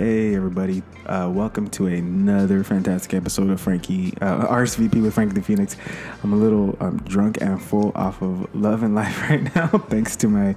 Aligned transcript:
Hey, 0.00 0.34
everybody. 0.34 0.82
Uh, 1.04 1.30
welcome 1.30 1.68
to 1.72 1.86
another 1.86 2.64
fantastic 2.64 3.12
episode 3.12 3.50
of 3.50 3.60
Frankie, 3.60 4.14
uh, 4.22 4.46
RSVP 4.46 5.02
with 5.02 5.12
Frankie 5.12 5.34
the 5.34 5.42
Phoenix. 5.42 5.76
I'm 6.24 6.32
a 6.32 6.36
little 6.36 6.74
um, 6.80 6.96
drunk 7.00 7.42
and 7.42 7.62
full 7.62 7.92
off 7.94 8.22
of 8.22 8.54
love 8.54 8.82
and 8.82 8.94
life 9.00 9.28
right 9.28 9.54
now, 9.54 9.66
thanks 9.66 10.16
to 10.16 10.28
my 10.28 10.56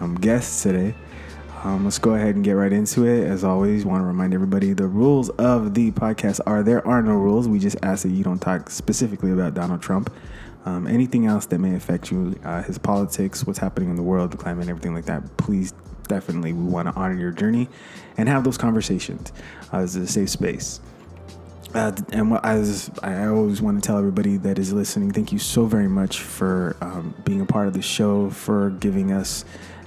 um, 0.00 0.16
guests 0.16 0.64
today. 0.64 0.96
Um, 1.62 1.84
let's 1.84 2.00
go 2.00 2.14
ahead 2.14 2.34
and 2.34 2.42
get 2.42 2.54
right 2.54 2.72
into 2.72 3.06
it. 3.06 3.28
As 3.28 3.44
always, 3.44 3.84
want 3.84 4.00
to 4.00 4.06
remind 4.06 4.34
everybody 4.34 4.72
the 4.72 4.88
rules 4.88 5.28
of 5.28 5.74
the 5.74 5.92
podcast 5.92 6.40
are 6.44 6.64
there 6.64 6.84
are 6.84 7.00
no 7.00 7.12
rules. 7.12 7.46
We 7.46 7.60
just 7.60 7.76
ask 7.84 8.02
that 8.02 8.10
you 8.10 8.24
don't 8.24 8.40
talk 8.40 8.70
specifically 8.70 9.30
about 9.30 9.54
Donald 9.54 9.82
Trump. 9.82 10.12
Um, 10.64 10.88
anything 10.88 11.26
else 11.26 11.46
that 11.46 11.60
may 11.60 11.76
affect 11.76 12.10
you, 12.10 12.34
uh, 12.42 12.64
his 12.64 12.76
politics, 12.76 13.46
what's 13.46 13.60
happening 13.60 13.88
in 13.88 13.94
the 13.94 14.02
world, 14.02 14.32
the 14.32 14.36
climate, 14.36 14.68
everything 14.68 14.94
like 14.94 15.04
that, 15.04 15.36
please 15.36 15.74
definitely 16.10 16.52
we 16.52 16.64
want 16.64 16.88
to 16.88 16.94
honor 16.94 17.18
your 17.18 17.30
journey 17.30 17.68
and 18.18 18.28
have 18.28 18.44
those 18.44 18.58
conversations 18.58 19.32
uh, 19.72 19.78
as 19.78 19.96
a 19.96 20.06
safe 20.06 20.28
space. 20.28 20.80
Uh, 21.72 21.92
and 22.12 22.36
as 22.42 22.90
I 23.02 23.26
always 23.26 23.62
want 23.62 23.80
to 23.80 23.86
tell 23.86 23.96
everybody 23.96 24.36
that 24.38 24.58
is 24.58 24.72
listening, 24.72 25.12
thank 25.12 25.30
you 25.30 25.38
so 25.38 25.66
very 25.66 25.88
much 25.88 26.20
for 26.20 26.76
um, 26.80 27.14
being 27.24 27.40
a 27.40 27.46
part 27.46 27.68
of 27.68 27.74
the 27.74 27.82
show, 27.82 28.28
for 28.28 28.70
giving 28.70 29.12
us 29.12 29.44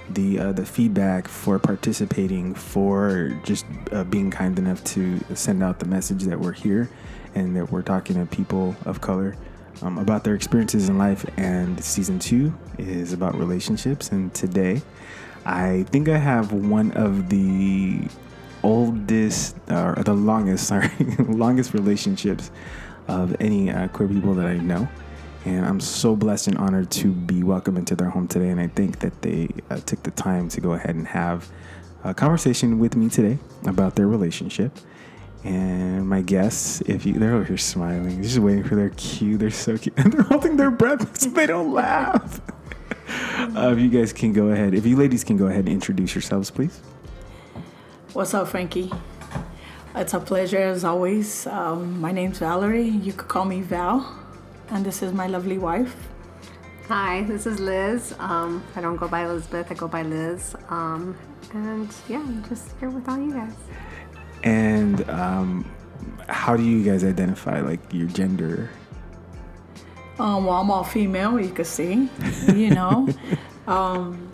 the 0.08 0.38
uh, 0.38 0.52
the 0.52 0.64
feedback, 0.64 1.28
for 1.28 1.58
participating, 1.58 2.54
for 2.54 3.38
just 3.44 3.66
uh, 3.92 4.04
being 4.04 4.30
kind 4.30 4.58
enough 4.58 4.82
to 4.84 5.20
send 5.34 5.62
out 5.62 5.78
the 5.78 5.86
message 5.86 6.22
that 6.24 6.40
we're 6.40 6.52
here 6.52 6.88
and 7.34 7.54
that 7.56 7.70
we're 7.70 7.82
talking 7.82 8.16
to 8.16 8.24
people 8.34 8.74
of 8.86 9.00
color 9.00 9.36
um, 9.82 9.98
about 9.98 10.24
their 10.24 10.34
experiences 10.34 10.88
in 10.88 10.96
life. 10.96 11.26
And 11.36 11.82
season 11.84 12.18
two 12.18 12.54
is 12.78 13.12
about 13.12 13.34
relationships, 13.34 14.10
and 14.10 14.32
today 14.32 14.80
I 15.44 15.84
think 15.90 16.08
I 16.08 16.16
have 16.16 16.52
one 16.52 16.92
of 16.92 17.28
the 17.28 18.08
oldest 18.62 19.56
or 19.68 19.94
the 20.04 20.14
longest, 20.14 20.66
sorry, 20.68 20.90
longest 21.18 21.74
relationships 21.74 22.50
of 23.08 23.36
any 23.40 23.70
uh, 23.70 23.88
queer 23.88 24.08
people 24.08 24.34
that 24.34 24.46
I 24.46 24.56
know. 24.56 24.88
And 25.44 25.66
I'm 25.66 25.78
so 25.78 26.16
blessed 26.16 26.48
and 26.48 26.56
honored 26.56 26.90
to 26.92 27.12
be 27.12 27.42
welcomed 27.42 27.76
into 27.76 27.94
their 27.94 28.08
home 28.08 28.26
today. 28.26 28.48
And 28.48 28.58
I 28.58 28.68
think 28.68 29.00
that 29.00 29.20
they 29.20 29.48
uh, 29.68 29.76
took 29.76 30.02
the 30.02 30.10
time 30.12 30.48
to 30.48 30.60
go 30.60 30.72
ahead 30.72 30.94
and 30.94 31.06
have 31.06 31.50
a 32.02 32.14
conversation 32.14 32.78
with 32.78 32.96
me 32.96 33.10
today 33.10 33.38
about 33.66 33.94
their 33.94 34.08
relationship. 34.08 34.72
And 35.44 36.08
my 36.08 36.22
guests, 36.22 36.80
if 36.86 37.04
you, 37.04 37.12
they're 37.14 37.34
over 37.34 37.44
here 37.44 37.58
smiling, 37.58 38.22
just 38.22 38.38
waiting 38.38 38.64
for 38.64 38.76
their 38.76 38.88
cue. 38.90 39.36
They're 39.36 39.50
so 39.50 39.76
cute. 39.76 39.94
And 39.98 40.12
they're 40.14 40.22
holding 40.22 40.56
their 40.56 40.70
breath 40.70 41.18
so 41.20 41.28
they 41.28 41.46
don't 41.46 41.72
laugh. 41.72 42.40
Uh, 43.56 43.70
if 43.72 43.78
you 43.78 43.88
guys 43.88 44.12
can 44.12 44.32
go 44.32 44.48
ahead, 44.48 44.74
if 44.74 44.86
you 44.86 44.96
ladies 44.96 45.22
can 45.22 45.36
go 45.36 45.46
ahead 45.46 45.60
and 45.60 45.68
introduce 45.68 46.14
yourselves, 46.14 46.50
please. 46.50 46.80
What's 48.12 48.32
up, 48.34 48.48
Frankie? 48.48 48.90
It's 49.94 50.14
a 50.14 50.18
pleasure 50.18 50.58
as 50.58 50.82
always. 50.84 51.46
Um, 51.46 52.00
my 52.00 52.10
name's 52.10 52.38
Valerie. 52.38 52.88
You 52.88 53.12
could 53.12 53.28
call 53.28 53.44
me 53.44 53.60
Val, 53.60 54.18
and 54.70 54.84
this 54.84 55.02
is 55.02 55.12
my 55.12 55.26
lovely 55.26 55.58
wife. 55.58 55.94
Hi, 56.88 57.22
this 57.24 57.46
is 57.46 57.60
Liz. 57.60 58.14
Um, 58.18 58.64
I 58.76 58.80
don't 58.80 58.96
go 58.96 59.08
by 59.08 59.24
Elizabeth, 59.24 59.70
I 59.70 59.74
go 59.74 59.88
by 59.88 60.02
Liz. 60.02 60.54
Um, 60.68 61.16
and 61.52 61.88
yeah, 62.08 62.18
I'm 62.18 62.44
just 62.48 62.70
here 62.80 62.90
with 62.90 63.08
all 63.08 63.18
you 63.18 63.32
guys. 63.32 63.54
And 64.42 65.08
um, 65.08 65.70
how 66.28 66.56
do 66.56 66.62
you 66.62 66.82
guys 66.82 67.04
identify 67.04 67.60
like 67.60 67.80
your 67.92 68.08
gender? 68.08 68.70
Um, 70.18 70.44
well, 70.44 70.60
I'm 70.60 70.70
all 70.70 70.84
female, 70.84 71.40
you 71.40 71.50
could 71.50 71.66
see, 71.66 72.08
you 72.54 72.70
know. 72.70 73.08
um, 73.66 74.30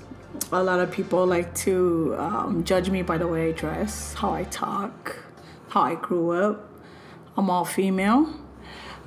a 0.53 0.63
lot 0.63 0.81
of 0.81 0.91
people 0.91 1.27
like 1.27 1.55
to 1.55 2.15
um, 2.19 2.65
judge 2.65 2.91
me 2.91 3.03
by 3.03 3.17
the 3.17 3.27
way 3.27 3.49
I 3.49 3.53
dress, 3.53 4.15
how 4.15 4.33
I 4.33 4.45
talk, 4.45 5.19
how 5.69 5.83
I 5.83 5.95
grew 5.95 6.33
up. 6.33 6.69
I'm 7.37 7.49
all 7.49 7.65
female. 7.65 8.35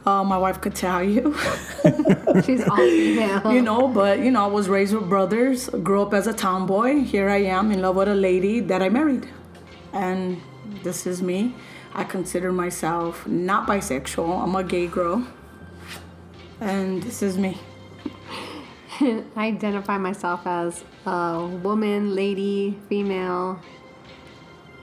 Uh, 0.06 0.24
my 0.24 0.38
wife 0.38 0.60
could 0.62 0.76
tell 0.76 1.04
you. 1.04 1.36
She's 2.44 2.68
all 2.68 2.78
female. 2.78 3.54
you 3.54 3.62
know, 3.62 3.88
but 3.88 4.20
you 4.20 4.32
know, 4.32 4.44
I 4.44 4.48
was 4.48 4.68
raised 4.68 4.94
with 4.94 5.08
brothers, 5.08 5.70
grew 5.70 6.02
up 6.02 6.14
as 6.14 6.28
a 6.28 6.34
tomboy. 6.34 7.02
Here 7.02 7.30
I 7.30 7.44
am 7.44 7.72
in 7.72 7.82
love 7.82 7.96
with 7.96 8.08
a 8.08 8.16
lady 8.16 8.60
that 8.62 8.82
I 8.82 8.90
married. 8.90 9.30
And 9.94 10.42
this 10.82 11.06
is 11.06 11.22
me. 11.22 11.56
I 11.94 12.04
consider 12.04 12.52
myself 12.52 13.28
not 13.28 13.68
bisexual. 13.68 14.44
I'm 14.44 14.56
a 14.56 14.64
gay 14.64 14.88
girl. 14.88 15.26
And 16.64 17.04
this 17.04 17.22
is 17.22 17.38
me. 17.38 17.58
I 19.02 19.26
identify 19.36 19.98
myself 19.98 20.48
as 20.48 20.86
a 21.06 21.46
woman, 21.62 22.16
lady, 22.16 22.80
female. 22.88 23.60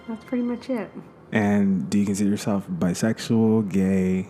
That's 0.06 0.22
pretty 0.24 0.44
much 0.44 0.68
it. 0.68 0.90
And 1.32 1.88
do 1.88 1.98
you 1.98 2.04
consider 2.04 2.28
yourself 2.28 2.66
bisexual, 2.68 3.72
gay, 3.72 4.28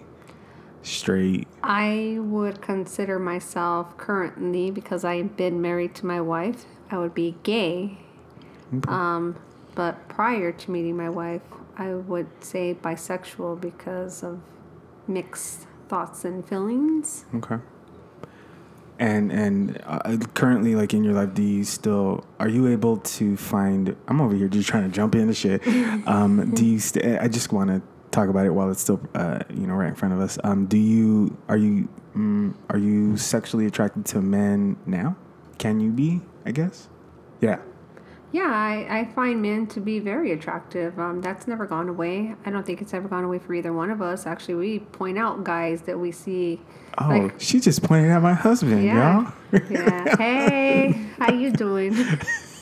straight? 0.83 1.49
I 1.65 2.19
would 2.21 2.63
consider 2.63 3.19
myself 3.19 3.97
currently, 3.97 4.71
because 4.71 5.05
I've 5.05 5.37
been 5.37 5.61
married 5.61 5.97
to 5.97 6.07
my 6.07 6.21
wife, 6.21 6.67
I 6.89 6.99
would 6.99 7.15
be 7.15 7.35
gay. 7.43 7.99
Okay. 8.73 8.89
Um, 8.89 9.37
but 9.75 10.09
prior 10.09 10.53
to 10.53 10.71
meeting 10.71 10.97
my 10.97 11.11
wife, 11.11 11.43
I 11.77 11.95
would 11.95 12.29
say 12.45 12.77
bisexual 12.81 13.61
because 13.61 14.23
of 14.23 14.39
mixed 15.09 15.67
thoughts 15.91 16.25
and 16.25 16.47
feelings. 16.49 17.25
Okay. 17.35 17.57
And 19.01 19.33
and 19.33 19.83
uh, 19.87 20.17
currently, 20.35 20.75
like 20.77 20.95
in 20.95 21.03
your 21.03 21.15
life, 21.15 21.35
do 21.35 21.43
you 21.43 21.65
still 21.65 22.25
are 22.39 22.49
you 22.49 22.69
able 22.69 22.99
to 22.99 23.37
find? 23.37 23.97
I'm 24.07 24.21
over 24.21 24.35
here 24.35 24.49
just 24.49 24.69
trying 24.69 24.85
to 24.89 24.95
jump 24.95 25.15
into 25.15 25.35
shit. 25.35 25.63
Um, 26.07 26.53
do 26.55 26.65
you? 26.65 26.79
St- 26.79 27.21
I 27.21 27.29
just 27.29 27.53
want 27.53 27.71
to 27.71 27.83
talk 28.11 28.29
about 28.29 28.47
it 28.47 28.51
while 28.51 28.71
it's 28.71 28.81
still, 28.81 29.01
uh, 29.15 29.41
you 29.51 29.67
know, 29.67 29.75
right 29.75 29.89
in 29.89 29.95
front 29.95 30.15
of 30.15 30.21
us. 30.21 30.39
Um, 30.45 30.67
do 30.67 30.79
you? 30.79 31.37
Are 31.49 31.57
you? 31.57 31.89
Mm, 32.15 32.55
are 32.69 32.79
you 32.79 33.17
sexually 33.17 33.67
attracted 33.67 34.05
to 34.07 34.21
men 34.21 34.77
now? 34.87 35.17
Can 35.59 35.81
you 35.81 35.91
be? 35.91 36.21
I 36.45 36.53
guess. 36.53 36.89
Yeah. 37.41 37.59
Yeah, 38.33 38.43
I, 38.47 39.01
I 39.01 39.05
find 39.13 39.43
men 39.43 39.67
to 39.69 39.81
be 39.81 39.99
very 39.99 40.31
attractive. 40.31 40.99
Um, 41.01 41.21
that's 41.21 41.49
never 41.49 41.67
gone 41.67 41.89
away. 41.89 42.37
I 42.47 42.51
don't 42.51 42.65
think 42.65 42.81
it's 42.81 42.95
ever 42.95 43.09
gone 43.09 43.25
away 43.25 43.41
for 43.41 43.55
either 43.55 43.73
one 43.73 43.91
of 43.91 44.01
us. 44.01 44.25
Actually, 44.25 44.55
we 44.55 44.79
point 44.79 45.19
out 45.19 45.43
guys 45.43 45.83
that 45.83 45.99
we 45.99 46.13
see. 46.13 46.61
Oh, 46.99 47.09
Like- 47.09 47.41
she 47.41 47.59
just 47.59 47.83
pointed 47.83 48.11
at 48.11 48.23
my 48.23 48.35
husband, 48.35 48.85
Yeah. 48.85 49.25
y'all. 49.53 49.61
Yeah. 49.71 50.17
Hey, 50.19 50.93
how 51.19 51.33
you 51.33 51.51
doing? 51.51 51.97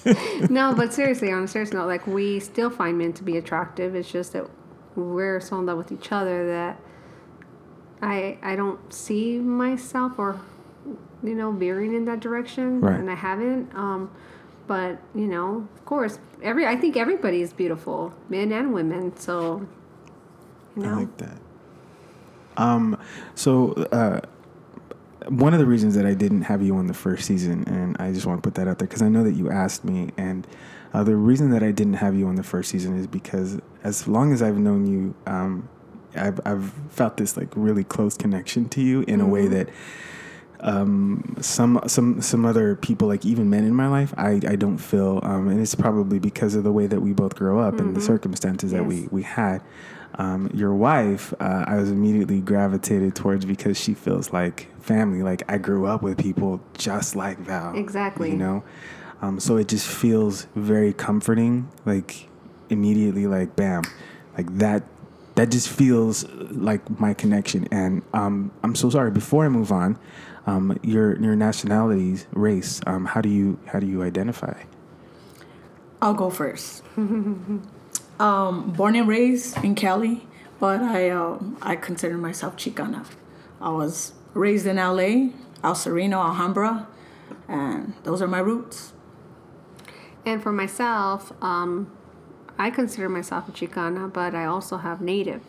no, 0.51 0.75
but 0.75 0.95
seriously, 0.95 1.31
on 1.33 1.45
a 1.45 1.49
serious 1.49 1.73
note, 1.75 1.87
like 1.87 2.07
we 2.07 2.41
still 2.41 2.71
find 2.71 2.97
men 2.97 3.13
to 3.15 3.23
be 3.23 3.37
attractive. 3.37 3.95
It's 3.95 4.11
just 4.11 4.33
that 4.33 4.47
we're 4.97 5.39
so 5.41 5.59
in 5.59 5.67
love 5.67 5.77
with 5.77 5.93
each 5.93 6.11
other 6.13 6.47
that 6.49 6.81
I 8.01 8.39
I 8.43 8.57
don't 8.57 8.93
see 8.93 9.39
myself 9.39 10.19
or 10.19 10.41
you 11.23 11.35
know 11.35 11.51
veering 11.53 11.95
in 11.95 12.05
that 12.07 12.21
direction, 12.21 12.81
Right. 12.81 12.99
and 12.99 13.11
I 13.11 13.15
haven't. 13.15 13.75
Um, 13.75 14.11
but 14.69 14.99
you 15.15 15.27
know, 15.27 15.67
of 15.75 15.85
course, 15.85 16.21
every 16.43 16.67
I 16.67 16.77
think 16.77 16.97
everybody 16.97 17.41
is 17.41 17.53
beautiful, 17.53 18.15
men 18.29 18.53
and 18.53 18.73
women. 18.73 19.17
So 19.17 19.67
you 20.77 20.83
know, 20.83 20.91
I 20.91 20.95
like 20.95 21.17
that. 21.17 21.39
Um, 22.57 23.01
so 23.35 23.73
uh, 23.91 24.21
one 25.29 25.55
of 25.55 25.59
the 25.59 25.67
reasons 25.67 25.95
that 25.95 26.07
I 26.07 26.15
didn't 26.15 26.43
have 26.43 26.63
you 26.63 26.77
on 26.77 26.87
the 26.87 26.95
first 26.95 27.25
season, 27.25 27.65
and 27.67 27.97
I 27.99 28.13
just 28.13 28.27
want 28.27 28.43
to 28.43 28.47
put 28.47 28.55
that 28.57 28.69
out 28.69 28.79
there 28.79 28.87
because 28.87 29.03
I 29.03 29.09
know 29.09 29.25
that 29.25 29.35
you 29.35 29.51
asked 29.51 29.85
me, 29.85 30.11
and 30.17 30.47
uh, 30.93 31.03
the 31.03 31.17
reason 31.17 31.51
that 31.51 31.63
I 31.63 31.71
didn't 31.71 31.95
have 31.95 32.15
you 32.15 32.29
on 32.29 32.37
the 32.37 32.43
first 32.43 32.71
season 32.71 32.97
is 32.99 33.07
because 33.07 33.59
as 33.83 34.07
long 34.07 34.33
as 34.33 34.43
I've 34.43 34.59
known 34.59 34.87
you, 34.87 35.15
um, 35.27 35.69
I've 36.15 36.41
I've 36.45 36.73
felt 36.91 37.17
this 37.17 37.37
like 37.37 37.49
really 37.57 37.85
close 37.85 38.17
connection 38.17 38.69
to 38.71 38.83
you 38.83 39.03
in 39.03 39.21
a 39.21 39.27
way 39.27 39.49
that 39.49 39.69
um, 40.61 41.37
some 41.41 41.81
some 41.87 42.21
some 42.21 42.45
other 42.45 42.77
people, 42.77 43.09
like 43.09 43.25
even 43.25 43.49
men 43.51 43.65
in 43.65 43.75
my 43.75 43.89
life, 43.89 44.13
I, 44.17 44.41
I 44.47 44.57
don't 44.57 44.79
feel, 44.79 45.21
um, 45.23 45.49
and 45.49 45.61
it's 45.61 45.75
probably 45.75 46.19
because 46.19 46.55
of 46.55 46.65
the 46.65 46.73
way 46.73 46.87
that 46.87 47.01
we 47.01 47.13
both 47.13 47.35
grow 47.35 47.61
up 47.61 47.79
and 47.79 47.95
the 47.95 48.01
circumstances 48.01 48.73
that 48.73 48.85
we 48.85 49.09
we 49.11 49.23
had. 49.23 49.63
Um, 50.15 50.51
your 50.53 50.75
wife, 50.75 51.33
uh, 51.39 51.65
I 51.69 51.77
was 51.77 51.91
immediately 51.91 52.41
gravitated 52.41 53.15
towards 53.15 53.45
because 53.45 53.79
she 53.79 53.95
feels 53.95 54.33
like 54.33 54.69
family. 54.83 55.23
Like 55.23 55.43
I 55.49 55.59
grew 55.59 55.87
up 55.87 56.03
with 56.03 56.19
people 56.19 56.61
just 56.77 57.15
like 57.15 57.39
Val. 57.39 57.77
Exactly. 57.77 58.31
You 58.31 58.37
know, 58.37 58.65
um, 59.23 59.39
so 59.39 59.57
it 59.59 59.69
just 59.69 59.87
feels 59.87 60.49
very 60.57 60.93
comforting. 60.93 61.71
Like 61.87 62.29
immediately, 62.69 63.27
like 63.27 63.55
bam, 63.55 63.85
like 64.37 64.59
that. 64.59 64.85
That 65.37 65.53
just 65.53 65.69
feels 65.69 66.25
like 66.51 66.99
my 66.99 67.15
connection. 67.15 67.69
And 67.71 68.03
um, 68.13 68.51
I'm 68.65 68.75
so 68.75 68.91
sorry. 68.91 69.13
Before 69.13 69.45
I 69.45 69.49
move 69.49 69.71
on, 69.71 69.97
um, 70.49 70.79
your 70.83 71.21
your 71.21 71.37
nationalities, 71.37 72.27
race. 72.33 72.81
Um, 72.87 73.05
how 73.05 73.21
do 73.21 73.29
you 73.29 73.59
how 73.67 73.79
do 73.81 73.87
you 73.87 74.03
identify? 74.03 74.63
I'll 76.01 76.15
go 76.15 76.31
first. 76.31 76.83
um, 76.97 78.73
born 78.73 78.97
and 78.97 79.07
raised 79.07 79.63
in 79.63 79.75
Cali, 79.75 80.27
but 80.59 80.81
I 80.81 81.11
um, 81.11 81.59
I 81.61 81.77
consider 81.77 82.17
myself 82.17 82.57
Chicana. 82.57 83.07
I 83.61 83.71
was 83.71 84.13
raised 84.33 84.67
in 84.67 84.77
LA, 84.77 85.33
El 85.63 85.75
Sereno, 85.75 86.19
Alhambra, 86.19 86.89
and 87.47 87.93
those 88.05 88.23
are 88.23 88.29
my 88.29 88.39
roots. 88.39 88.95
And 90.25 90.43
for 90.43 90.53
myself, 90.53 91.33
um, 91.43 91.91
I 92.57 92.71
consider 92.71 93.09
myself 93.09 93.49
a 93.49 93.53
Chicana, 93.53 94.11
but 94.11 94.35
I 94.35 94.47
also 94.47 94.79
have 94.79 95.01
Native. 95.03 95.43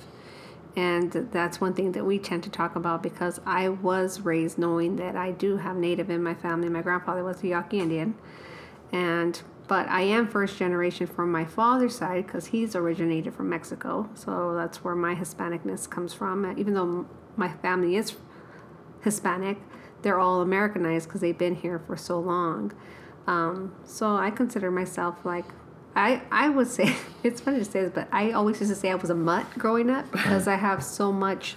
And 0.75 1.11
that's 1.31 1.59
one 1.59 1.73
thing 1.73 1.93
that 1.93 2.05
we 2.05 2.19
tend 2.19 2.43
to 2.43 2.49
talk 2.49 2.75
about 2.75 3.01
because 3.01 3.39
I 3.45 3.69
was 3.69 4.21
raised 4.21 4.57
knowing 4.57 4.97
that 4.97 5.15
I 5.15 5.31
do 5.31 5.57
have 5.57 5.75
Native 5.75 6.09
in 6.09 6.23
my 6.23 6.35
family. 6.35 6.69
My 6.69 6.81
grandfather 6.81 7.23
was 7.23 7.43
a 7.43 7.47
Yaqui 7.47 7.79
Indian. 7.79 8.15
And 8.91 9.41
but 9.67 9.87
I 9.87 10.01
am 10.01 10.27
first 10.27 10.57
generation 10.57 11.05
from 11.05 11.31
my 11.31 11.45
father's 11.45 11.95
side 11.95 12.25
because 12.25 12.47
he's 12.47 12.75
originated 12.75 13.35
from 13.35 13.49
Mexico. 13.49 14.09
So 14.15 14.55
that's 14.55 14.83
where 14.83 14.95
my 14.95 15.13
Hispanicness 15.13 15.87
comes 15.87 16.11
from. 16.11 16.55
Even 16.57 16.73
though 16.73 17.05
my 17.35 17.49
family 17.49 17.95
is 17.95 18.15
Hispanic, 19.01 19.59
they're 20.01 20.19
all 20.19 20.41
Americanized 20.41 21.07
because 21.07 21.21
they've 21.21 21.37
been 21.37 21.53
here 21.53 21.77
for 21.77 21.95
so 21.95 22.19
long. 22.19 22.73
Um, 23.27 23.75
so 23.85 24.15
I 24.15 24.31
consider 24.31 24.71
myself 24.71 25.23
like 25.23 25.45
I 25.99 26.21
I 26.31 26.49
would 26.49 26.67
say 26.67 26.95
it's 27.23 27.41
funny 27.41 27.59
to 27.59 27.65
say 27.65 27.81
this, 27.83 27.91
but 27.93 28.07
I 28.11 28.31
always 28.31 28.59
used 28.59 28.71
to 28.71 28.79
say 28.79 28.89
I 28.91 28.95
was 28.95 29.09
a 29.09 29.15
mutt 29.15 29.45
growing 29.57 29.89
up 29.89 30.11
because 30.11 30.47
I 30.47 30.55
have 30.55 30.83
so 30.83 31.11
much 31.11 31.55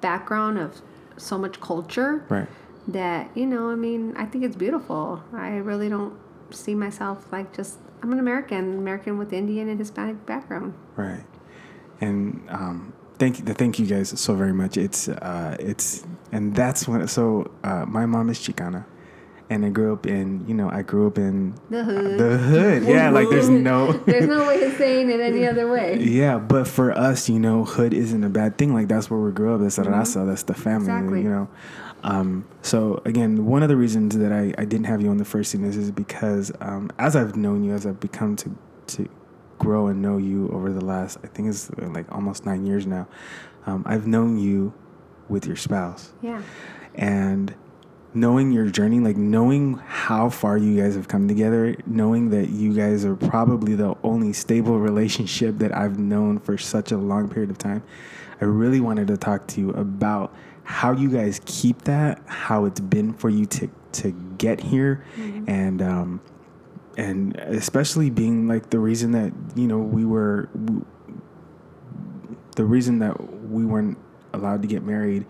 background 0.00 0.58
of 0.58 0.80
so 1.16 1.38
much 1.38 1.60
culture 1.60 2.24
Right. 2.28 2.48
that 2.88 3.30
you 3.36 3.46
know. 3.46 3.70
I 3.70 3.74
mean, 3.76 4.14
I 4.16 4.24
think 4.26 4.44
it's 4.44 4.56
beautiful. 4.56 5.22
I 5.32 5.56
really 5.56 5.88
don't 5.88 6.14
see 6.50 6.74
myself 6.74 7.32
like 7.32 7.54
just 7.56 7.78
I'm 8.02 8.12
an 8.12 8.18
American, 8.18 8.78
American 8.78 9.16
with 9.18 9.32
Indian 9.32 9.68
and 9.68 9.78
Hispanic 9.78 10.26
background. 10.26 10.74
Right. 10.96 11.24
And 12.00 12.44
um, 12.48 12.92
thank 13.18 13.38
you, 13.38 13.44
thank 13.44 13.78
you 13.78 13.86
guys 13.86 14.08
so 14.20 14.34
very 14.34 14.52
much. 14.52 14.76
It's 14.76 15.08
uh, 15.08 15.56
it's 15.60 16.04
and 16.32 16.54
that's 16.54 16.88
when. 16.88 17.06
So 17.08 17.50
uh, 17.62 17.84
my 17.86 18.06
mom 18.06 18.28
is 18.28 18.38
Chicana, 18.40 18.84
and 19.50 19.64
I 19.64 19.68
grew 19.70 19.92
up 19.92 20.06
in 20.06 20.46
you 20.48 20.54
know 20.54 20.70
I 20.70 20.82
grew 20.82 21.06
up 21.06 21.18
in 21.18 21.54
The 21.70 21.84
hood. 21.84 22.18
the 22.18 22.38
hood. 22.38 22.84
Yeah, 22.84 23.10
like 23.10 23.28
there's 23.30 23.48
no. 23.70 23.92
There's 24.06 24.26
no 24.26 24.46
way 24.46 24.62
of 24.64 24.76
saying 24.76 25.10
it 25.10 25.20
any 25.20 25.46
other 25.46 25.70
way. 25.70 25.98
Yeah, 25.98 26.38
but 26.38 26.66
for 26.68 26.92
us, 26.92 27.28
you 27.28 27.38
know, 27.38 27.64
hood 27.64 27.92
isn't 27.94 28.24
a 28.24 28.28
bad 28.28 28.58
thing. 28.58 28.74
Like 28.74 28.88
that's 28.88 29.10
where 29.10 29.20
we 29.20 29.30
grew 29.32 29.54
up. 29.54 29.60
That's 29.60 29.78
raza. 29.78 30.26
That's 30.26 30.44
the 30.44 30.54
family. 30.54 30.88
Mm-hmm. 30.88 30.96
Exactly. 30.98 31.22
You 31.22 31.28
know. 31.30 31.48
Um, 32.04 32.46
so 32.62 33.00
again, 33.04 33.46
one 33.46 33.62
of 33.62 33.68
the 33.68 33.76
reasons 33.76 34.18
that 34.18 34.32
I, 34.32 34.52
I 34.58 34.64
didn't 34.64 34.86
have 34.86 35.00
you 35.00 35.08
on 35.10 35.18
the 35.18 35.24
first 35.24 35.52
scene 35.52 35.64
is, 35.64 35.76
is 35.76 35.92
because 35.92 36.50
um, 36.60 36.90
as 36.98 37.14
I've 37.14 37.36
known 37.36 37.62
you, 37.62 37.72
as 37.74 37.86
I've 37.86 38.00
become 38.00 38.34
to 38.36 38.56
to 38.88 39.08
grow 39.58 39.86
and 39.86 40.02
know 40.02 40.16
you 40.18 40.48
over 40.52 40.72
the 40.72 40.84
last, 40.84 41.18
I 41.22 41.28
think 41.28 41.48
it's 41.48 41.70
uh, 41.70 41.86
like 41.88 42.10
almost 42.10 42.44
nine 42.44 42.66
years 42.66 42.86
now. 42.86 43.06
Um, 43.66 43.84
I've 43.86 44.08
known 44.08 44.36
you 44.38 44.72
with 45.28 45.46
your 45.46 45.54
spouse 45.54 46.12
Yeah. 46.20 46.42
and 46.96 47.54
knowing 48.14 48.52
your 48.52 48.66
journey, 48.66 49.00
like 49.00 49.16
knowing 49.16 49.74
how 49.74 50.28
far 50.28 50.58
you 50.58 50.80
guys 50.80 50.94
have 50.94 51.08
come 51.08 51.28
together, 51.28 51.76
knowing 51.86 52.30
that 52.30 52.50
you 52.50 52.74
guys 52.74 53.04
are 53.04 53.16
probably 53.16 53.74
the 53.74 53.94
only 54.02 54.32
stable 54.32 54.78
relationship 54.78 55.58
that 55.58 55.74
I've 55.74 55.98
known 55.98 56.38
for 56.38 56.58
such 56.58 56.92
a 56.92 56.96
long 56.96 57.28
period 57.28 57.50
of 57.50 57.58
time, 57.58 57.82
I 58.40 58.44
really 58.44 58.80
wanted 58.80 59.08
to 59.08 59.16
talk 59.16 59.46
to 59.48 59.60
you 59.60 59.70
about 59.70 60.34
how 60.64 60.92
you 60.92 61.10
guys 61.10 61.40
keep 61.44 61.82
that, 61.82 62.22
how 62.26 62.64
it's 62.64 62.80
been 62.80 63.14
for 63.14 63.30
you 63.30 63.46
to 63.46 63.70
to 63.92 64.10
get 64.38 64.60
here, 64.60 65.04
and 65.46 65.82
um, 65.82 66.20
and 66.96 67.36
especially 67.36 68.10
being 68.10 68.48
like 68.48 68.70
the 68.70 68.78
reason 68.78 69.12
that 69.12 69.32
you 69.54 69.66
know 69.66 69.78
we 69.78 70.04
were 70.04 70.48
the 72.56 72.64
reason 72.64 72.98
that 73.00 73.48
we 73.48 73.64
weren't 73.64 73.98
allowed 74.32 74.62
to 74.62 74.68
get 74.68 74.82
married 74.82 75.26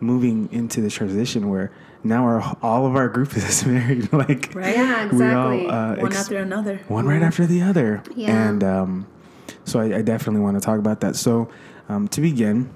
moving 0.00 0.48
into 0.52 0.80
this 0.80 0.94
transition 0.94 1.48
where 1.48 1.72
now 2.04 2.24
our 2.24 2.56
all 2.62 2.86
of 2.86 2.94
our 2.96 3.08
group 3.08 3.36
is 3.36 3.64
married 3.66 4.12
like 4.12 4.54
Right? 4.54 4.74
Yeah, 4.76 5.08
we 5.12 5.24
all, 5.32 5.52
exactly. 5.52 5.66
uh, 5.68 5.96
One 5.96 6.06
ex- 6.12 6.20
after 6.20 6.38
another. 6.38 6.80
one 6.88 7.06
right 7.06 7.22
after 7.22 7.46
the 7.46 7.62
other 7.62 8.02
Yeah. 8.14 8.48
and 8.48 8.62
um, 8.64 9.06
so 9.64 9.80
I, 9.80 9.98
I 9.98 10.02
definitely 10.02 10.40
want 10.40 10.56
to 10.56 10.60
talk 10.60 10.78
about 10.78 11.00
that 11.00 11.16
so 11.16 11.48
um, 11.88 12.08
to 12.08 12.20
begin 12.20 12.70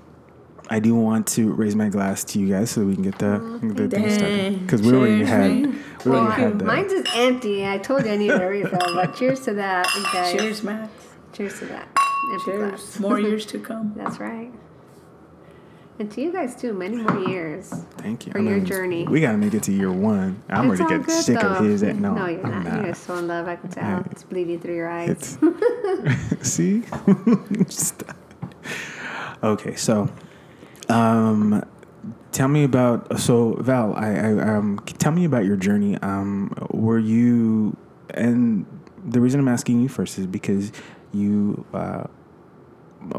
I 0.71 0.79
do 0.81 0.95
want 0.95 1.27
to 1.29 1.53
raise 1.53 1.77
my 1.77 1.89
glass 1.91 2.25
to 2.25 2.39
you 2.39 2.49
guys 2.49 2.71
so 2.71 2.83
we 2.85 2.95
can 2.95 3.03
get 3.03 3.19
the, 3.19 3.39
the 3.75 3.89
thing 3.89 4.11
started 4.11 4.61
because 4.61 4.81
we 4.81 4.95
already 4.95 5.19
Cheers, 5.19 5.29
had 5.29 5.51
we 5.51 5.79
Well, 6.11 6.21
already 6.21 6.43
had 6.43 6.59
the 6.59 6.65
mine's 6.65 6.93
is 6.93 7.07
empty. 7.15 7.67
I 7.69 7.79
told 7.79 8.05
you 8.07 8.13
I 8.13 8.17
need 8.17 8.31
a 8.31 8.47
refill, 8.47 8.79
but 8.95 9.15
cheers 9.17 9.41
to 9.41 9.55
that, 9.55 9.87
you 9.95 10.03
guys. 10.13 10.33
Cheers, 10.33 10.63
Max. 10.63 10.91
Cheers 11.35 11.59
to 11.59 11.67
that. 11.67 11.89
Empty 12.33 12.45
Cheers. 12.53 12.71
glass. 12.71 13.01
More 13.01 13.21
years 13.21 13.45
to 13.47 13.59
come. 13.59 13.93
That's 13.97 14.19
right. 14.19 14.51
And 15.99 16.11
to 16.13 16.23
you 16.23 16.33
guys 16.33 16.57
too, 16.57 16.73
many 16.73 16.97
more 16.97 17.19
years. 17.29 17.71
thank 17.99 18.27
you 18.27 18.33
for 18.33 18.41
your 18.41 18.61
journey. 18.61 19.05
we 19.05 19.21
gotta 19.21 19.39
make 19.39 19.55
it 19.55 19.63
to 19.65 19.73
year 19.73 19.93
one 19.93 20.43
I'm 20.49 20.71
It's 20.71 20.81
already 20.81 21.05
getting 21.05 21.15
sick 21.23 21.43
of 21.43 21.59
though. 21.59 21.65
his 21.65 21.83
no, 21.83 22.15
no, 22.15 22.27
you're 22.27 22.47
I'm 22.47 22.65
not. 22.65 22.85
You're 22.85 22.95
so 22.95 23.17
in 23.17 23.29
love. 23.29 23.47
I 23.47 23.57
can 23.57 23.71
tell. 23.71 23.85
Yeah. 23.85 24.03
It's 24.11 24.25
bleeding 24.25 24.59
through 24.61 24.77
your 24.77 24.89
eyes. 24.89 25.39
See. 26.43 26.83
Okay, 29.45 29.75
so 29.75 30.09
um, 30.89 31.65
tell 32.31 32.47
me 32.47 32.63
about 32.63 33.19
so 33.19 33.55
Val. 33.55 33.93
I, 33.97 34.15
I 34.15 34.57
um, 34.57 34.79
tell 34.87 35.11
me 35.11 35.25
about 35.25 35.45
your 35.45 35.57
journey. 35.57 35.97
Um, 35.97 36.55
were 36.71 37.01
you 37.01 37.77
and 38.11 38.65
the 39.05 39.21
reason 39.21 39.41
I'm 39.41 39.49
asking 39.49 39.81
you 39.81 39.89
first 39.89 40.17
is 40.19 40.29
because 40.29 40.71
you 41.13 41.67
uh, 41.75 42.05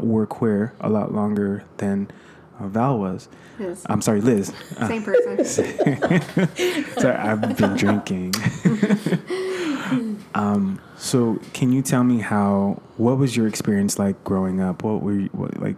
were 0.00 0.26
queer 0.26 0.72
a 0.80 0.88
lot 0.88 1.12
longer 1.12 1.64
than 1.76 2.08
Val 2.60 2.98
was. 2.98 3.28
Yes. 3.58 3.82
I'm 3.86 4.02
sorry, 4.02 4.20
Liz. 4.20 4.52
Uh, 4.78 4.88
Same 4.88 5.02
person. 5.02 5.44
Sorry, 6.98 7.16
I've 7.16 7.56
been 7.56 7.76
drinking. 7.76 8.34
um, 10.34 10.80
so, 10.96 11.38
can 11.52 11.72
you 11.72 11.82
tell 11.82 12.04
me 12.04 12.18
how? 12.20 12.80
What 12.96 13.18
was 13.18 13.36
your 13.36 13.46
experience 13.46 13.98
like 13.98 14.22
growing 14.24 14.60
up? 14.60 14.82
What 14.82 15.02
were 15.02 15.12
you 15.12 15.28
what, 15.32 15.58
like 15.60 15.76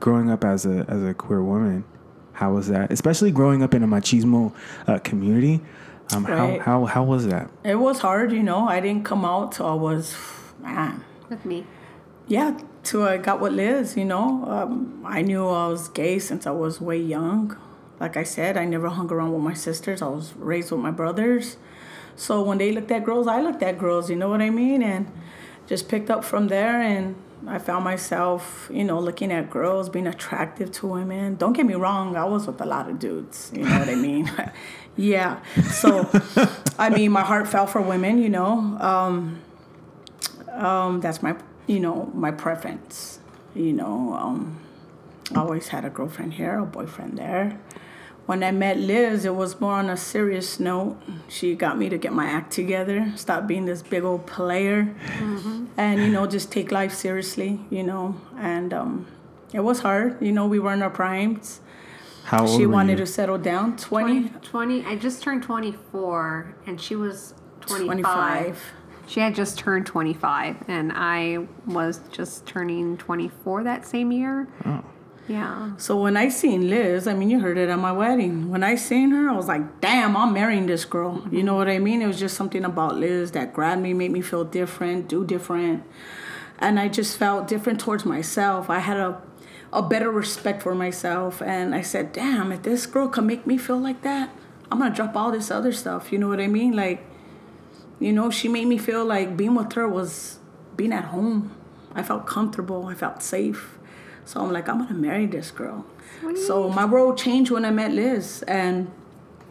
growing 0.00 0.30
up 0.30 0.44
as 0.44 0.66
a 0.66 0.84
as 0.88 1.02
a 1.02 1.14
queer 1.14 1.42
woman? 1.42 1.84
How 2.32 2.52
was 2.52 2.68
that? 2.68 2.92
Especially 2.92 3.30
growing 3.30 3.62
up 3.62 3.74
in 3.74 3.82
a 3.82 3.86
machismo 3.88 4.52
uh, 4.86 4.98
community. 4.98 5.60
Um, 6.12 6.26
Right. 6.26 6.60
How 6.60 6.80
how 6.80 6.84
how 6.86 7.04
was 7.04 7.26
that? 7.28 7.50
It 7.64 7.76
was 7.76 8.00
hard, 8.00 8.32
you 8.32 8.42
know. 8.42 8.68
I 8.68 8.80
didn't 8.80 9.04
come 9.04 9.24
out 9.24 9.52
till 9.52 9.66
I 9.66 9.74
was, 9.74 10.14
man, 10.60 11.02
With 11.30 11.44
me. 11.46 11.66
yeah, 12.26 12.58
till 12.84 13.02
I 13.02 13.16
got 13.16 13.40
with 13.40 13.52
Liz, 13.52 13.96
you 13.96 14.04
know. 14.04 14.44
Um, 14.46 15.02
I 15.04 15.22
knew 15.22 15.46
I 15.46 15.68
was 15.68 15.88
gay 15.88 16.18
since 16.18 16.46
I 16.46 16.50
was 16.50 16.80
way 16.80 16.98
young. 16.98 17.56
Like 18.00 18.16
I 18.16 18.22
said, 18.22 18.56
I 18.56 18.64
never 18.64 18.88
hung 18.88 19.10
around 19.10 19.32
with 19.32 19.42
my 19.42 19.54
sisters. 19.54 20.02
I 20.02 20.08
was 20.08 20.34
raised 20.36 20.70
with 20.70 20.80
my 20.80 20.90
brothers. 20.90 21.56
So 22.16 22.42
when 22.42 22.58
they 22.58 22.72
looked 22.72 22.90
at 22.90 23.04
girls, 23.04 23.26
I 23.26 23.40
looked 23.40 23.62
at 23.62 23.78
girls, 23.78 24.10
you 24.10 24.16
know 24.16 24.28
what 24.28 24.40
I 24.40 24.50
mean? 24.50 24.82
And 24.82 25.10
just 25.66 25.88
picked 25.88 26.10
up 26.10 26.24
from 26.24 26.48
there 26.48 26.80
and 26.80 27.16
I 27.46 27.58
found 27.58 27.84
myself, 27.84 28.68
you 28.72 28.84
know, 28.84 28.98
looking 28.98 29.32
at 29.32 29.50
girls, 29.50 29.88
being 29.88 30.06
attractive 30.06 30.70
to 30.72 30.86
women. 30.86 31.36
Don't 31.36 31.52
get 31.52 31.66
me 31.66 31.74
wrong, 31.74 32.16
I 32.16 32.24
was 32.24 32.46
with 32.46 32.60
a 32.60 32.66
lot 32.66 32.88
of 32.88 32.98
dudes, 32.98 33.50
you 33.54 33.64
know 33.64 33.78
what 33.78 33.88
I 33.88 33.94
mean? 33.94 34.30
yeah. 34.96 35.40
So, 35.70 36.08
I 36.78 36.90
mean, 36.90 37.12
my 37.12 37.22
heart 37.22 37.48
fell 37.48 37.66
for 37.66 37.80
women, 37.82 38.18
you 38.18 38.28
know. 38.28 38.58
Um, 38.80 39.42
um, 40.52 41.00
that's 41.00 41.22
my, 41.22 41.36
you 41.66 41.80
know, 41.80 42.10
my 42.14 42.30
preference. 42.30 43.18
You 43.54 43.72
know, 43.72 44.14
um, 44.14 44.58
I 45.34 45.38
always 45.40 45.68
had 45.68 45.84
a 45.84 45.90
girlfriend 45.90 46.34
here, 46.34 46.58
a 46.58 46.66
boyfriend 46.66 47.18
there. 47.18 47.58
When 48.26 48.42
I 48.42 48.52
met 48.52 48.78
Liz, 48.78 49.26
it 49.26 49.34
was 49.34 49.60
more 49.60 49.74
on 49.74 49.90
a 49.90 49.96
serious 49.98 50.58
note. 50.58 50.96
She 51.28 51.54
got 51.54 51.78
me 51.78 51.88
to 51.90 51.98
get 51.98 52.12
my 52.14 52.24
act 52.24 52.52
together, 52.52 53.12
stop 53.16 53.46
being 53.46 53.66
this 53.66 53.82
big 53.82 54.02
old 54.02 54.26
player, 54.26 54.94
and 55.76 56.00
you 56.00 56.08
know, 56.08 56.26
just 56.26 56.50
take 56.50 56.72
life 56.72 56.92
seriously. 56.94 57.60
You 57.70 57.82
know, 57.82 58.16
and 58.38 58.72
um, 58.72 59.06
it 59.52 59.60
was 59.60 59.80
hard. 59.80 60.20
You 60.22 60.32
know, 60.32 60.46
we 60.46 60.58
were 60.58 60.72
in 60.72 60.82
our 60.82 60.90
primes. 60.90 61.60
How 62.24 62.46
old 62.46 62.58
She 62.58 62.64
were 62.66 62.72
wanted 62.72 62.98
you? 62.98 63.04
to 63.04 63.06
settle 63.06 63.36
down. 63.36 63.76
20, 63.76 64.28
20, 64.30 64.80
20 64.80 64.84
I 64.86 64.96
just 64.96 65.22
turned 65.22 65.42
24 65.42 66.54
and 66.66 66.80
she 66.80 66.96
was 66.96 67.34
25. 67.60 67.84
25. 67.84 68.62
She 69.06 69.20
had 69.20 69.34
just 69.34 69.58
turned 69.58 69.86
25 69.86 70.64
and 70.68 70.92
I 70.94 71.46
was 71.66 72.00
just 72.10 72.46
turning 72.46 72.96
24 72.96 73.64
that 73.64 73.86
same 73.86 74.12
year. 74.12 74.48
Oh. 74.64 74.84
Yeah. 75.28 75.76
So 75.78 75.98
when 76.00 76.16
I 76.16 76.28
seen 76.28 76.68
Liz, 76.68 77.06
I 77.06 77.14
mean, 77.14 77.30
you 77.30 77.40
heard 77.40 77.56
it 77.56 77.70
at 77.70 77.78
my 77.78 77.92
wedding. 77.92 78.50
When 78.50 78.62
I 78.62 78.74
seen 78.74 79.10
her, 79.10 79.30
I 79.30 79.32
was 79.32 79.46
like, 79.46 79.80
damn, 79.80 80.16
I'm 80.16 80.34
marrying 80.34 80.66
this 80.66 80.84
girl. 80.84 81.26
You 81.30 81.42
know 81.42 81.54
what 81.54 81.68
I 81.68 81.78
mean? 81.78 82.02
It 82.02 82.06
was 82.06 82.18
just 82.18 82.36
something 82.36 82.64
about 82.64 82.96
Liz 82.96 83.30
that 83.32 83.54
grabbed 83.54 83.80
me, 83.80 83.94
made 83.94 84.10
me 84.10 84.20
feel 84.20 84.44
different, 84.44 85.08
do 85.08 85.24
different. 85.24 85.82
And 86.58 86.78
I 86.78 86.88
just 86.88 87.16
felt 87.16 87.48
different 87.48 87.80
towards 87.80 88.04
myself. 88.04 88.68
I 88.68 88.80
had 88.80 88.98
a, 88.98 89.20
a 89.72 89.82
better 89.82 90.10
respect 90.10 90.62
for 90.62 90.74
myself. 90.74 91.40
And 91.40 91.74
I 91.74 91.80
said, 91.80 92.12
damn, 92.12 92.52
if 92.52 92.62
this 92.62 92.84
girl 92.84 93.08
can 93.08 93.26
make 93.26 93.46
me 93.46 93.56
feel 93.56 93.78
like 93.78 94.02
that, 94.02 94.30
I'm 94.70 94.78
going 94.78 94.90
to 94.90 94.96
drop 94.96 95.16
all 95.16 95.32
this 95.32 95.50
other 95.50 95.72
stuff. 95.72 96.12
You 96.12 96.18
know 96.18 96.28
what 96.28 96.40
I 96.40 96.48
mean? 96.48 96.76
Like, 96.76 97.02
you 98.00 98.12
know, 98.12 98.30
she 98.30 98.48
made 98.48 98.66
me 98.66 98.78
feel 98.78 99.04
like 99.04 99.36
being 99.36 99.54
with 99.54 99.72
her 99.74 99.88
was 99.88 100.38
being 100.76 100.92
at 100.92 101.04
home. 101.06 101.54
I 101.94 102.02
felt 102.02 102.26
comfortable. 102.26 102.86
I 102.86 102.94
felt 102.94 103.22
safe. 103.22 103.78
So 104.24 104.40
I'm 104.40 104.52
like, 104.52 104.68
I'm 104.68 104.78
gonna 104.78 104.94
marry 104.94 105.26
this 105.26 105.50
girl. 105.50 105.84
So 106.46 106.68
my 106.70 106.84
world 106.84 107.18
changed 107.18 107.50
when 107.50 107.64
I 107.64 107.70
met 107.70 107.92
Liz, 107.92 108.42
and 108.48 108.90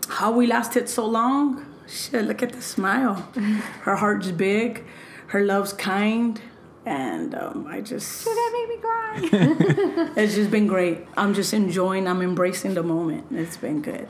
how 0.10 0.32
we 0.32 0.48
lasted 0.48 0.90
so 0.90 1.06
long. 1.06 1.66
Shit, 1.88 2.26
look 2.26 2.42
at 2.42 2.54
the 2.54 2.62
smile. 2.62 3.16
Her 3.82 3.96
heart's 3.96 4.32
big, 4.32 4.84
her 5.28 5.44
love's 5.46 5.74
kind. 5.74 6.42
and 6.86 7.36
um, 7.36 7.68
I 7.70 7.82
just 7.82 8.26
That 8.26 8.52
made 8.54 8.70
me 8.70 8.78
cry. 8.82 10.14
it's 10.24 10.36
just 10.36 10.50
been 10.52 10.68
great. 10.68 11.06
I'm 11.16 11.34
just 11.34 11.54
enjoying. 11.54 12.08
I'm 12.08 12.22
embracing 12.22 12.74
the 12.74 12.84
moment. 12.84 13.26
It's 13.32 13.58
been 13.58 13.82
good. 13.82 14.08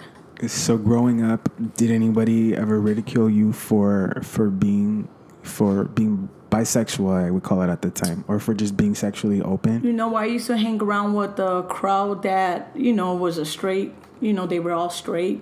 So 0.47 0.77
growing 0.77 1.23
up, 1.23 1.49
did 1.75 1.89
anybody 1.89 2.55
ever 2.55 2.79
ridicule 2.79 3.29
you 3.29 3.53
for 3.53 4.19
for 4.23 4.49
being 4.49 5.07
for 5.41 5.85
being 5.85 6.27
bisexual? 6.49 7.27
I 7.27 7.31
would 7.31 7.43
call 7.43 7.61
it 7.61 7.69
at 7.69 7.81
the 7.81 7.89
time, 7.89 8.25
or 8.27 8.39
for 8.39 8.53
just 8.53 8.75
being 8.75 8.93
sexually 8.95 9.41
open. 9.41 9.83
You 9.83 9.93
know, 9.93 10.15
I 10.15 10.25
used 10.25 10.47
to 10.47 10.57
hang 10.57 10.81
around 10.81 11.13
with 11.13 11.37
the 11.37 11.63
crowd 11.63 12.23
that 12.23 12.71
you 12.75 12.91
know 12.91 13.13
was 13.15 13.37
a 13.37 13.45
straight. 13.45 13.93
You 14.19 14.33
know, 14.33 14.45
they 14.45 14.59
were 14.59 14.73
all 14.73 14.89
straight, 14.89 15.41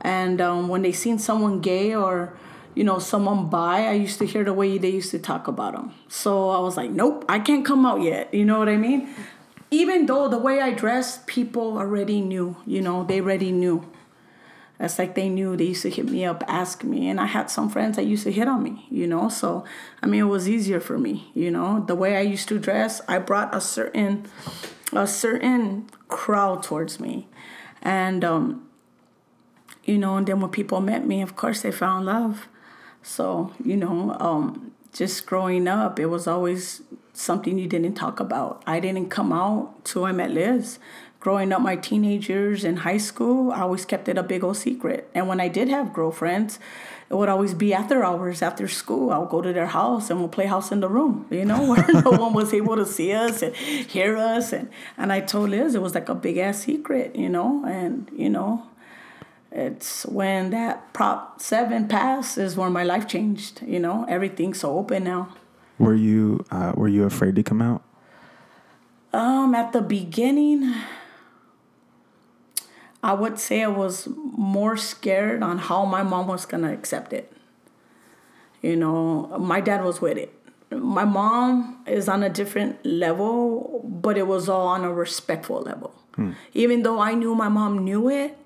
and 0.00 0.40
um, 0.40 0.68
when 0.68 0.82
they 0.82 0.92
seen 0.92 1.18
someone 1.18 1.60
gay 1.60 1.94
or 1.94 2.36
you 2.74 2.82
know 2.82 2.98
someone 2.98 3.48
bi, 3.48 3.86
I 3.86 3.92
used 3.92 4.18
to 4.18 4.26
hear 4.26 4.42
the 4.42 4.52
way 4.52 4.76
they 4.76 4.90
used 4.90 5.12
to 5.12 5.20
talk 5.20 5.46
about 5.46 5.74
them. 5.74 5.94
So 6.08 6.50
I 6.50 6.58
was 6.58 6.76
like, 6.76 6.90
nope, 6.90 7.24
I 7.28 7.38
can't 7.38 7.64
come 7.64 7.86
out 7.86 8.02
yet. 8.02 8.34
You 8.34 8.44
know 8.44 8.58
what 8.58 8.68
I 8.68 8.76
mean? 8.76 9.08
Even 9.70 10.06
though 10.06 10.28
the 10.28 10.38
way 10.38 10.60
I 10.60 10.72
dressed, 10.72 11.26
people 11.26 11.78
already 11.78 12.20
knew. 12.20 12.56
You 12.66 12.80
know, 12.80 13.04
they 13.04 13.20
already 13.20 13.52
knew. 13.52 13.84
That's 14.78 14.98
like 14.98 15.14
they 15.14 15.28
knew. 15.28 15.56
They 15.56 15.64
used 15.64 15.82
to 15.82 15.90
hit 15.90 16.06
me 16.06 16.24
up, 16.24 16.44
ask 16.46 16.84
me, 16.84 17.08
and 17.08 17.18
I 17.18 17.26
had 17.26 17.50
some 17.50 17.70
friends 17.70 17.96
that 17.96 18.04
used 18.04 18.24
to 18.24 18.32
hit 18.32 18.46
on 18.46 18.62
me. 18.62 18.86
You 18.90 19.06
know, 19.06 19.28
so 19.28 19.64
I 20.02 20.06
mean, 20.06 20.20
it 20.20 20.24
was 20.24 20.48
easier 20.48 20.80
for 20.80 20.98
me. 20.98 21.30
You 21.34 21.50
know, 21.50 21.84
the 21.86 21.94
way 21.94 22.16
I 22.16 22.20
used 22.20 22.48
to 22.48 22.58
dress, 22.58 23.00
I 23.08 23.18
brought 23.18 23.54
a 23.54 23.60
certain, 23.60 24.26
a 24.92 25.06
certain 25.06 25.88
crowd 26.08 26.62
towards 26.62 27.00
me, 27.00 27.26
and 27.80 28.24
um, 28.24 28.68
you 29.84 29.98
know, 29.98 30.16
and 30.16 30.26
then 30.26 30.40
when 30.40 30.50
people 30.50 30.80
met 30.80 31.06
me, 31.06 31.22
of 31.22 31.36
course, 31.36 31.62
they 31.62 31.72
found 31.72 32.06
love. 32.06 32.48
So 33.02 33.54
you 33.64 33.76
know, 33.76 34.16
um, 34.20 34.72
just 34.92 35.24
growing 35.24 35.68
up, 35.68 35.98
it 35.98 36.06
was 36.06 36.26
always 36.26 36.82
something 37.14 37.58
you 37.58 37.66
didn't 37.66 37.94
talk 37.94 38.20
about. 38.20 38.62
I 38.66 38.78
didn't 38.78 39.08
come 39.08 39.32
out 39.32 39.86
till 39.86 40.04
I 40.04 40.12
met 40.12 40.30
Liz 40.30 40.78
growing 41.26 41.52
up 41.52 41.60
my 41.60 41.74
teenage 41.74 42.28
years 42.28 42.62
in 42.62 42.76
high 42.76 42.96
school, 42.96 43.50
I 43.50 43.62
always 43.62 43.84
kept 43.84 44.08
it 44.08 44.16
a 44.16 44.22
big 44.22 44.44
old 44.44 44.56
secret. 44.56 45.10
And 45.12 45.26
when 45.26 45.40
I 45.40 45.48
did 45.48 45.66
have 45.68 45.92
girlfriends, 45.92 46.60
it 47.10 47.14
would 47.14 47.28
always 47.28 47.52
be 47.52 47.74
after 47.74 48.04
hours, 48.04 48.42
after 48.42 48.68
school. 48.68 49.10
I 49.10 49.18
would 49.18 49.30
go 49.30 49.42
to 49.42 49.52
their 49.52 49.66
house 49.66 50.08
and 50.08 50.20
we'll 50.20 50.28
play 50.28 50.46
house 50.46 50.70
in 50.70 50.78
the 50.78 50.88
room, 50.88 51.26
you 51.28 51.44
know, 51.44 51.66
where 51.70 51.84
no 51.92 52.12
one 52.12 52.32
was 52.32 52.54
able 52.54 52.76
to 52.76 52.86
see 52.86 53.12
us 53.12 53.42
and 53.42 53.56
hear 53.56 54.16
us. 54.16 54.52
And, 54.52 54.70
and 54.96 55.12
I 55.12 55.18
told 55.18 55.50
Liz 55.50 55.74
it 55.74 55.82
was 55.82 55.96
like 55.96 56.08
a 56.08 56.14
big 56.14 56.36
ass 56.36 56.60
secret, 56.60 57.16
you 57.16 57.28
know, 57.28 57.64
and, 57.66 58.08
you 58.16 58.30
know, 58.30 58.64
it's 59.50 60.06
when 60.06 60.50
that 60.50 60.92
Prop 60.92 61.42
7 61.42 61.88
passed 61.88 62.38
is 62.38 62.56
when 62.56 62.72
my 62.72 62.84
life 62.84 63.08
changed, 63.08 63.62
you 63.66 63.80
know, 63.80 64.06
everything's 64.08 64.60
so 64.60 64.78
open 64.78 65.02
now. 65.02 65.34
Were 65.80 65.96
you 65.96 66.44
uh, 66.52 66.70
were 66.76 66.86
you 66.86 67.02
afraid 67.02 67.34
to 67.34 67.42
come 67.42 67.60
out? 67.60 67.82
Um, 69.12 69.56
at 69.56 69.72
the 69.72 69.82
beginning, 69.82 70.72
I 73.06 73.12
would 73.12 73.38
say 73.38 73.62
I 73.62 73.68
was 73.68 74.08
more 74.16 74.76
scared 74.76 75.40
on 75.40 75.58
how 75.58 75.84
my 75.84 76.02
mom 76.02 76.26
was 76.26 76.44
gonna 76.44 76.72
accept 76.72 77.12
it. 77.12 77.32
You 78.62 78.74
know, 78.74 79.38
my 79.38 79.60
dad 79.60 79.84
was 79.84 80.00
with 80.00 80.18
it. 80.18 80.32
My 80.72 81.04
mom 81.04 81.84
is 81.86 82.08
on 82.08 82.24
a 82.24 82.28
different 82.28 82.84
level, 82.84 83.80
but 83.84 84.18
it 84.18 84.26
was 84.26 84.48
all 84.48 84.66
on 84.66 84.82
a 84.82 84.92
respectful 84.92 85.60
level. 85.60 85.94
Hmm. 86.16 86.32
Even 86.52 86.82
though 86.82 86.98
I 86.98 87.14
knew 87.14 87.36
my 87.36 87.48
mom 87.48 87.84
knew 87.84 88.10
it, 88.10 88.36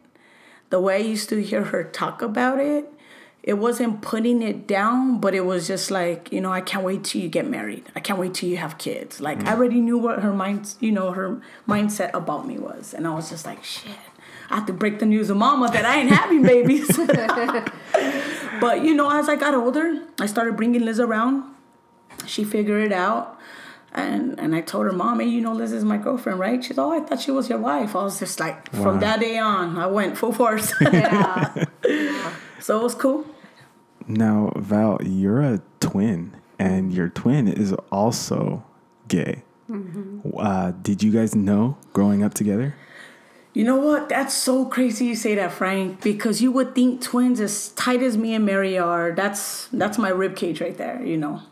the 0.68 0.78
way 0.78 0.96
I 0.96 1.04
used 1.14 1.30
to 1.30 1.42
hear 1.42 1.64
her 1.64 1.82
talk 1.82 2.20
about 2.20 2.60
it, 2.60 2.86
it 3.42 3.54
wasn't 3.54 4.02
putting 4.02 4.42
it 4.42 4.66
down, 4.66 5.20
but 5.20 5.34
it 5.34 5.46
was 5.46 5.66
just 5.66 5.90
like, 5.90 6.30
you 6.30 6.42
know, 6.42 6.52
I 6.52 6.60
can't 6.60 6.84
wait 6.84 7.04
till 7.04 7.22
you 7.22 7.30
get 7.30 7.48
married. 7.48 7.84
I 7.96 8.00
can't 8.00 8.18
wait 8.18 8.34
till 8.34 8.50
you 8.50 8.58
have 8.58 8.76
kids. 8.76 9.22
Like 9.22 9.40
hmm. 9.40 9.48
I 9.48 9.52
already 9.52 9.80
knew 9.80 9.96
what 9.96 10.20
her 10.20 10.34
mind, 10.34 10.74
you 10.80 10.92
know, 10.92 11.12
her 11.12 11.40
mindset 11.66 12.12
about 12.12 12.46
me 12.46 12.58
was, 12.58 12.92
and 12.92 13.06
I 13.06 13.14
was 13.14 13.30
just 13.30 13.46
like, 13.46 13.64
shit. 13.64 13.96
I 14.50 14.56
have 14.56 14.66
to 14.66 14.72
break 14.72 14.98
the 14.98 15.06
news 15.06 15.28
to 15.28 15.34
mama 15.34 15.70
that 15.70 15.84
I 15.84 16.00
ain't 16.00 16.10
having 16.10 16.42
babies. 16.42 16.88
but 18.60 18.82
you 18.84 18.94
know, 18.94 19.10
as 19.10 19.28
I 19.28 19.36
got 19.36 19.54
older, 19.54 20.02
I 20.20 20.26
started 20.26 20.56
bringing 20.56 20.84
Liz 20.84 20.98
around. 21.00 21.44
She 22.26 22.44
figured 22.44 22.84
it 22.84 22.92
out. 22.92 23.38
And 23.92 24.38
and 24.38 24.54
I 24.54 24.60
told 24.60 24.86
her, 24.86 24.92
Mommy, 24.92 25.28
you 25.28 25.40
know 25.40 25.52
Liz 25.52 25.72
is 25.72 25.84
my 25.84 25.96
girlfriend, 25.96 26.38
right? 26.38 26.62
She's, 26.62 26.78
oh, 26.78 26.92
I 26.92 27.00
thought 27.00 27.20
she 27.20 27.30
was 27.32 27.48
your 27.48 27.58
wife. 27.58 27.96
I 27.96 28.02
was 28.04 28.18
just 28.18 28.38
like, 28.38 28.72
Wow. 28.72 28.82
from 28.82 29.00
that 29.00 29.18
day 29.20 29.36
on, 29.38 29.76
I 29.78 29.86
went 29.86 30.16
full 30.16 30.32
force. 30.32 30.72
Yeah. 30.80 31.64
so 32.60 32.78
it 32.80 32.82
was 32.82 32.94
cool. 32.94 33.26
Now, 34.06 34.52
Val, 34.56 34.98
you're 35.02 35.40
a 35.40 35.60
twin, 35.80 36.36
and 36.58 36.92
your 36.92 37.08
twin 37.08 37.46
is 37.48 37.72
also 37.90 38.64
gay. 39.08 39.42
Uh, 40.36 40.72
did 40.82 41.00
you 41.02 41.12
guys 41.12 41.34
know 41.36 41.76
growing 41.92 42.24
up 42.24 42.34
together? 42.34 42.74
You 43.52 43.64
know 43.64 43.76
what? 43.76 44.08
That's 44.08 44.32
so 44.34 44.64
crazy 44.64 45.06
you 45.06 45.16
say 45.16 45.34
that, 45.34 45.52
Frank, 45.52 46.02
because 46.02 46.40
you 46.40 46.52
would 46.52 46.74
think 46.74 47.02
twins 47.02 47.40
as 47.40 47.70
tight 47.70 48.00
as 48.02 48.16
me 48.16 48.34
and 48.34 48.46
Mary 48.46 48.78
are. 48.78 49.10
That's 49.10 49.66
that's 49.72 49.98
my 49.98 50.08
rib 50.10 50.36
cage 50.36 50.60
right 50.60 50.76
there, 50.76 51.02
you 51.02 51.16
know. 51.16 51.42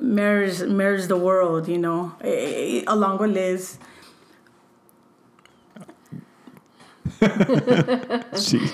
Mary's 0.00 0.62
Mary's 0.64 1.06
the 1.06 1.16
world, 1.16 1.68
you 1.68 1.78
know, 1.78 2.14
eh, 2.20 2.80
eh, 2.80 2.84
along 2.88 3.18
with 3.18 3.30
Liz. 3.30 3.78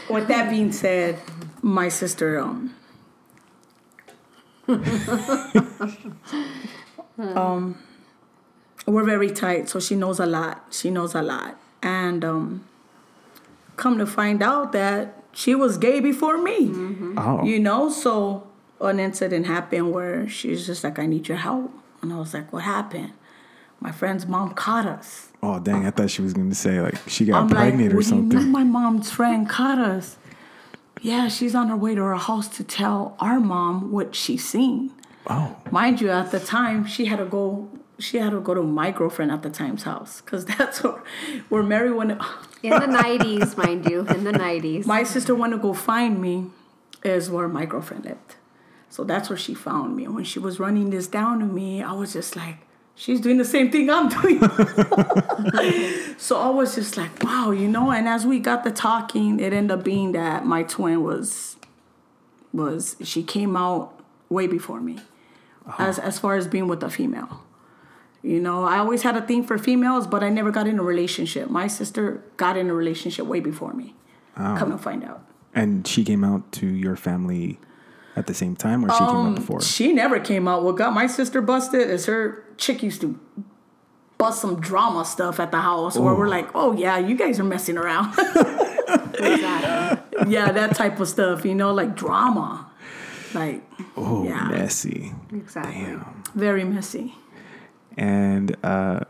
With 0.09 0.28
that 0.28 0.49
being 0.50 0.73
said, 0.73 1.18
my 1.62 1.88
sister 1.88 2.38
um 2.40 2.75
um 7.18 7.76
we're 8.87 9.04
very 9.04 9.30
tight, 9.30 9.68
so 9.68 9.78
she 9.78 9.94
knows 9.94 10.18
a 10.18 10.26
lot. 10.26 10.64
She 10.70 10.90
knows 10.90 11.14
a 11.14 11.23
lot. 11.23 11.60
And 11.83 12.25
um 12.25 12.65
come 13.77 13.99
to 13.99 14.07
find 14.07 14.43
out 14.43 14.73
that 14.73 15.23
she 15.33 15.55
was 15.55 15.79
gay 15.79 16.01
before 16.01 16.37
me. 16.39 16.71
oh, 17.17 17.43
You 17.45 17.59
know, 17.59 17.89
so 17.89 18.47
an 18.81 18.99
incident 19.01 19.47
happened 19.47 19.93
where 19.93 20.29
she's 20.29 20.67
just 20.67 20.85
like, 20.85 20.99
I 20.99 21.07
need 21.07 21.29
your 21.29 21.39
help. 21.39 21.73
And 22.03 22.13
I 22.13 22.17
was 22.19 22.35
like, 22.35 22.53
What 22.53 22.65
happened? 22.65 23.13
My 23.81 23.93
friend's 23.93 24.27
mom 24.27 24.53
caught 24.55 24.85
us. 24.85 25.29
oh, 25.43 25.59
dang! 25.59 25.87
I 25.87 25.91
thought 25.91 26.11
she 26.11 26.21
was 26.21 26.35
going 26.35 26.51
to 26.51 26.55
say 26.55 26.83
like 26.83 26.97
she 27.09 27.25
got 27.25 27.43
I'm 27.43 27.49
pregnant 27.49 27.89
like, 27.89 27.91
or 27.91 27.91
do 27.93 27.97
you 27.97 28.03
something. 28.03 28.51
my 28.53 28.63
mom's 28.65 29.11
friend 29.11 29.49
caught 29.49 29.79
us? 29.79 30.19
Yeah, 31.01 31.29
she's 31.29 31.55
on 31.55 31.69
her 31.69 31.77
way 31.77 31.95
to 31.95 32.03
her 32.03 32.17
house 32.17 32.47
to 32.59 32.63
tell 32.65 33.17
our 33.21 33.41
mom 33.41 33.91
what 33.91 34.15
she's 34.15 34.47
seen. 34.47 34.93
Oh, 35.29 35.57
Mind 35.71 36.03
you, 36.03 36.11
at 36.11 36.31
the 36.31 36.41
time 36.41 36.85
she 36.85 37.07
had 37.07 37.21
to 37.21 37.25
go. 37.25 37.71
She 38.00 38.16
had 38.16 38.30
to 38.30 38.40
go 38.40 38.54
to 38.54 38.62
my 38.62 38.90
girlfriend 38.90 39.30
at 39.30 39.42
the 39.42 39.50
time's 39.50 39.83
house 39.83 40.21
because 40.21 40.45
that's 40.59 40.83
where, 40.83 41.02
where 41.49 41.62
Mary 41.62 41.92
went. 41.92 42.12
In 42.62 42.71
the 42.71 42.87
90s, 42.87 43.57
mind 43.57 43.88
you. 43.88 44.00
In 44.07 44.25
the 44.25 44.33
90s. 44.33 44.87
My 44.87 45.02
sister 45.02 45.35
went 45.35 45.52
to 45.52 45.59
go 45.59 45.73
find 45.73 46.21
me, 46.21 46.47
is 47.02 47.30
where 47.30 47.49
my 47.49 47.66
girlfriend 47.66 48.04
lived. 48.04 48.37
So 48.88 49.04
that's 49.04 49.30
where 49.30 49.38
she 49.38 49.54
found 49.54 49.97
me. 49.97 50.04
And 50.04 50.14
when 50.14 50.25
she 50.25 50.38
was 50.38 50.59
running 50.59 50.90
this 50.90 51.07
down 51.07 51.38
to 51.38 51.47
me, 51.47 51.83
I 51.83 51.92
was 51.92 52.12
just 52.12 52.35
like, 52.35 52.57
she's 52.97 53.21
doing 53.21 53.38
the 53.38 53.45
same 53.45 53.71
thing 53.71 53.88
I'm 53.88 54.09
doing. 54.09 54.40
so 56.19 56.38
I 56.38 56.50
was 56.50 56.75
just 56.75 56.97
like, 56.97 57.23
wow, 57.23 57.52
you 57.52 57.69
know. 57.69 57.90
And 57.92 58.09
as 58.09 58.26
we 58.26 58.40
got 58.40 58.64
the 58.64 58.71
talking, 58.71 59.38
it 59.40 59.52
ended 59.52 59.78
up 59.78 59.85
being 59.85 60.12
that 60.12 60.45
my 60.45 60.62
twin 60.64 61.02
was 61.02 61.57
was 62.52 62.97
she 63.04 63.23
came 63.23 63.57
out 63.57 63.92
way 64.28 64.49
before 64.49 64.80
me, 64.80 64.99
uh-huh. 65.66 65.83
as 65.83 65.99
as 65.99 66.19
far 66.19 66.37
as 66.37 66.49
being 66.49 66.66
with 66.66 66.83
a 66.83 66.90
female. 66.90 67.42
You 68.23 68.39
know, 68.41 68.65
I 68.65 68.79
always 68.79 69.03
had 69.03 69.17
a 69.17 69.23
thing 69.23 69.43
for 69.45 69.57
females, 69.59 70.07
but 70.07 70.23
I 70.23 70.29
never 70.29 70.50
got 70.50 70.67
in 70.67 70.79
a 70.79 70.83
relationship. 70.83 71.49
My 71.49 71.67
sister 71.69 72.23
got 72.37 72.57
in 72.57 72.69
a 72.69 72.75
relationship 72.75 73.25
way 73.27 73.41
before 73.41 73.73
me. 73.73 73.95
Come 74.37 74.71
to 74.71 74.79
find 74.79 75.05
out. 75.05 75.23
and 75.55 75.87
she 75.87 76.05
came 76.05 76.23
out 76.25 76.50
to 76.53 76.67
your 76.67 76.97
family 76.97 77.59
at 78.17 78.27
the 78.27 78.35
same 78.35 78.55
time, 78.57 78.85
or 78.85 78.91
she 78.91 78.99
came 78.99 79.09
Um, 79.09 79.27
out 79.29 79.35
before? 79.37 79.61
She 79.62 79.93
never 79.93 80.21
came 80.21 80.47
out. 80.49 80.62
What 80.65 80.77
got 80.77 80.93
my 80.95 81.07
sister 81.07 81.41
busted 81.43 81.89
is 81.91 82.07
her 82.07 82.45
chick 82.57 82.83
used 82.83 83.00
to 83.03 83.19
bust 84.19 84.41
some 84.43 84.61
drama 84.61 85.05
stuff 85.05 85.41
at 85.41 85.50
the 85.50 85.61
house 85.61 85.97
where 85.99 86.15
we're 86.15 86.29
like, 86.29 86.49
oh 86.55 86.73
yeah, 86.77 86.99
you 86.99 87.17
guys 87.17 87.41
are 87.41 87.45
messing 87.45 87.77
around. 87.79 88.12
Exactly. 89.19 90.27
yeah, 90.33 90.53
that 90.53 90.75
type 90.77 91.00
of 91.00 91.09
stuff, 91.09 91.45
you 91.45 91.55
know, 91.55 91.73
like 91.73 91.95
drama. 91.97 92.71
Like 93.35 93.62
Oh, 93.97 94.25
yeah. 94.25 94.49
messy. 94.49 95.12
Exactly. 95.33 95.97
very 96.35 96.65
messy. 96.65 97.15
And 98.00 98.57
uh, 98.64 99.00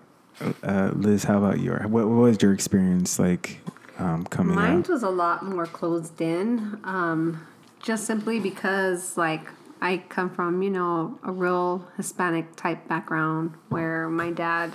uh, 0.65 0.91
Liz, 0.95 1.23
how 1.23 1.39
about 1.39 1.61
your? 1.61 1.79
What, 1.87 2.09
what 2.09 2.17
was 2.17 2.43
your 2.43 2.53
experience 2.53 3.21
like 3.21 3.61
um, 3.99 4.25
coming 4.25 4.57
Mine 4.57 4.79
out? 4.81 4.89
was 4.89 5.05
a 5.05 5.11
lot 5.11 5.45
more 5.45 5.65
closed 5.65 6.21
in, 6.21 6.81
um, 6.83 7.47
just 7.81 8.05
simply 8.05 8.41
because, 8.41 9.17
like, 9.17 9.49
I 9.81 9.99
come 10.09 10.29
from, 10.29 10.61
you 10.61 10.71
know, 10.71 11.21
a 11.23 11.31
real 11.31 11.87
Hispanic 11.97 12.57
type 12.57 12.89
background 12.89 13.55
where 13.69 14.09
my 14.09 14.33
dad, 14.33 14.75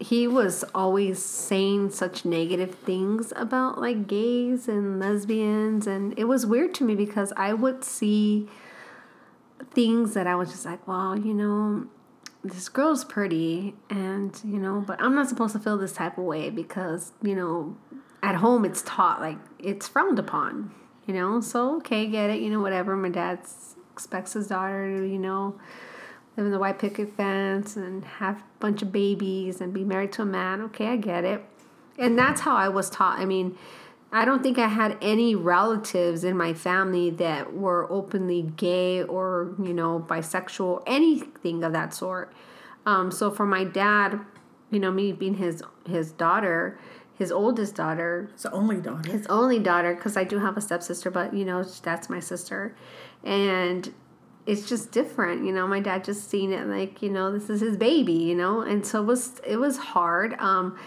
he 0.00 0.26
was 0.26 0.64
always 0.74 1.24
saying 1.24 1.90
such 1.90 2.24
negative 2.24 2.74
things 2.74 3.32
about, 3.36 3.80
like, 3.80 4.08
gays 4.08 4.66
and 4.66 4.98
lesbians. 4.98 5.86
And 5.86 6.12
it 6.18 6.24
was 6.24 6.44
weird 6.44 6.74
to 6.74 6.84
me 6.84 6.96
because 6.96 7.32
I 7.36 7.52
would 7.52 7.84
see 7.84 8.48
things 9.70 10.14
that 10.14 10.26
I 10.26 10.34
was 10.34 10.50
just 10.50 10.66
like, 10.66 10.88
well, 10.88 11.16
you 11.16 11.32
know, 11.32 11.86
this 12.44 12.68
girl's 12.68 13.04
pretty 13.04 13.74
and, 13.88 14.38
you 14.44 14.58
know, 14.58 14.84
but 14.86 15.00
I'm 15.00 15.14
not 15.14 15.28
supposed 15.28 15.54
to 15.54 15.58
feel 15.58 15.78
this 15.78 15.92
type 15.92 16.18
of 16.18 16.24
way 16.24 16.50
because, 16.50 17.12
you 17.22 17.34
know, 17.34 17.76
at 18.22 18.36
home 18.36 18.64
it's 18.64 18.82
taught 18.82 19.20
like 19.20 19.38
it's 19.58 19.88
frowned 19.88 20.18
upon, 20.18 20.72
you 21.06 21.14
know? 21.14 21.40
So, 21.40 21.76
okay, 21.78 22.06
get 22.06 22.28
it, 22.30 22.42
you 22.42 22.50
know, 22.50 22.60
whatever. 22.60 22.96
My 22.96 23.08
dad 23.08 23.40
expects 23.92 24.34
his 24.34 24.48
daughter 24.48 24.98
to, 24.98 25.04
you 25.04 25.18
know, 25.18 25.58
live 26.36 26.46
in 26.46 26.52
the 26.52 26.58
white 26.58 26.78
picket 26.78 27.16
fence 27.16 27.76
and 27.76 28.04
have 28.04 28.38
a 28.38 28.44
bunch 28.60 28.82
of 28.82 28.92
babies 28.92 29.60
and 29.60 29.72
be 29.72 29.82
married 29.82 30.12
to 30.12 30.22
a 30.22 30.26
man. 30.26 30.60
Okay, 30.62 30.88
I 30.88 30.96
get 30.96 31.24
it. 31.24 31.42
And 31.98 32.18
that's 32.18 32.42
how 32.42 32.56
I 32.56 32.68
was 32.68 32.90
taught. 32.90 33.18
I 33.18 33.24
mean, 33.24 33.56
I 34.14 34.24
don't 34.24 34.44
think 34.44 34.58
I 34.60 34.68
had 34.68 34.96
any 35.02 35.34
relatives 35.34 36.22
in 36.22 36.36
my 36.36 36.54
family 36.54 37.10
that 37.10 37.52
were 37.52 37.90
openly 37.90 38.42
gay 38.42 39.02
or, 39.02 39.56
you 39.60 39.74
know, 39.74 40.06
bisexual, 40.08 40.84
anything 40.86 41.64
of 41.64 41.72
that 41.72 41.92
sort. 41.92 42.32
Um, 42.86 43.10
so 43.10 43.32
for 43.32 43.44
my 43.44 43.64
dad, 43.64 44.20
you 44.70 44.78
know, 44.78 44.92
me 44.92 45.10
being 45.10 45.34
his 45.34 45.64
his 45.84 46.12
daughter, 46.12 46.78
his 47.18 47.32
oldest 47.32 47.74
daughter, 47.74 48.30
It's 48.34 48.44
the 48.44 48.52
only 48.52 48.76
daughter. 48.80 49.10
his 49.10 49.26
only 49.26 49.58
daughter, 49.58 49.96
because 49.96 50.16
I 50.16 50.22
do 50.22 50.38
have 50.38 50.56
a 50.56 50.60
stepsister, 50.60 51.10
but 51.10 51.34
you 51.34 51.44
know, 51.44 51.64
that's 51.82 52.08
my 52.08 52.20
sister, 52.20 52.76
and 53.24 53.92
it's 54.46 54.68
just 54.68 54.92
different. 54.92 55.44
You 55.44 55.50
know, 55.52 55.66
my 55.66 55.80
dad 55.80 56.04
just 56.04 56.30
seen 56.30 56.52
it 56.52 56.66
like, 56.68 57.02
you 57.02 57.10
know, 57.10 57.32
this 57.32 57.50
is 57.50 57.60
his 57.60 57.76
baby, 57.76 58.12
you 58.12 58.36
know, 58.36 58.60
and 58.60 58.86
so 58.86 59.02
it 59.02 59.06
was 59.06 59.40
it 59.44 59.56
was 59.56 59.76
hard. 59.76 60.34
Um, 60.38 60.78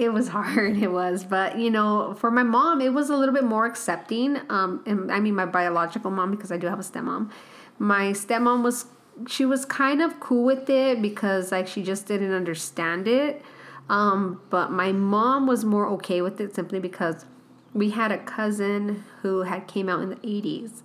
it 0.00 0.12
was 0.12 0.28
hard 0.36 0.76
it 0.78 0.90
was 0.90 1.24
but 1.24 1.58
you 1.58 1.70
know 1.70 2.14
for 2.18 2.30
my 2.30 2.42
mom 2.42 2.80
it 2.80 2.92
was 2.92 3.10
a 3.10 3.16
little 3.16 3.34
bit 3.34 3.44
more 3.44 3.66
accepting 3.66 4.40
um 4.48 4.82
and 4.86 5.12
i 5.12 5.20
mean 5.20 5.34
my 5.34 5.46
biological 5.46 6.10
mom 6.10 6.30
because 6.30 6.50
i 6.50 6.56
do 6.56 6.66
have 6.66 6.80
a 6.80 6.82
stepmom. 6.82 7.30
My 7.78 8.12
stepmom 8.12 8.62
was 8.62 8.86
she 9.26 9.44
was 9.44 9.64
kind 9.64 10.02
of 10.02 10.20
cool 10.20 10.44
with 10.44 10.68
it 10.68 11.00
because 11.00 11.52
like 11.52 11.66
she 11.66 11.82
just 11.82 12.06
didn't 12.06 12.32
understand 12.32 13.08
it 13.08 13.42
um 13.88 14.40
but 14.50 14.70
my 14.70 14.92
mom 14.92 15.46
was 15.46 15.64
more 15.64 15.86
okay 15.88 16.20
with 16.22 16.40
it 16.40 16.54
simply 16.54 16.78
because 16.78 17.24
we 17.72 17.90
had 17.90 18.10
a 18.10 18.18
cousin 18.18 19.04
who 19.22 19.42
had 19.42 19.66
came 19.66 19.88
out 19.88 20.00
in 20.02 20.10
the 20.10 20.16
80s 20.16 20.82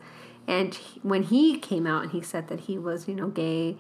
and 0.48 0.76
he, 0.76 1.00
when 1.02 1.24
he 1.24 1.58
came 1.58 1.88
out 1.88 2.04
and 2.04 2.12
he 2.12 2.22
said 2.22 2.48
that 2.48 2.62
he 2.62 2.78
was 2.78 3.08
you 3.08 3.16
know 3.16 3.28
gay 3.28 3.78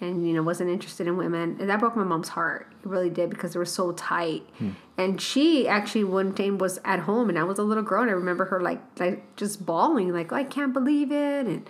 and 0.00 0.26
you 0.26 0.32
know 0.34 0.42
wasn't 0.42 0.70
interested 0.70 1.06
in 1.06 1.16
women. 1.16 1.56
And 1.60 1.68
that 1.68 1.80
broke 1.80 1.96
my 1.96 2.04
mom's 2.04 2.30
heart. 2.30 2.72
It 2.82 2.88
really 2.88 3.10
did 3.10 3.30
because 3.30 3.52
they 3.52 3.58
were 3.58 3.64
so 3.64 3.92
tight. 3.92 4.42
Hmm. 4.58 4.70
And 4.96 5.20
she 5.20 5.68
actually 5.68 6.04
one 6.04 6.34
time 6.34 6.58
was 6.58 6.78
at 6.84 7.00
home 7.00 7.28
and 7.28 7.38
i 7.38 7.44
was 7.44 7.58
a 7.58 7.62
little 7.62 7.82
girl 7.82 8.02
and 8.02 8.10
i 8.10 8.14
remember 8.14 8.46
her 8.46 8.60
like 8.60 8.80
like 8.98 9.36
just 9.36 9.64
bawling 9.64 10.12
like 10.12 10.32
oh, 10.32 10.36
i 10.36 10.44
can't 10.44 10.72
believe 10.72 11.12
it. 11.12 11.46
And 11.46 11.68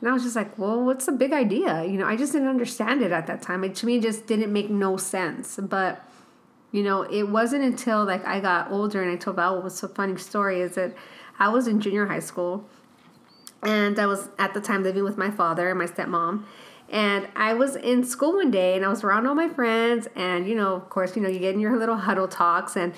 and 0.00 0.10
i 0.10 0.12
was 0.12 0.22
just 0.22 0.36
like 0.36 0.58
well 0.58 0.84
what's 0.84 1.06
the 1.06 1.12
big 1.12 1.32
idea? 1.32 1.84
You 1.84 1.98
know 1.98 2.06
i 2.06 2.16
just 2.16 2.32
didn't 2.32 2.48
understand 2.48 3.02
it 3.02 3.12
at 3.12 3.26
that 3.26 3.42
time. 3.42 3.64
It 3.64 3.74
to 3.76 3.86
me 3.86 4.00
just 4.00 4.26
didn't 4.26 4.52
make 4.52 4.70
no 4.70 4.96
sense. 4.96 5.58
But 5.60 6.04
you 6.70 6.82
know 6.82 7.02
it 7.02 7.24
wasn't 7.24 7.64
until 7.64 8.04
like 8.04 8.24
i 8.26 8.40
got 8.40 8.70
older 8.70 9.02
and 9.02 9.12
i 9.12 9.16
told 9.16 9.36
val 9.36 9.56
what 9.56 9.64
was 9.64 9.82
a 9.82 9.88
funny 9.88 10.16
story 10.16 10.62
is 10.62 10.74
that 10.74 10.94
i 11.38 11.46
was 11.46 11.68
in 11.68 11.82
junior 11.82 12.06
high 12.06 12.18
school 12.18 12.64
and 13.62 13.98
I 13.98 14.06
was 14.06 14.28
at 14.38 14.54
the 14.54 14.60
time 14.60 14.82
living 14.82 15.04
with 15.04 15.16
my 15.16 15.30
father 15.30 15.70
and 15.70 15.78
my 15.78 15.86
stepmom. 15.86 16.44
And 16.92 17.26
I 17.34 17.54
was 17.54 17.74
in 17.74 18.04
school 18.04 18.34
one 18.34 18.50
day 18.50 18.76
and 18.76 18.84
I 18.84 18.88
was 18.88 19.02
around 19.02 19.26
all 19.26 19.34
my 19.34 19.48
friends. 19.48 20.06
And, 20.14 20.46
you 20.46 20.54
know, 20.54 20.74
of 20.74 20.90
course, 20.90 21.16
you 21.16 21.22
know, 21.22 21.28
you 21.28 21.38
get 21.38 21.54
in 21.54 21.60
your 21.60 21.78
little 21.78 21.96
huddle 21.96 22.28
talks. 22.28 22.76
And 22.76 22.92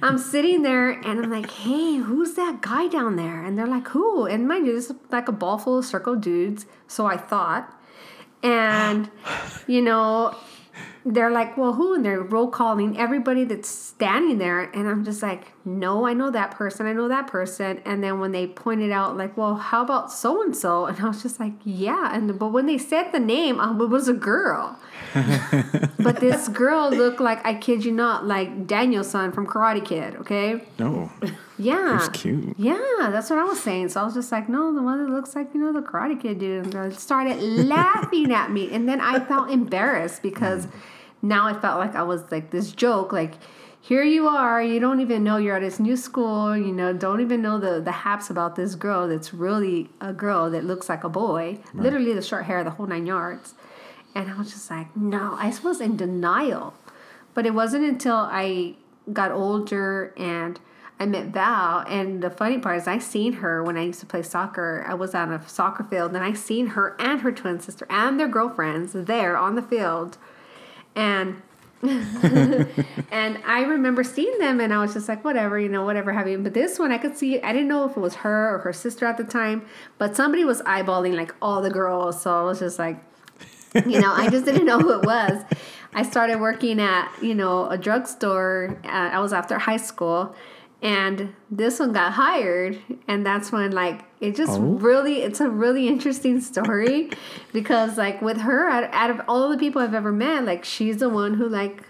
I'm 0.00 0.18
sitting 0.32 0.62
there 0.62 0.90
and 0.90 1.24
I'm 1.24 1.30
like, 1.30 1.50
hey, 1.50 1.96
who's 1.96 2.34
that 2.34 2.62
guy 2.62 2.86
down 2.86 3.16
there? 3.16 3.44
And 3.44 3.58
they're 3.58 3.66
like, 3.66 3.88
who? 3.88 4.26
And 4.26 4.46
mind 4.46 4.68
you, 4.68 4.74
this 4.74 4.90
is 4.90 4.96
like 5.10 5.26
a 5.26 5.32
ball 5.32 5.58
full 5.58 5.78
of 5.78 5.84
circle 5.84 6.14
dudes. 6.14 6.66
So 6.86 7.06
I 7.06 7.16
thought. 7.16 7.74
And, 8.44 9.10
you 9.66 9.82
know, 9.82 10.36
they're 11.12 11.30
like, 11.30 11.56
well, 11.56 11.72
who? 11.74 11.94
And 11.94 12.04
they're 12.04 12.20
roll 12.20 12.48
calling 12.48 12.98
everybody 12.98 13.44
that's 13.44 13.68
standing 13.68 14.38
there. 14.38 14.62
And 14.62 14.88
I'm 14.88 15.04
just 15.04 15.22
like, 15.22 15.44
no, 15.64 16.06
I 16.06 16.12
know 16.12 16.30
that 16.30 16.50
person. 16.52 16.86
I 16.86 16.92
know 16.92 17.08
that 17.08 17.26
person. 17.26 17.80
And 17.84 18.02
then 18.02 18.20
when 18.20 18.32
they 18.32 18.46
pointed 18.46 18.90
out, 18.90 19.16
like, 19.16 19.36
well, 19.36 19.54
how 19.56 19.82
about 19.82 20.12
so 20.12 20.42
and 20.42 20.56
so? 20.56 20.86
And 20.86 21.00
I 21.00 21.06
was 21.06 21.22
just 21.22 21.40
like, 21.40 21.52
yeah. 21.64 22.14
And 22.14 22.38
but 22.38 22.48
when 22.48 22.66
they 22.66 22.78
said 22.78 23.12
the 23.12 23.20
name, 23.20 23.58
um, 23.60 23.80
it 23.80 23.86
was 23.86 24.08
a 24.08 24.12
girl. 24.12 24.78
but 25.98 26.20
this 26.20 26.48
girl 26.48 26.90
looked 26.90 27.20
like, 27.20 27.44
I 27.46 27.54
kid 27.54 27.84
you 27.84 27.92
not, 27.92 28.26
like 28.26 28.66
Daniel-san 28.66 29.32
from 29.32 29.46
Karate 29.46 29.84
Kid, 29.84 30.16
okay? 30.16 30.62
No, 30.78 31.10
Yeah. 31.56 31.96
it's 31.96 32.08
cute. 32.10 32.54
Yeah, 32.58 32.76
that's 33.10 33.30
what 33.30 33.38
I 33.38 33.44
was 33.44 33.60
saying. 33.60 33.88
So 33.88 34.00
I 34.00 34.04
was 34.04 34.14
just 34.14 34.30
like, 34.30 34.48
no, 34.48 34.74
the 34.74 34.82
one 34.82 35.02
that 35.02 35.10
looks 35.10 35.34
like, 35.34 35.48
you 35.54 35.60
know, 35.60 35.72
the 35.72 35.80
Karate 35.80 36.20
Kid 36.20 36.38
dude. 36.38 36.74
And 36.74 36.94
started 36.94 37.40
laughing 37.40 38.32
at 38.32 38.50
me. 38.50 38.70
And 38.72 38.88
then 38.88 39.00
I 39.00 39.20
felt 39.20 39.50
embarrassed 39.50 40.22
because 40.22 40.68
now 41.22 41.46
I 41.46 41.52
felt 41.52 41.78
like 41.78 41.94
I 41.94 42.02
was 42.02 42.30
like 42.30 42.50
this 42.50 42.72
joke, 42.72 43.12
like, 43.12 43.34
here 43.80 44.02
you 44.02 44.28
are, 44.28 44.62
you 44.62 44.80
don't 44.80 45.00
even 45.00 45.24
know 45.24 45.36
you're 45.36 45.56
at 45.56 45.62
this 45.62 45.78
new 45.80 45.96
school, 45.96 46.56
you 46.56 46.72
know, 46.72 46.92
don't 46.92 47.20
even 47.20 47.40
know 47.40 47.58
the, 47.58 47.80
the 47.80 47.92
haps 47.92 48.28
about 48.28 48.56
this 48.56 48.74
girl 48.74 49.08
that's 49.08 49.32
really 49.32 49.88
a 50.00 50.12
girl 50.12 50.50
that 50.50 50.64
looks 50.64 50.88
like 50.88 51.04
a 51.04 51.08
boy. 51.08 51.58
Literally 51.72 52.12
the 52.12 52.20
short 52.20 52.44
hair, 52.44 52.62
the 52.64 52.70
whole 52.70 52.86
nine 52.86 53.06
yards. 53.06 53.54
And 54.14 54.30
I 54.30 54.36
was 54.36 54.50
just 54.50 54.68
like, 54.70 54.94
no, 54.96 55.36
I 55.38 55.54
was 55.62 55.80
in 55.80 55.96
denial. 55.96 56.74
But 57.34 57.46
it 57.46 57.54
wasn't 57.54 57.84
until 57.84 58.16
I 58.16 58.74
got 59.12 59.30
older 59.30 60.12
and 60.16 60.60
I 61.00 61.06
met 61.06 61.26
Val. 61.26 61.84
And 61.86 62.22
the 62.22 62.30
funny 62.30 62.58
part 62.58 62.78
is, 62.78 62.88
I 62.88 62.98
seen 62.98 63.34
her 63.34 63.62
when 63.62 63.76
I 63.76 63.84
used 63.84 64.00
to 64.00 64.06
play 64.06 64.22
soccer. 64.22 64.84
I 64.88 64.94
was 64.94 65.14
on 65.14 65.32
a 65.32 65.48
soccer 65.48 65.84
field, 65.84 66.14
and 66.14 66.24
I 66.24 66.32
seen 66.32 66.68
her 66.68 66.96
and 66.98 67.20
her 67.20 67.30
twin 67.30 67.60
sister 67.60 67.86
and 67.88 68.18
their 68.18 68.28
girlfriends 68.28 68.92
there 68.92 69.36
on 69.36 69.54
the 69.54 69.62
field. 69.62 70.18
And 70.98 71.40
and 71.82 73.38
I 73.46 73.64
remember 73.68 74.02
seeing 74.02 74.36
them, 74.38 74.58
and 74.58 74.74
I 74.74 74.80
was 74.80 74.94
just 74.94 75.08
like, 75.08 75.24
whatever, 75.24 75.60
you 75.60 75.68
know, 75.68 75.84
whatever 75.84 76.12
you. 76.28 76.38
But 76.38 76.52
this 76.52 76.76
one, 76.76 76.90
I 76.90 76.98
could 76.98 77.16
see. 77.16 77.40
I 77.40 77.52
didn't 77.52 77.68
know 77.68 77.88
if 77.88 77.96
it 77.96 78.00
was 78.00 78.16
her 78.16 78.56
or 78.56 78.58
her 78.58 78.72
sister 78.72 79.06
at 79.06 79.16
the 79.16 79.22
time, 79.22 79.64
but 79.96 80.16
somebody 80.16 80.44
was 80.44 80.60
eyeballing 80.62 81.14
like 81.14 81.32
all 81.40 81.62
the 81.62 81.70
girls. 81.70 82.20
So 82.20 82.36
I 82.36 82.42
was 82.42 82.58
just 82.58 82.80
like, 82.80 82.98
you 83.86 84.00
know, 84.00 84.12
I 84.12 84.28
just 84.28 84.44
didn't 84.44 84.66
know 84.66 84.80
who 84.80 84.98
it 84.98 85.06
was. 85.06 85.44
I 85.94 86.02
started 86.02 86.40
working 86.40 86.80
at, 86.80 87.12
you 87.22 87.36
know, 87.36 87.70
a 87.70 87.78
drugstore. 87.78 88.76
Uh, 88.84 88.88
I 88.88 89.20
was 89.20 89.32
after 89.32 89.56
high 89.56 89.76
school, 89.76 90.34
and 90.82 91.32
this 91.48 91.78
one 91.78 91.92
got 91.92 92.14
hired, 92.14 92.80
and 93.06 93.24
that's 93.24 93.52
when 93.52 93.70
like 93.70 94.04
it 94.20 94.34
just 94.34 94.58
Oh. 94.58 94.62
really, 94.62 95.22
it's 95.22 95.40
a 95.40 95.48
really 95.48 95.88
interesting 95.88 96.40
story 96.40 97.10
because 97.52 97.96
like 97.96 98.20
with 98.20 98.38
her, 98.38 98.68
out, 98.68 98.88
out 98.92 99.10
of 99.10 99.20
all 99.28 99.48
the 99.48 99.58
people 99.58 99.80
I've 99.80 99.94
ever 99.94 100.12
met, 100.12 100.44
like 100.44 100.64
she's 100.64 100.98
the 100.98 101.08
one 101.08 101.34
who 101.34 101.48
like 101.48 101.82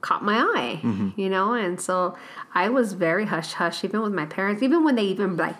caught 0.00 0.24
my 0.24 0.38
eye, 0.38 0.80
mm-hmm. 0.82 1.20
you 1.20 1.28
know, 1.28 1.54
and 1.54 1.80
so 1.80 2.16
I 2.54 2.68
was 2.68 2.92
very 2.94 3.26
hush 3.26 3.52
hush, 3.54 3.84
even 3.84 4.02
with 4.02 4.12
my 4.12 4.26
parents, 4.26 4.62
even 4.62 4.84
when 4.84 4.94
they 4.94 5.04
even 5.04 5.36
like, 5.36 5.56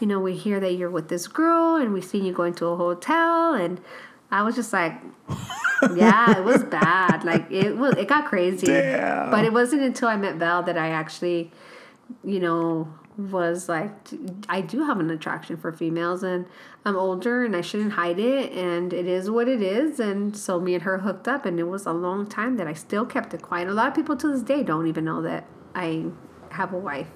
you 0.00 0.06
know, 0.06 0.20
we 0.20 0.34
hear 0.34 0.60
that 0.60 0.72
you're 0.74 0.90
with 0.90 1.08
this 1.08 1.26
girl, 1.28 1.76
and 1.76 1.92
we 1.92 2.00
seen 2.00 2.24
you 2.24 2.32
going 2.32 2.54
to 2.54 2.66
a 2.66 2.76
hotel, 2.76 3.54
and 3.54 3.80
I 4.30 4.42
was 4.42 4.54
just 4.54 4.72
like, 4.72 4.94
yeah, 5.94 6.38
it 6.38 6.44
was 6.44 6.62
bad. 6.64 7.24
Like 7.24 7.50
it 7.50 7.76
was, 7.76 7.94
it 7.96 8.08
got 8.08 8.26
crazy. 8.26 8.66
Damn. 8.66 9.30
But 9.30 9.44
it 9.44 9.52
wasn't 9.52 9.82
until 9.82 10.08
I 10.08 10.16
met 10.16 10.36
Val 10.36 10.62
that 10.62 10.78
I 10.78 10.90
actually, 10.90 11.50
you 12.24 12.40
know, 12.40 12.88
was 13.28 13.68
like, 13.68 13.92
I 14.48 14.60
do 14.60 14.84
have 14.84 15.00
an 15.00 15.10
attraction 15.10 15.56
for 15.56 15.72
females, 15.72 16.22
and 16.22 16.46
I'm 16.84 16.96
older, 16.96 17.44
and 17.44 17.54
I 17.54 17.60
shouldn't 17.60 17.92
hide 17.92 18.18
it, 18.18 18.52
and 18.52 18.92
it 18.92 19.06
is 19.06 19.30
what 19.30 19.48
it 19.48 19.62
is. 19.62 20.00
And 20.00 20.36
so 20.36 20.60
me 20.60 20.74
and 20.74 20.82
her 20.84 20.98
hooked 20.98 21.28
up, 21.28 21.44
and 21.44 21.58
it 21.58 21.64
was 21.64 21.86
a 21.86 21.92
long 21.92 22.26
time 22.26 22.56
that 22.56 22.66
I 22.66 22.72
still 22.72 23.04
kept 23.04 23.34
it 23.34 23.42
quiet. 23.42 23.68
A 23.68 23.74
lot 23.74 23.88
of 23.88 23.94
people 23.94 24.16
to 24.16 24.28
this 24.28 24.42
day 24.42 24.62
don't 24.62 24.86
even 24.86 25.04
know 25.04 25.22
that 25.22 25.46
I 25.74 26.06
have 26.50 26.72
a 26.72 26.78
wife. 26.78 27.08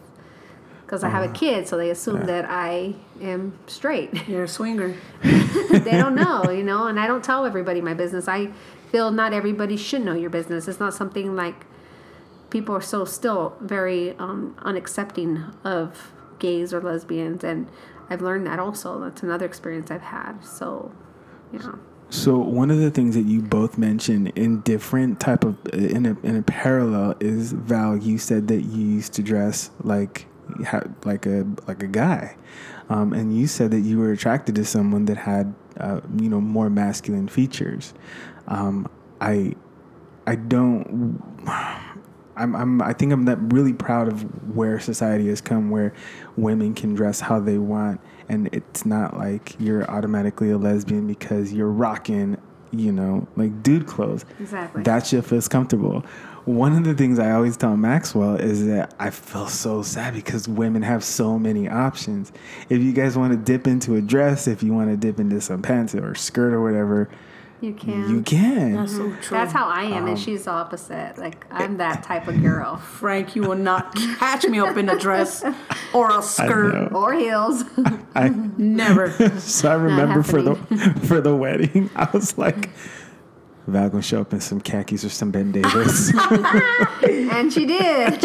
Because 0.83 1.03
I 1.03 1.09
have 1.09 1.23
a 1.23 1.31
oh. 1.31 1.33
kid, 1.33 1.67
so 1.67 1.79
they 1.79 1.89
assume 1.89 2.27
that 2.27 2.45
I 2.47 2.95
am 3.23 3.59
straight. 3.67 4.13
You're 4.29 4.45
a 4.45 4.49
swinger. 4.49 4.95
they 5.23 5.93
don't 5.93 6.15
know, 6.15 6.51
you 6.51 6.63
know, 6.63 6.89
and 6.89 7.01
I 7.01 7.07
don't 7.07 7.25
tell 7.25 7.47
everybody 7.47 7.81
my 7.81 7.95
business. 7.95 8.29
I 8.29 8.51
feel 8.93 9.11
not 9.11 9.33
everybody 9.33 9.79
should 9.79 10.05
know 10.05 10.13
your 10.13 10.29
business. 10.29 10.69
It's 10.69 10.79
not 10.79 10.93
something 10.93 11.35
like 11.35 11.65
people 12.55 12.73
are 12.73 12.81
so 12.81 13.05
still 13.05 13.57
very 13.61 14.17
um, 14.19 14.57
unaccepting 14.63 15.53
of 15.65 16.13
gays 16.39 16.73
or 16.73 16.81
lesbians, 16.81 17.43
and 17.43 17.69
I've 18.09 18.23
learned 18.23 18.47
that 18.47 18.61
also. 18.61 19.01
That's 19.01 19.25
another 19.25 19.45
experience 19.45 19.91
I've 19.91 20.03
had. 20.03 20.45
So, 20.45 20.93
you 21.53 21.59
know, 21.59 21.81
So 22.11 22.39
one 22.39 22.71
of 22.71 22.79
the 22.79 22.93
things 22.93 23.17
that 23.17 23.27
you 23.27 23.43
both 23.43 23.77
mentioned 23.77 24.29
in 24.37 24.61
different 24.61 25.19
type 25.19 25.43
of 25.43 25.59
in 25.73 26.07
a 26.07 26.17
in 26.23 26.37
a 26.37 26.43
parallel 26.43 27.17
is 27.19 27.53
Val. 27.53 27.97
You 27.97 28.19
said 28.19 28.47
that 28.47 28.63
you 28.63 28.87
used 28.87 29.15
to 29.15 29.23
dress 29.25 29.73
like 29.83 30.27
like 31.05 31.27
a 31.27 31.45
like 31.67 31.83
a 31.83 31.89
guy, 31.89 32.37
um, 32.89 33.13
and 33.13 33.37
you 33.37 33.49
said 33.49 33.73
that 33.73 33.81
you 33.81 33.99
were 33.99 34.13
attracted 34.13 34.55
to 34.55 34.65
someone 34.65 35.07
that 35.07 35.17
had 35.17 35.53
uh, 35.81 36.03
you 36.21 36.29
know 36.29 36.41
more 36.41 36.71
masculine 36.71 37.27
features. 37.27 37.95
Um, 38.47 38.89
I 39.21 39.57
I 40.25 40.37
don't. 40.37 41.19
I'm, 42.37 42.55
I'm 42.57 42.83
I 42.83 42.93
think 42.93 43.13
I'm 43.13 43.25
that 43.27 43.39
really 43.53 43.73
proud 43.73 44.09
of 44.09 44.55
where 44.55 44.81
society 44.81 45.29
has 45.29 45.41
come, 45.41 45.71
where 45.71 45.93
women 46.37 46.75
can 46.75 46.95
dress 46.95 47.21
how 47.21 47.41
they 47.41 47.59
want, 47.59 48.01
and 48.29 48.49
it's 48.53 48.85
not 48.85 49.17
like 49.17 49.59
you're 49.59 49.89
automatically 49.91 50.51
a 50.51 50.59
lesbian 50.59 51.07
because 51.07 51.53
you're 51.53 51.71
rocking, 51.71 52.37
you 52.71 52.93
know, 52.93 53.27
like 53.37 53.63
dude 53.63 53.87
clothes. 53.87 54.25
Exactly. 54.41 54.83
That 54.83 55.07
shit 55.07 55.25
feels 55.25 55.49
comfortable. 55.49 56.05
One 56.45 56.77
of 56.77 56.85
the 56.85 56.93
things 56.93 57.19
I 57.19 57.31
always 57.31 57.57
tell 57.57 57.75
Maxwell 57.75 58.37
is 58.37 58.67
that 58.67 58.93
I 58.99 59.09
feel 59.09 59.47
so 59.47 59.83
sad 59.83 60.13
because 60.13 60.47
women 60.47 60.83
have 60.83 61.03
so 61.03 61.39
many 61.39 61.71
options. 61.71 62.33
If 62.69 62.83
you 62.83 62.93
guys 62.93 63.17
want 63.17 63.33
to 63.33 63.39
dip 63.39 63.67
into 63.67 63.95
a 63.95 64.03
dress, 64.03 64.47
if 64.47 64.63
you 64.63 64.75
want 64.75 64.91
to 64.91 64.97
dip 64.99 65.19
into 65.19 65.41
some 65.41 65.63
pants 65.63 65.95
or 65.95 66.15
skirt 66.15 66.53
or 66.53 66.63
whatever, 66.63 67.09
You 67.65 67.73
can. 67.73 68.11
you 68.11 68.23
can. 68.23 68.75
That's 68.75 68.93
so 68.93 69.11
true. 69.23 69.37
That's 69.39 69.53
how 69.53 69.67
I 69.67 69.85
am, 69.85 70.03
Um, 70.05 70.09
and 70.11 70.19
she's 70.19 70.45
the 70.45 70.51
opposite. 70.51 71.17
Like 71.17 71.47
I'm 71.51 71.79
that 71.79 72.03
type 72.03 72.29
of 72.29 72.43
girl. 72.43 72.77
Frank, 72.77 73.35
you 73.35 73.43
will 73.43 73.57
not 73.57 73.95
catch 74.19 74.45
me 74.45 74.59
up 74.59 74.77
in 74.77 74.89
a 74.89 74.99
dress 74.99 75.43
or 75.95 76.11
a 76.17 76.23
skirt. 76.23 76.93
Or 76.93 77.15
heels. 77.15 77.65
I, 78.15 78.29
Never. 78.59 79.11
so 79.41 79.71
I 79.71 79.75
remember 79.75 80.23
for 80.23 80.43
the 80.43 80.55
for 81.07 81.21
the 81.21 81.35
wedding, 81.35 81.89
I 81.97 82.09
was 82.13 82.37
like, 82.37 82.69
Val 83.67 83.89
gonna 83.89 84.03
show 84.03 84.21
up 84.21 84.35
in 84.35 84.41
some 84.41 84.61
khakis 84.61 85.05
or 85.05 85.09
some 85.09 85.31
Ben 85.31 85.51
Davis. 85.51 86.13
and 87.03 87.51
she 87.53 87.65
did. 87.65 88.21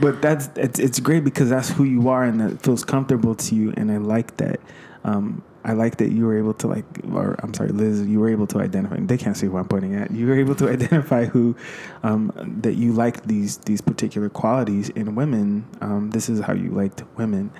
but 0.00 0.20
that's 0.20 0.50
it's 0.56 0.78
it's 0.78 1.00
great 1.00 1.24
because 1.24 1.48
that's 1.48 1.70
who 1.70 1.84
you 1.84 2.08
are 2.10 2.24
and 2.24 2.40
that 2.40 2.62
feels 2.62 2.84
comfortable 2.84 3.34
to 3.34 3.54
you, 3.54 3.72
and 3.76 3.90
I 3.90 3.96
like 3.96 4.36
that. 4.36 4.60
Um, 5.04 5.42
I 5.66 5.72
like 5.72 5.96
that 5.96 6.12
you 6.12 6.26
were 6.26 6.38
able 6.38 6.54
to 6.54 6.68
like, 6.68 6.84
or 7.12 7.34
I'm 7.40 7.52
sorry, 7.52 7.70
Liz, 7.70 8.06
you 8.06 8.20
were 8.20 8.28
able 8.28 8.46
to 8.48 8.60
identify. 8.60 8.98
They 9.00 9.18
can't 9.18 9.36
see 9.36 9.46
who 9.46 9.56
I'm 9.56 9.66
pointing 9.66 9.96
at. 9.96 10.12
You 10.12 10.28
were 10.28 10.38
able 10.38 10.54
to 10.54 10.68
identify 10.72 11.24
who 11.24 11.56
um, 12.04 12.32
that 12.62 12.74
you 12.74 12.92
liked 12.92 13.26
these 13.26 13.58
these 13.58 13.80
particular 13.80 14.28
qualities 14.28 14.90
in 14.90 15.16
women. 15.16 15.66
Um, 15.80 16.10
this 16.10 16.28
is 16.28 16.38
how 16.40 16.52
you 16.52 16.70
liked 16.70 17.02
women, 17.16 17.50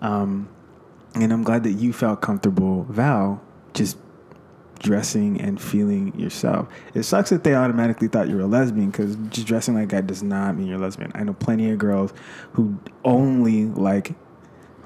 um, 0.00 0.48
and 1.14 1.32
I'm 1.32 1.44
glad 1.44 1.62
that 1.62 1.74
you 1.74 1.92
felt 1.92 2.20
comfortable, 2.20 2.82
Val, 2.90 3.40
just 3.74 3.96
dressing 4.80 5.40
and 5.40 5.60
feeling 5.60 6.18
yourself. 6.18 6.68
It 6.94 7.04
sucks 7.04 7.30
that 7.30 7.44
they 7.44 7.54
automatically 7.54 8.08
thought 8.08 8.28
you 8.28 8.34
were 8.34 8.42
a 8.42 8.46
lesbian 8.46 8.90
because 8.90 9.14
just 9.30 9.46
dressing 9.46 9.74
like 9.74 9.90
that 9.90 10.08
does 10.08 10.24
not 10.24 10.56
mean 10.56 10.66
you're 10.66 10.78
a 10.78 10.80
lesbian. 10.80 11.12
I 11.14 11.22
know 11.22 11.34
plenty 11.34 11.70
of 11.70 11.78
girls 11.78 12.12
who 12.54 12.76
only 13.04 13.66
like 13.66 14.16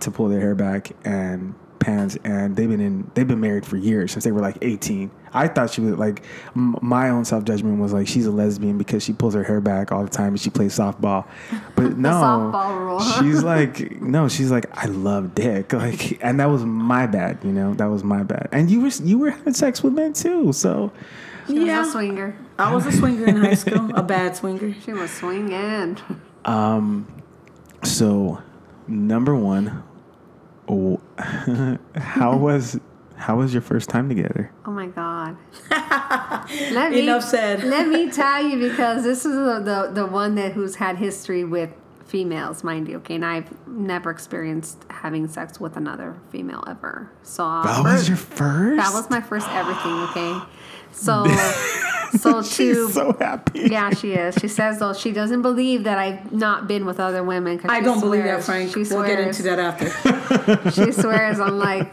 to 0.00 0.10
pull 0.10 0.28
their 0.28 0.40
hair 0.40 0.54
back 0.54 0.90
and 1.04 1.54
pants, 1.78 2.16
and 2.24 2.56
they've 2.56 2.68
been 2.68 2.80
in 2.80 3.10
they've 3.14 3.26
been 3.28 3.40
married 3.40 3.64
for 3.66 3.76
years 3.76 4.12
since 4.12 4.24
they 4.24 4.32
were 4.32 4.40
like 4.40 4.58
18. 4.62 5.10
I 5.34 5.48
thought 5.48 5.70
she 5.70 5.80
was 5.82 5.96
like 5.98 6.22
m- 6.56 6.76
my 6.80 7.10
own 7.10 7.24
self 7.24 7.44
judgment 7.44 7.78
was 7.80 7.92
like 7.92 8.08
she's 8.08 8.26
a 8.26 8.30
lesbian 8.30 8.78
because 8.78 9.02
she 9.02 9.12
pulls 9.12 9.34
her 9.34 9.42
hair 9.44 9.60
back 9.60 9.92
all 9.92 10.02
the 10.02 10.08
time 10.10 10.28
and 10.28 10.40
she 10.40 10.50
plays 10.50 10.76
softball, 10.76 11.26
but 11.76 11.96
no, 11.98 12.10
softball 12.10 12.78
rule. 12.78 13.00
she's 13.20 13.42
like 13.42 14.00
no, 14.00 14.28
she's 14.28 14.50
like 14.50 14.66
I 14.76 14.86
love 14.86 15.34
dick, 15.34 15.72
like, 15.74 16.22
and 16.24 16.40
that 16.40 16.46
was 16.50 16.64
my 16.64 17.06
bad, 17.06 17.38
you 17.44 17.52
know, 17.52 17.74
that 17.74 17.86
was 17.86 18.02
my 18.04 18.22
bad. 18.22 18.48
And 18.52 18.70
you 18.70 18.80
were 18.82 18.88
you 19.04 19.18
were 19.18 19.30
having 19.30 19.54
sex 19.54 19.82
with 19.82 19.92
men 19.92 20.12
too, 20.14 20.52
so 20.52 20.90
She 21.46 21.58
was 21.58 21.66
Yeah. 21.66 21.82
a 21.86 21.90
swinger. 21.92 22.36
I 22.58 22.74
was 22.74 22.86
a 22.86 22.92
swinger 22.92 23.26
in 23.26 23.36
high 23.36 23.54
school, 23.54 23.94
a 23.94 24.02
bad 24.02 24.34
swinger. 24.36 24.74
She 24.80 24.92
was 24.94 25.10
swinging. 25.10 25.98
Um, 26.46 27.06
so 27.82 28.40
number 28.88 29.34
one, 29.34 29.82
oh, 30.68 31.00
how 31.96 32.36
was 32.36 32.78
how 33.16 33.36
was 33.36 33.52
your 33.54 33.62
first 33.62 33.88
time 33.88 34.08
together? 34.08 34.50
Oh 34.66 34.70
my 34.70 34.86
god. 34.86 35.36
let 35.70 36.90
me, 36.92 37.02
Enough 37.02 37.24
said. 37.24 37.64
Let 37.76 37.88
me 37.88 38.10
tell 38.10 38.42
you 38.46 38.58
because 38.68 39.02
this 39.04 39.24
is 39.24 39.34
the, 39.34 39.60
the 39.64 39.90
the 40.02 40.06
one 40.06 40.34
that 40.34 40.52
who's 40.52 40.76
had 40.76 40.96
history 40.98 41.44
with 41.44 41.70
females, 42.04 42.62
mind 42.62 42.88
you. 42.88 42.98
Okay, 42.98 43.14
and 43.16 43.24
I've 43.24 43.66
never 43.66 44.10
experienced 44.10 44.84
having 44.90 45.26
sex 45.28 45.58
with 45.58 45.76
another 45.76 46.14
female 46.30 46.62
ever. 46.68 47.10
So 47.22 47.42
That 47.64 47.82
was 47.82 48.06
your 48.08 48.16
first. 48.18 48.76
that 48.76 48.92
was 48.92 49.08
my 49.10 49.20
first 49.20 49.48
everything. 49.48 49.92
Okay, 50.10 50.38
so 50.96 51.24
so 52.18 52.40
to 52.42 52.46
She's 52.48 52.94
so 52.94 53.12
happy. 53.18 53.68
yeah, 53.70 53.90
she 53.90 54.12
is. 54.12 54.34
She 54.40 54.48
says 54.48 54.78
though 54.78 54.92
she 54.94 55.12
doesn't 55.12 55.42
believe 55.42 55.84
that 55.84 55.98
I've 55.98 56.32
not 56.32 56.66
been 56.66 56.86
with 56.86 56.98
other 57.00 57.22
women. 57.22 57.58
'cause 57.58 57.70
I 57.70 57.80
don't 57.80 58.00
believe 58.00 58.24
that, 58.24 58.42
Frank. 58.42 58.72
She 58.72 58.82
We'll 58.94 59.04
get 59.06 59.20
into 59.20 59.42
that 59.44 59.58
after. 59.58 60.70
She 60.72 60.92
swears 60.92 61.38
I'm 61.40 61.58
like, 61.58 61.90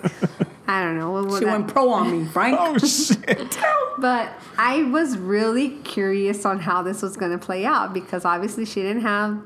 I 0.67 0.81
don't 0.83 0.97
know. 0.97 1.11
What 1.11 1.25
would 1.27 1.39
She 1.39 1.45
that- 1.45 1.51
went 1.59 1.67
pro 1.67 1.89
on 1.91 2.11
me, 2.11 2.25
Frank. 2.25 2.57
Oh 2.59 2.77
shit! 2.77 3.57
But 3.99 4.31
I 4.57 4.83
was 4.83 5.17
really 5.17 5.69
curious 5.83 6.45
on 6.45 6.59
how 6.59 6.81
this 6.81 7.01
was 7.03 7.15
going 7.15 7.31
to 7.31 7.37
play 7.37 7.63
out 7.63 7.93
because 7.93 8.25
obviously 8.25 8.65
she 8.65 8.81
didn't 8.81 9.03
have 9.03 9.39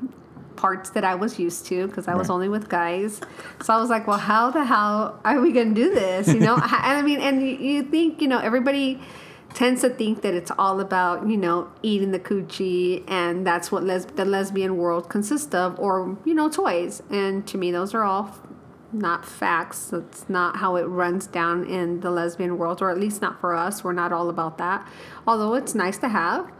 parts 0.56 0.90
that 0.90 1.04
I 1.04 1.14
was 1.16 1.38
used 1.38 1.66
to 1.66 1.86
because 1.86 2.08
I 2.08 2.14
was 2.14 2.28
Right. 2.28 2.34
only 2.34 2.48
with 2.48 2.68
guys. 2.68 3.20
So 3.62 3.74
I 3.74 3.76
was 3.80 3.90
like, 3.90 4.06
well, 4.08 4.18
how 4.18 4.50
the 4.50 4.64
hell 4.64 5.20
are 5.24 5.38
we 5.40 5.52
going 5.52 5.74
to 5.74 5.80
do 5.80 5.94
this? 5.94 6.28
You 6.28 6.40
know, 6.40 6.54
and 6.54 6.64
I 6.64 7.02
mean, 7.02 7.20
and 7.20 7.42
you, 7.42 7.56
you 7.56 7.82
think, 7.84 8.20
you 8.22 8.26
know, 8.26 8.38
everybody 8.38 9.00
tends 9.54 9.80
to 9.80 9.88
think 9.88 10.22
that 10.22 10.34
it's 10.34 10.50
all 10.58 10.80
about, 10.80 11.28
you 11.28 11.36
know, 11.36 11.70
eating 11.82 12.12
the 12.12 12.18
coochie 12.18 13.02
and 13.08 13.46
that's 13.46 13.72
what 13.72 13.82
les- 13.82 14.04
the 14.04 14.24
lesbian 14.24 14.76
world 14.76 15.08
consists 15.08 15.54
of 15.54 15.78
or, 15.78 16.18
you 16.24 16.34
know, 16.34 16.48
toys. 16.48 17.02
And 17.10 17.46
to 17.48 17.58
me, 17.58 17.70
those 17.70 17.94
are 17.94 18.04
all 18.04 18.36
not 18.92 19.24
facts. 19.24 19.86
That's 19.86 20.28
not 20.28 20.56
how 20.56 20.76
it 20.76 20.84
runs 20.84 21.26
down 21.26 21.66
in 21.66 22.00
the 22.00 22.10
lesbian 22.10 22.56
world, 22.58 22.80
or 22.80 22.90
at 22.90 22.98
least 22.98 23.20
not 23.20 23.40
for 23.40 23.54
us. 23.54 23.84
We're 23.84 23.92
not 23.92 24.12
all 24.12 24.30
about 24.30 24.58
that. 24.58 24.86
Although 25.26 25.54
it's 25.54 25.74
nice 25.74 25.98
to 25.98 26.08
have, 26.08 26.50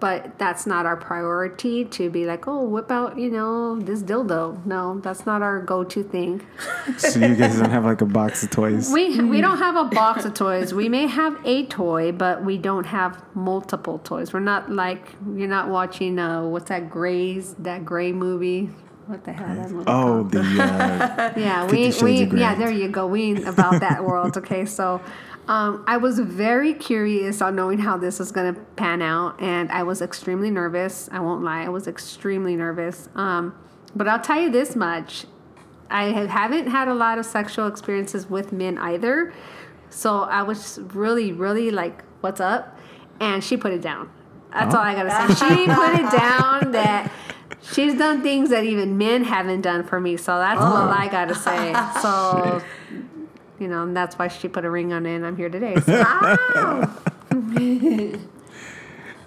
but 0.00 0.38
that's 0.38 0.66
not 0.66 0.86
our 0.86 0.96
priority 0.96 1.84
to 1.84 2.10
be 2.10 2.26
like, 2.26 2.46
oh, 2.46 2.62
whip 2.64 2.90
out, 2.90 3.18
you 3.18 3.30
know, 3.30 3.78
this 3.80 4.02
dildo. 4.02 4.64
No, 4.66 5.00
that's 5.00 5.24
not 5.24 5.42
our 5.42 5.60
go 5.60 5.84
to 5.84 6.02
thing. 6.02 6.42
So 6.98 7.18
you 7.18 7.34
guys 7.34 7.58
don't 7.58 7.70
have 7.70 7.84
like 7.84 8.02
a 8.02 8.06
box 8.06 8.42
of 8.42 8.50
toys? 8.50 8.90
We 8.90 9.20
we 9.20 9.40
don't 9.40 9.58
have 9.58 9.76
a 9.76 9.84
box 9.84 10.24
of 10.24 10.34
toys. 10.34 10.74
We 10.74 10.88
may 10.88 11.06
have 11.06 11.38
a 11.44 11.64
toy, 11.66 12.12
but 12.12 12.44
we 12.44 12.58
don't 12.58 12.84
have 12.84 13.22
multiple 13.34 13.98
toys. 14.00 14.32
We're 14.32 14.40
not 14.40 14.70
like 14.70 15.08
you're 15.34 15.48
not 15.48 15.68
watching 15.70 16.18
uh 16.18 16.42
what's 16.42 16.68
that 16.68 16.90
Gray's 16.90 17.54
that 17.54 17.84
Gray 17.84 18.12
movie. 18.12 18.70
What 19.06 19.24
the 19.24 19.32
hell 19.32 19.54
that 19.54 19.70
movie 19.70 19.84
oh, 19.86 20.02
called? 20.02 20.32
the 20.32 20.40
uh, 20.40 21.32
Yeah, 21.36 21.66
Fifty 21.68 22.04
we, 22.04 22.12
we 22.12 22.22
of 22.22 22.28
Grey. 22.30 22.40
yeah, 22.40 22.54
there 22.54 22.70
you 22.70 22.88
go. 22.88 23.06
We 23.06 23.22
ain't 23.22 23.46
about 23.48 23.80
that 23.80 24.04
world. 24.04 24.36
Okay, 24.36 24.64
so 24.66 25.00
um, 25.48 25.84
I 25.86 25.96
was 25.98 26.18
very 26.18 26.72
curious 26.74 27.42
on 27.42 27.54
knowing 27.54 27.78
how 27.78 27.96
this 27.98 28.18
was 28.18 28.32
going 28.32 28.54
to 28.54 28.60
pan 28.76 29.02
out, 29.02 29.40
and 29.40 29.70
I 29.70 29.82
was 29.82 30.00
extremely 30.00 30.50
nervous. 30.50 31.08
I 31.12 31.20
won't 31.20 31.42
lie, 31.44 31.64
I 31.64 31.68
was 31.68 31.86
extremely 31.86 32.56
nervous. 32.56 33.08
Um, 33.14 33.54
but 33.94 34.08
I'll 34.08 34.20
tell 34.20 34.40
you 34.40 34.50
this 34.50 34.74
much: 34.74 35.26
I 35.90 36.04
have- 36.04 36.28
haven't 36.30 36.68
had 36.68 36.88
a 36.88 36.94
lot 36.94 37.18
of 37.18 37.26
sexual 37.26 37.66
experiences 37.66 38.28
with 38.28 38.52
men 38.52 38.78
either, 38.78 39.32
so 39.90 40.20
I 40.22 40.42
was 40.42 40.80
really, 40.94 41.32
really 41.32 41.70
like, 41.70 42.02
"What's 42.20 42.40
up?" 42.40 42.78
And 43.20 43.44
she 43.44 43.56
put 43.56 43.72
it 43.72 43.82
down. 43.82 44.10
That's 44.52 44.74
all 44.74 44.80
I 44.82 44.94
gotta 44.94 45.34
say. 45.34 45.48
She 45.48 45.66
put 45.66 45.94
it 45.94 46.10
down 46.10 46.72
that. 46.72 47.10
She's 47.72 47.94
done 47.96 48.22
things 48.22 48.50
that 48.50 48.64
even 48.64 48.98
men 48.98 49.24
haven't 49.24 49.62
done 49.62 49.84
for 49.84 49.98
me, 50.00 50.16
so 50.16 50.38
that's 50.38 50.60
all 50.60 50.88
I 50.88 51.08
gotta 51.08 51.34
say. 51.34 51.72
So, 52.00 52.60
you 53.58 53.68
know, 53.68 53.82
and 53.82 53.96
that's 53.96 54.18
why 54.18 54.28
she 54.28 54.48
put 54.48 54.64
a 54.64 54.70
ring 54.70 54.92
on 54.92 55.06
it, 55.06 55.16
and 55.16 55.26
I'm 55.26 55.36
here 55.36 55.48
today. 55.48 55.76
So, 55.80 56.02
ow! 56.06 57.02
and 57.30 58.20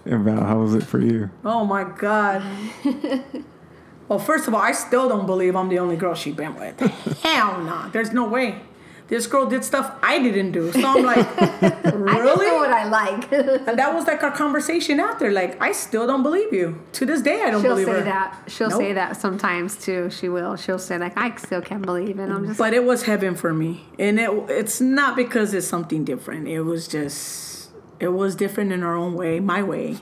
Val, 0.05 0.43
how 0.43 0.59
was 0.59 0.73
it 0.75 0.83
for 0.83 0.99
you? 0.99 1.29
Oh 1.43 1.65
my 1.65 1.83
God. 1.83 2.43
well, 4.07 4.19
first 4.19 4.47
of 4.47 4.53
all, 4.53 4.61
I 4.61 4.71
still 4.71 5.09
don't 5.09 5.25
believe 5.25 5.55
I'm 5.55 5.69
the 5.69 5.79
only 5.79 5.95
girl 5.95 6.13
she 6.13 6.31
been 6.31 6.55
with. 6.55 6.79
Hell 7.21 7.61
no. 7.63 7.89
There's 7.89 8.11
no 8.13 8.27
way. 8.27 8.61
This 9.07 9.25
girl 9.25 9.45
did 9.45 9.63
stuff 9.63 9.95
I 10.03 10.19
didn't 10.19 10.51
do. 10.51 10.69
So 10.73 10.85
I'm 10.85 11.03
like, 11.03 11.25
really? 11.85 12.09
I 12.11 12.49
know 12.49 12.55
what 12.57 12.71
I 12.71 12.83
like. 12.89 13.31
And 13.31 13.79
that 13.79 13.93
was 13.95 14.05
like 14.05 14.21
our 14.21 14.31
conversation 14.31 14.99
after. 14.99 15.31
Like, 15.31 15.61
I 15.61 15.71
still 15.71 16.05
don't 16.05 16.23
believe 16.23 16.51
you. 16.51 16.81
To 16.93 17.05
this 17.05 17.21
day, 17.21 17.41
I 17.43 17.49
don't 17.51 17.61
She'll 17.61 17.71
believe 17.71 17.85
say 17.87 18.01
that. 18.03 18.43
She'll 18.47 18.69
Nope. 18.69 18.81
say 18.81 18.93
that 18.93 19.15
sometimes 19.15 19.77
too. 19.77 20.09
She 20.09 20.27
will. 20.27 20.57
She'll 20.57 20.77
say 20.79 20.97
like, 20.97 21.17
I 21.17 21.33
still 21.37 21.61
can't 21.61 21.85
believe 21.85 22.19
it. 22.19 22.29
I'm 22.29 22.47
just 22.47 22.57
But 22.59 22.73
it 22.73 22.83
was 22.83 23.03
heaven 23.03 23.35
for 23.35 23.53
me. 23.53 23.85
And 23.97 24.19
it 24.19 24.29
it's 24.49 24.81
not 24.81 25.15
because 25.15 25.53
it's 25.53 25.67
something 25.67 26.03
different. 26.03 26.49
It 26.49 26.61
was 26.63 26.85
just 26.87 27.69
it 28.01 28.09
was 28.09 28.35
different 28.35 28.73
in 28.73 28.83
our 28.83 28.95
own 28.95 29.13
way, 29.15 29.39
my 29.39 29.63
way. 29.63 29.99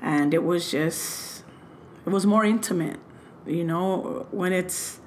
And 0.00 0.32
it 0.32 0.44
was 0.44 0.70
just 0.70 1.42
it 2.06 2.10
was 2.10 2.24
more 2.24 2.44
intimate. 2.44 3.00
You 3.46 3.64
know, 3.64 4.26
when 4.30 4.52
it's 4.52 4.97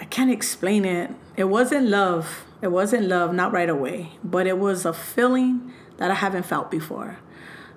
I 0.00 0.04
can't 0.04 0.30
explain 0.30 0.84
it. 0.84 1.10
It 1.36 1.44
wasn't 1.44 1.88
love. 1.88 2.44
It 2.62 2.68
wasn't 2.68 3.08
love, 3.08 3.34
not 3.34 3.52
right 3.52 3.68
away. 3.68 4.12
But 4.22 4.46
it 4.46 4.58
was 4.58 4.84
a 4.84 4.92
feeling 4.92 5.72
that 5.98 6.10
I 6.10 6.14
haven't 6.14 6.44
felt 6.44 6.70
before. 6.70 7.18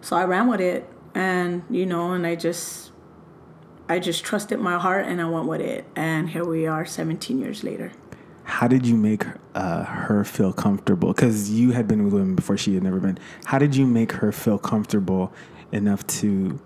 So 0.01 0.15
I 0.15 0.23
ran 0.23 0.47
with 0.47 0.61
it 0.61 0.89
and 1.15 1.63
you 1.69 1.85
know, 1.85 2.11
and 2.11 2.25
I 2.25 2.35
just 2.35 2.91
I 3.87 3.99
just 3.99 4.23
trusted 4.23 4.59
my 4.59 4.77
heart 4.77 5.05
and 5.07 5.21
I 5.21 5.25
went 5.25 5.47
with 5.47 5.61
it. 5.61 5.85
And 5.95 6.29
here 6.29 6.45
we 6.45 6.67
are 6.67 6.85
17 6.85 7.39
years 7.39 7.63
later. 7.63 7.91
How 8.43 8.67
did 8.67 8.85
you 8.85 8.95
make 8.95 9.25
uh, 9.55 9.83
her 9.83 10.23
feel 10.23 10.53
comfortable? 10.53 11.13
Because 11.13 11.51
you 11.51 11.71
had 11.71 11.87
been 11.87 12.03
with 12.03 12.13
women 12.13 12.35
before 12.35 12.57
she 12.57 12.73
had 12.73 12.83
never 12.83 12.99
been. 12.99 13.17
How 13.45 13.59
did 13.59 13.75
you 13.75 13.85
make 13.85 14.11
her 14.13 14.31
feel 14.31 14.57
comfortable 14.57 15.33
enough 15.71 16.05
to 16.07 16.59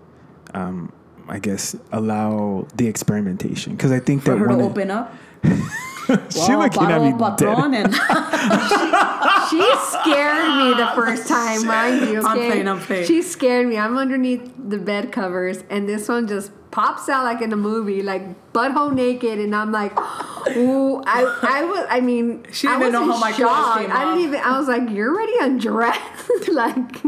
um, 0.54 0.92
I 1.28 1.38
guess, 1.38 1.76
allow 1.92 2.66
the 2.74 2.86
experimentation? 2.86 3.74
Because 3.76 3.92
I 3.92 4.00
think 4.00 4.22
For 4.22 4.32
that 4.32 4.38
her 4.38 4.48
to 4.48 4.54
open 4.54 4.90
up. 4.90 5.14
she 6.30 6.52
Wow, 6.52 6.62
looking 6.62 6.90
at 6.90 7.00
bottle 7.00 7.04
me 7.04 7.12
dead. 7.36 7.38
Patron 7.38 7.74
and 7.74 7.94
She 9.50 9.60
scared 9.88 10.56
me 10.58 10.74
the 10.74 10.90
first 10.94 11.28
time, 11.28 11.66
mind 11.66 12.08
you. 12.08 12.18
Okay? 12.18 12.26
I'm 12.28 12.36
playing, 12.36 12.68
I'm 12.68 12.80
playing. 12.80 13.06
She 13.06 13.22
scared 13.22 13.66
me. 13.68 13.76
I'm 13.78 13.96
underneath 13.98 14.50
the 14.58 14.78
bed 14.78 15.12
covers, 15.12 15.64
and 15.70 15.88
this 15.88 16.08
one 16.08 16.26
just 16.26 16.50
pops 16.70 17.08
out 17.08 17.24
like 17.24 17.40
in 17.40 17.52
a 17.52 17.56
movie, 17.56 18.02
like 18.02 18.52
butthole 18.52 18.92
naked, 18.92 19.38
and 19.38 19.54
I'm 19.54 19.70
like, 19.70 19.92
ooh, 20.56 21.02
I, 21.06 21.24
I 21.42 21.64
was, 21.64 21.86
I 21.88 22.00
mean, 22.00 22.44
She 22.52 22.66
didn't 22.66 22.80
was 22.80 22.92
know 22.92 23.12
how 23.12 23.18
my 23.18 23.32
clothes 23.32 23.50
shock. 23.50 23.78
came 23.80 23.92
I 23.92 24.04
didn't 24.04 24.20
even. 24.28 24.40
I 24.40 24.58
was 24.58 24.68
like, 24.68 24.90
you're 24.90 25.14
already 25.14 25.38
undressed, 25.40 26.48
like. 26.48 27.02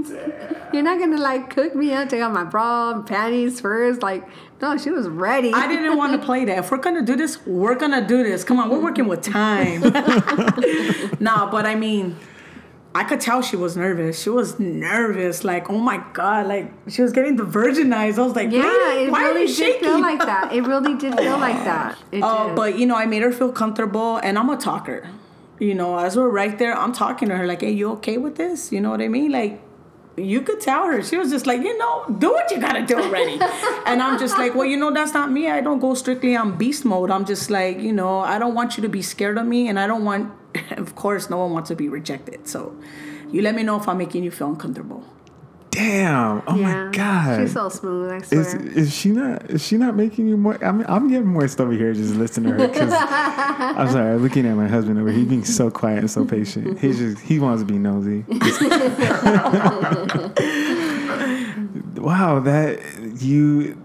You're 0.73 0.83
not 0.83 0.99
gonna 0.99 1.17
like 1.17 1.51
cook 1.51 1.75
me 1.75 1.93
up, 1.95 2.09
take 2.09 2.21
out 2.21 2.33
my 2.33 2.45
bra 2.45 2.91
and 2.91 3.07
panties 3.07 3.61
first. 3.61 4.03
Like, 4.03 4.25
no, 4.63 4.77
she 4.79 4.91
was 4.91 5.07
ready. 5.09 5.53
I 5.53 5.69
didn't 5.69 5.97
want 5.97 6.19
to 6.19 6.25
play 6.25 6.45
that. 6.47 6.59
If 6.59 6.71
we're 6.71 6.79
gonna 6.79 7.03
do 7.03 7.15
this, 7.17 7.45
we're 7.47 7.75
gonna 7.75 8.07
do 8.07 8.23
this. 8.23 8.43
Come 8.45 8.59
on, 8.59 8.71
we're 8.71 8.83
working 8.83 9.07
with 9.07 9.23
time. 9.23 9.81
nah, 11.21 11.51
but 11.51 11.67
I 11.67 11.75
mean, 11.75 12.17
I 12.95 13.05
could 13.05 13.21
tell 13.21 13.43
she 13.43 13.57
was 13.57 13.77
nervous. 13.77 14.23
She 14.23 14.31
was 14.31 14.59
nervous. 14.59 15.45
Like, 15.45 15.69
oh 15.69 15.79
my 15.79 16.03
god, 16.15 16.47
like 16.47 16.73
she 16.89 17.03
was 17.03 17.13
getting 17.13 17.37
the 17.37 17.43
virginized. 17.45 18.19
I 18.19 18.23
was 18.23 18.35
like, 18.35 18.51
Yeah, 18.51 18.95
it 18.95 19.11
why 19.11 19.25
are 19.25 19.29
really 19.29 19.43
you 19.43 19.47
did 19.49 19.57
shaking? 19.57 19.81
feel 19.89 20.01
like 20.01 20.21
that. 20.21 20.53
It 20.53 20.63
really 20.63 20.95
did 20.97 21.15
feel 21.19 21.39
like 21.39 21.63
that. 21.71 21.99
It 22.13 22.23
Oh, 22.25 22.47
did. 22.49 22.57
but 22.57 22.79
you 22.79 22.87
know, 22.87 22.97
I 22.97 23.05
made 23.07 23.23
her 23.23 23.33
feel 23.33 23.53
comfortable, 23.53 24.17
and 24.19 24.39
I'm 24.39 24.49
a 24.49 24.57
talker. 24.57 25.09
You 25.59 25.75
know, 25.75 25.99
as 25.99 26.17
we're 26.17 26.29
right 26.29 26.59
there, 26.59 26.77
I'm 26.77 26.93
talking 26.93 27.29
to 27.29 27.37
her 27.37 27.47
like, 27.47 27.61
"Hey, 27.63 27.71
you 27.73 27.91
okay 27.93 28.17
with 28.19 28.37
this?" 28.37 28.73
You 28.73 28.81
know 28.81 28.91
what 28.91 29.01
I 29.01 29.09
mean? 29.09 29.33
Like, 29.33 29.61
you 30.17 30.41
could 30.41 30.61
tell 30.61 30.87
her. 30.87 31.03
She 31.03 31.17
was 31.17 31.31
just 31.31 31.47
like, 31.47 31.63
you 31.63 31.77
know, 31.79 32.05
do 32.19 32.31
what 32.31 32.51
you 32.51 32.59
gotta 32.59 32.85
do 32.85 32.97
already. 32.97 33.39
and 33.87 34.03
I'm 34.03 34.19
just 34.19 34.39
like, 34.39 34.55
well, 34.55 34.65
you 34.65 34.77
know, 34.77 34.93
that's 34.93 35.13
not 35.13 35.31
me. 35.31 35.49
I 35.49 35.61
don't 35.61 35.79
go 35.79 35.95
strictly 35.95 36.35
on 36.37 36.57
beast 36.57 36.85
mode. 36.85 37.11
I'm 37.11 37.25
just 37.25 37.51
like, 37.51 37.79
you 37.79 37.93
know, 37.93 38.21
I 38.21 38.39
don't 38.39 38.55
want 38.55 38.77
you 38.77 38.83
to 38.83 38.89
be 38.89 39.03
scared 39.03 39.39
of 39.39 39.47
me, 39.47 39.69
and 39.69 39.79
I 39.79 39.87
don't 39.87 40.05
want, 40.05 40.33
of 40.73 40.95
course, 40.95 41.29
no 41.29 41.39
one 41.39 41.53
wants 41.53 41.69
to 41.69 41.77
be 41.77 41.89
rejected. 41.89 42.49
So, 42.49 42.77
you 43.31 43.43
let 43.43 43.55
me 43.55 43.63
know 43.63 43.79
if 43.79 43.89
I'm 43.89 43.99
making 43.99 44.25
you 44.25 44.31
feel 44.31 44.49
uncomfortable. 44.49 45.05
Damn! 45.77 46.43
Oh 46.47 46.57
yeah, 46.57 46.85
my 46.87 46.91
god! 46.91 47.41
she's 47.43 47.53
so 47.53 47.69
smooth. 47.69 48.11
I 48.11 48.23
swear. 48.23 48.41
Is 48.41 48.55
is 48.55 48.95
she 48.97 49.11
not 49.11 49.51
is 49.51 49.63
she 49.63 49.77
not 49.77 49.95
making 49.95 50.27
you 50.27 50.39
more? 50.39 50.57
I 50.65 50.73
mean, 50.73 50.87
I'm 50.89 51.11
getting 51.11 51.27
moist 51.27 51.61
over 51.61 51.73
here 51.73 51.93
just 51.93 52.15
listening 52.15 52.57
to 52.57 52.63
her 52.63 52.69
because 52.69 52.91
I'm 52.97 53.91
sorry, 53.91 54.15
I'm 54.15 54.23
looking 54.23 54.47
at 54.47 54.57
my 54.57 54.69
husband 54.69 54.99
over. 54.99 55.11
here. 55.11 55.19
He's 55.19 55.29
being 55.29 55.45
so 55.45 55.71
quiet 55.71 55.99
and 55.99 56.11
so 56.11 56.25
patient. 56.25 56.79
He 56.79 56.93
just 56.95 57.21
he 57.21 57.39
wants 57.39 57.61
to 57.63 57.67
be 57.67 57.79
nosy. 57.79 58.25
wow, 62.01 62.41
that 62.41 62.81
you 63.21 63.77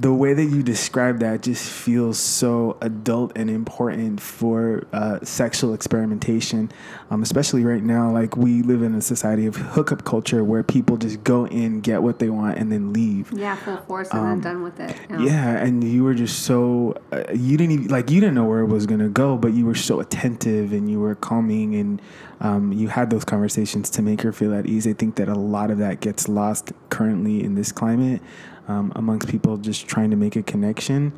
the 0.00 0.12
way 0.14 0.32
that 0.32 0.44
you 0.44 0.62
describe 0.62 1.18
that 1.18 1.42
just 1.42 1.70
feels 1.70 2.18
so 2.18 2.78
adult 2.80 3.32
and 3.36 3.50
important 3.50 4.18
for 4.18 4.86
uh, 4.94 5.18
sexual 5.22 5.74
experimentation, 5.74 6.72
um, 7.10 7.22
especially 7.22 7.64
right 7.64 7.82
now. 7.82 8.10
Like 8.10 8.34
we 8.34 8.62
live 8.62 8.82
in 8.82 8.94
a 8.94 9.02
society 9.02 9.44
of 9.44 9.56
hookup 9.56 10.04
culture 10.04 10.42
where 10.42 10.62
people 10.62 10.96
just 10.96 11.22
go 11.22 11.46
in, 11.46 11.80
get 11.82 12.02
what 12.02 12.18
they 12.18 12.30
want, 12.30 12.56
and 12.56 12.72
then 12.72 12.94
leave. 12.94 13.30
yeah, 13.32 13.56
full 13.56 13.76
force 13.78 14.08
and 14.10 14.24
then 14.26 14.40
done 14.40 14.62
with 14.62 14.80
it. 14.80 14.96
Um, 15.10 15.26
Yeah, 15.26 15.58
and 15.58 15.84
you 15.84 16.02
were 16.02 16.14
just 16.14 16.44
so 16.44 16.94
uh, 17.12 17.24
you 17.34 17.58
didn't 17.58 17.72
even 17.72 17.88
like 17.88 18.10
you 18.10 18.20
didn't 18.20 18.34
know 18.34 18.46
where 18.46 18.60
it 18.60 18.68
was 18.68 18.86
gonna 18.86 19.10
go, 19.10 19.36
but 19.36 19.52
you 19.52 19.66
were 19.66 19.74
so 19.74 20.00
attentive 20.00 20.72
and 20.72 20.90
you 20.90 20.98
were 20.98 21.14
calming 21.14 21.74
and 21.74 22.00
um, 22.40 22.72
you 22.72 22.88
had 22.88 23.10
those 23.10 23.26
conversations 23.26 23.90
to 23.90 24.00
make 24.02 24.22
her 24.22 24.32
feel 24.32 24.54
at 24.54 24.64
ease. 24.64 24.86
I 24.86 24.94
think 24.94 25.16
that 25.16 25.28
a 25.28 25.34
lot 25.34 25.70
of 25.70 25.76
that 25.76 26.00
gets 26.00 26.26
lost 26.26 26.72
currently 26.88 27.44
in 27.44 27.54
this 27.54 27.70
climate 27.70 28.22
um, 28.68 28.92
amongst 28.94 29.28
people 29.28 29.56
just 29.56 29.86
trying 29.86 30.10
to 30.10 30.16
make 30.16 30.36
a 30.36 30.42
connection. 30.42 31.12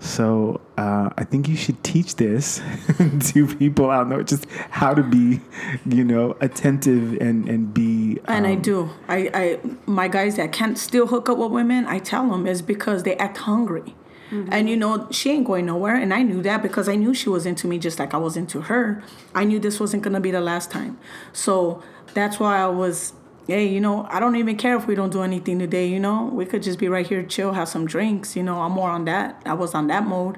So 0.00 0.60
uh, 0.76 1.10
I 1.16 1.24
think 1.24 1.48
you 1.48 1.56
should 1.56 1.82
teach 1.82 2.16
this 2.16 2.60
to 3.32 3.46
people 3.56 3.90
out 3.90 4.08
there, 4.08 4.22
just 4.22 4.46
how 4.70 4.94
to 4.94 5.02
be, 5.02 5.40
you 5.86 6.04
know, 6.04 6.36
attentive 6.40 7.14
and 7.20 7.48
and 7.48 7.74
be. 7.74 8.20
And 8.26 8.46
I 8.46 8.52
um, 8.52 8.62
do. 8.62 8.90
I, 9.08 9.30
I 9.34 9.60
my 9.86 10.06
guys 10.06 10.36
that 10.36 10.52
can't 10.52 10.78
still 10.78 11.08
hook 11.08 11.28
up 11.28 11.38
with 11.38 11.50
women, 11.50 11.84
I 11.86 11.98
tell 11.98 12.28
them 12.30 12.46
is 12.46 12.62
because 12.62 13.02
they 13.02 13.16
act 13.16 13.38
hungry. 13.38 13.94
And 14.30 14.68
you 14.68 14.76
know, 14.76 15.08
she 15.10 15.30
ain't 15.30 15.46
going 15.46 15.66
nowhere. 15.66 15.96
And 15.96 16.12
I 16.12 16.22
knew 16.22 16.42
that 16.42 16.62
because 16.62 16.88
I 16.88 16.96
knew 16.96 17.14
she 17.14 17.30
was 17.30 17.46
into 17.46 17.66
me 17.66 17.78
just 17.78 17.98
like 17.98 18.12
I 18.12 18.18
was 18.18 18.36
into 18.36 18.60
her. 18.62 19.02
I 19.34 19.44
knew 19.44 19.58
this 19.58 19.80
wasn't 19.80 20.02
gonna 20.02 20.20
be 20.20 20.30
the 20.30 20.40
last 20.40 20.70
time. 20.70 20.98
So 21.32 21.82
that's 22.14 22.38
why 22.38 22.58
I 22.58 22.66
was, 22.66 23.12
hey, 23.48 23.66
you 23.66 23.80
know, 23.80 24.06
I 24.10 24.20
don't 24.20 24.36
even 24.36 24.56
care 24.56 24.76
if 24.76 24.86
we 24.86 24.94
don't 24.94 25.10
do 25.10 25.22
anything 25.22 25.58
today, 25.58 25.88
you 25.88 25.98
know. 25.98 26.26
We 26.26 26.44
could 26.44 26.62
just 26.62 26.78
be 26.78 26.88
right 26.88 27.06
here, 27.06 27.22
chill, 27.22 27.54
have 27.54 27.68
some 27.68 27.86
drinks, 27.86 28.36
you 28.36 28.42
know. 28.42 28.60
I'm 28.60 28.72
more 28.72 28.90
on 28.90 29.06
that. 29.06 29.42
I 29.46 29.54
was 29.54 29.74
on 29.74 29.86
that 29.86 30.06
mode. 30.06 30.36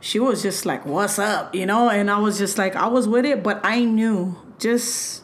She 0.00 0.18
was 0.18 0.42
just 0.42 0.64
like, 0.64 0.86
What's 0.86 1.18
up? 1.18 1.54
You 1.54 1.66
know, 1.66 1.90
and 1.90 2.10
I 2.10 2.18
was 2.18 2.38
just 2.38 2.56
like, 2.56 2.74
I 2.74 2.86
was 2.86 3.06
with 3.06 3.26
it, 3.26 3.42
but 3.42 3.60
I 3.62 3.84
knew 3.84 4.36
just 4.58 5.22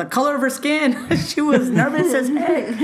the 0.00 0.06
color 0.06 0.34
of 0.34 0.40
her 0.40 0.48
skin. 0.48 1.14
she 1.28 1.42
was 1.42 1.68
nervous 1.68 2.14
as 2.14 2.28
heck. 2.28 2.74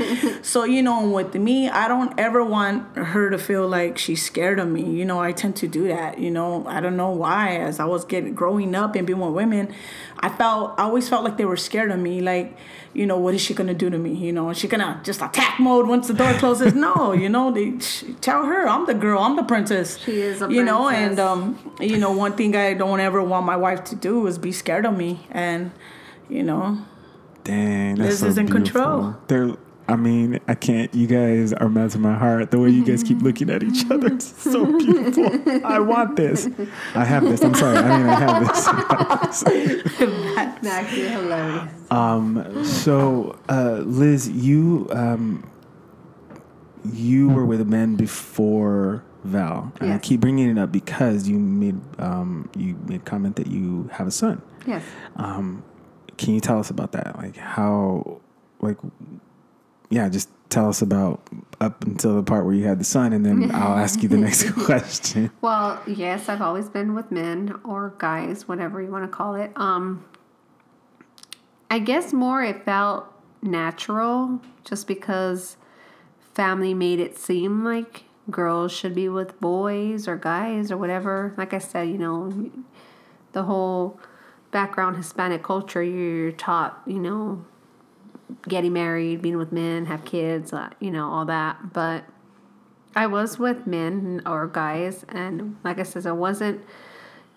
So, 0.45 0.65
you 0.65 0.83
know, 0.83 1.09
with 1.09 1.35
me, 1.35 1.69
I 1.69 1.89
don't 1.89 2.13
ever 2.19 2.45
want 2.45 2.95
her 2.97 3.31
to 3.31 3.39
feel 3.39 3.67
like 3.67 3.97
she's 3.99 4.23
scared 4.25 4.59
of 4.59 4.69
me. 4.69 4.83
You 4.83 5.05
know, 5.05 5.19
I 5.19 5.33
tend 5.33 5.57
to 5.57 5.67
do 5.67 5.89
that. 5.89 6.19
You 6.19 6.31
know, 6.31 6.65
I 6.67 6.81
don't 6.81 6.97
know 6.97 7.11
why. 7.11 7.57
As 7.57 7.81
I 7.81 7.87
was 7.87 8.05
getting 8.05 8.35
growing 8.35 8.75
up 8.75 8.95
and 8.95 9.07
being 9.07 9.19
with 9.19 9.33
women, 9.33 9.73
I 10.21 10.29
felt 10.29 10.79
I 10.79 10.83
always 10.83 11.09
felt 11.09 11.25
like 11.25 11.37
they 11.39 11.47
were 11.47 11.57
scared 11.57 11.91
of 11.91 11.99
me. 11.99 12.21
Like, 12.21 12.57
you 12.93 13.07
know, 13.07 13.19
what 13.19 13.35
is 13.35 13.41
she 13.41 13.55
gonna 13.55 13.75
do 13.75 13.89
to 13.91 13.99
me? 13.99 14.15
You 14.15 14.33
know, 14.33 14.51
is 14.51 14.59
she 14.59 14.69
gonna 14.69 15.01
just 15.03 15.23
attack 15.23 15.59
mode 15.59 15.89
once 15.89 16.07
the 16.07 16.15
door 16.15 16.33
closes? 16.35 16.75
no, 16.75 17.13
you 17.13 17.29
know, 17.29 17.51
they 17.51 17.79
sh- 17.81 18.05
tell 18.21 18.45
her 18.45 18.69
I'm 18.69 18.87
the 18.87 18.95
girl, 18.95 19.21
I'm 19.23 19.37
the 19.37 19.43
princess. 19.43 19.99
She 19.99 20.21
is 20.21 20.43
a 20.43 20.53
You 20.53 20.65
know, 20.65 20.89
and 20.89 21.19
um, 21.19 21.75
you 21.81 21.97
know, 21.97 22.13
one 22.13 22.35
thing 22.35 22.55
I 22.55 22.75
don't 22.75 23.01
ever 23.01 23.23
want 23.23 23.47
my 23.47 23.57
wife 23.57 23.85
to 23.85 23.97
do 23.97 24.27
is 24.27 24.39
be 24.39 24.53
scared 24.53 24.85
of 24.85 24.97
me, 24.97 25.27
and 25.31 25.73
you 26.29 26.43
know. 26.43 26.79
Dang, 27.47 27.95
that's 27.95 28.11
Liz 28.11 28.21
so 28.21 28.27
is 28.27 28.39
in 28.39 28.47
beautiful. 28.47 28.81
control. 28.83 29.17
They're, 29.29 29.57
I 29.89 29.95
mean, 29.95 30.41
I 30.49 30.55
can't. 30.55 30.93
You 30.93 31.07
guys 31.07 31.53
are 31.53 31.69
melting 31.69 32.01
my 32.01 32.15
heart. 32.15 32.51
The 32.51 32.59
way 32.59 32.71
you 32.71 32.85
guys 32.85 33.05
keep 33.05 33.23
looking 33.23 33.51
at 33.51 33.63
each 33.63 33.89
other, 33.89 34.09
it's 34.09 34.27
so 34.43 34.67
beautiful. 34.67 35.31
I 35.65 35.79
want 35.79 36.17
this. 36.17 36.49
I 36.95 37.05
have 37.05 37.23
this. 37.23 37.43
I'm 37.43 37.55
sorry. 37.55 37.77
I 37.79 37.99
mean, 37.99 38.09
I 38.09 38.19
have 38.19 38.47
this. 38.49 39.43
That's 39.99 40.67
actually 40.67 41.09
hilarious. 41.09 41.73
Um, 41.91 42.65
so, 42.65 43.39
uh, 43.49 43.83
Liz, 43.85 44.29
you 44.29 44.89
um, 44.91 45.49
you 46.93 47.29
were 47.29 47.47
with 47.47 47.65
men 47.69 47.95
before 47.95 49.05
Val, 49.23 49.73
and 49.81 49.93
I 49.93 49.99
keep 49.99 50.21
bringing 50.21 50.51
it 50.51 50.59
up 50.59 50.73
because 50.73 51.29
you 51.29 51.39
made 51.39 51.79
um, 52.01 52.51
you 52.57 52.77
made 52.87 53.05
comment 53.05 53.37
that 53.37 53.47
you 53.47 53.89
have 53.93 54.09
a 54.09 54.11
son. 54.11 54.43
Yes. 54.67 54.83
Um, 55.15 55.63
can 56.17 56.35
you 56.35 56.41
tell 56.41 56.59
us 56.59 56.71
about 56.71 56.93
that? 56.93 57.17
Like 57.17 57.37
how, 57.37 58.21
like, 58.61 58.79
yeah, 59.91 60.09
just 60.09 60.29
tell 60.49 60.69
us 60.69 60.83
about 60.83 61.21
up 61.61 61.85
until 61.85 62.15
the 62.15 62.23
part 62.23 62.45
where 62.45 62.55
you 62.55 62.65
had 62.65 62.79
the 62.79 62.85
son, 62.85 63.13
and 63.13 63.25
then 63.25 63.51
I'll 63.55 63.77
ask 63.77 64.03
you 64.03 64.09
the 64.09 64.17
next 64.17 64.51
question. 64.65 65.31
Well, 65.41 65.83
yes, 65.87 66.29
I've 66.29 66.43
always 66.43 66.69
been 66.69 66.95
with 66.95 67.11
men 67.11 67.59
or 67.65 67.95
guys, 67.99 68.49
whatever 68.49 68.81
you 68.81 68.91
want 68.91 69.05
to 69.05 69.15
call 69.15 69.35
it. 69.35 69.53
Um, 69.57 70.05
I 71.71 71.79
guess 71.79 72.13
more 72.13 72.43
it 72.43 72.65
felt 72.65 73.07
natural 73.43 74.41
just 74.65 74.87
because 74.87 75.57
family 76.35 76.75
made 76.75 77.01
it 77.01 77.19
seem 77.19 77.65
like 77.65 78.05
girls 78.31 78.73
should 78.73 78.95
be 78.95 79.09
with 79.09 79.41
boys 79.41 80.09
or 80.09 80.17
guys 80.17 80.71
or 80.71 80.77
whatever. 80.77 81.35
Like 81.37 81.55
I 81.55 81.59
said, 81.59 81.89
you 81.89 81.99
know, 81.99 82.51
the 83.33 83.45
whole 83.45 84.01
background 84.51 84.97
Hispanic 84.97 85.43
culture, 85.43 85.83
you're 85.83 86.33
taught, 86.33 86.81
you 86.87 86.99
know, 86.99 87.45
getting 88.49 88.73
married, 88.73 89.23
being 89.23 89.37
with 89.37 89.53
men, 89.53 89.87
have 89.87 90.05
kids, 90.05 90.53
uh, 90.53 90.71
you 90.81 90.91
know, 90.91 91.09
all 91.09 91.25
that. 91.27 91.73
But 91.73 92.05
I 92.95 93.07
was 93.07 93.39
with 93.39 93.67
men 93.67 94.23
or 94.25 94.47
guys, 94.47 95.05
and 95.09 95.57
like 95.63 95.79
I 95.79 95.83
said, 95.83 96.07
I 96.07 96.13
wasn't, 96.13 96.63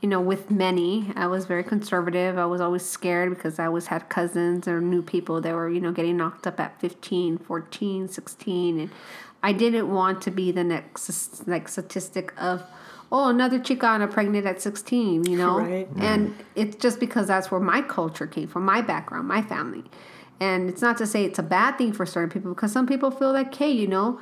you 0.02 0.08
know, 0.08 0.22
with 0.22 0.50
many. 0.50 1.12
I 1.16 1.28
was 1.28 1.46
very 1.46 1.64
conservative. 1.64 2.38
I 2.38 2.46
was 2.46 2.62
always 2.62 2.86
scared 2.86 3.30
because 3.30 3.60
I 3.60 3.66
always 3.66 3.88
had 3.88 4.08
cousins 4.08 4.68
or 4.68 4.80
knew 4.80 5.02
people 5.02 5.42
that 5.42 5.54
were, 5.54 5.70
you 5.70 5.82
know, 5.82 5.92
getting 5.92 6.16
knocked 6.16 6.48
up 6.48 6.60
at 6.60 6.80
15, 6.80 7.40
14, 7.40 8.08
16. 8.08 8.80
And 8.80 8.90
I 9.44 9.52
didn't 9.52 9.90
want 9.90 10.22
to 10.22 10.32
be 10.32 10.52
the 10.52 10.64
next, 10.64 11.46
like, 11.48 11.68
statistic 11.68 12.34
of, 12.38 12.64
oh, 13.12 13.30
another 13.30 13.60
Chicana 13.60 14.10
pregnant 14.10 14.46
at 14.46 14.62
16, 14.62 15.26
you 15.26 15.38
know? 15.38 15.60
Right. 15.60 15.88
And 15.98 16.36
it's 16.56 16.76
just 16.76 17.00
because 17.00 17.28
that's 17.28 17.50
where 17.50 17.60
my 17.60 17.82
culture 17.82 18.28
came 18.28 18.48
from, 18.48 18.66
my 18.66 18.82
background, 18.82 19.28
my 19.28 19.42
family. 19.42 19.84
And 20.40 20.70
it's 20.70 20.82
not 20.82 20.98
to 21.00 21.08
say 21.08 21.26
it's 21.26 21.40
a 21.40 21.44
bad 21.44 21.78
thing 21.78 21.92
for 21.92 22.06
certain 22.06 22.30
people 22.30 22.54
because 22.54 22.72
some 22.72 22.88
people 22.88 23.12
feel 23.12 23.34
like, 23.34 23.54
hey, 23.54 23.72
you 23.72 23.88
know, 23.88 24.20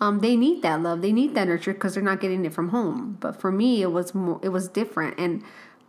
um, 0.00 0.18
they 0.18 0.36
need 0.36 0.62
that 0.62 0.82
love, 0.82 1.00
they 1.00 1.12
need 1.12 1.34
that 1.36 1.46
nurture 1.46 1.72
because 1.72 1.94
they're 1.94 2.02
not 2.02 2.20
getting 2.20 2.44
it 2.44 2.52
from 2.52 2.70
home. 2.70 3.18
But 3.20 3.40
for 3.40 3.52
me, 3.52 3.82
it 3.82 3.92
was 3.92 4.14
more, 4.14 4.40
it 4.42 4.48
was 4.48 4.68
different, 4.68 5.16
and 5.16 5.44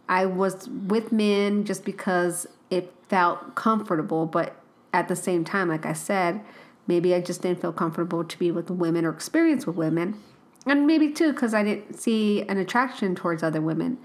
I 0.07 0.27
was 0.27 0.69
with 0.69 1.11
men 1.11 1.65
just 1.65 1.83
because 1.83 2.45
it 2.69 2.93
felt 3.09 3.55
comfortable. 3.55 4.27
But 4.27 4.55
at 4.93 5.07
the 5.07 5.15
same 5.15 5.43
time, 5.43 5.69
like 5.69 5.87
I 5.87 5.93
said, 5.93 6.41
maybe 6.85 7.15
I 7.15 7.21
just 7.21 7.41
didn't 7.41 7.61
feel 7.61 7.73
comfortable 7.73 8.23
to 8.23 8.37
be 8.37 8.51
with 8.51 8.69
women 8.69 9.03
or 9.03 9.09
experience 9.09 9.65
with 9.65 9.77
women. 9.77 10.21
And 10.65 10.87
maybe 10.87 11.11
too, 11.11 11.33
because 11.33 11.53
I 11.53 11.63
didn't 11.63 11.95
see 11.99 12.43
an 12.43 12.57
attraction 12.57 13.15
towards 13.15 13.43
other 13.43 13.61
women. 13.61 13.97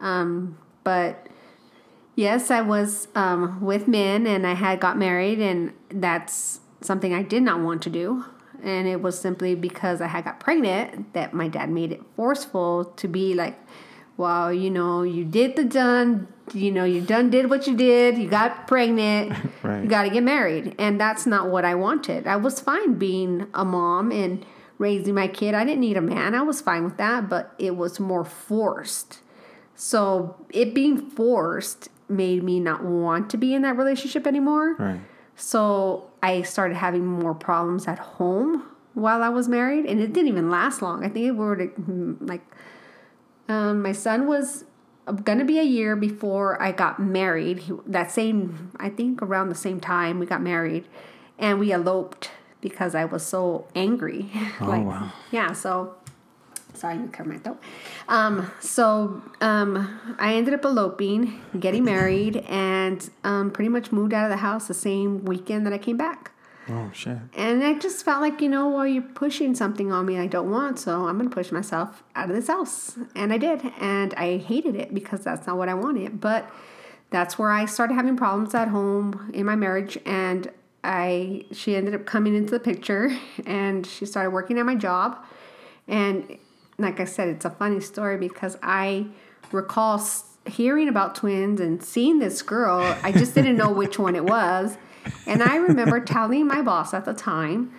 Um, 0.00 0.58
but 0.82 1.26
yes, 2.16 2.50
I 2.50 2.62
was 2.62 3.08
um, 3.14 3.60
with 3.60 3.86
men 3.86 4.26
and 4.26 4.46
I 4.46 4.54
had 4.54 4.80
got 4.80 4.98
married, 4.98 5.38
and 5.40 5.72
that's 5.88 6.60
something 6.80 7.14
I 7.14 7.22
did 7.22 7.42
not 7.42 7.60
want 7.60 7.82
to 7.82 7.90
do. 7.90 8.24
And 8.62 8.86
it 8.88 9.00
was 9.00 9.18
simply 9.18 9.54
because 9.54 10.00
I 10.00 10.06
had 10.08 10.24
got 10.24 10.40
pregnant 10.40 11.12
that 11.14 11.32
my 11.32 11.48
dad 11.48 11.70
made 11.70 11.92
it 11.92 12.02
forceful 12.16 12.86
to 12.96 13.08
be 13.08 13.32
like, 13.34 13.58
well, 14.18 14.52
you 14.52 14.68
know, 14.68 15.02
you 15.02 15.24
did 15.24 15.56
the 15.56 15.64
done, 15.64 16.28
you 16.52 16.70
know, 16.70 16.84
you 16.84 17.00
done 17.00 17.30
did 17.30 17.48
what 17.48 17.66
you 17.66 17.74
did, 17.74 18.18
you 18.18 18.28
got 18.28 18.66
pregnant, 18.66 19.32
Right. 19.62 19.82
you 19.82 19.88
got 19.88 20.02
to 20.02 20.10
get 20.10 20.22
married. 20.22 20.74
And 20.78 21.00
that's 21.00 21.24
not 21.24 21.48
what 21.48 21.64
I 21.64 21.74
wanted. 21.74 22.26
I 22.26 22.36
was 22.36 22.60
fine 22.60 22.94
being 22.94 23.46
a 23.54 23.64
mom 23.64 24.12
and 24.12 24.44
raising 24.80 25.14
my 25.14 25.28
kid. 25.28 25.54
I 25.54 25.64
didn't 25.64 25.80
need 25.80 25.98
a 25.98 26.00
man. 26.00 26.34
I 26.34 26.40
was 26.40 26.62
fine 26.62 26.84
with 26.84 26.96
that, 26.96 27.28
but 27.28 27.54
it 27.58 27.76
was 27.76 28.00
more 28.00 28.24
forced. 28.24 29.20
So 29.76 30.36
it 30.48 30.74
being 30.74 31.10
forced 31.10 31.90
made 32.08 32.42
me 32.42 32.58
not 32.58 32.82
want 32.82 33.28
to 33.30 33.36
be 33.36 33.54
in 33.54 33.60
that 33.62 33.76
relationship 33.76 34.26
anymore. 34.26 34.74
Right. 34.76 35.00
So 35.36 36.10
I 36.22 36.42
started 36.42 36.78
having 36.78 37.06
more 37.06 37.34
problems 37.34 37.86
at 37.86 37.98
home 37.98 38.64
while 38.94 39.22
I 39.22 39.28
was 39.28 39.48
married, 39.48 39.84
and 39.84 40.00
it 40.00 40.14
didn't 40.14 40.28
even 40.28 40.50
last 40.50 40.80
long. 40.80 41.04
I 41.04 41.10
think 41.10 41.26
it 41.26 41.32
were 41.32 41.56
to, 41.56 42.16
like 42.22 42.42
um, 43.48 43.82
my 43.82 43.92
son 43.92 44.26
was 44.26 44.64
gonna 45.24 45.44
be 45.44 45.58
a 45.58 45.64
year 45.64 45.94
before 45.94 46.60
I 46.60 46.72
got 46.72 46.98
married. 46.98 47.58
He, 47.60 47.74
that 47.86 48.10
same, 48.10 48.72
I 48.78 48.88
think, 48.88 49.20
around 49.20 49.50
the 49.50 49.54
same 49.54 49.78
time 49.78 50.18
we 50.18 50.24
got 50.24 50.40
married, 50.40 50.86
and 51.38 51.58
we 51.58 51.70
eloped 51.70 52.30
because 52.60 52.94
I 52.94 53.04
was 53.04 53.24
so 53.24 53.66
angry. 53.74 54.30
Oh, 54.60 54.80
wow. 54.80 55.12
Yeah. 55.30 55.52
So 55.52 55.94
sorry, 56.74 56.96
you 56.96 57.08
cover 57.08 57.30
my 57.30 57.38
throat. 57.38 57.60
Um, 58.08 58.50
so 58.60 59.22
um, 59.40 60.16
I 60.18 60.34
ended 60.34 60.54
up 60.54 60.64
eloping, 60.64 61.40
getting 61.58 61.84
married, 61.84 62.38
and 62.48 63.08
um, 63.24 63.50
pretty 63.50 63.68
much 63.68 63.92
moved 63.92 64.12
out 64.12 64.24
of 64.24 64.30
the 64.30 64.38
house 64.38 64.68
the 64.68 64.74
same 64.74 65.24
weekend 65.24 65.66
that 65.66 65.72
I 65.72 65.78
came 65.78 65.96
back. 65.96 66.32
Oh 66.68 66.90
shit. 66.92 67.18
And 67.34 67.64
I 67.64 67.74
just 67.78 68.04
felt 68.04 68.20
like, 68.20 68.40
you 68.40 68.48
know, 68.48 68.68
well, 68.68 68.86
you're 68.86 69.02
pushing 69.02 69.54
something 69.54 69.90
on 69.90 70.06
me 70.06 70.18
I 70.18 70.26
don't 70.26 70.50
want, 70.50 70.78
so 70.78 71.06
I'm 71.06 71.16
going 71.18 71.28
to 71.28 71.34
push 71.34 71.50
myself 71.50 72.02
out 72.14 72.30
of 72.30 72.36
this 72.36 72.46
house. 72.46 72.96
And 73.16 73.32
I 73.32 73.38
did. 73.38 73.62
And 73.80 74.14
I 74.14 74.36
hated 74.36 74.76
it 74.76 74.94
because 74.94 75.20
that's 75.20 75.46
not 75.46 75.56
what 75.56 75.68
I 75.68 75.74
wanted. 75.74 76.20
But 76.20 76.48
that's 77.10 77.38
where 77.38 77.50
I 77.50 77.64
started 77.64 77.94
having 77.94 78.16
problems 78.16 78.54
at 78.54 78.68
home 78.68 79.30
in 79.34 79.46
my 79.46 79.56
marriage. 79.56 79.98
And 80.06 80.50
I, 80.82 81.44
she 81.52 81.76
ended 81.76 81.94
up 81.94 82.06
coming 82.06 82.34
into 82.34 82.52
the 82.52 82.60
picture 82.60 83.16
and 83.46 83.86
she 83.86 84.06
started 84.06 84.30
working 84.30 84.58
at 84.58 84.66
my 84.66 84.74
job. 84.74 85.24
And 85.88 86.38
like 86.78 87.00
I 87.00 87.04
said, 87.04 87.28
it's 87.28 87.44
a 87.44 87.50
funny 87.50 87.80
story 87.80 88.16
because 88.16 88.56
I 88.62 89.06
recall 89.52 90.02
hearing 90.46 90.88
about 90.88 91.14
twins 91.14 91.60
and 91.60 91.82
seeing 91.82 92.18
this 92.18 92.42
girl. 92.42 92.80
I 93.02 93.12
just 93.12 93.34
didn't 93.34 93.56
know 93.56 93.70
which 93.70 93.98
one 93.98 94.16
it 94.16 94.24
was. 94.24 94.76
And 95.26 95.42
I 95.42 95.56
remember 95.56 96.00
telling 96.00 96.46
my 96.46 96.62
boss 96.62 96.94
at 96.94 97.04
the 97.04 97.14
time, 97.14 97.72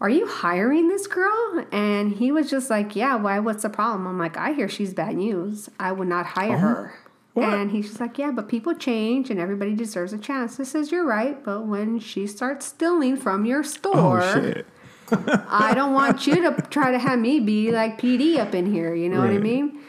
Are 0.00 0.08
you 0.08 0.26
hiring 0.26 0.88
this 0.88 1.06
girl? 1.06 1.64
And 1.72 2.12
he 2.12 2.32
was 2.32 2.50
just 2.50 2.70
like, 2.70 2.96
Yeah, 2.96 3.16
why? 3.16 3.38
What's 3.38 3.62
the 3.62 3.70
problem? 3.70 4.06
I'm 4.06 4.18
like, 4.18 4.36
I 4.36 4.52
hear 4.52 4.68
she's 4.68 4.94
bad 4.94 5.16
news. 5.16 5.68
I 5.78 5.92
would 5.92 6.08
not 6.08 6.26
hire 6.26 6.56
oh. 6.56 6.58
her. 6.58 6.94
What? 7.36 7.52
And 7.52 7.70
he's 7.70 7.88
just 7.88 8.00
like, 8.00 8.16
Yeah, 8.18 8.30
but 8.30 8.48
people 8.48 8.74
change 8.74 9.28
and 9.30 9.38
everybody 9.38 9.74
deserves 9.74 10.12
a 10.14 10.18
chance. 10.18 10.58
I 10.58 10.64
says, 10.64 10.90
You're 10.90 11.04
right, 11.04 11.42
but 11.44 11.66
when 11.66 11.98
she 11.98 12.26
starts 12.26 12.66
stealing 12.66 13.16
from 13.16 13.44
your 13.44 13.62
store, 13.62 14.22
Oh 14.22 14.40
shit. 14.40 14.66
I 15.48 15.72
don't 15.74 15.92
want 15.92 16.26
you 16.26 16.36
to 16.36 16.62
try 16.70 16.90
to 16.90 16.98
have 16.98 17.18
me 17.18 17.38
be 17.38 17.70
like 17.70 18.00
PD 18.00 18.38
up 18.38 18.54
in 18.54 18.72
here. 18.72 18.94
You 18.94 19.08
know 19.08 19.20
what 19.20 19.30
I 19.30 19.38
mean? 19.38 19.80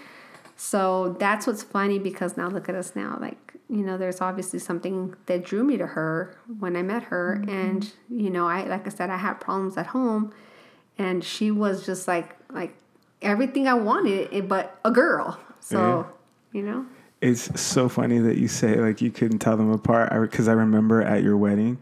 So 0.57 1.15
that's 1.19 1.47
what's 1.47 1.63
funny 1.63 1.99
because 1.99 2.36
now 2.36 2.49
look 2.49 2.67
at 2.67 2.75
us 2.75 2.95
now. 2.95 3.17
Like, 3.19 3.53
you 3.69 3.83
know, 3.83 3.97
there's 3.97 4.21
obviously 4.21 4.60
something 4.60 5.15
that 5.27 5.43
drew 5.43 5.63
me 5.63 5.77
to 5.77 5.88
her 5.88 6.36
when 6.60 6.75
I 6.75 6.81
met 6.83 7.03
her. 7.03 7.43
And, 7.47 7.91
you 8.10 8.29
know, 8.29 8.47
I, 8.47 8.63
like 8.63 8.86
I 8.86 8.89
said, 8.89 9.10
I 9.10 9.17
had 9.17 9.36
problems 9.39 9.77
at 9.77 9.88
home 9.88 10.33
and 10.97 11.23
she 11.23 11.49
was 11.49 11.86
just 11.86 12.07
like, 12.07 12.36
like 12.51 12.75
everything 13.21 13.67
I 13.67 13.73
wanted, 13.75 14.29
eh, 14.31 14.41
but 14.41 14.79
a 14.83 14.91
girl. 14.91 15.39
So, 15.60 16.07
you 16.51 16.62
know, 16.62 16.86
It's 17.21 17.60
so 17.60 17.89
funny 17.89 18.19
that 18.19 18.38
you 18.38 18.47
say 18.47 18.75
like 18.75 19.01
you 19.01 19.12
couldn't 19.12 19.39
tell 19.39 19.58
them 19.58 19.71
apart 19.71 20.12
because 20.21 20.47
I, 20.47 20.53
remember 20.53 21.01
at 21.01 21.23
your 21.23 21.36
wedding, 21.36 21.80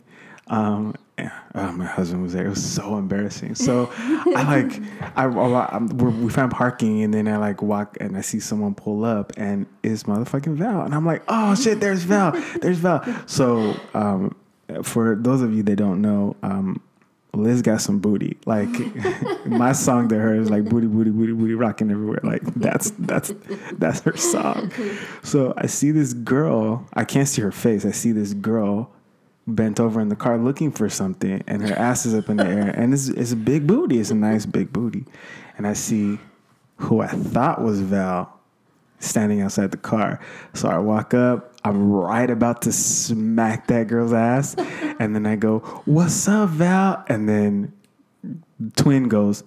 um, 0.48 0.96
yeah, 1.18 1.38
oh, 1.56 1.72
my 1.72 1.86
husband 1.86 2.24
was 2.24 2.34
there. 2.34 2.46
It 2.46 2.50
was 2.50 2.66
so 2.66 2.98
embarrassing. 2.98 3.56
So 3.56 3.90
I 3.98 4.44
like 4.44 4.82
I, 5.16 5.26
I 5.26 5.78
we're, 5.78 6.10
we 6.10 6.30
found 6.30 6.52
parking 6.52 7.04
and 7.04 7.14
then 7.14 7.28
I 7.28 7.38
like 7.38 7.62
walk 7.62 7.98
and 8.00 8.18
I 8.18 8.22
see 8.22 8.40
someone 8.40 8.76
pull 8.76 9.04
up 9.04 9.34
and 9.38 9.66
it's 9.84 10.04
motherfucking 10.04 10.56
Val 10.56 10.82
and 10.82 10.94
I'm 10.94 11.06
like 11.06 11.24
oh 11.28 11.56
shit 11.56 11.80
there's 11.80 12.04
Val 12.04 12.32
there's 12.62 12.80
Val. 12.80 13.04
So 13.28 13.76
um, 13.94 14.36
for 14.84 15.16
those 15.16 15.42
of 15.42 15.54
you 15.54 15.64
that 15.64 15.76
don't 15.76 16.02
know. 16.02 16.36
Um, 16.44 16.82
Liz 17.36 17.62
got 17.62 17.82
some 17.82 18.00
booty. 18.00 18.38
Like 18.46 18.70
my 19.46 19.72
song 19.72 20.10
to 20.10 20.16
her 20.16 20.36
is 20.36 20.50
like 20.50 20.66
booty, 20.66 20.88
booty, 20.88 21.12
booty, 21.12 21.34
booty, 21.34 21.54
rocking 21.54 21.92
everywhere. 21.92 22.20
Like 22.24 22.42
that's 22.56 22.92
that's 22.92 23.34
that's 23.74 24.02
her 24.02 24.18
song. 24.18 24.72
So 25.24 25.54
I 25.58 25.68
see 25.68 25.92
this 25.92 26.14
girl. 26.14 26.88
I 26.94 27.04
can't 27.04 27.28
see 27.28 27.42
her 27.42 27.52
face. 27.52 27.86
I 27.86 27.92
see 27.92 28.12
this 28.12 28.34
girl 28.34 28.92
bent 29.48 29.80
over 29.80 30.02
in 30.02 30.10
the 30.10 30.16
car 30.16 30.38
looking 30.38 30.72
for 30.72 30.90
something, 30.90 31.44
and 31.48 31.68
her 31.68 31.76
ass 31.76 32.06
is 32.06 32.16
up 32.16 32.30
in 32.30 32.38
the 32.38 32.46
air, 32.46 32.70
and 32.70 32.94
it's 32.94 33.08
it's 33.10 33.32
a 33.32 33.38
big 33.38 33.68
booty. 33.68 34.00
It's 34.00 34.12
a 34.12 34.16
nice 34.16 34.46
big 34.46 34.74
booty, 34.74 35.06
and 35.58 35.68
I 35.68 35.74
see 35.74 36.20
who 36.78 37.02
I 37.02 37.08
thought 37.08 37.62
was 37.62 37.80
Val 37.82 38.40
standing 39.00 39.42
outside 39.42 39.72
the 39.72 39.78
car. 39.78 40.20
So 40.54 40.70
I 40.70 40.78
walk 40.80 41.14
up. 41.14 41.55
I'm 41.66 41.92
right 41.92 42.30
about 42.30 42.62
to 42.64 42.72
smack 42.72 43.68
that 43.68 43.88
girl's 43.88 44.14
ass, 44.14 44.56
and 45.00 45.16
then 45.16 45.26
I 45.26 45.36
go, 45.36 45.60
"What's 45.86 46.28
up, 46.28 46.50
Val?" 46.50 47.04
And 47.08 47.28
then 47.28 47.74
twin 48.76 49.08
goes, 49.10 49.44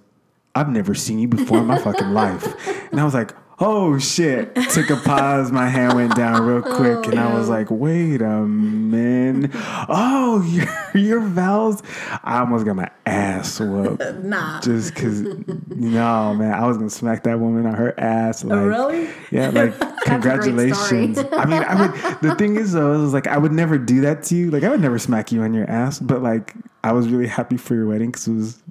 I've 0.55 0.69
never 0.69 0.95
seen 0.95 1.19
you 1.19 1.29
before 1.29 1.59
in 1.59 1.67
my 1.67 1.79
fucking 1.79 2.13
life. 2.13 2.45
And 2.91 3.01
I 3.01 3.05
was 3.05 3.15
like, 3.15 3.33
oh 3.61 3.99
shit. 3.99 4.55
Took 4.71 4.91
a 4.91 4.97
pause, 4.97 5.51
my 5.51 5.69
hand 5.69 5.95
went 5.95 6.15
down 6.15 6.43
real 6.43 6.63
quick, 6.77 7.07
and 7.07 7.19
I 7.19 7.35
was 7.35 7.49
like, 7.49 7.71
wait 7.71 8.23
a 8.23 8.41
minute. 8.41 9.51
Oh, 9.55 10.43
you're, 10.95 11.03
you're 11.05 11.39
I 11.39 12.41
almost 12.41 12.65
got 12.65 12.77
my 12.77 12.91
ass 13.07 13.61
whooped. 13.61 14.25
Nah. 14.25 14.61
Just 14.61 14.95
cause, 14.95 15.21
no, 15.21 16.35
man, 16.35 16.53
I 16.53 16.67
was 16.67 16.77
gonna 16.77 16.91
smack 16.91 17.25
that 17.25 17.39
woman 17.39 17.67
on 17.67 17.75
her 17.75 17.99
ass. 17.99 18.45
Like, 18.45 18.59
really? 18.61 19.09
Yeah, 19.31 19.49
like 19.55 19.75
congratulations. 20.05 21.19
I 21.19 21.45
mean, 21.45 21.63
I 21.63 21.81
would. 21.81 22.21
The 22.21 22.35
thing 22.37 22.57
is, 22.57 22.73
though, 22.73 22.95
it 22.95 22.99
was 22.99 23.13
like 23.13 23.27
I 23.27 23.39
would 23.39 23.53
never 23.53 23.79
do 23.79 24.01
that 24.03 24.23
to 24.25 24.37
you. 24.37 24.51
Like 24.51 24.63
I 24.63 24.69
would 24.69 24.81
never 24.81 24.99
smack 24.99 25.33
you 25.33 25.43
on 25.43 25.55
your 25.55 25.69
ass. 25.71 25.99
But 25.99 26.23
like, 26.23 26.55
I 26.85 26.93
was 26.93 27.09
really 27.09 27.27
happy 27.27 27.57
for 27.57 27.75
your 27.75 27.87
wedding 27.87 28.11
because 28.11 28.29
it 28.29 28.33
was, 28.33 28.63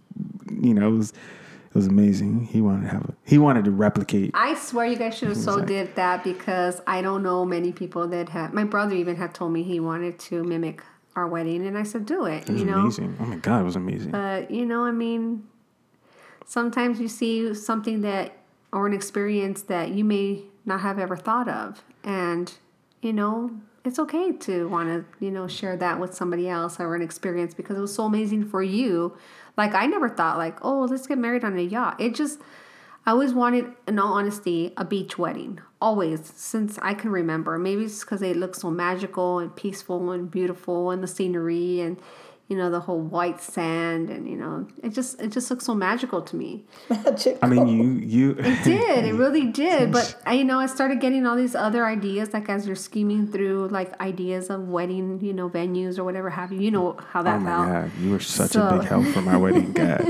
you 0.62 0.74
know, 0.74 0.88
it 0.88 0.98
was, 0.98 1.14
was 1.78 1.88
amazing. 1.88 2.46
He 2.46 2.60
wanted 2.60 2.82
to 2.82 2.88
have 2.90 3.04
a, 3.04 3.14
he 3.24 3.38
wanted 3.38 3.66
to 3.66 3.72
replicate. 3.72 4.32
I 4.34 4.56
swear 4.56 4.88
you 4.88 4.98
guys 4.98 5.16
should 5.16 5.30
have 5.30 5.38
so 5.38 5.54
Exactly. 5.60 5.76
did 5.76 5.96
that 5.96 6.24
because 6.24 6.82
I 6.88 7.02
don't 7.04 7.22
know 7.22 7.46
many 7.46 7.72
people 7.72 8.08
that 8.08 8.30
have. 8.30 8.52
My 8.52 8.64
brother 8.64 8.96
even 8.96 9.16
had 9.16 9.34
told 9.36 9.54
me 9.54 9.62
he 9.62 9.80
wanted 9.80 10.18
to 10.20 10.44
mimic 10.44 10.84
our 11.16 11.28
wedding, 11.28 11.66
and 11.68 11.78
I 11.78 11.84
said, 11.84 12.06
"Do 12.08 12.26
it." 12.26 12.50
It 12.50 12.58
you 12.58 12.66
know, 12.66 12.80
amazing. 12.80 13.16
Oh 13.20 13.26
my 13.26 13.36
god, 13.36 13.62
it 13.62 13.64
was 13.66 13.76
amazing. 13.76 14.12
but 14.12 14.50
you 14.50 14.66
know, 14.66 14.86
I 14.86 14.92
mean, 14.92 15.48
sometimes 16.46 17.00
you 17.00 17.08
see 17.08 17.54
something 17.54 18.02
that 18.02 18.34
or 18.74 18.88
an 18.88 18.94
experience 18.94 19.62
that 19.64 19.90
you 19.90 20.04
may 20.04 20.44
not 20.66 20.82
have 20.82 20.98
ever 20.98 21.16
thought 21.16 21.48
of, 21.48 21.84
and 22.04 22.54
you 23.02 23.14
know, 23.14 23.52
it's 23.86 24.00
okay 24.00 24.32
to 24.32 24.68
want 24.68 24.90
to 24.90 25.24
you 25.24 25.32
know 25.32 25.48
share 25.48 25.78
that 25.78 26.00
with 26.00 26.16
somebody 26.16 26.50
else 26.50 26.80
or 26.80 26.96
an 26.96 27.04
experience 27.04 27.54
because 27.54 27.78
it 27.78 27.82
was 27.82 27.94
so 27.94 28.06
amazing 28.06 28.46
for 28.46 28.64
you. 28.64 29.16
Like 29.58 29.74
I 29.74 29.88
never 29.88 30.08
thought 30.08 30.38
like, 30.38 30.64
oh, 30.64 30.82
let's 30.90 31.08
get 31.08 31.18
married 31.18 31.44
on 31.44 31.58
a 31.58 31.62
yacht. 31.62 32.00
It 32.00 32.16
just 32.16 32.40
I 33.08 33.12
always 33.12 33.34
wanted, 33.34 33.72
in 33.88 34.00
all 34.00 34.16
honesty, 34.16 34.74
a 34.76 34.84
beach 34.84 35.18
wedding. 35.18 35.62
Always, 35.82 36.30
since 36.36 36.78
I 36.82 36.94
can 36.94 37.10
remember. 37.10 37.58
Maybe 37.58 37.86
it's 37.86 38.02
because 38.02 38.20
they 38.20 38.34
look 38.34 38.54
so 38.54 38.70
magical 38.70 39.40
and 39.40 39.56
peaceful 39.56 40.12
and 40.12 40.30
beautiful, 40.30 40.92
and 40.92 41.02
the 41.02 41.08
scenery, 41.08 41.80
and 41.80 41.98
you 42.48 42.56
know 42.58 42.70
the 42.70 42.80
whole 42.80 43.00
white 43.02 43.42
sand, 43.42 44.10
and 44.10 44.28
you 44.30 44.36
know 44.38 44.68
it 44.82 44.90
just 44.94 45.22
it 45.22 45.32
just 45.32 45.50
looks 45.52 45.66
so 45.66 45.74
magical 45.76 46.22
to 46.22 46.36
me. 46.36 46.64
Magic. 46.90 47.38
I 47.42 47.48
mean, 47.48 47.68
you 47.68 47.84
you 48.16 48.32
It 48.40 48.64
did, 48.64 49.06
it 49.06 49.14
really 49.24 49.46
did. 49.52 49.92
But 49.92 50.16
I, 50.26 50.34
you 50.36 50.44
know, 50.46 50.58
I 50.60 50.66
started 50.68 51.02
getting 51.02 51.26
all 51.26 51.36
these 51.36 51.56
other 51.56 51.86
ideas, 51.86 52.34
like 52.34 52.48
as 52.50 52.66
you're 52.66 52.76
scheming 52.76 53.28
through 53.28 53.68
like 53.68 54.00
ideas 54.00 54.50
of 54.50 54.70
wedding, 54.70 55.20
you 55.22 55.34
know, 55.34 55.50
venues 55.50 56.00
or 56.00 56.04
whatever 56.06 56.30
have 56.30 56.52
you. 56.54 56.60
You 56.62 56.72
know 56.72 56.98
how 57.12 57.22
that 57.24 57.36
Oh 57.38 57.40
my 57.40 57.50
felt. 57.50 57.68
god, 57.68 57.92
you 58.00 58.12
were 58.12 58.20
such 58.20 58.56
a 58.56 58.70
big 58.78 58.88
help 58.88 59.06
for 59.08 59.22
my 59.22 59.36
wedding. 59.38 59.74
God, 59.74 60.06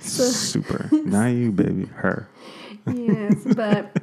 super. 0.00 0.88
Not 0.92 1.26
you, 1.28 1.52
baby. 1.52 1.86
Her. 1.86 2.28
yes, 2.86 3.42
but 3.56 4.00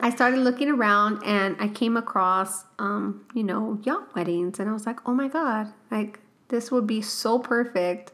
I 0.00 0.10
started 0.10 0.40
looking 0.40 0.68
around 0.68 1.22
and 1.24 1.56
I 1.58 1.68
came 1.68 1.96
across, 1.96 2.64
um, 2.78 3.24
you 3.34 3.42
know, 3.42 3.78
yacht 3.84 4.14
weddings, 4.14 4.58
and 4.60 4.68
I 4.68 4.72
was 4.72 4.84
like, 4.86 5.00
oh 5.08 5.14
my 5.14 5.28
god, 5.28 5.72
like 5.90 6.20
this 6.48 6.70
would 6.70 6.86
be 6.86 7.02
so 7.02 7.38
perfect. 7.38 8.12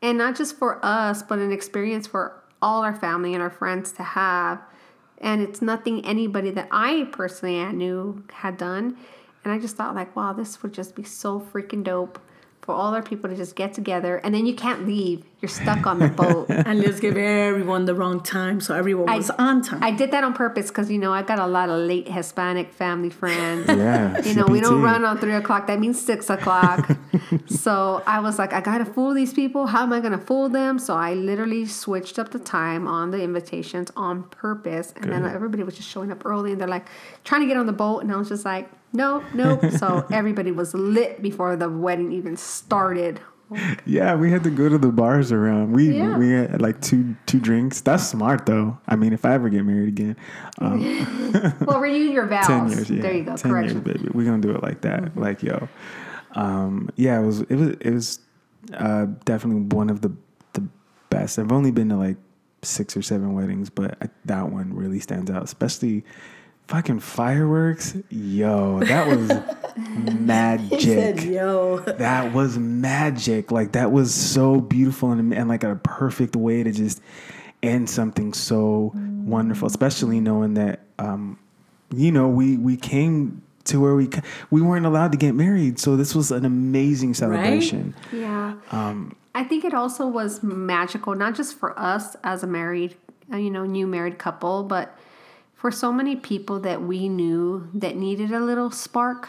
And 0.00 0.18
not 0.18 0.36
just 0.36 0.56
for 0.56 0.84
us, 0.84 1.22
but 1.22 1.38
an 1.38 1.52
experience 1.52 2.06
for 2.06 2.42
all 2.60 2.82
our 2.82 2.94
family 2.94 3.34
and 3.34 3.42
our 3.42 3.50
friends 3.50 3.92
to 3.92 4.02
have. 4.02 4.60
And 5.18 5.40
it's 5.40 5.62
nothing 5.62 6.04
anybody 6.04 6.50
that 6.50 6.68
I 6.70 7.08
personally 7.12 7.64
knew 7.72 8.24
had 8.32 8.56
done. 8.56 8.96
And 9.44 9.52
I 9.52 9.58
just 9.58 9.76
thought, 9.76 9.94
like, 9.94 10.14
wow, 10.16 10.32
this 10.32 10.62
would 10.62 10.72
just 10.72 10.94
be 10.94 11.04
so 11.04 11.40
freaking 11.40 11.84
dope 11.84 12.18
for 12.62 12.72
all 12.72 12.94
our 12.94 13.02
people 13.02 13.28
to 13.28 13.34
just 13.36 13.56
get 13.56 13.74
together. 13.74 14.18
And 14.18 14.32
then 14.32 14.46
you 14.46 14.54
can't 14.54 14.86
leave, 14.86 15.24
you're 15.40 15.48
stuck 15.48 15.84
on 15.84 15.98
the 15.98 16.06
boat. 16.22 16.46
And 16.48 16.78
let's 16.80 17.00
give 17.00 17.16
everyone 17.16 17.86
the 17.86 17.94
wrong 17.94 18.20
time 18.22 18.60
so 18.60 18.72
everyone 18.74 19.08
I- 19.08 19.16
was 19.16 19.30
on 19.30 19.62
time. 19.62 19.82
I 19.82 19.90
did 19.90 20.12
that 20.12 20.22
on 20.22 20.32
purpose 20.32 20.68
because 20.68 20.88
you 20.88 20.98
know 20.98 21.12
I 21.12 21.22
got 21.22 21.40
a 21.40 21.46
lot 21.46 21.68
of 21.70 21.78
late 21.80 22.08
Hispanic 22.08 22.72
family 22.72 23.10
friends. 23.10 23.66
Yeah. 23.82 24.22
You 24.22 24.34
know, 24.36 24.46
we 24.46 24.60
don't 24.60 24.80
run 24.80 25.04
on 25.04 25.18
three 25.18 25.34
o'clock. 25.34 25.66
That 25.66 25.80
means 25.80 26.00
six 26.00 26.30
o'clock. 26.30 26.88
so 27.46 28.02
I 28.06 28.20
was 28.20 28.38
like, 28.38 28.52
I 28.52 28.60
gotta 28.60 28.84
fool 28.84 29.12
these 29.12 29.32
people. 29.32 29.66
How 29.66 29.82
am 29.82 29.92
I 29.92 29.98
gonna 30.00 30.18
fool 30.18 30.48
them? 30.48 30.78
So 30.78 30.94
I 30.94 31.14
literally 31.14 31.66
switched 31.66 32.18
up 32.20 32.30
the 32.30 32.38
time 32.38 32.86
on 32.86 33.10
the 33.10 33.20
invitations 33.22 33.90
on 33.96 34.22
purpose, 34.24 34.92
and 34.96 35.10
then 35.10 35.24
everybody 35.24 35.64
was 35.64 35.74
just 35.74 35.88
showing 35.88 36.12
up 36.12 36.24
early, 36.24 36.52
and 36.52 36.60
they're 36.60 36.68
like 36.68 36.86
trying 37.24 37.40
to 37.40 37.46
get 37.48 37.56
on 37.56 37.66
the 37.66 37.72
boat, 37.72 38.00
and 38.04 38.12
I 38.12 38.16
was 38.16 38.28
just 38.28 38.44
like, 38.44 38.70
no, 38.92 39.24
nope. 39.34 39.64
so 39.78 40.06
everybody 40.10 40.50
was 40.52 40.74
lit 40.74 41.22
before 41.22 41.56
the 41.56 41.68
wedding 41.68 42.12
even 42.12 42.36
started. 42.36 43.20
Yeah, 43.84 44.14
we 44.14 44.30
had 44.30 44.44
to 44.44 44.50
go 44.50 44.70
to 44.70 44.78
the 44.78 44.90
bars 44.90 45.30
around. 45.30 45.72
We 45.72 45.98
Yeah. 45.98 46.16
we 46.16 46.30
had 46.30 46.62
like 46.62 46.80
two 46.80 47.16
two 47.26 47.38
drinks. 47.38 47.82
That's 47.82 48.02
smart 48.08 48.46
though. 48.46 48.78
I 48.88 48.96
mean, 48.96 49.12
if 49.12 49.26
I 49.26 49.34
ever 49.34 49.50
get 49.50 49.64
married 49.66 49.88
again, 49.88 50.16
um, 50.58 50.80
Well, 51.66 51.78
renew 51.78 51.98
your 51.98 52.26
vows. 52.32 52.46
ten 52.46 52.68
years. 52.70 52.88
Yeah, 52.90 53.02
There 53.02 53.12
you 53.12 53.24
go. 53.24 53.36
Ten 53.36 53.50
Correction. 53.50 53.80
Mm-hmm. 53.80 53.88
years, 53.88 53.98
baby. 54.02 54.10
We're 54.14 54.24
gonna 54.24 54.40
do 54.40 54.52
it 54.52 54.62
like 54.62 54.80
that. 54.82 55.14
Like 55.18 55.42
yo, 55.42 55.68
um, 56.34 56.88
yeah. 56.96 57.20
It 57.20 57.26
was 57.26 57.40
it 57.42 57.56
was 57.56 57.68
it 57.80 57.90
was 57.92 58.20
uh, 58.72 59.06
definitely 59.26 59.62
one 59.76 59.90
of 59.90 60.00
the 60.00 60.12
the 60.54 60.66
best. 61.10 61.38
I've 61.38 61.52
only 61.52 61.72
been 61.72 61.90
to 61.90 61.96
like 61.96 62.16
six 62.62 62.96
or 62.96 63.02
seven 63.02 63.34
weddings, 63.34 63.68
but 63.68 63.98
I, 64.02 64.08
that 64.24 64.50
one 64.50 64.72
really 64.74 65.00
stands 65.00 65.30
out, 65.30 65.42
especially. 65.42 66.04
Fucking 66.68 67.00
fireworks, 67.00 67.96
yo! 68.08 68.80
That 68.80 69.06
was 69.06 69.30
magic. 70.20 70.80
He 70.80 70.86
said, 70.86 71.22
yo. 71.22 71.80
that 71.80 72.32
was 72.32 72.58
magic. 72.58 73.50
Like 73.50 73.72
that 73.72 73.92
was 73.92 74.14
so 74.14 74.60
beautiful 74.60 75.10
and, 75.12 75.34
and 75.34 75.48
like 75.48 75.64
a 75.64 75.76
perfect 75.76 76.34
way 76.34 76.62
to 76.62 76.72
just 76.72 77.02
end 77.62 77.90
something 77.90 78.32
so 78.32 78.92
wonderful. 78.94 79.66
Especially 79.66 80.20
knowing 80.20 80.54
that, 80.54 80.80
um, 80.98 81.38
you 81.90 82.10
know, 82.10 82.28
we 82.28 82.56
we 82.56 82.76
came 82.76 83.42
to 83.64 83.80
where 83.80 83.94
we 83.94 84.08
we 84.50 84.62
weren't 84.62 84.86
allowed 84.86 85.12
to 85.12 85.18
get 85.18 85.34
married, 85.34 85.78
so 85.78 85.96
this 85.96 86.14
was 86.14 86.30
an 86.30 86.44
amazing 86.44 87.14
celebration. 87.14 87.94
Yeah. 88.12 88.54
Um, 88.70 89.16
I 89.34 89.44
think 89.44 89.64
it 89.64 89.74
also 89.74 90.06
was 90.06 90.42
magical, 90.42 91.14
not 91.14 91.34
just 91.34 91.58
for 91.58 91.78
us 91.78 92.16
as 92.22 92.42
a 92.42 92.46
married, 92.46 92.96
you 93.30 93.50
know, 93.50 93.64
new 93.64 93.86
married 93.86 94.18
couple, 94.18 94.62
but 94.62 94.96
for 95.62 95.70
so 95.70 95.92
many 95.92 96.16
people 96.16 96.58
that 96.58 96.82
we 96.82 97.08
knew 97.08 97.68
that 97.72 97.94
needed 97.94 98.32
a 98.32 98.40
little 98.40 98.72
spark. 98.72 99.28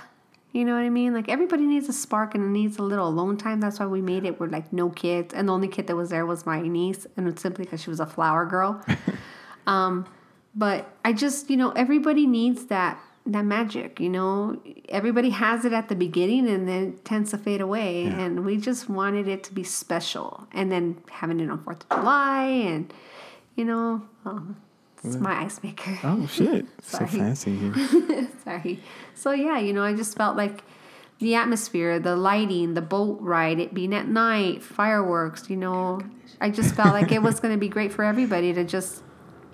You 0.51 0.65
know 0.65 0.73
what 0.73 0.81
I 0.81 0.89
mean? 0.89 1.13
Like 1.13 1.29
everybody 1.29 1.63
needs 1.63 1.87
a 1.89 1.93
spark 1.93 2.33
and 2.33 2.43
it 2.43 2.47
needs 2.47 2.79
a 2.79 2.81
little 2.81 3.07
alone 3.07 3.37
time. 3.37 3.59
That's 3.59 3.79
why 3.79 3.85
we 3.85 4.01
made 4.01 4.25
it. 4.25 4.39
We're 4.39 4.47
like 4.47 4.73
no 4.73 4.89
kids, 4.89 5.31
and 5.35 5.47
the 5.47 5.53
only 5.53 5.67
kid 5.67 5.85
that 5.85 5.95
was 5.95 6.09
there 6.09 6.25
was 6.25 6.43
my 6.47 6.59
niece, 6.59 7.05
and 7.15 7.27
it's 7.27 7.39
simply 7.39 7.65
because 7.65 7.83
she 7.83 7.91
was 7.91 7.99
a 7.99 8.07
flower 8.07 8.47
girl. 8.47 8.83
um, 9.67 10.07
but 10.55 10.89
I 11.05 11.13
just, 11.13 11.51
you 11.51 11.57
know, 11.57 11.69
everybody 11.73 12.25
needs 12.25 12.65
that 12.65 12.99
that 13.27 13.45
magic. 13.45 13.99
You 13.99 14.09
know, 14.09 14.59
everybody 14.89 15.29
has 15.29 15.65
it 15.65 15.71
at 15.71 15.87
the 15.87 15.95
beginning, 15.95 16.49
and 16.49 16.67
then 16.67 16.83
it 16.83 17.05
tends 17.05 17.29
to 17.29 17.37
fade 17.37 17.61
away. 17.61 18.05
And 18.05 18.43
we 18.43 18.57
just 18.57 18.89
wanted 18.89 19.27
it 19.27 19.43
to 19.43 19.53
be 19.53 19.63
special, 19.63 20.47
and 20.51 20.71
then 20.71 20.97
having 21.11 21.39
it 21.39 21.51
on 21.51 21.63
Fourth 21.63 21.85
of 21.91 21.99
July, 21.99 22.45
and 22.45 22.91
you 23.55 23.65
know, 23.65 24.01
oh, 24.25 24.55
it's 25.03 25.17
my 25.17 25.43
ice 25.43 25.61
maker. 25.63 25.99
oh 26.03 26.27
shit! 26.27 26.65
so 26.81 27.05
fancy 27.05 27.55
here. 27.55 28.29
Sorry. 28.43 28.79
So 29.15 29.31
yeah, 29.31 29.59
you 29.59 29.73
know, 29.73 29.83
I 29.83 29.93
just 29.93 30.17
felt 30.17 30.37
like 30.37 30.63
the 31.19 31.35
atmosphere, 31.35 31.99
the 31.99 32.15
lighting, 32.15 32.73
the 32.73 32.81
boat 32.81 33.19
ride, 33.21 33.59
it 33.59 33.73
being 33.73 33.93
at 33.93 34.07
night, 34.07 34.63
fireworks, 34.63 35.49
you 35.49 35.57
know, 35.57 36.01
I 36.41 36.49
just 36.49 36.75
felt 36.75 36.93
like 36.93 37.11
it 37.11 37.21
was 37.21 37.39
going 37.41 37.53
to 37.53 37.59
be 37.59 37.69
great 37.69 37.93
for 37.93 38.03
everybody 38.03 38.53
to 38.53 38.63
just 38.63 39.03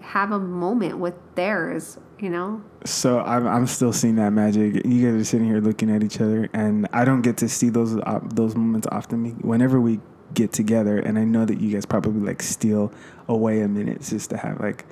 have 0.02 0.32
a 0.32 0.40
moment 0.40 0.98
with 0.98 1.14
theirs, 1.36 2.00
you 2.20 2.30
know. 2.30 2.64
So 2.86 3.20
I'm 3.20 3.48
I'm 3.48 3.68
still 3.68 3.94
seeing 3.94 4.16
that 4.16 4.32
magic. 4.32 4.86
You 4.86 5.12
guys 5.12 5.22
are 5.22 5.26
sitting 5.26 5.48
here 5.48 5.60
looking 5.62 5.90
at 5.92 6.04
each 6.04 6.20
other, 6.20 6.50
and 6.54 6.88
I 6.94 7.06
don't 7.06 7.22
get 7.22 7.38
to 7.38 7.50
see 7.50 7.70
those 7.70 7.96
uh, 7.96 8.20
those 8.24 8.56
moments 8.56 8.88
often. 8.92 9.32
Whenever 9.42 9.80
we 9.80 10.00
get 10.34 10.52
together, 10.52 10.98
and 10.98 11.20
I 11.20 11.26
know 11.26 11.46
that 11.46 11.60
you 11.60 11.72
guys 11.72 11.86
probably 11.86 12.22
like 12.22 12.42
steal 12.42 12.92
away 13.28 13.62
a 13.62 13.68
minute 13.68 14.02
just 14.02 14.30
to 14.32 14.38
have 14.38 14.60
like 14.60 14.86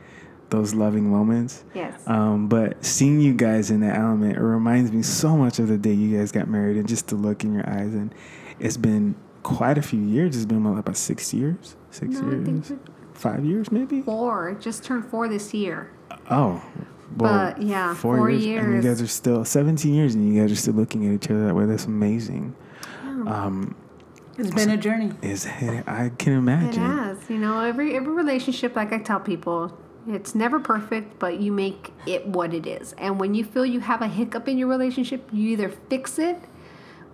those 0.49 0.73
loving 0.73 1.09
moments. 1.09 1.63
Yes. 1.73 2.01
Um, 2.07 2.47
but 2.47 2.83
seeing 2.85 3.19
you 3.19 3.33
guys 3.33 3.69
in 3.71 3.81
that 3.81 3.97
element, 3.97 4.37
it 4.37 4.41
reminds 4.41 4.91
me 4.91 5.01
so 5.03 5.35
much 5.37 5.59
of 5.59 5.67
the 5.67 5.77
day 5.77 5.93
you 5.93 6.17
guys 6.17 6.31
got 6.31 6.47
married, 6.47 6.77
and 6.77 6.87
just 6.87 7.07
the 7.07 7.15
look 7.15 7.43
in 7.43 7.53
your 7.53 7.67
eyes. 7.69 7.93
And 7.93 8.13
it's 8.59 8.77
been 8.77 9.15
quite 9.43 9.77
a 9.77 9.81
few 9.81 9.99
years. 10.01 10.35
It's 10.35 10.45
been 10.45 10.63
what, 10.63 10.77
about 10.79 10.97
six 10.97 11.33
years, 11.33 11.75
six 11.91 12.11
No, 12.15 12.27
I 12.27 12.43
think 12.43 12.69
years, 12.69 12.79
five 13.13 13.45
years 13.45 13.71
maybe. 13.71 14.01
Four, 14.01 14.57
just 14.59 14.83
turned 14.83 15.05
four 15.05 15.27
this 15.27 15.53
year. 15.53 15.91
Oh. 16.29 16.61
But, 17.15 17.61
yeah, 17.61 17.93
four 17.95 18.29
And 18.29 18.39
years. 18.41 18.83
you 18.83 18.89
guys 18.89 19.01
are 19.01 19.07
still 19.07 19.45
17 19.45 19.93
years 19.93 20.13
and 20.13 20.27
you 20.31 20.39
guys 20.41 20.51
are 20.51 20.55
still 20.57 20.73
looking 20.73 21.07
at 21.07 21.13
each 21.13 21.31
other 21.31 21.45
that 21.47 21.55
way. 21.55 21.65
That's 21.65 21.85
amazing. 21.85 22.53
Um, 23.25 23.75
It's 24.37 24.51
been 24.53 24.69
a 24.69 24.77
journey. 24.77 25.13
is 25.21 25.45
I 25.47 26.11
can 26.17 26.33
imagine. 26.33 26.83
It 26.83 26.85
imagine. 26.85 26.97
has, 27.17 27.29
you 27.29 27.37
know, 27.37 27.61
every 27.61 27.95
every 27.95 28.13
relationship, 28.13 28.75
like 28.75 28.91
I 28.93 28.99
tell 28.99 29.19
people, 29.19 29.75
it's 30.07 30.33
never 30.33 30.59
perfect, 30.59 31.19
but 31.19 31.39
you 31.39 31.51
make 31.51 31.93
it 32.05 32.25
what 32.25 32.53
it 32.53 32.65
is. 32.65 32.93
And 32.97 33.19
when 33.19 33.33
you 33.33 33.43
feel 33.43 33.65
you 33.65 33.81
have 33.81 34.01
a 34.01 34.07
hiccup 34.07 34.47
in 34.47 34.57
your 34.57 34.67
relationship, 34.67 35.27
you 35.31 35.49
either 35.49 35.69
fix 35.69 36.17
it 36.17 36.39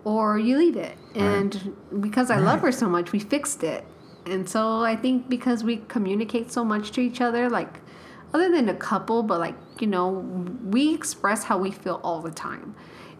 or 0.04 0.38
you 0.38 0.58
leave 0.58 0.78
it. 0.78 0.98
And 1.16 1.76
because 2.00 2.30
I 2.30 2.38
love 2.38 2.62
her 2.62 2.72
so 2.72 2.88
much, 2.88 3.12
we 3.12 3.20
fixed 3.20 3.64
it. 3.64 3.86
And 4.26 4.48
so 4.48 4.82
I 4.82 4.96
think 4.96 5.30
because 5.30 5.64
we 5.64 5.78
communicate 5.88 6.52
so 6.52 6.64
much 6.64 6.92
to 6.92 7.02
each 7.02 7.20
other, 7.20 7.50
like 7.50 7.80
other 8.34 8.50
than 8.50 8.70
a 8.70 8.76
couple, 8.76 9.24
but 9.24 9.40
like, 9.40 9.56
you 9.80 9.88
know, 9.88 10.10
we 10.64 10.94
express 10.94 11.44
how 11.44 11.58
we 11.58 11.72
feel 11.72 12.00
all 12.04 12.22
the 12.22 12.32
time. 12.32 12.76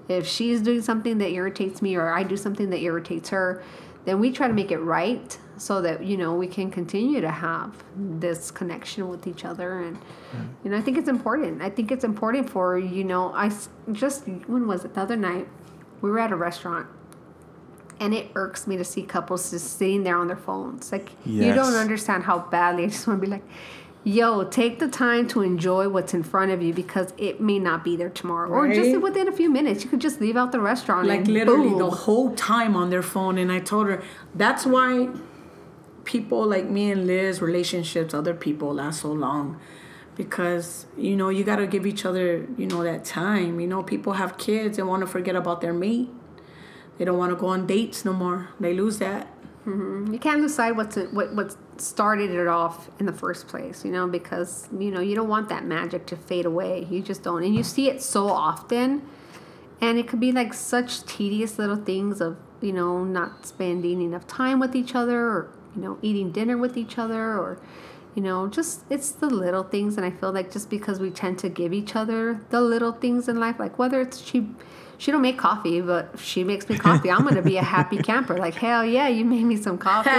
If 0.08 0.28
she's 0.28 0.62
doing 0.62 0.82
something 0.82 1.18
that 1.20 1.30
irritates 1.30 1.82
me 1.82 1.96
or 1.96 2.10
I 2.10 2.24
do 2.24 2.36
something 2.36 2.70
that 2.70 2.80
irritates 2.80 3.30
her, 3.30 3.64
then 4.06 4.20
we 4.20 4.32
try 4.32 4.48
to 4.48 4.54
make 4.54 4.72
it 4.72 4.80
right 4.80 5.38
so 5.58 5.82
that, 5.82 6.04
you 6.04 6.18
know, 6.18 6.34
we 6.36 6.48
can 6.48 6.70
continue 6.70 7.22
to 7.22 7.30
have 7.30 7.84
this 7.96 8.52
connection 8.52 9.08
with 9.08 9.28
each 9.28 9.46
other. 9.46 9.80
And, 9.80 9.98
mm-hmm. 9.98 10.44
you 10.64 10.72
know, 10.72 10.78
I 10.78 10.82
think 10.82 10.98
it's 10.98 11.10
important. 11.10 11.62
I 11.62 11.70
think 11.70 11.92
it's 11.92 12.04
important 12.04 12.50
for, 12.50 12.78
you 12.78 13.04
know, 13.04 13.32
I 13.34 13.52
just, 13.92 14.28
when 14.48 14.68
was 14.68 14.84
it? 14.84 14.94
The 14.94 15.02
other 15.02 15.16
night, 15.16 15.48
we 16.02 16.10
were 16.10 16.20
at 16.20 16.32
a 16.32 16.36
restaurant 16.36 16.88
and 18.00 18.14
it 18.14 18.32
irks 18.36 18.68
me 18.68 18.76
to 18.76 18.84
see 18.84 19.04
couples 19.04 19.52
just 19.52 19.78
sitting 19.78 20.04
there 20.04 20.18
on 20.18 20.28
their 20.28 20.36
phones. 20.36 20.92
Like 20.92 21.12
you 21.26 21.54
don't 21.54 21.76
understand 21.76 22.24
how 22.24 22.40
badly 22.40 22.84
I 22.84 22.88
just 22.88 23.08
want 23.08 23.22
to 23.22 23.26
be 23.26 23.32
like, 23.32 23.44
"Yo, 24.04 24.44
take 24.44 24.80
the 24.80 24.88
time 24.88 25.28
to 25.30 25.42
enjoy 25.42 25.88
what's 25.88 26.14
in 26.14 26.24
front 26.24 26.52
of 26.52 26.62
you 26.62 26.74
because 26.74 27.14
it 27.18 27.40
may 27.40 27.58
not 27.58 27.84
be 27.84 27.96
there 27.96 28.10
tomorrow, 28.10 28.50
or 28.50 28.68
just 28.74 29.00
within 29.02 29.28
a 29.28 29.32
few 29.32 29.50
minutes. 29.50 29.84
You 29.84 29.90
could 29.90 30.02
just 30.02 30.20
leave 30.20 30.36
out 30.36 30.52
the 30.52 30.60
restaurant 30.60 31.08
Like 31.08 31.20
and 31.20 31.28
literally 31.30 31.70
boom. 31.70 31.80
the 31.80 31.90
whole 31.90 32.36
time 32.36 32.76
on 32.76 32.90
their 32.90 33.02
phone. 33.04 33.38
And 33.38 33.52
I 33.52 33.60
told 33.60 33.88
her 33.88 34.04
that's 34.36 34.66
why 34.66 35.10
people 36.04 36.46
like 36.46 36.70
me 36.70 36.92
and 36.92 37.08
Liz, 37.08 37.42
relationships, 37.42 38.14
other 38.14 38.34
people 38.34 38.74
last 38.74 39.02
so 39.02 39.12
long. 39.12 39.60
Because, 40.16 40.86
you 40.98 41.16
know, 41.16 41.30
you 41.30 41.44
got 41.44 41.56
to 41.56 41.66
give 41.66 41.88
each 41.88 42.06
other, 42.06 42.48
you 42.58 42.68
know, 42.68 42.84
that 42.84 43.04
time. 43.04 43.60
You 43.60 43.68
know, 43.68 43.82
people 43.82 44.14
have 44.14 44.38
kids 44.38 44.78
and 44.78 44.88
want 44.88 45.02
to 45.02 45.08
forget 45.08 45.36
about 45.36 45.62
their 45.62 45.74
mate. 45.74 46.10
They 46.98 47.06
don't 47.06 47.18
want 47.18 47.32
to 47.32 47.36
go 47.36 47.48
on 47.48 47.66
dates 47.66 48.06
no 48.06 48.14
more. 48.14 48.50
They 48.60 48.76
lose 48.76 49.00
that. 49.00 49.33
Mm-hmm. 49.66 50.14
You 50.14 50.20
can't 50.20 50.42
decide 50.42 50.72
what's 50.72 50.98
what 50.98 51.34
what 51.34 51.56
started 51.78 52.32
it 52.32 52.48
off 52.48 52.90
in 53.00 53.06
the 53.06 53.14
first 53.14 53.48
place, 53.48 53.86
you 53.86 53.92
know, 53.92 54.08
because 54.08 54.68
you 54.78 54.92
know 54.92 55.00
you 55.00 55.16
don't 55.16 55.30
want 55.30 55.48
that 55.50 55.64
magic 55.64 56.06
to 56.08 56.18
fade 56.18 56.46
away. 56.46 56.86
You 56.90 57.02
just 57.02 57.24
don't, 57.24 57.44
and 57.44 57.56
you 57.56 57.64
see 57.64 57.90
it 57.90 58.02
so 58.02 58.28
often, 58.28 59.08
and 59.80 59.98
it 59.98 60.08
could 60.08 60.20
be 60.20 60.34
like 60.34 60.54
such 60.54 61.06
tedious 61.06 61.58
little 61.58 61.78
things 61.78 62.20
of 62.20 62.38
you 62.60 62.74
know 62.74 63.06
not 63.06 63.46
spending 63.46 64.02
enough 64.02 64.28
time 64.28 64.60
with 64.60 64.76
each 64.76 64.96
other, 64.96 65.20
or 65.20 65.50
you 65.78 65.82
know 65.82 65.98
eating 66.02 66.32
dinner 66.32 66.58
with 66.58 66.76
each 66.76 66.98
other, 66.98 67.38
or 67.38 67.58
you 68.16 68.22
know 68.22 68.50
just 68.50 68.84
it's 68.90 69.12
the 69.12 69.28
little 69.28 69.64
things. 69.64 69.96
And 69.96 70.06
I 70.06 70.12
feel 70.12 70.34
like 70.34 70.52
just 70.52 70.70
because 70.70 71.00
we 71.00 71.10
tend 71.10 71.40
to 71.40 71.48
give 71.48 71.72
each 71.72 71.96
other 71.96 72.42
the 72.50 72.60
little 72.60 72.92
things 72.92 73.30
in 73.30 73.40
life, 73.40 73.60
like 73.60 73.80
whether 73.80 74.02
it's 74.02 74.20
she 74.20 74.50
she 75.04 75.12
don't 75.12 75.22
make 75.22 75.38
coffee, 75.38 75.82
but 75.82 76.12
if 76.14 76.24
she 76.24 76.46
makes 76.46 76.70
me 76.70 76.78
coffee, 76.78 77.12
I'm 77.12 77.26
gonna 77.26 77.42
be 77.42 77.58
a 77.58 77.62
happy 77.62 77.98
camper. 78.10 78.38
Like 78.38 78.54
hell 78.54 78.86
yeah, 78.86 79.10
you 79.10 79.26
made 79.26 79.44
me 79.44 79.58
some 79.58 79.78
coffee. 79.78 80.10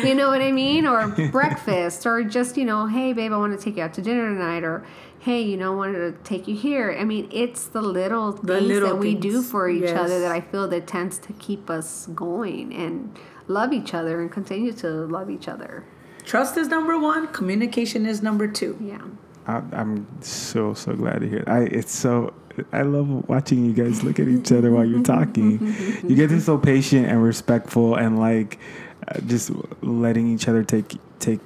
you 0.06 0.14
know 0.14 0.28
what 0.28 0.42
I 0.42 0.52
mean? 0.52 0.86
Or 0.86 1.08
breakfast, 1.32 2.04
or 2.04 2.22
just 2.22 2.58
you 2.58 2.66
know, 2.66 2.86
hey 2.86 3.14
babe, 3.14 3.32
I 3.32 3.38
want 3.38 3.58
to 3.58 3.64
take 3.64 3.78
you 3.78 3.82
out 3.82 3.94
to 3.94 4.02
dinner 4.02 4.28
tonight, 4.28 4.64
or 4.64 4.84
hey, 5.20 5.40
you 5.40 5.56
know, 5.56 5.72
I 5.72 5.76
wanted 5.76 5.98
to 5.98 6.22
take 6.24 6.46
you 6.46 6.54
here. 6.54 6.94
I 7.00 7.04
mean, 7.04 7.30
it's 7.32 7.68
the 7.68 7.80
little 7.80 8.32
things 8.32 8.46
The 8.46 8.60
little 8.60 8.88
that 8.90 8.96
we 8.96 9.14
do 9.14 9.40
for 9.40 9.66
each 9.70 9.84
yes. 9.84 9.98
other 9.98 10.20
that 10.20 10.30
I 10.30 10.42
feel 10.42 10.68
that 10.68 10.86
tends 10.86 11.18
to 11.20 11.32
keep 11.32 11.70
us 11.70 12.06
going 12.14 12.74
and 12.74 13.18
love 13.46 13.72
each 13.72 13.94
other 13.94 14.20
and 14.20 14.30
continue 14.30 14.74
to 14.74 14.88
love 15.06 15.30
each 15.30 15.48
other. 15.48 15.86
Trust 16.26 16.58
is 16.58 16.68
number 16.68 16.98
one. 16.98 17.28
Communication 17.28 18.04
is 18.04 18.22
number 18.22 18.46
two. 18.46 18.76
Yeah. 18.78 19.00
I, 19.46 19.62
I'm 19.72 20.06
so 20.20 20.74
so 20.74 20.92
glad 20.92 21.22
to 21.22 21.28
hear. 21.30 21.38
It. 21.38 21.48
I 21.48 21.60
it's 21.62 21.94
so 21.94 22.34
I 22.72 22.82
love 22.82 23.28
watching 23.28 23.64
you 23.64 23.72
guys 23.72 24.02
look 24.02 24.18
at 24.18 24.28
each 24.28 24.52
other 24.52 24.70
while 24.70 24.84
you're 24.84 25.02
talking. 25.02 25.74
you 26.06 26.16
get 26.16 26.28
to 26.28 26.40
so 26.40 26.58
patient 26.58 27.06
and 27.06 27.22
respectful 27.22 27.94
and 27.94 28.18
like 28.18 28.58
uh, 29.06 29.20
just 29.20 29.50
letting 29.82 30.28
each 30.32 30.48
other 30.48 30.62
take 30.64 30.96
take 31.18 31.40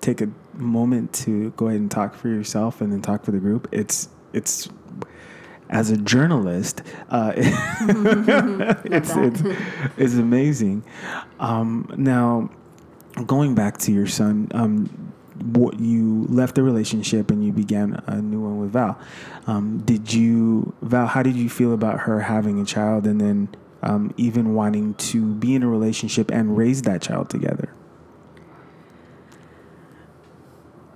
take 0.00 0.20
a 0.20 0.28
moment 0.54 1.12
to 1.12 1.50
go 1.50 1.68
ahead 1.68 1.80
and 1.80 1.90
talk 1.90 2.14
for 2.14 2.28
yourself 2.28 2.80
and 2.80 2.92
then 2.92 3.02
talk 3.02 3.24
for 3.24 3.30
the 3.30 3.38
group. 3.38 3.68
It's 3.72 4.08
it's 4.32 4.68
as 5.70 5.90
a 5.90 5.96
journalist, 5.96 6.82
uh, 7.10 7.32
it's, 7.36 9.14
it's 9.14 9.42
it's 9.96 10.14
amazing. 10.14 10.82
Um, 11.40 11.92
now, 11.96 12.50
going 13.26 13.54
back 13.54 13.78
to 13.78 13.92
your 13.92 14.06
son, 14.06 14.48
um, 14.54 15.07
you 15.78 16.26
left 16.28 16.54
the 16.54 16.62
relationship 16.62 17.30
and 17.30 17.44
you 17.44 17.52
began 17.52 18.02
a 18.06 18.20
new 18.20 18.40
one 18.40 18.58
with 18.58 18.70
Val. 18.70 18.98
Um, 19.46 19.78
did 19.78 20.12
you, 20.12 20.74
Val? 20.82 21.06
How 21.06 21.22
did 21.22 21.36
you 21.36 21.48
feel 21.48 21.72
about 21.72 22.00
her 22.00 22.20
having 22.20 22.60
a 22.60 22.64
child 22.64 23.06
and 23.06 23.20
then 23.20 23.48
um, 23.82 24.12
even 24.16 24.54
wanting 24.54 24.94
to 24.94 25.34
be 25.34 25.54
in 25.54 25.62
a 25.62 25.68
relationship 25.68 26.30
and 26.30 26.56
raise 26.56 26.82
that 26.82 27.02
child 27.02 27.30
together? 27.30 27.74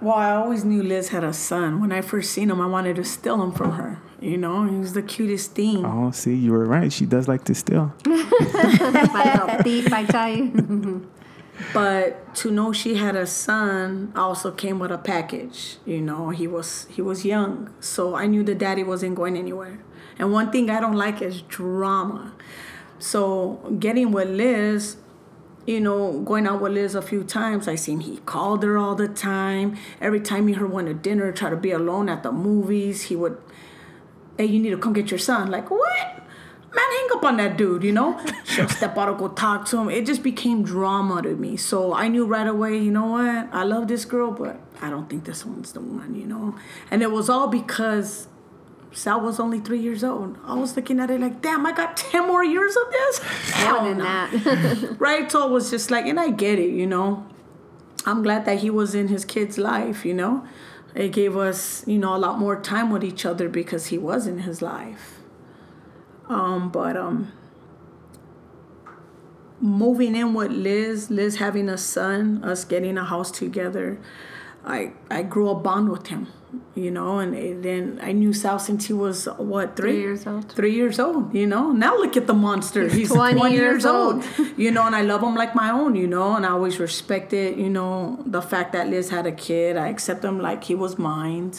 Well, 0.00 0.16
I 0.16 0.32
always 0.32 0.64
knew 0.64 0.82
Liz 0.82 1.10
had 1.10 1.22
a 1.22 1.32
son. 1.32 1.80
When 1.80 1.92
I 1.92 2.00
first 2.00 2.32
seen 2.32 2.50
him, 2.50 2.60
I 2.60 2.66
wanted 2.66 2.96
to 2.96 3.04
steal 3.04 3.40
him 3.40 3.52
from 3.52 3.72
her. 3.72 4.02
You 4.20 4.36
know, 4.36 4.66
he 4.66 4.76
was 4.76 4.94
the 4.94 5.02
cutest 5.02 5.52
thing. 5.52 5.84
Oh, 5.84 6.10
see, 6.10 6.34
you 6.34 6.50
were 6.50 6.64
right. 6.64 6.92
She 6.92 7.06
does 7.06 7.28
like 7.28 7.44
to 7.44 7.54
steal. 7.54 7.94
My 8.04 9.38
little 9.40 9.62
thief, 9.62 9.92
I 9.92 10.04
tell 10.04 10.28
you. 10.28 11.08
But 11.74 12.34
to 12.36 12.50
know 12.50 12.72
she 12.72 12.94
had 12.94 13.14
a 13.14 13.26
son 13.26 14.12
also 14.16 14.50
came 14.50 14.78
with 14.78 14.90
a 14.90 14.98
package. 14.98 15.76
You 15.84 16.00
know, 16.00 16.30
he 16.30 16.46
was 16.46 16.86
he 16.90 17.02
was 17.02 17.24
young, 17.24 17.72
so 17.80 18.14
I 18.14 18.26
knew 18.26 18.42
the 18.42 18.54
daddy 18.54 18.82
wasn't 18.82 19.14
going 19.16 19.36
anywhere. 19.36 19.78
And 20.18 20.32
one 20.32 20.50
thing 20.50 20.70
I 20.70 20.80
don't 20.80 20.96
like 20.96 21.20
is 21.20 21.42
drama. 21.42 22.32
So 22.98 23.74
getting 23.78 24.12
with 24.12 24.28
Liz, 24.28 24.96
you 25.66 25.80
know, 25.80 26.20
going 26.20 26.46
out 26.46 26.60
with 26.60 26.72
Liz 26.72 26.94
a 26.94 27.02
few 27.02 27.24
times, 27.24 27.68
I 27.68 27.74
seen 27.74 28.00
he 28.00 28.18
called 28.18 28.62
her 28.62 28.78
all 28.78 28.94
the 28.94 29.08
time. 29.08 29.76
Every 30.00 30.20
time 30.20 30.48
he 30.48 30.54
her 30.54 30.66
went 30.66 30.88
to 30.88 30.94
dinner, 30.94 31.32
try 31.32 31.50
to 31.50 31.56
be 31.56 31.70
alone 31.70 32.08
at 32.08 32.22
the 32.22 32.32
movies, 32.32 33.02
he 33.02 33.16
would, 33.16 33.38
hey, 34.38 34.46
you 34.46 34.58
need 34.60 34.70
to 34.70 34.78
come 34.78 34.92
get 34.92 35.10
your 35.10 35.18
son. 35.18 35.50
Like, 35.50 35.70
what? 35.70 36.21
Man, 36.74 36.84
hang 36.90 37.08
up 37.12 37.24
on 37.24 37.36
that 37.36 37.56
dude, 37.58 37.84
you 37.84 37.92
know? 37.92 38.18
She'll 38.44 38.68
step 38.68 38.96
out 38.96 39.08
and 39.10 39.18
go 39.18 39.28
talk 39.28 39.66
to 39.66 39.78
him. 39.78 39.90
It 39.90 40.06
just 40.06 40.22
became 40.22 40.62
drama 40.62 41.20
to 41.22 41.36
me. 41.36 41.56
So 41.58 41.92
I 41.92 42.08
knew 42.08 42.24
right 42.24 42.46
away, 42.46 42.78
you 42.78 42.90
know 42.90 43.06
what? 43.08 43.48
I 43.52 43.64
love 43.64 43.88
this 43.88 44.04
girl, 44.06 44.30
but 44.30 44.58
I 44.80 44.88
don't 44.88 45.08
think 45.10 45.24
this 45.24 45.44
one's 45.44 45.72
the 45.72 45.80
one, 45.80 46.14
you 46.14 46.26
know? 46.26 46.54
And 46.90 47.02
it 47.02 47.10
was 47.10 47.28
all 47.28 47.48
because 47.48 48.26
Sal 48.92 49.20
was 49.20 49.38
only 49.38 49.60
three 49.60 49.80
years 49.80 50.02
old. 50.02 50.38
I 50.44 50.54
was 50.54 50.74
looking 50.76 50.98
at 50.98 51.10
it 51.10 51.20
like, 51.20 51.42
damn, 51.42 51.66
I 51.66 51.72
got 51.72 51.96
10 51.98 52.26
more 52.26 52.44
years 52.44 52.74
of 52.76 52.90
this? 52.90 53.18
Hell 53.52 53.80
More 53.80 53.88
than 53.88 53.98
no 53.98 54.04
that. 54.04 54.96
right? 54.98 55.30
So 55.30 55.46
it 55.46 55.50
was 55.50 55.70
just 55.70 55.90
like, 55.90 56.06
and 56.06 56.18
I 56.18 56.30
get 56.30 56.58
it, 56.58 56.70
you 56.70 56.86
know. 56.86 57.26
I'm 58.04 58.22
glad 58.22 58.46
that 58.46 58.58
he 58.60 58.70
was 58.70 58.94
in 58.94 59.08
his 59.08 59.24
kid's 59.24 59.58
life, 59.58 60.04
you 60.04 60.14
know. 60.14 60.44
It 60.94 61.12
gave 61.12 61.36
us, 61.36 61.86
you 61.86 61.98
know, 61.98 62.14
a 62.14 62.18
lot 62.18 62.38
more 62.38 62.60
time 62.60 62.90
with 62.90 63.04
each 63.04 63.24
other 63.24 63.48
because 63.48 63.86
he 63.86 63.98
was 63.98 64.26
in 64.26 64.40
his 64.40 64.60
life. 64.60 65.21
Um, 66.32 66.70
but 66.70 66.96
um, 66.96 67.32
moving 69.60 70.16
in 70.16 70.34
with 70.34 70.50
Liz, 70.50 71.10
Liz 71.10 71.36
having 71.36 71.68
a 71.68 71.78
son, 71.78 72.42
us 72.44 72.64
getting 72.64 72.98
a 72.98 73.04
house 73.04 73.30
together, 73.30 73.98
I 74.64 74.92
I 75.10 75.22
grew 75.22 75.48
a 75.50 75.54
bond 75.54 75.90
with 75.90 76.06
him, 76.06 76.28
you 76.74 76.90
know, 76.90 77.18
and 77.18 77.62
then 77.64 77.98
I 78.02 78.12
knew 78.12 78.32
Sal 78.32 78.58
since 78.58 78.86
he 78.86 78.92
was 78.92 79.26
what 79.36 79.76
three, 79.76 79.92
Three 79.92 80.00
years 80.00 80.26
old. 80.26 80.52
Three 80.52 80.74
years 80.74 80.98
old, 80.98 81.34
you 81.34 81.46
know. 81.46 81.72
Now 81.72 81.96
look 81.96 82.16
at 82.16 82.26
the 82.26 82.34
monster. 82.34 82.88
He's, 82.88 83.10
20, 83.10 83.38
20 83.38 83.54
years, 83.54 83.62
years 83.62 83.86
old. 83.86 84.24
old. 84.38 84.46
you 84.56 84.70
know, 84.70 84.86
and 84.86 84.94
I 84.94 85.02
love 85.02 85.22
him 85.22 85.34
like 85.34 85.54
my 85.54 85.70
own, 85.70 85.96
you 85.96 86.06
know, 86.06 86.36
and 86.36 86.46
I 86.46 86.50
always 86.50 86.78
respected, 86.78 87.58
you 87.58 87.70
know, 87.70 88.22
the 88.24 88.42
fact 88.42 88.72
that 88.72 88.88
Liz 88.88 89.10
had 89.10 89.26
a 89.26 89.32
kid. 89.32 89.76
I 89.76 89.88
accept 89.88 90.24
him 90.24 90.40
like 90.40 90.64
he 90.64 90.74
was 90.74 90.98
mine. 90.98 91.52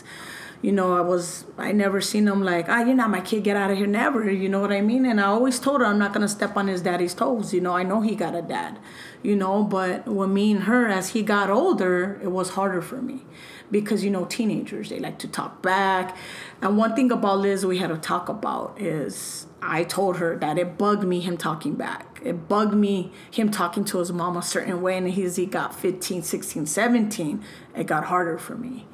You 0.63 0.71
know, 0.71 0.95
I 0.95 1.01
was 1.01 1.43
I 1.57 1.73
never 1.73 1.99
seen 1.99 2.25
him 2.25 2.41
like, 2.41 2.69
ah, 2.69 2.79
you're 2.79 2.95
not 2.95 3.09
my 3.09 3.19
kid, 3.19 3.43
get 3.43 3.57
out 3.57 3.69
of 3.69 3.77
here. 3.77 3.85
Never, 3.85 4.31
you 4.31 4.47
know 4.47 4.61
what 4.61 4.71
I 4.71 4.79
mean? 4.79 5.05
And 5.05 5.19
I 5.19 5.25
always 5.25 5.59
told 5.59 5.81
her 5.81 5.85
I'm 5.85 5.99
not 5.99 6.13
gonna 6.13 6.29
step 6.29 6.55
on 6.55 6.69
his 6.69 6.81
daddy's 6.81 7.13
toes. 7.13 7.53
You 7.53 7.59
know, 7.59 7.75
I 7.75 7.83
know 7.83 7.99
he 7.99 8.15
got 8.15 8.33
a 8.33 8.41
dad, 8.41 8.79
you 9.21 9.35
know, 9.35 9.65
but 9.65 10.07
with 10.07 10.29
me 10.29 10.53
and 10.53 10.63
her 10.63 10.87
as 10.87 11.09
he 11.09 11.21
got 11.21 11.49
older, 11.49 12.17
it 12.23 12.31
was 12.31 12.51
harder 12.51 12.81
for 12.81 13.01
me. 13.01 13.25
Because 13.71 14.05
you 14.05 14.09
know, 14.09 14.23
teenagers 14.23 14.87
they 14.87 14.99
like 14.99 15.19
to 15.19 15.27
talk 15.27 15.61
back. 15.61 16.15
And 16.61 16.77
one 16.77 16.95
thing 16.95 17.11
about 17.11 17.39
Liz 17.39 17.65
we 17.65 17.79
had 17.79 17.89
to 17.89 17.97
talk 17.97 18.29
about 18.29 18.79
is 18.79 19.47
I 19.61 19.83
told 19.83 20.17
her 20.17 20.37
that 20.37 20.57
it 20.57 20.77
bugged 20.77 21.03
me 21.03 21.19
him 21.19 21.35
talking 21.35 21.75
back. 21.75 22.21
It 22.23 22.47
bugged 22.47 22.73
me 22.73 23.11
him 23.29 23.51
talking 23.51 23.83
to 23.85 23.99
his 23.99 24.13
mom 24.13 24.37
a 24.37 24.41
certain 24.41 24.81
way 24.81 24.95
and 24.95 25.07
as 25.07 25.35
he 25.35 25.45
got 25.45 25.75
15, 25.75 26.23
16, 26.23 26.65
17, 26.65 27.43
it 27.75 27.85
got 27.85 28.05
harder 28.05 28.37
for 28.37 28.55
me. 28.55 28.87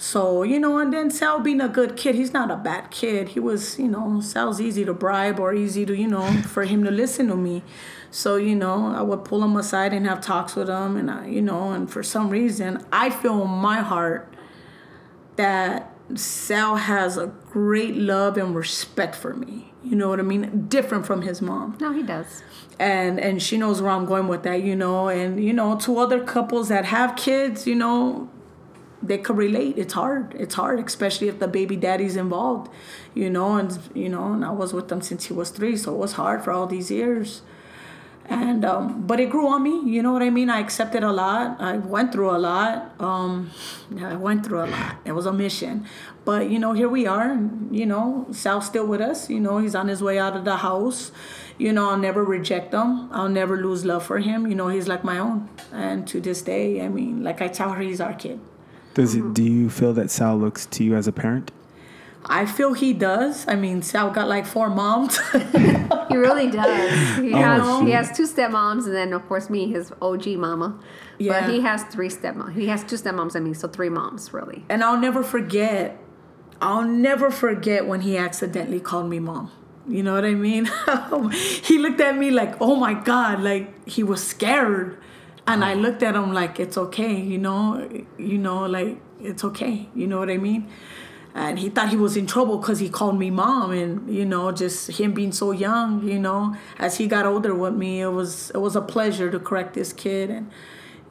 So, 0.00 0.44
you 0.44 0.60
know, 0.60 0.78
and 0.78 0.92
then 0.92 1.10
Sal 1.10 1.40
being 1.40 1.60
a 1.60 1.68
good 1.68 1.96
kid, 1.96 2.14
he's 2.14 2.32
not 2.32 2.52
a 2.52 2.56
bad 2.56 2.92
kid. 2.92 3.30
He 3.30 3.40
was, 3.40 3.80
you 3.80 3.88
know, 3.88 4.20
Sal's 4.20 4.60
easy 4.60 4.84
to 4.84 4.94
bribe 4.94 5.40
or 5.40 5.52
easy 5.52 5.84
to, 5.84 5.94
you 5.94 6.06
know, 6.06 6.24
for 6.42 6.64
him 6.64 6.84
to 6.84 6.90
listen 6.90 7.26
to 7.28 7.36
me. 7.36 7.64
So, 8.10 8.36
you 8.36 8.54
know, 8.54 8.94
I 8.94 9.02
would 9.02 9.24
pull 9.24 9.42
him 9.42 9.56
aside 9.56 9.92
and 9.92 10.06
have 10.06 10.20
talks 10.20 10.54
with 10.54 10.68
him. 10.68 10.96
And, 10.96 11.10
I, 11.10 11.26
you 11.26 11.42
know, 11.42 11.72
and 11.72 11.90
for 11.90 12.04
some 12.04 12.30
reason, 12.30 12.86
I 12.92 13.10
feel 13.10 13.42
in 13.42 13.50
my 13.50 13.80
heart 13.80 14.32
that 15.34 15.92
Sal 16.14 16.76
has 16.76 17.16
a 17.16 17.26
great 17.50 17.96
love 17.96 18.36
and 18.38 18.54
respect 18.54 19.16
for 19.16 19.34
me. 19.34 19.72
You 19.82 19.96
know 19.96 20.08
what 20.08 20.20
I 20.20 20.22
mean? 20.22 20.66
Different 20.68 21.06
from 21.06 21.22
his 21.22 21.40
mom 21.40 21.76
no, 21.80 21.92
he 21.92 22.02
does. 22.02 22.42
and 22.78 23.20
and 23.20 23.42
she 23.42 23.56
knows 23.56 23.80
where 23.80 23.92
I'm 23.92 24.06
going 24.06 24.26
with 24.26 24.42
that, 24.42 24.62
you 24.62 24.74
know. 24.74 25.08
And 25.08 25.42
you 25.42 25.52
know, 25.52 25.76
to 25.80 25.98
other 25.98 26.22
couples 26.24 26.68
that 26.68 26.86
have 26.86 27.14
kids, 27.14 27.66
you 27.66 27.74
know, 27.74 28.28
they 29.02 29.18
could 29.18 29.36
relate. 29.36 29.78
It's 29.78 29.94
hard. 29.94 30.34
It's 30.38 30.54
hard, 30.54 30.80
especially 30.80 31.28
if 31.28 31.38
the 31.38 31.48
baby 31.48 31.76
daddy's 31.76 32.16
involved, 32.16 32.70
you 33.14 33.30
know. 33.30 33.56
And 33.56 33.78
you 33.94 34.08
know, 34.08 34.32
and 34.32 34.44
I 34.44 34.50
was 34.50 34.72
with 34.72 34.88
them 34.88 35.00
since 35.02 35.26
he 35.26 35.32
was 35.32 35.50
three, 35.50 35.76
so 35.76 35.94
it 35.94 35.98
was 35.98 36.12
hard 36.12 36.42
for 36.42 36.50
all 36.50 36.66
these 36.66 36.90
years. 36.90 37.42
And 38.30 38.62
um, 38.62 39.06
but 39.06 39.20
it 39.20 39.30
grew 39.30 39.48
on 39.48 39.62
me. 39.62 39.80
You 39.90 40.02
know 40.02 40.12
what 40.12 40.22
I 40.22 40.28
mean? 40.28 40.50
I 40.50 40.60
accepted 40.60 41.02
a 41.02 41.12
lot. 41.12 41.58
I 41.60 41.78
went 41.78 42.12
through 42.12 42.30
a 42.30 42.36
lot. 42.36 42.94
Um, 43.00 43.50
I 43.98 44.16
went 44.16 44.44
through 44.44 44.64
a 44.64 44.68
lot. 44.68 44.96
It 45.06 45.12
was 45.12 45.24
a 45.24 45.32
mission. 45.32 45.86
But 46.26 46.50
you 46.50 46.58
know, 46.58 46.74
here 46.74 46.90
we 46.90 47.06
are. 47.06 47.30
and, 47.30 47.74
You 47.74 47.86
know, 47.86 48.26
Sal's 48.30 48.66
still 48.66 48.86
with 48.86 49.00
us. 49.00 49.30
You 49.30 49.40
know, 49.40 49.58
he's 49.58 49.74
on 49.74 49.88
his 49.88 50.02
way 50.02 50.18
out 50.18 50.36
of 50.36 50.44
the 50.44 50.58
house. 50.58 51.10
You 51.56 51.72
know, 51.72 51.88
I'll 51.88 51.96
never 51.96 52.22
reject 52.22 52.74
him. 52.74 53.10
I'll 53.12 53.30
never 53.30 53.56
lose 53.56 53.86
love 53.86 54.04
for 54.04 54.18
him. 54.18 54.46
You 54.46 54.54
know, 54.54 54.68
he's 54.68 54.88
like 54.88 55.04
my 55.04 55.18
own. 55.18 55.48
And 55.72 56.06
to 56.08 56.20
this 56.20 56.42
day, 56.42 56.82
I 56.82 56.88
mean, 56.88 57.24
like 57.24 57.40
I 57.40 57.48
tell 57.48 57.70
her, 57.70 57.80
he's 57.80 58.00
our 58.00 58.12
kid. 58.12 58.40
Does 58.98 59.14
it? 59.14 59.20
Mm-hmm. 59.20 59.32
Do 59.32 59.42
you 59.44 59.70
feel 59.70 59.92
that 59.94 60.10
Sal 60.10 60.36
looks 60.36 60.66
to 60.66 60.82
you 60.82 60.96
as 60.96 61.06
a 61.06 61.12
parent? 61.12 61.52
I 62.26 62.46
feel 62.46 62.74
he 62.74 62.92
does. 62.92 63.46
I 63.46 63.54
mean, 63.54 63.80
Sal 63.80 64.10
got 64.10 64.28
like 64.28 64.44
four 64.44 64.68
moms. 64.68 65.18
He 66.08 66.16
really 66.16 66.50
does. 66.50 67.18
He 67.22 67.34
Oh, 67.34 67.38
has 67.38 67.86
he 67.86 67.90
has 67.92 68.16
two 68.16 68.26
stepmoms 68.26 68.86
and 68.86 68.94
then 68.94 69.12
of 69.12 69.28
course 69.28 69.50
me, 69.50 69.70
his 69.70 69.92
OG 70.00 70.26
mama. 70.38 70.78
Yeah. 71.18 71.40
But 71.40 71.50
he 71.50 71.60
has 71.60 71.84
three 71.84 72.08
stepmoms. 72.08 72.54
He 72.54 72.66
has 72.68 72.82
two 72.82 72.96
stepmoms, 72.96 73.36
I 73.36 73.40
mean, 73.40 73.54
so 73.54 73.68
three 73.68 73.90
moms 73.90 74.32
really. 74.32 74.64
And 74.70 74.82
I'll 74.82 74.98
never 74.98 75.22
forget, 75.22 75.98
I'll 76.62 76.82
never 76.82 77.30
forget 77.30 77.86
when 77.86 78.00
he 78.00 78.16
accidentally 78.16 78.80
called 78.80 79.08
me 79.10 79.18
mom. 79.18 79.52
You 79.86 80.02
know 80.02 80.14
what 80.14 80.24
I 80.24 80.34
mean? 80.34 80.68
he 81.62 81.78
looked 81.78 82.00
at 82.00 82.16
me 82.16 82.30
like, 82.30 82.54
oh 82.60 82.76
my 82.76 82.94
God, 82.94 83.40
like 83.40 83.88
he 83.88 84.02
was 84.02 84.26
scared. 84.26 84.96
And 85.48 85.64
I 85.64 85.72
uh-huh. 85.72 85.80
looked 85.80 86.02
at 86.02 86.14
him 86.14 86.32
like, 86.34 86.60
it's 86.60 86.76
okay, 86.76 87.18
you 87.18 87.38
know, 87.38 87.88
you 88.18 88.36
know, 88.36 88.66
like 88.66 88.98
it's 89.20 89.42
okay. 89.44 89.88
You 89.94 90.06
know 90.06 90.18
what 90.18 90.30
I 90.30 90.36
mean? 90.36 90.68
And 91.34 91.58
he 91.58 91.70
thought 91.70 91.88
he 91.88 91.96
was 91.96 92.16
in 92.16 92.26
trouble 92.26 92.58
because 92.58 92.80
he 92.80 92.88
called 92.88 93.18
me 93.18 93.30
mom, 93.30 93.70
and 93.70 94.12
you 94.12 94.24
know, 94.24 94.50
just 94.50 94.90
him 94.90 95.12
being 95.12 95.32
so 95.32 95.52
young. 95.52 96.06
You 96.06 96.18
know, 96.18 96.56
as 96.78 96.96
he 96.96 97.06
got 97.06 97.26
older 97.26 97.54
with 97.54 97.74
me, 97.74 98.00
it 98.00 98.08
was 98.08 98.50
it 98.50 98.58
was 98.58 98.74
a 98.74 98.80
pleasure 98.80 99.30
to 99.30 99.38
correct 99.38 99.74
this 99.74 99.92
kid, 99.92 100.30
and 100.30 100.50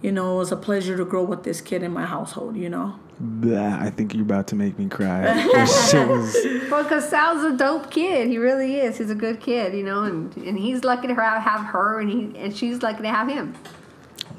you 0.02 0.12
know, 0.12 0.36
it 0.36 0.38
was 0.40 0.52
a 0.52 0.58
pleasure 0.58 0.98
to 0.98 1.06
grow 1.06 1.24
with 1.24 1.44
this 1.44 1.62
kid 1.62 1.82
in 1.82 1.92
my 1.94 2.06
household. 2.06 2.58
You 2.58 2.70
know. 2.70 3.00
Blah, 3.20 3.80
I 3.80 3.90
think 3.90 4.14
you're 4.14 4.24
about 4.24 4.48
to 4.48 4.56
make 4.56 4.78
me 4.78 4.88
cry. 4.88 5.26
This 5.54 5.90
shit 5.90 6.08
was. 6.08 6.36
Well, 6.70 6.84
because 6.84 7.10
Sal's 7.10 7.44
a 7.44 7.56
dope 7.56 7.90
kid. 7.90 8.28
He 8.28 8.38
really 8.38 8.76
is. 8.76 8.98
He's 8.98 9.10
a 9.10 9.16
good 9.16 9.40
kid, 9.40 9.74
you 9.74 9.84
know, 9.84 10.04
and, 10.04 10.36
and 10.38 10.58
he's 10.58 10.84
lucky 10.84 11.08
to 11.08 11.16
have 11.16 11.42
have 11.42 11.66
her, 11.68 12.00
and 12.00 12.10
he 12.10 12.38
and 12.38 12.56
she's 12.56 12.84
lucky 12.84 13.02
to 13.04 13.10
have 13.10 13.28
him. 13.30 13.56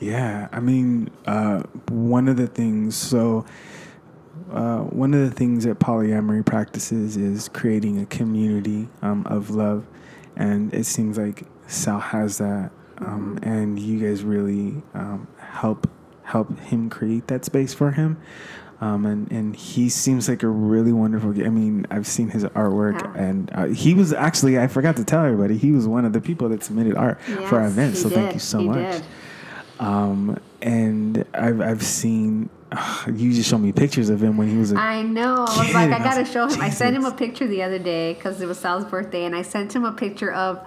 Yeah, 0.01 0.49
I 0.53 0.61
mean, 0.61 1.11
uh, 1.26 1.62
one 1.90 2.28
of 2.28 2.36
the 2.36 2.46
things. 2.46 2.94
So, 2.96 3.44
uh, 4.53 4.78
one 4.78 5.12
of 5.12 5.20
the 5.28 5.34
things 5.34 5.64
that 5.64 5.78
polyamory 5.78 6.44
practices 6.46 7.16
is 7.16 7.49
creating 7.49 8.01
a 8.01 8.07
community 8.07 8.88
um, 9.03 9.26
of 9.26 9.51
love, 9.51 9.86
and 10.36 10.72
it 10.72 10.84
seems 10.84 11.18
like 11.18 11.42
Sal 11.66 11.99
has 11.99 12.38
that, 12.38 12.70
um, 12.99 13.38
and 13.42 13.78
you 13.78 13.99
guys 14.09 14.22
really 14.22 14.82
um, 14.94 15.26
help 15.38 15.90
help 16.22 16.59
him 16.61 16.88
create 16.90 17.26
that 17.28 17.44
space 17.44 17.74
for 17.74 17.90
him. 17.92 18.18
Um, 18.80 19.07
and, 19.07 19.32
and 19.32 19.57
he 19.57 19.88
seems 19.88 20.28
like 20.28 20.44
a 20.44 20.49
really 20.49 20.92
wonderful. 20.92 21.30
I 21.30 21.49
mean, 21.49 21.84
I've 21.90 22.07
seen 22.07 22.28
his 22.28 22.44
artwork, 22.44 23.03
Yeah. 23.03 23.20
and 23.24 23.51
uh, 23.53 23.64
he 23.66 23.92
was 23.92 24.12
actually. 24.12 24.57
I 24.61 24.68
forgot 24.68 24.94
to 24.96 25.05
tell 25.05 25.24
everybody. 25.24 25.59
He 25.59 25.72
was 25.72 25.88
one 25.88 26.05
of 26.05 26.12
the 26.12 26.20
people 26.20 26.49
that 26.51 26.62
submitted 26.62 26.94
art 26.94 27.20
for 27.20 27.59
our 27.59 27.66
event. 27.66 27.96
So 27.96 28.09
thank 28.09 28.34
you 28.34 28.38
so 28.38 28.61
He 28.61 28.68
much. 28.68 28.76
did. 28.92 29.03
Um, 29.81 30.39
and 30.62 31.24
I've 31.35 31.61
I've 31.61 31.83
seen 31.83 32.51
you 33.14 33.33
just 33.33 33.49
showed 33.49 33.59
me 33.59 33.72
pictures 33.72 34.11
of 34.11 34.22
him 34.22 34.37
when 34.37 34.49
he 34.49 34.57
was 34.57 34.72
a 34.72 34.76
I 34.76 35.03
know. 35.03 35.37
I 35.37 35.41
was 35.41 35.66
Kid, 35.66 35.74
like, 35.74 35.91
I 35.91 35.97
I 35.97 35.99
gotta 35.99 36.22
like, 36.22 36.26
show 36.33 36.47
him. 36.49 36.61
I 36.61 36.70
sent 36.70 36.97
him 36.97 37.05
a 37.05 37.12
picture 37.12 37.47
the 37.47 37.62
other 37.62 37.79
day 37.79 38.14
because 38.14 38.41
it 38.41 38.47
was 38.47 38.59
Sal's 38.59 38.85
birthday, 38.85 39.24
and 39.24 39.35
I 39.35 39.43
sent 39.43 39.74
him 39.74 39.85
a 39.85 39.93
picture 39.93 40.33
of 40.33 40.61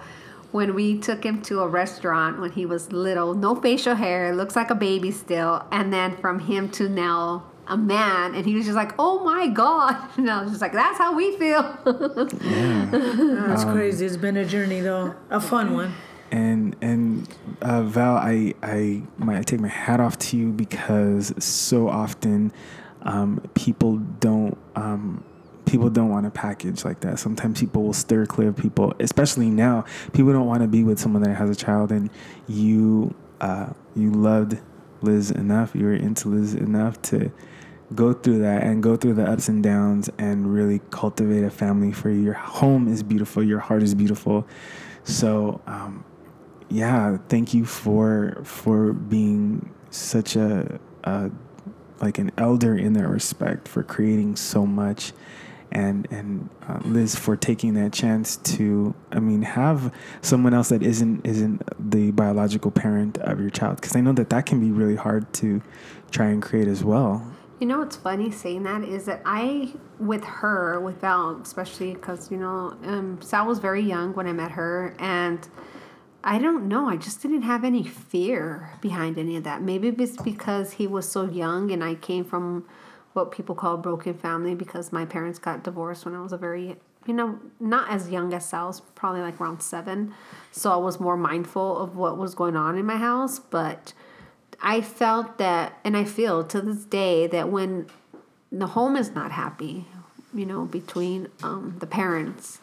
when 0.50 0.74
we 0.74 0.98
took 0.98 1.24
him 1.24 1.40
to 1.42 1.60
a 1.60 1.68
restaurant 1.68 2.40
when 2.40 2.52
he 2.52 2.66
was 2.66 2.92
little, 2.92 3.32
no 3.34 3.54
facial 3.54 3.94
hair, 3.94 4.34
looks 4.34 4.54
like 4.56 4.70
a 4.70 4.74
baby 4.74 5.10
still, 5.10 5.64
and 5.70 5.92
then 5.92 6.16
from 6.16 6.40
him 6.40 6.68
to 6.70 6.88
now 6.88 7.44
a 7.68 7.76
man, 7.76 8.34
and 8.34 8.44
he 8.44 8.54
was 8.56 8.64
just 8.64 8.74
like, 8.76 8.92
"Oh 8.98 9.22
my 9.24 9.46
god!" 9.46 9.96
And 10.16 10.28
I 10.30 10.42
was 10.42 10.50
just 10.50 10.60
like, 10.62 10.72
"That's 10.72 10.98
how 10.98 11.14
we 11.14 11.36
feel." 11.36 11.62
yeah. 12.42 12.88
That's 13.46 13.62
Um, 13.64 13.72
crazy. 13.74 14.04
It's 14.06 14.16
been 14.16 14.36
a 14.38 14.44
journey 14.44 14.80
though, 14.80 15.14
a 15.30 15.40
fun 15.40 15.74
one. 15.74 15.92
And 16.32 16.74
and 16.80 17.28
uh, 17.60 17.82
Val, 17.82 18.16
I 18.16 18.54
I 18.62 19.02
my, 19.18 19.40
take 19.42 19.60
my 19.60 19.68
hat 19.68 20.00
off 20.00 20.18
to 20.18 20.36
you 20.36 20.50
because 20.50 21.32
so 21.44 21.88
often 21.88 22.52
um, 23.02 23.42
people 23.54 23.98
don't 23.98 24.56
um, 24.74 25.22
people 25.66 25.90
don't 25.90 26.08
want 26.08 26.26
a 26.26 26.30
package 26.30 26.84
like 26.84 27.00
that. 27.00 27.18
Sometimes 27.18 27.60
people 27.60 27.82
will 27.82 27.92
stir 27.92 28.24
clear 28.26 28.48
of 28.48 28.56
people, 28.56 28.94
especially 28.98 29.50
now. 29.50 29.84
People 30.14 30.32
don't 30.32 30.46
want 30.46 30.62
to 30.62 30.68
be 30.68 30.82
with 30.82 30.98
someone 30.98 31.22
that 31.22 31.36
has 31.36 31.50
a 31.50 31.54
child, 31.54 31.92
and 31.92 32.10
you 32.48 33.14
uh, 33.42 33.68
you 33.94 34.10
loved 34.10 34.58
Liz 35.02 35.30
enough, 35.30 35.74
you 35.74 35.84
were 35.84 35.94
into 35.94 36.28
Liz 36.28 36.54
enough 36.54 37.00
to 37.02 37.30
go 37.94 38.14
through 38.14 38.38
that 38.38 38.62
and 38.62 38.82
go 38.82 38.96
through 38.96 39.12
the 39.12 39.24
ups 39.24 39.48
and 39.48 39.62
downs 39.62 40.08
and 40.16 40.54
really 40.54 40.80
cultivate 40.90 41.44
a 41.44 41.50
family 41.50 41.92
for 41.92 42.08
you. 42.08 42.22
Your 42.22 42.32
home 42.32 42.88
is 42.88 43.02
beautiful, 43.02 43.42
your 43.42 43.58
heart 43.58 43.82
is 43.82 43.94
beautiful. 43.94 44.46
So, 45.04 45.60
um, 45.66 46.04
yeah, 46.72 47.18
thank 47.28 47.54
you 47.54 47.64
for 47.64 48.40
for 48.44 48.92
being 48.92 49.70
such 49.90 50.36
a, 50.36 50.80
a 51.04 51.30
like 52.00 52.18
an 52.18 52.32
elder 52.38 52.76
in 52.76 52.94
that 52.94 53.08
respect 53.08 53.68
for 53.68 53.82
creating 53.82 54.36
so 54.36 54.66
much 54.66 55.12
and 55.70 56.06
and 56.10 56.48
uh, 56.68 56.78
Liz 56.84 57.14
for 57.14 57.36
taking 57.36 57.74
that 57.74 57.92
chance 57.92 58.36
to 58.36 58.94
I 59.10 59.20
mean 59.20 59.42
have 59.42 59.92
someone 60.20 60.54
else 60.54 60.70
that 60.70 60.82
isn't 60.82 61.26
isn't 61.26 61.62
the 61.78 62.10
biological 62.12 62.70
parent 62.70 63.18
of 63.18 63.40
your 63.40 63.50
child 63.50 63.76
because 63.76 63.94
I 63.94 64.00
know 64.00 64.12
that 64.12 64.30
that 64.30 64.46
can 64.46 64.60
be 64.60 64.70
really 64.70 64.96
hard 64.96 65.32
to 65.34 65.62
try 66.10 66.26
and 66.26 66.42
create 66.42 66.68
as 66.68 66.84
well. 66.84 67.26
You 67.62 67.68
know 67.68 67.78
what's 67.78 67.94
funny 67.94 68.32
saying 68.32 68.64
that 68.64 68.82
is 68.82 69.04
that 69.04 69.22
I, 69.24 69.72
with 70.00 70.24
her, 70.24 70.80
with 70.80 71.00
Val, 71.00 71.40
especially 71.40 71.94
because, 71.94 72.28
you 72.28 72.36
know, 72.36 72.76
um, 72.82 73.22
Sal 73.22 73.46
was 73.46 73.60
very 73.60 73.82
young 73.82 74.14
when 74.14 74.26
I 74.26 74.32
met 74.32 74.50
her. 74.50 74.96
And 74.98 75.48
I 76.24 76.38
don't 76.38 76.68
know, 76.68 76.88
I 76.88 76.96
just 76.96 77.20
didn't 77.20 77.42
have 77.42 77.64
any 77.64 77.82
fear 77.82 78.70
behind 78.80 79.18
any 79.18 79.36
of 79.36 79.44
that. 79.44 79.62
Maybe 79.62 79.88
it's 79.88 80.20
because 80.22 80.72
he 80.72 80.86
was 80.86 81.10
so 81.10 81.24
young 81.24 81.70
and 81.72 81.82
I 81.82 81.96
came 81.96 82.24
from 82.24 82.64
what 83.12 83.32
people 83.32 83.54
call 83.54 83.74
a 83.74 83.78
broken 83.78 84.14
family 84.14 84.54
because 84.54 84.92
my 84.92 85.04
parents 85.04 85.38
got 85.38 85.64
divorced 85.64 86.04
when 86.04 86.14
I 86.14 86.20
was 86.20 86.32
a 86.32 86.38
very, 86.38 86.76
you 87.06 87.14
know, 87.14 87.38
not 87.60 87.90
as 87.90 88.08
young 88.08 88.32
as 88.32 88.48
Sal's, 88.48 88.80
probably 88.94 89.20
like 89.20 89.40
around 89.40 89.62
seven. 89.62 90.14
So 90.52 90.72
I 90.72 90.76
was 90.76 91.00
more 91.00 91.16
mindful 91.16 91.78
of 91.78 91.96
what 91.96 92.16
was 92.16 92.34
going 92.34 92.56
on 92.56 92.78
in 92.78 92.86
my 92.86 92.96
house. 92.96 93.38
But 93.38 93.92
I 94.60 94.80
felt 94.80 95.38
that, 95.38 95.78
and 95.84 95.96
I 95.96 96.04
feel 96.04 96.44
to 96.44 96.60
this 96.60 96.84
day 96.84 97.26
that 97.26 97.50
when 97.50 97.88
the 98.50 98.68
home 98.68 98.96
is 98.96 99.10
not 99.10 99.32
happy, 99.32 99.86
you 100.32 100.46
know, 100.46 100.64
between 100.64 101.28
um, 101.42 101.76
the 101.80 101.86
parents, 101.86 102.60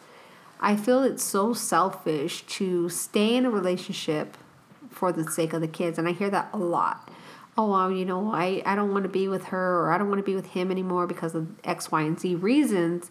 I 0.60 0.76
feel 0.76 1.02
it's 1.02 1.24
so 1.24 1.54
selfish 1.54 2.42
to 2.42 2.90
stay 2.90 3.34
in 3.34 3.46
a 3.46 3.50
relationship 3.50 4.36
for 4.90 5.10
the 5.10 5.28
sake 5.30 5.54
of 5.54 5.62
the 5.62 5.68
kids. 5.68 5.98
And 5.98 6.06
I 6.06 6.12
hear 6.12 6.28
that 6.30 6.50
a 6.52 6.58
lot. 6.58 7.10
Oh, 7.56 7.70
well, 7.70 7.90
you 7.90 8.04
know, 8.04 8.32
I, 8.32 8.62
I 8.66 8.76
don't 8.76 8.92
want 8.92 9.04
to 9.04 9.08
be 9.08 9.26
with 9.26 9.46
her 9.46 9.80
or 9.80 9.90
I 9.90 9.98
don't 9.98 10.08
want 10.08 10.18
to 10.18 10.24
be 10.24 10.34
with 10.34 10.46
him 10.46 10.70
anymore 10.70 11.06
because 11.06 11.34
of 11.34 11.48
X, 11.64 11.90
Y, 11.90 12.02
and 12.02 12.20
Z 12.20 12.34
reasons. 12.36 13.10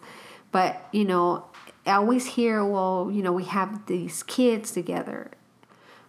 But, 0.52 0.88
you 0.92 1.04
know, 1.04 1.44
I 1.84 1.92
always 1.92 2.26
hear, 2.26 2.64
well, 2.64 3.10
you 3.12 3.22
know, 3.22 3.32
we 3.32 3.44
have 3.44 3.86
these 3.86 4.22
kids 4.22 4.70
together. 4.70 5.30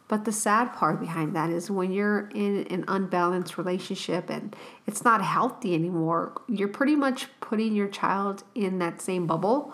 But 0.08 0.26
the 0.26 0.32
sad 0.32 0.74
part 0.74 1.00
behind 1.00 1.36
that 1.36 1.50
is 1.50 1.72
when 1.72 1.92
you're 1.92 2.30
in 2.36 2.68
an 2.70 2.84
unbalanced 2.88 3.58
relationship 3.58 4.30
and 4.30 4.56
it's 4.86 5.06
not 5.06 5.24
healthy 5.24 5.74
anymore, 5.74 6.34
you're 6.50 6.68
pretty 6.68 6.96
much 6.96 7.28
putting 7.40 7.74
your 7.74 7.88
child 7.88 8.44
in 8.54 8.80
that 8.80 9.02
same 9.02 9.26
bubble 9.26 9.74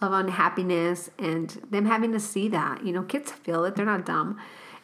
of 0.00 0.12
unhappiness 0.12 1.10
and 1.18 1.50
them 1.70 1.86
having 1.86 2.12
to 2.12 2.20
see 2.20 2.48
that. 2.48 2.84
You 2.84 2.92
know, 2.92 3.02
kids 3.02 3.32
feel 3.32 3.64
it, 3.64 3.76
they're 3.76 3.86
not 3.86 4.04
dumb. 4.06 4.38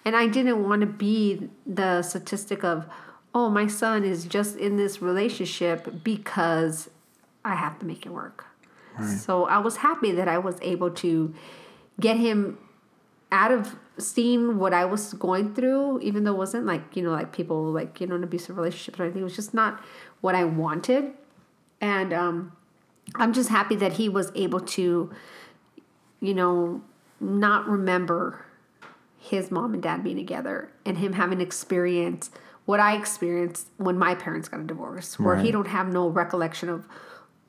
And 0.05 0.17
I 0.17 0.27
didn't 0.27 0.67
want 0.67 0.81
to 0.81 0.87
be 0.87 1.49
the 1.67 2.03
statistic 2.03 2.65
of, 2.65 2.87
oh, 3.35 3.49
my 3.49 3.67
son 3.67 4.05
is 4.05 4.25
just 4.25 4.57
in 4.57 4.77
this 4.77 5.01
relationship 5.01 6.03
because 6.03 6.91
I 7.45 7.55
have 7.55 7.79
to 7.81 7.87
make 7.87 8.05
it 8.07 8.11
work. 8.13 8.47
So 9.19 9.45
I 9.47 9.59
was 9.59 9.79
happy 9.79 10.13
that 10.13 10.29
I 10.29 10.39
was 10.39 10.57
able 10.61 10.91
to 10.91 11.35
get 11.99 12.19
him 12.19 12.59
out 13.31 13.51
of 13.51 13.77
seeing 13.97 14.59
what 14.59 14.75
I 14.75 14.85
was 14.85 15.15
going 15.15 15.55
through, 15.55 16.01
even 16.01 16.25
though 16.25 16.33
it 16.33 16.39
wasn't 16.39 16.67
like, 16.67 16.95
you 16.95 17.03
know, 17.03 17.11
like 17.11 17.33
people 17.33 17.65
like, 17.73 18.01
you 18.01 18.07
know, 18.07 18.17
an 18.17 18.25
abusive 18.25 18.57
relationship 18.57 19.01
or 19.01 19.05
anything. 19.05 19.23
It 19.23 19.25
was 19.25 19.37
just 19.37 19.55
not 19.55 19.81
what 20.21 20.35
I 20.35 20.45
wanted. 20.45 21.13
And 21.81 22.13
um, 22.13 22.53
I'm 23.15 23.33
just 23.33 23.49
happy 23.49 23.77
that 23.77 23.95
he 23.95 24.09
was 24.09 24.33
able 24.35 24.61
to, 24.61 25.11
you 26.21 26.35
know, 26.35 26.83
not 27.21 27.67
remember 27.69 28.45
his 29.19 29.51
mom 29.51 29.75
and 29.75 29.83
dad 29.83 30.03
being 30.03 30.17
together 30.17 30.71
and 30.85 30.99
him 30.99 31.13
having 31.13 31.41
experience 31.41 32.31
what 32.65 32.81
I 32.81 32.97
experienced 32.97 33.69
when 33.77 33.99
my 33.99 34.15
parents 34.15 34.49
got 34.49 34.61
a 34.61 34.65
divorce, 34.65 35.19
where 35.19 35.37
he 35.37 35.51
don't 35.51 35.67
have 35.67 35.93
no 35.93 36.09
recollection 36.09 36.69
of, 36.69 36.87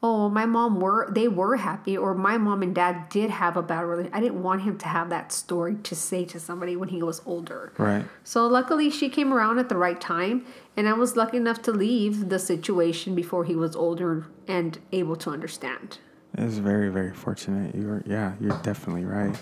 oh, 0.03 0.27
my 0.27 0.45
mom 0.45 0.81
were 0.81 1.09
they 1.09 1.29
were 1.29 1.55
happy, 1.55 1.97
or 1.97 2.13
my 2.13 2.37
mom 2.37 2.61
and 2.61 2.75
dad 2.75 3.07
did 3.09 3.29
have 3.29 3.55
a 3.55 3.63
bad 3.63 3.85
relationship. 3.85 4.15
I 4.15 4.19
didn't 4.19 4.43
want 4.43 4.61
him 4.63 4.77
to 4.79 4.87
have 4.87 5.09
that 5.09 5.31
story 5.31 5.77
to 5.83 5.95
say 5.95 6.25
to 6.25 6.39
somebody 6.39 6.75
when 6.75 6.89
he 6.89 7.01
was 7.01 7.21
older. 7.25 7.71
Right. 7.77 8.05
So 8.25 8.45
luckily, 8.45 8.89
she 8.89 9.07
came 9.09 9.33
around 9.33 9.59
at 9.59 9.69
the 9.69 9.77
right 9.77 9.99
time, 9.99 10.45
and 10.75 10.89
I 10.89 10.93
was 10.93 11.15
lucky 11.15 11.37
enough 11.37 11.61
to 11.63 11.71
leave 11.71 12.27
the 12.27 12.37
situation 12.37 13.15
before 13.15 13.45
he 13.45 13.55
was 13.55 13.75
older 13.75 14.27
and 14.47 14.77
able 14.91 15.15
to 15.15 15.29
understand. 15.29 15.99
It's 16.37 16.57
very, 16.57 16.89
very 16.89 17.13
fortunate. 17.13 17.73
You're, 17.73 18.03
yeah, 18.05 18.33
you're 18.41 18.57
definitely 18.63 19.05
right. 19.05 19.35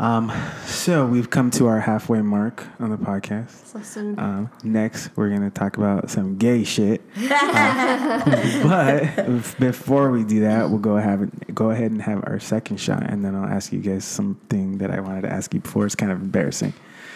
Um, 0.00 0.32
so 0.64 1.06
we've 1.06 1.28
come 1.28 1.50
to 1.52 1.66
our 1.66 1.80
halfway 1.80 2.22
mark 2.22 2.64
on 2.78 2.90
the 2.90 2.96
podcast. 2.96 3.66
So 3.66 3.80
soon. 3.82 4.18
Um, 4.18 4.50
next, 4.62 5.10
we're 5.16 5.28
gonna 5.30 5.50
talk 5.50 5.76
about 5.76 6.08
some 6.08 6.36
gay 6.36 6.62
shit. 6.62 7.02
Uh, 7.30 8.62
but 8.62 9.58
before 9.58 10.10
we 10.10 10.22
do 10.22 10.40
that, 10.40 10.70
we'll 10.70 10.78
go 10.78 10.96
have 10.96 11.28
go 11.54 11.70
ahead 11.70 11.90
and 11.90 12.00
have 12.02 12.22
our 12.28 12.38
second 12.38 12.76
shot, 12.78 13.02
and 13.02 13.24
then 13.24 13.34
I'll 13.34 13.48
ask 13.48 13.72
you 13.72 13.80
guys 13.80 14.04
something 14.04 14.78
that 14.78 14.90
I 14.92 15.00
wanted 15.00 15.22
to 15.22 15.32
ask 15.32 15.52
you 15.52 15.60
before. 15.60 15.84
It's 15.86 15.96
kind 15.96 16.12
of 16.12 16.20
embarrassing. 16.22 16.74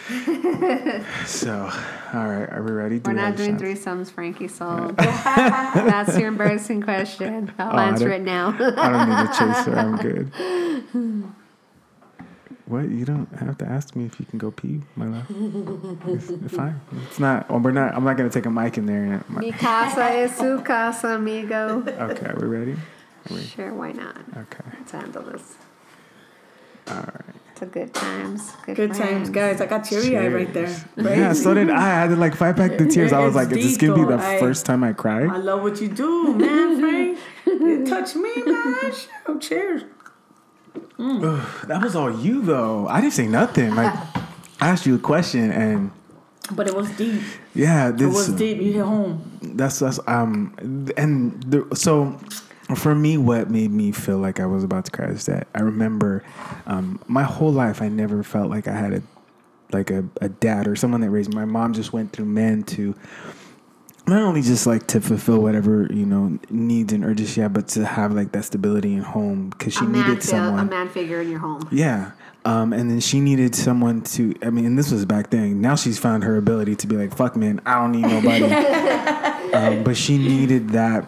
so, 1.26 1.70
all 2.12 2.26
right, 2.28 2.48
are 2.50 2.62
we 2.64 2.72
ready? 2.72 2.98
Do 2.98 3.10
We're 3.10 3.16
not 3.16 3.36
doing 3.36 3.56
three 3.56 3.74
threesomes, 3.74 4.10
Frankie. 4.10 4.48
So 4.48 4.92
that's 4.98 6.18
your 6.18 6.26
embarrassing 6.26 6.82
question. 6.82 7.52
I'll 7.58 7.76
Oh, 7.76 7.78
answer 7.78 8.10
it 8.10 8.22
now. 8.22 8.48
I 8.58 8.88
don't 8.90 9.08
need 9.08 9.30
a 9.30 9.32
chaser. 9.38 9.78
I'm 9.78 9.96
good. 11.22 11.32
What? 12.72 12.88
You 12.88 13.04
don't 13.04 13.28
have 13.36 13.58
to 13.58 13.66
ask 13.66 13.94
me 13.94 14.06
if 14.06 14.18
you 14.18 14.24
can 14.24 14.38
go 14.38 14.50
pee, 14.50 14.80
my 14.96 15.04
love. 15.04 15.26
It's, 16.08 16.30
it's 16.30 16.54
fine. 16.56 16.80
It's 17.06 17.20
not. 17.20 17.50
Well, 17.50 17.60
we're 17.60 17.70
not. 17.70 17.94
I'm 17.94 18.02
not 18.02 18.16
gonna 18.16 18.30
take 18.30 18.46
a 18.46 18.50
mic 18.50 18.78
in 18.78 18.86
there. 18.86 19.04
and- 19.04 19.36
Mi 19.36 19.52
casa 19.52 20.04
es 20.04 20.38
su 20.38 20.62
casa, 20.62 21.08
amigo. 21.16 21.84
Okay, 21.86 22.32
we 22.40 22.46
ready? 22.46 22.76
We- 23.30 23.42
Sure, 23.42 23.74
why 23.74 23.92
not? 23.92 24.16
Okay. 24.34 24.64
Let's 24.78 24.90
handle 24.90 25.22
this. 25.22 25.54
All 26.88 26.96
right. 26.96 27.34
the 27.60 27.66
good 27.66 27.92
times. 27.92 28.50
Good, 28.64 28.76
Good 28.76 28.94
times, 28.94 29.28
guys. 29.28 29.60
I 29.60 29.66
got 29.66 29.84
teary 29.84 30.16
eyed 30.16 30.32
right 30.32 30.52
there. 30.54 30.74
Yeah, 30.96 31.34
so 31.34 31.52
did 31.52 31.68
I. 31.68 31.76
I 31.76 31.88
had 32.00 32.08
to 32.08 32.16
like 32.16 32.34
fight 32.34 32.56
back 32.56 32.78
the 32.78 32.86
tears. 32.86 33.12
I 33.12 33.20
was 33.20 33.34
like, 33.34 33.52
is 33.52 33.64
this 33.64 33.76
deep, 33.76 33.90
gonna 33.90 34.06
be 34.06 34.16
the. 34.16 34.18
I- 34.18 34.40
first 34.40 34.64
time 34.64 34.82
I 34.82 34.94
cry? 34.94 35.24
I 35.26 35.36
love 35.36 35.60
what 35.62 35.78
you 35.82 35.88
do, 35.88 36.34
man, 36.34 36.80
Frank. 36.80 37.18
you 37.44 37.84
touch 37.86 38.16
me, 38.16 38.32
man. 38.46 38.92
Shoot, 40.74 41.20
cheers. 41.20 41.66
That 41.68 41.82
was 41.82 41.96
all 41.96 42.10
you 42.20 42.42
though. 42.42 42.86
I 42.88 43.00
didn't 43.00 43.14
say 43.14 43.26
nothing. 43.26 43.74
Like 43.74 43.92
I 44.60 44.68
asked 44.68 44.86
you 44.86 44.94
a 44.94 44.98
question 44.98 45.50
and 45.52 45.90
But 46.52 46.68
it 46.68 46.74
was 46.76 46.90
deep. 46.96 47.20
yeah, 47.54 47.88
It 47.88 48.00
was 48.06 48.28
deep. 48.28 48.58
You 48.60 48.72
hit 48.72 48.84
home. 48.84 49.38
that's 49.42 49.78
that's 49.80 49.98
um 50.06 50.54
and 50.96 51.42
the, 51.42 51.66
so 51.74 52.18
for 52.76 52.94
me 52.94 53.18
what 53.18 53.50
made 53.50 53.70
me 53.70 53.92
feel 53.92 54.18
like 54.18 54.40
I 54.40 54.46
was 54.46 54.64
about 54.64 54.84
to 54.86 54.90
cry 54.92 55.06
is 55.06 55.26
that 55.26 55.46
I 55.54 55.60
remember 55.60 56.22
um 56.66 57.00
my 57.06 57.22
whole 57.24 57.52
life 57.52 57.82
I 57.82 57.88
never 57.88 58.22
felt 58.22 58.48
like 58.50 58.66
I 58.68 58.72
had 58.72 58.92
a 58.94 59.02
like 59.72 59.90
a, 59.90 60.04
a 60.20 60.28
dad 60.28 60.68
or 60.68 60.76
someone 60.76 61.00
that 61.00 61.10
raised 61.10 61.30
me. 61.30 61.36
My 61.36 61.44
mom 61.46 61.72
just 61.72 61.92
went 61.94 62.12
through 62.12 62.26
men 62.26 62.62
to 62.64 62.94
not 64.06 64.22
only 64.22 64.42
just 64.42 64.66
like 64.66 64.86
to 64.88 65.00
fulfill 65.00 65.40
whatever 65.40 65.86
you 65.90 66.04
know 66.06 66.38
needs 66.50 66.92
and 66.92 67.04
urges 67.04 67.30
she 67.32 67.40
had, 67.40 67.52
but 67.52 67.68
to 67.68 67.84
have 67.84 68.12
like 68.12 68.32
that 68.32 68.44
stability 68.44 68.92
in 68.94 69.00
home 69.02 69.50
because 69.50 69.74
she 69.74 69.84
A 69.84 69.88
needed 69.88 70.22
someone. 70.22 70.66
a 70.66 70.70
man 70.70 70.88
figure 70.88 71.20
in 71.20 71.30
your 71.30 71.38
home. 71.38 71.68
Yeah. 71.70 72.12
Um, 72.44 72.72
and 72.72 72.90
then 72.90 72.98
she 72.98 73.20
needed 73.20 73.54
someone 73.54 74.02
to, 74.02 74.34
I 74.42 74.50
mean, 74.50 74.64
and 74.66 74.76
this 74.76 74.90
was 74.90 75.04
back 75.04 75.30
then. 75.30 75.60
Now 75.60 75.76
she's 75.76 76.00
found 76.00 76.24
her 76.24 76.36
ability 76.36 76.74
to 76.74 76.88
be 76.88 76.96
like, 76.96 77.14
fuck, 77.16 77.36
man, 77.36 77.60
I 77.64 77.74
don't 77.80 77.92
need 77.92 78.02
nobody. 78.02 78.44
um, 79.52 79.84
but 79.84 79.96
she 79.96 80.18
needed 80.18 80.70
that 80.70 81.06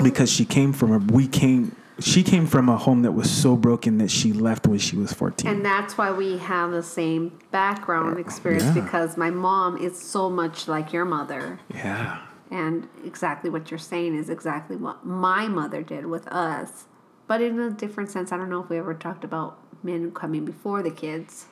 because 0.00 0.30
she 0.30 0.44
came 0.44 0.72
from 0.72 0.92
a, 0.92 0.98
we 1.12 1.26
came, 1.26 1.74
she 2.00 2.22
came 2.22 2.46
from 2.46 2.68
a 2.68 2.76
home 2.76 3.02
that 3.02 3.12
was 3.12 3.30
so 3.30 3.56
broken 3.56 3.98
that 3.98 4.10
she 4.10 4.32
left 4.32 4.66
when 4.66 4.78
she 4.78 4.96
was 4.96 5.12
14. 5.12 5.50
And 5.50 5.64
that's 5.64 5.96
why 5.98 6.10
we 6.10 6.38
have 6.38 6.70
the 6.70 6.82
same 6.82 7.38
background 7.50 8.18
experience 8.18 8.64
Yeah. 8.64 8.82
because 8.82 9.16
my 9.16 9.30
mom 9.30 9.76
is 9.76 9.98
so 10.00 10.28
much 10.30 10.66
like 10.68 10.92
your 10.92 11.04
mother. 11.04 11.60
yeah. 11.74 12.18
And 12.50 12.88
exactly 13.04 13.48
what 13.48 13.70
you're 13.70 13.78
saying 13.78 14.16
is 14.16 14.28
exactly 14.28 14.74
what 14.76 15.06
my 15.06 15.46
mother 15.46 15.82
did 15.82 16.06
with 16.06 16.26
us. 16.28 16.86
But 17.28 17.40
in 17.40 17.60
a 17.60 17.70
different 17.70 18.10
sense, 18.10 18.32
I 18.32 18.36
don't 18.36 18.50
know 18.50 18.60
if 18.60 18.68
we 18.68 18.76
ever 18.76 18.92
talked 18.92 19.22
about 19.22 19.58
men 19.84 20.10
coming 20.10 20.44
before 20.44 20.82
the 20.82 20.90
kids. 20.90 21.46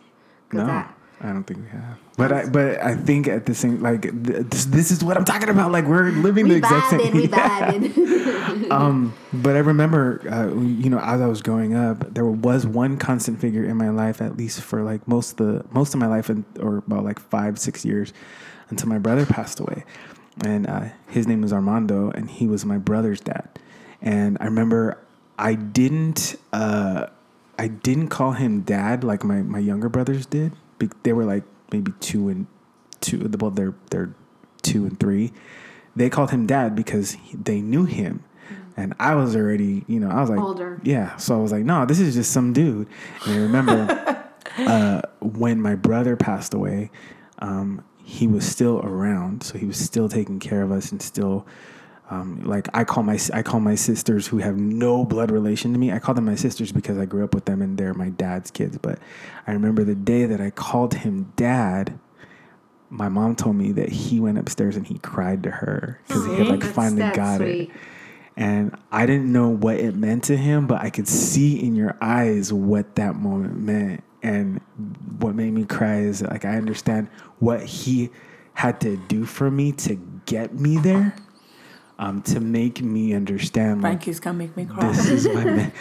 'Cause 0.49 0.59
No, 0.59 0.67
that, 0.67 0.98
I 1.21 1.29
don't 1.33 1.45
think 1.45 1.61
we 1.65 1.69
have. 1.71 1.99
But 2.17 2.33
I, 2.33 2.47
but 2.47 2.83
I 2.83 2.95
think 2.95 3.27
at 3.29 3.47
the 3.47 3.55
same, 3.55 3.81
like, 3.83 4.03
th- 4.03 4.47
this, 4.51 4.65
this 4.67 4.91
is 4.91 5.03
what 5.03 5.17
I'm 5.17 5.25
talking 5.25 5.49
about. 5.49 5.73
Like, 5.73 5.85
we're 5.85 6.11
living 6.11 6.49
the 6.49 6.57
exact 6.57 6.91
same. 6.91 7.13
we 7.15 7.27
Yeah. 7.29 7.71
vibing. 7.73 8.71
um, 8.71 9.15
but 9.33 9.57
I 9.57 9.61
remember, 9.61 10.21
uh, 10.31 10.55
you 10.61 10.91
know, 10.91 10.99
as 11.01 11.21
I 11.21 11.27
was 11.27 11.43
growing 11.43 11.75
up, 11.75 12.13
there 12.15 12.25
was 12.25 12.67
one 12.67 12.99
constant 12.99 13.41
figure 13.41 13.65
in 13.65 13.77
my 13.77 13.89
life, 13.91 14.21
at 14.23 14.37
least 14.37 14.61
for 14.61 14.83
like 14.83 15.07
most 15.09 15.41
of 15.41 15.47
the 15.47 15.65
most 15.73 15.95
of 15.95 16.01
my 16.01 16.07
life, 16.07 16.29
and 16.29 16.45
or 16.61 16.79
about 16.79 17.05
like 17.05 17.19
five, 17.19 17.59
six 17.59 17.85
years, 17.85 18.13
until 18.71 18.89
my 18.89 18.99
brother 18.99 19.27
passed 19.27 19.61
away, 19.61 19.85
and 20.45 20.67
uh, 20.67 20.87
his 21.09 21.27
name 21.27 21.41
was 21.43 21.53
Armando, 21.53 22.11
and 22.11 22.31
he 22.31 22.47
was 22.47 22.65
my 22.65 22.79
brother's 22.79 23.21
dad, 23.21 23.49
and 24.03 24.37
I 24.41 24.45
remember 24.47 24.99
I 25.39 25.55
didn't, 25.55 26.37
uh, 26.53 27.07
I 27.59 27.69
didn't 27.69 28.09
call 28.09 28.33
him 28.33 28.63
dad 28.63 29.05
like 29.05 29.23
my 29.25 29.43
my 29.43 29.59
younger 29.61 29.89
brothers 29.89 30.27
did. 30.27 30.53
They 31.03 31.13
were 31.13 31.25
like 31.25 31.45
maybe 31.73 31.93
two 32.01 32.29
and 32.29 32.47
two, 33.01 33.31
well, 33.39 33.51
they're 33.51 33.75
they're 33.91 34.15
two 34.63 34.87
and 34.87 34.99
three. 34.99 35.33
They 35.97 36.11
called 36.11 36.31
him 36.31 36.47
dad 36.47 36.77
because 36.77 37.17
they 37.33 37.61
knew 37.61 37.85
him. 37.85 38.25
And 38.77 38.95
I 39.01 39.17
was 39.17 39.35
already, 39.35 39.85
you 39.89 39.99
know, 39.99 40.09
I 40.09 40.21
was 40.21 40.31
like, 40.31 40.39
Older. 40.39 40.81
Yeah. 40.85 41.17
So 41.17 41.35
I 41.35 41.39
was 41.43 41.51
like, 41.51 41.65
no, 41.65 41.85
this 41.85 41.99
is 41.99 42.15
just 42.15 42.31
some 42.31 42.53
dude. 42.53 42.87
And 43.27 43.35
I 43.35 43.39
remember 43.39 44.25
uh, 44.59 45.03
when 45.21 45.61
my 45.61 45.75
brother 45.75 46.15
passed 46.15 46.55
away, 46.55 46.93
um, 47.41 47.85
he 48.05 48.29
was 48.29 48.47
still 48.47 48.79
around. 48.79 49.43
So 49.43 49.59
he 49.59 49.67
was 49.67 49.77
still 49.77 50.09
taking 50.09 50.39
care 50.39 50.63
of 50.63 50.71
us 50.71 50.93
and 50.93 51.03
still, 51.03 51.45
um, 52.11 52.41
like 52.45 52.69
I 52.75 52.85
call 52.85 53.03
my 53.03 53.19
I 53.35 53.43
call 53.43 53.61
my 53.61 53.75
sisters 53.75 54.27
who 54.27 54.39
have 54.39 54.57
no 54.57 55.05
blood 55.05 55.31
relation 55.31 55.73
to 55.75 55.79
me. 55.79 55.93
I 55.93 55.99
call 55.99 56.15
them 56.15 56.25
my 56.25 56.35
sisters 56.37 56.73
because 56.73 56.97
I 56.99 57.05
grew 57.05 57.23
up 57.25 57.35
with 57.35 57.45
them 57.45 57.61
and 57.61 57.77
they're 57.77 57.95
my 57.95 58.09
dad's 58.09 58.51
kids. 58.51 58.79
But 58.79 58.99
I 59.47 59.53
remember 59.53 59.85
the 59.85 59.95
day 59.95 60.25
that 60.25 60.41
I 60.41 60.51
called 60.51 60.95
him 60.95 61.33
dad. 61.37 61.99
My 62.91 63.11
mom 63.11 63.37
told 63.37 63.57
me 63.57 63.73
that 63.73 63.91
he 63.91 64.19
went 64.19 64.39
upstairs 64.39 64.75
and 64.75 64.87
he 64.87 64.99
cried 65.01 65.43
to 65.43 65.51
her 65.51 66.01
because 66.09 66.25
he 66.25 66.35
had 66.37 66.47
like 66.47 66.61
That's- 66.61 66.75
finally 66.75 67.03
that's 67.03 67.17
got 67.17 67.37
sweet. 67.37 67.69
it. 67.69 67.71
And 68.39 68.75
I 68.93 69.05
didn't 69.05 69.31
know 69.33 69.49
what 69.49 69.77
it 69.79 69.97
meant 69.97 70.25
to 70.25 70.37
him, 70.37 70.67
but 70.69 70.81
I 70.81 70.91
could 70.91 71.09
see 71.09 71.61
in 71.61 71.75
your 71.75 71.99
eyes 72.01 72.53
what 72.53 72.95
that 72.95 73.17
moment 73.17 73.59
meant. 73.59 74.05
And 74.23 74.61
what 75.19 75.35
made 75.35 75.53
me 75.53 75.65
cry 75.65 75.99
is 75.99 76.23
like 76.23 76.45
I 76.45 76.57
understand 76.57 77.09
what 77.41 77.63
he 77.65 78.11
had 78.55 78.81
to 78.83 78.97
do 78.97 79.25
for 79.27 79.51
me 79.51 79.73
to 79.73 79.97
get 80.27 80.55
me 80.55 80.79
there, 80.79 81.15
um, 81.99 82.23
to 82.23 82.41
make 82.41 82.81
me 82.81 83.15
understand 83.15 83.83
like 83.83 83.93
Frankie's 83.93 84.21
gonna 84.21 84.39
make 84.39 84.57
me 84.57 84.65
cry. 84.67 84.93
this 84.93 85.09
is 85.09 85.29
my 85.29 85.45
man. 85.45 85.73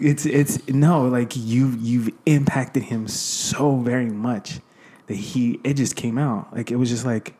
It's 0.00 0.26
it's 0.26 0.66
no 0.68 1.02
like 1.02 1.36
you 1.36 1.76
you've 1.78 2.10
impacted 2.26 2.84
him 2.84 3.08
so 3.08 3.76
very 3.76 4.10
much 4.10 4.60
that 5.06 5.16
he 5.16 5.60
it 5.64 5.74
just 5.74 5.96
came 5.96 6.16
out 6.18 6.54
like 6.56 6.70
it 6.70 6.76
was 6.76 6.88
just 6.88 7.04
like 7.04 7.34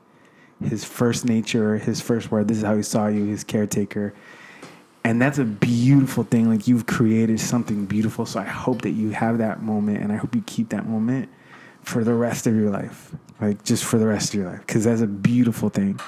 his 0.63 0.85
first 0.85 1.25
nature, 1.25 1.79
his 1.79 2.01
first 2.01 2.31
word. 2.31 2.49
This 2.49 2.59
is 2.59 2.65
how 2.65 2.77
he 2.77 2.83
saw 2.83 3.07
you, 3.07 3.25
his 3.25 3.45
caretaker. 3.45 4.15
And 5.05 5.21
that's 5.21 5.39
a 5.39 5.45
beautiful 5.45 6.25
thing. 6.25 6.51
Like 6.51 6.69
you've 6.69 6.87
created 6.87 7.41
something 7.41 7.87
beautiful. 7.87 8.27
So 8.27 8.41
I 8.41 8.45
hope 8.45 8.83
that 8.83 8.91
you 8.91 9.11
have 9.11 9.39
that 9.39 9.63
moment 9.63 10.03
and 10.03 10.13
I 10.13 10.17
hope 10.17 10.35
you 10.35 10.43
keep 10.43 10.69
that 10.71 10.87
moment 10.87 11.31
for 11.83 12.05
the 12.05 12.13
rest 12.13 12.47
of 12.47 12.55
your 12.55 12.71
life. 12.71 13.13
Like 13.41 13.65
just 13.65 13.85
for 13.85 13.99
the 13.99 14.07
rest 14.07 14.35
of 14.35 14.41
your 14.41 14.51
life. 14.51 14.61
Because 14.61 14.85
that's 14.85 15.01
a 15.01 15.07
beautiful 15.07 15.71
thing. 15.71 15.99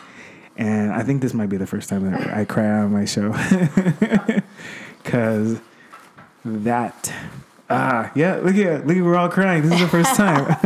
And 0.57 0.93
I 0.93 1.03
think 1.03 1.23
this 1.23 1.33
might 1.35 1.49
be 1.49 1.57
the 1.57 1.67
first 1.67 1.89
time 1.89 2.11
that 2.11 2.33
I 2.37 2.45
cry 2.45 2.69
on 2.69 2.93
my 2.93 3.05
show. 3.07 3.33
Cause 5.05 5.59
that 6.45 7.13
ah 7.71 8.11
yeah, 8.15 8.37
look 8.37 8.57
at 8.57 8.87
look 8.87 8.97
at 8.97 9.03
we're 9.03 9.17
all 9.17 9.29
crying. 9.29 9.63
This 9.63 9.73
is 9.75 9.81
the 9.81 9.89
first 9.89 10.15
time. 10.15 10.57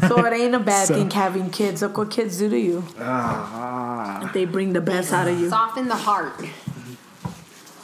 so 0.08 0.24
it 0.24 0.32
ain't 0.32 0.54
a 0.54 0.58
bad 0.60 0.86
So- 0.88 0.94
thing 0.94 1.10
having 1.10 1.50
kids. 1.50 1.82
Look 1.82 1.98
what 1.98 2.10
kids 2.10 2.38
do 2.38 2.48
to 2.48 2.58
you. 2.58 2.84
ah, 3.00 4.30
They 4.32 4.44
bring 4.44 4.72
the 4.72 4.80
best 4.80 5.12
out 5.12 5.28
of 5.28 5.38
you. 5.38 5.48
Soften 5.50 5.88
the 5.88 5.96
heart. 5.96 6.40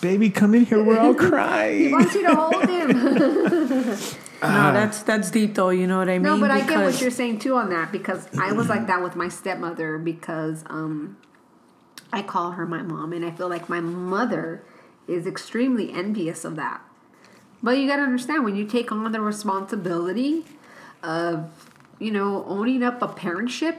baby, 0.01 0.31
come 0.31 0.55
in 0.55 0.65
here. 0.67 0.83
We're 0.83 0.99
all 0.99 1.15
crying. 1.15 1.79
He 1.89 1.93
wants 1.93 2.15
you 2.15 2.23
to 2.27 2.35
hold 2.35 2.69
him. 2.69 2.89
No, 4.43 4.73
that's 4.73 5.03
that's 5.03 5.31
deep 5.31 5.55
though. 5.55 5.71
You 5.71 5.87
know 5.87 5.99
what 5.99 6.09
I 6.09 6.19
mean? 6.19 6.23
No, 6.23 6.39
but 6.39 6.51
I 6.51 6.61
get 6.67 6.79
what 6.81 7.01
you're 7.01 7.11
saying 7.11 7.39
too 7.41 7.57
on 7.57 7.71
that 7.71 7.91
because 7.93 8.27
I 8.39 8.53
was 8.53 8.69
like 8.69 8.87
that 8.87 9.03
with 9.03 9.17
my 9.17 9.29
stepmother 9.29 9.99
because 9.99 10.63
um, 10.69 11.17
I 12.15 12.23
call 12.23 12.53
her 12.53 12.65
my 12.65 12.81
mom, 12.81 13.13
and 13.13 13.25
I 13.25 13.33
feel 13.33 13.49
like 13.49 13.69
my 13.69 13.81
mother 13.81 14.63
is 15.09 15.27
extremely 15.27 15.93
envious 15.93 16.45
of 16.45 16.55
that. 16.57 16.81
But 17.61 17.79
you 17.79 17.89
got 17.89 17.97
to 17.97 18.03
understand 18.03 18.45
when 18.45 18.55
you 18.55 18.67
take 18.67 18.93
on 18.93 19.11
the 19.11 19.21
responsibility 19.21 20.45
of, 21.03 21.51
you 21.99 22.13
know, 22.13 22.45
owning 22.47 22.85
up 22.85 23.03
a 23.03 23.09
parentship, 23.09 23.79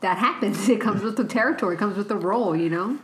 that 0.00 0.16
happens. 0.16 0.68
It 0.70 0.80
comes 0.80 1.02
with 1.02 1.18
the 1.18 1.24
territory, 1.24 1.74
it 1.74 1.78
comes 1.78 1.98
with 1.98 2.08
the 2.08 2.16
role, 2.16 2.56
you 2.56 2.70
know. 2.70 2.98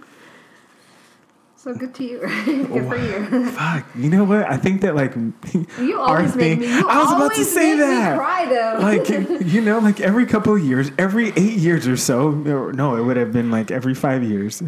So 1.67 1.75
good 1.75 1.95
to 1.97 2.05
you. 2.05 2.21
Right? 2.27 2.69
Good 2.69 2.89
for 2.89 2.97
you. 2.97 3.51
Fuck. 3.51 3.87
You 3.97 4.09
know 4.09 4.23
what? 4.23 4.49
I 4.49 4.57
think 4.57 4.83
that 4.83 4.95
like 4.95 5.17
You 5.81 5.99
our 6.01 6.19
always 6.19 6.37
make 6.37 6.61
me. 6.61 6.69
You 6.69 6.89
I 6.89 7.03
was 7.03 7.13
about 7.13 7.35
to 7.35 7.45
say 7.45 7.71
make 7.71 7.81
that. 7.81 8.13
Me 8.13 8.19
cry 8.19 8.47
though. 8.47 8.79
like 8.79 9.09
you 9.53 9.61
know, 9.63 9.81
like 9.81 10.01
every 10.01 10.27
couple 10.27 10.55
of 10.55 10.65
years, 10.65 10.93
every 10.97 11.31
eight 11.31 11.59
years 11.59 11.89
or 11.89 11.97
so. 11.97 12.29
or 12.29 12.73
No, 12.73 12.95
it 12.95 13.03
would 13.03 13.17
have 13.17 13.33
been 13.33 13.51
like 13.51 13.73
every 13.73 13.95
five 13.95 14.23
years, 14.23 14.63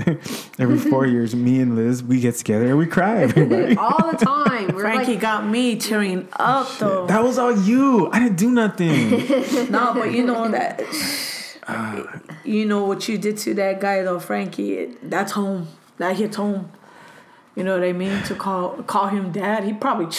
every 0.58 0.78
four 0.78 1.06
years. 1.06 1.36
Me 1.36 1.60
and 1.60 1.76
Liz, 1.76 2.02
we 2.02 2.18
get 2.18 2.34
together 2.34 2.66
and 2.66 2.78
we 2.78 2.86
cry. 2.86 3.22
Everybody. 3.22 3.76
all 3.76 4.10
the 4.10 4.16
time. 4.16 4.74
We're 4.74 4.80
Frankie 4.80 5.12
like, 5.12 5.20
got 5.20 5.46
me 5.46 5.76
tearing 5.76 6.26
up 6.32 6.68
though. 6.78 7.06
That 7.06 7.22
was 7.22 7.38
all 7.38 7.56
you. 7.56 8.10
I 8.10 8.18
didn't 8.18 8.38
do 8.38 8.50
nothing. 8.50 9.10
no, 9.70 9.94
but 9.94 10.10
you 10.10 10.26
know 10.26 10.48
that. 10.48 10.82
you 12.44 12.64
know 12.64 12.82
what 12.86 13.08
you 13.08 13.18
did 13.18 13.38
to 13.38 13.54
that 13.54 13.80
guy 13.80 14.02
though, 14.02 14.18
Frankie. 14.18 14.96
That's 15.00 15.30
home. 15.30 15.68
That 15.98 16.16
hits 16.16 16.34
home. 16.34 16.72
You 17.58 17.64
know 17.64 17.74
what 17.74 17.82
I 17.82 17.92
mean? 17.92 18.22
To 18.24 18.36
call 18.36 18.82
call 18.84 19.08
him 19.08 19.32
dad, 19.32 19.64
he 19.64 19.72
probably. 19.72 20.14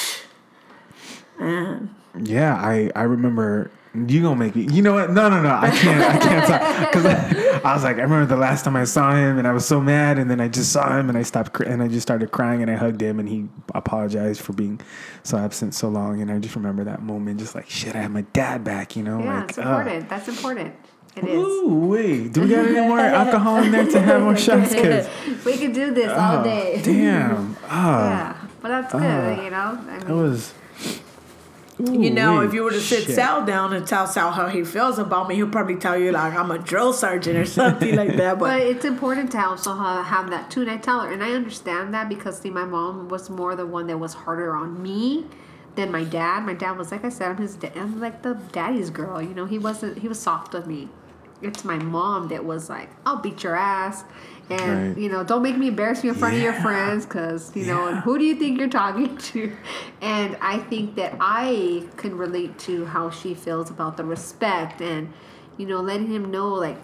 Man, 1.39 1.95
yeah, 2.21 2.53
I 2.55 2.91
I 2.95 3.03
remember. 3.03 3.71
You 3.95 4.21
gonna 4.21 4.35
make 4.35 4.55
me? 4.55 4.67
You 4.71 4.81
know 4.81 4.93
what? 4.93 5.11
No, 5.11 5.29
no, 5.29 5.41
no. 5.41 5.49
I 5.49 5.71
can't. 5.71 6.01
I 6.03 6.17
can't 6.19 6.45
talk 6.45 6.91
because 6.91 7.05
I, 7.05 7.61
I 7.63 7.73
was 7.73 7.83
like, 7.83 7.97
I 7.97 8.01
remember 8.01 8.25
the 8.25 8.35
last 8.35 8.65
time 8.65 8.75
I 8.75 8.83
saw 8.83 9.15
him, 9.15 9.37
and 9.37 9.47
I 9.47 9.53
was 9.53 9.65
so 9.65 9.79
mad, 9.79 10.19
and 10.19 10.29
then 10.29 10.39
I 10.41 10.47
just 10.49 10.71
saw 10.71 10.99
him, 10.99 11.09
and 11.09 11.17
I 11.17 11.23
stopped, 11.23 11.53
cr- 11.53 11.63
and 11.63 11.81
I 11.81 11.87
just 11.87 12.03
started 12.03 12.31
crying, 12.31 12.61
and 12.61 12.69
I 12.69 12.75
hugged 12.75 13.01
him, 13.01 13.19
and 13.19 13.27
he 13.27 13.47
apologized 13.73 14.41
for 14.41 14.53
being 14.53 14.79
so 15.23 15.37
absent 15.37 15.73
so 15.73 15.87
long, 15.89 16.21
and 16.21 16.29
I 16.29 16.37
just 16.39 16.55
remember 16.55 16.83
that 16.83 17.01
moment, 17.01 17.39
just 17.39 17.55
like 17.55 17.69
shit, 17.69 17.95
I 17.95 18.01
have 18.01 18.11
my 18.11 18.21
dad 18.33 18.63
back, 18.63 18.95
you 18.95 19.01
know? 19.01 19.19
yeah, 19.19 19.39
like, 19.39 19.49
it's 19.49 19.57
uh, 19.57 19.61
important. 19.61 20.09
That's 20.09 20.27
important. 20.27 20.75
It 21.19 21.29
is. 21.29 21.35
Ooh, 21.45 21.67
wait. 21.89 22.33
Do 22.33 22.41
we 22.41 22.49
got 22.49 22.65
any 22.65 22.87
more 22.87 22.99
alcohol 23.21 23.57
in 23.63 23.71
there 23.71 23.85
to 23.85 24.01
have 24.01 24.21
more 24.21 24.37
shots? 24.47 24.73
Cause 24.73 25.07
We 25.45 25.57
could 25.57 25.73
do 25.73 25.91
this 25.93 26.11
all 26.11 26.39
oh, 26.39 26.43
day. 26.43 26.81
damn. 26.83 27.55
Oh, 27.63 27.67
Yeah, 27.69 28.35
but 28.61 28.69
that's 28.69 28.91
good. 28.93 29.01
Ah. 29.03 29.43
you 29.43 29.49
know, 29.49 29.79
I 29.87 29.99
that 29.99 30.07
mean, 30.07 30.17
was. 30.17 30.53
You 31.81 32.09
know, 32.11 32.37
Ooh-wee. 32.39 32.45
if 32.47 32.53
you 32.53 32.63
were 32.63 32.71
to 32.71 32.81
sit 32.81 33.05
Shit. 33.05 33.15
Sal 33.15 33.45
down 33.45 33.71
and 33.71 33.87
tell 33.87 34.05
Sal 34.05 34.31
how 34.31 34.47
he 34.47 34.65
feels 34.65 34.99
about 34.99 35.29
me, 35.29 35.35
he'll 35.35 35.47
probably 35.47 35.77
tell 35.77 35.97
you 35.97 36.11
like 36.11 36.33
I'm 36.33 36.51
a 36.51 36.57
drill 36.59 36.91
sergeant 36.91 37.37
or 37.37 37.45
something 37.45 37.95
like 37.95 38.17
that. 38.17 38.37
But 38.37 38.49
But 38.49 38.61
it's 38.63 38.83
important 38.83 39.31
to 39.31 39.39
also 39.45 39.73
have 39.75 40.29
that 40.29 40.51
too, 40.51 40.59
and 40.61 40.69
I 40.69 40.75
tell 40.75 40.99
her, 40.99 41.09
and 41.09 41.23
I 41.23 41.31
understand 41.31 41.93
that 41.93 42.09
because 42.09 42.39
see, 42.39 42.49
my 42.49 42.65
mom 42.65 43.07
was 43.07 43.29
more 43.29 43.55
the 43.55 43.65
one 43.65 43.87
that 43.87 43.97
was 43.97 44.13
harder 44.13 44.53
on 44.57 44.83
me 44.83 45.25
than 45.75 45.89
my 45.89 46.03
dad. 46.03 46.43
My 46.45 46.53
dad 46.53 46.77
was 46.77 46.91
like 46.91 47.05
I 47.05 47.09
said, 47.09 47.29
I'm 47.31 47.37
his, 47.37 47.55
da- 47.55 47.71
I'm 47.77 48.01
like 48.01 48.23
the 48.23 48.33
daddy's 48.51 48.89
girl. 48.89 49.21
You 49.21 49.33
know, 49.33 49.45
he 49.45 49.57
wasn't. 49.57 49.99
He 49.99 50.09
was 50.09 50.19
soft 50.19 50.53
with 50.53 50.67
me. 50.67 50.89
It's 51.41 51.63
my 51.63 51.77
mom 51.77 52.27
that 52.29 52.43
was 52.43 52.69
like, 52.69 52.89
I'll 53.05 53.17
beat 53.21 53.43
your 53.43 53.55
ass, 53.55 54.03
and 54.49 54.89
Right. 54.89 54.97
you 54.97 55.09
know, 55.09 55.23
don't 55.23 55.41
make 55.41 55.57
me 55.57 55.67
embarrass 55.69 56.03
you 56.03 56.09
in 56.11 56.15
front 56.17 56.35
of 56.35 56.41
your 56.41 56.53
friends, 56.53 57.05
because 57.05 57.55
you 57.55 57.65
know, 57.65 57.87
and 57.87 57.99
who 57.99 58.17
do 58.17 58.25
you 58.25 58.35
think 58.35 58.59
you're 58.59 58.67
talking 58.69 59.15
to? 59.31 59.55
And 60.01 60.37
I 60.41 60.57
think 60.59 60.95
that 60.95 61.15
I 61.19 61.87
can 61.97 62.17
relate 62.17 62.57
to 62.59 62.85
how 62.85 63.09
she 63.09 63.33
feels 63.33 63.69
about 63.69 63.97
the 63.97 64.03
respect 64.03 64.81
and 64.81 65.13
you 65.57 65.65
know, 65.65 65.81
letting 65.81 66.07
him 66.07 66.31
know 66.31 66.47
like 66.49 66.77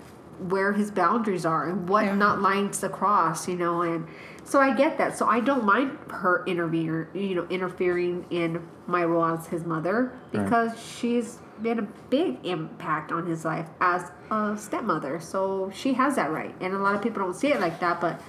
where 0.50 0.74
his 0.74 0.92
boundaries 0.92 1.46
are 1.46 1.70
and 1.70 1.88
what 1.88 2.04
Yeah. 2.06 2.16
not 2.16 2.42
lines 2.42 2.80
to 2.80 2.90
cross, 2.90 3.48
you 3.48 3.56
know, 3.56 3.82
and 3.84 4.06
so 4.44 4.60
I 4.60 4.74
get 4.76 4.98
that. 4.98 5.18
So 5.18 5.26
I 5.28 5.40
don't 5.40 5.64
mind 5.64 5.98
her 6.10 6.44
interfering, 6.46 7.08
you 7.14 7.36
know, 7.36 7.48
interfering 7.50 8.26
in 8.30 8.62
my 8.86 9.06
role 9.06 9.24
as 9.26 9.48
his 9.48 9.64
mother 9.66 10.12
Right. 10.12 10.44
because 10.44 10.78
she's 10.80 11.40
been 11.62 11.80
a 11.80 11.88
big 12.10 12.46
impact 12.46 13.12
on 13.12 13.26
his 13.26 13.46
life 13.46 13.68
as 13.80 14.12
a 14.32 14.56
stepmother. 14.58 15.20
So 15.20 15.72
she 15.74 15.94
has 15.94 16.16
that 16.16 16.32
right. 16.32 16.54
And 16.60 16.74
a 16.74 16.80
lot 16.80 16.96
of 16.96 17.02
people 17.02 17.24
don't 17.24 17.36
see 17.36 17.48
it 17.48 17.60
like 17.60 17.80
that, 17.80 18.02
but 18.02 18.22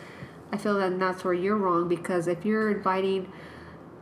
I 0.53 0.57
feel 0.57 0.79
that 0.79 0.99
that's 0.99 1.25
where 1.25 1.35
you're 1.35 1.57
wrong 1.57 1.89
because 1.89 2.29
if 2.29 2.45
you're 2.45 2.71
inviting 2.71 3.31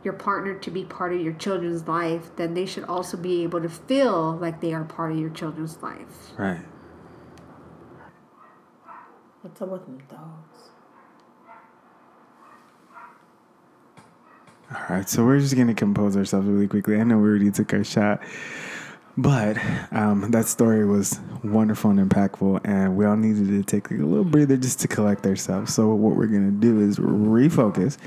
your 0.03 0.13
partner 0.13 0.53
to 0.53 0.71
be 0.71 0.85
part 0.85 1.11
of 1.13 1.19
your 1.19 1.33
children's 1.33 1.87
life, 1.87 2.29
then 2.35 2.53
they 2.53 2.65
should 2.65 2.83
also 2.83 3.17
be 3.17 3.43
able 3.43 3.61
to 3.61 3.69
feel 3.69 4.37
like 4.37 4.61
they 4.61 4.73
are 4.73 4.83
part 4.83 5.11
of 5.11 5.17
your 5.17 5.31
children's 5.31 5.81
life. 5.81 6.31
Right. 6.37 6.63
what's 9.41 9.61
up 9.61 9.69
with 9.69 9.85
them 9.85 10.01
dogs? 10.09 10.69
All 14.71 14.81
right, 14.89 15.07
so 15.07 15.23
we're 15.23 15.39
just 15.39 15.55
gonna 15.55 15.73
compose 15.75 16.17
ourselves 16.17 16.47
really 16.47 16.67
quickly. 16.67 16.99
I 16.99 17.03
know 17.03 17.17
we 17.17 17.29
already 17.29 17.51
took 17.51 17.73
our 17.73 17.83
shot, 17.83 18.21
but 19.17 19.57
um, 19.91 20.31
that 20.31 20.45
story 20.45 20.85
was 20.85 21.19
wonderful 21.43 21.91
and 21.91 21.99
impactful, 21.99 22.61
and 22.63 22.95
we 22.95 23.05
all 23.05 23.15
needed 23.15 23.47
to 23.47 23.63
take 23.63 23.89
a 23.91 23.93
little 23.93 24.25
breather 24.25 24.57
just 24.57 24.79
to 24.81 24.87
collect 24.87 25.25
ourselves. 25.25 25.73
So 25.73 25.93
what 25.93 26.15
we're 26.15 26.27
gonna 26.27 26.51
do 26.51 26.81
is 26.81 26.97
refocus. 26.97 27.97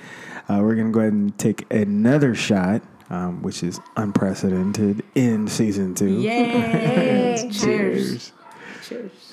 Uh, 0.49 0.61
we're 0.63 0.75
gonna 0.75 0.91
go 0.91 1.01
ahead 1.01 1.13
and 1.13 1.37
take 1.39 1.71
another 1.73 2.35
shot, 2.35 2.83
um, 3.11 3.43
which 3.43 3.63
is 3.63 3.81
unprecedented 3.97 5.03
in 5.15 5.49
season 5.49 5.95
two. 5.95 6.21
Yay! 6.21 7.49
Cheers! 7.53 7.61
Cheers. 7.61 8.33
Cheers! 8.83 9.29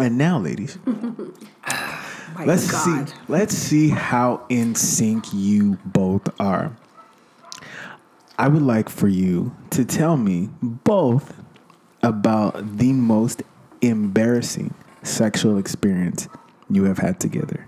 And 0.00 0.16
now, 0.16 0.38
ladies, 0.38 0.78
My 2.34 2.44
let's 2.44 2.70
God. 2.70 3.08
see. 3.08 3.14
Let's 3.28 3.54
see 3.54 3.88
how 3.88 4.44
in 4.48 4.74
sync 4.74 5.26
you 5.32 5.78
both 5.84 6.28
are. 6.40 6.76
I 8.38 8.48
would 8.48 8.62
like 8.62 8.88
for 8.88 9.08
you 9.08 9.54
to 9.70 9.84
tell 9.84 10.16
me 10.16 10.48
both 10.62 11.34
about 12.02 12.78
the 12.78 12.92
most 12.92 13.42
embarrassing 13.80 14.74
sexual 15.02 15.58
experience 15.58 16.28
you 16.70 16.84
have 16.84 16.98
had 16.98 17.18
together. 17.18 17.66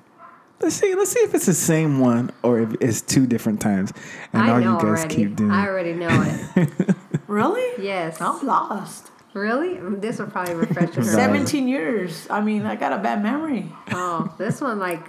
Let's 0.61 0.77
see. 0.77 0.95
Let's 0.95 1.11
see 1.11 1.21
if 1.21 1.35
it's 1.35 1.47
the 1.47 1.55
same 1.55 2.01
one 2.01 2.31
or 2.43 2.61
if 2.61 2.75
it's 2.81 3.01
two 3.01 3.27
different 3.27 3.61
times. 3.61 3.93
And 4.33 4.43
I 4.43 4.51
all 4.51 4.61
know 4.61 4.73
you 4.73 4.77
guys 4.79 5.01
already. 5.01 5.15
keep 5.15 5.37
doing. 5.37 5.51
I 5.51 5.67
already 5.67 5.95
know 5.95 6.09
it. 6.57 6.97
Really? 7.27 7.85
yes. 7.85 8.21
I'm 8.21 8.45
lost. 8.45 9.13
Really? 9.33 9.79
This 9.97 10.19
will 10.19 10.27
probably 10.27 10.55
refresh 10.55 10.95
your 10.97 11.05
17 11.05 11.69
years. 11.69 12.27
I 12.31 12.41
mean, 12.41 12.67
I 12.67 12.77
got 12.77 12.93
a 12.93 12.99
bad 12.99 13.23
memory. 13.23 13.71
Oh, 13.93 14.33
this 14.39 14.61
one 14.61 14.79
like, 14.79 15.07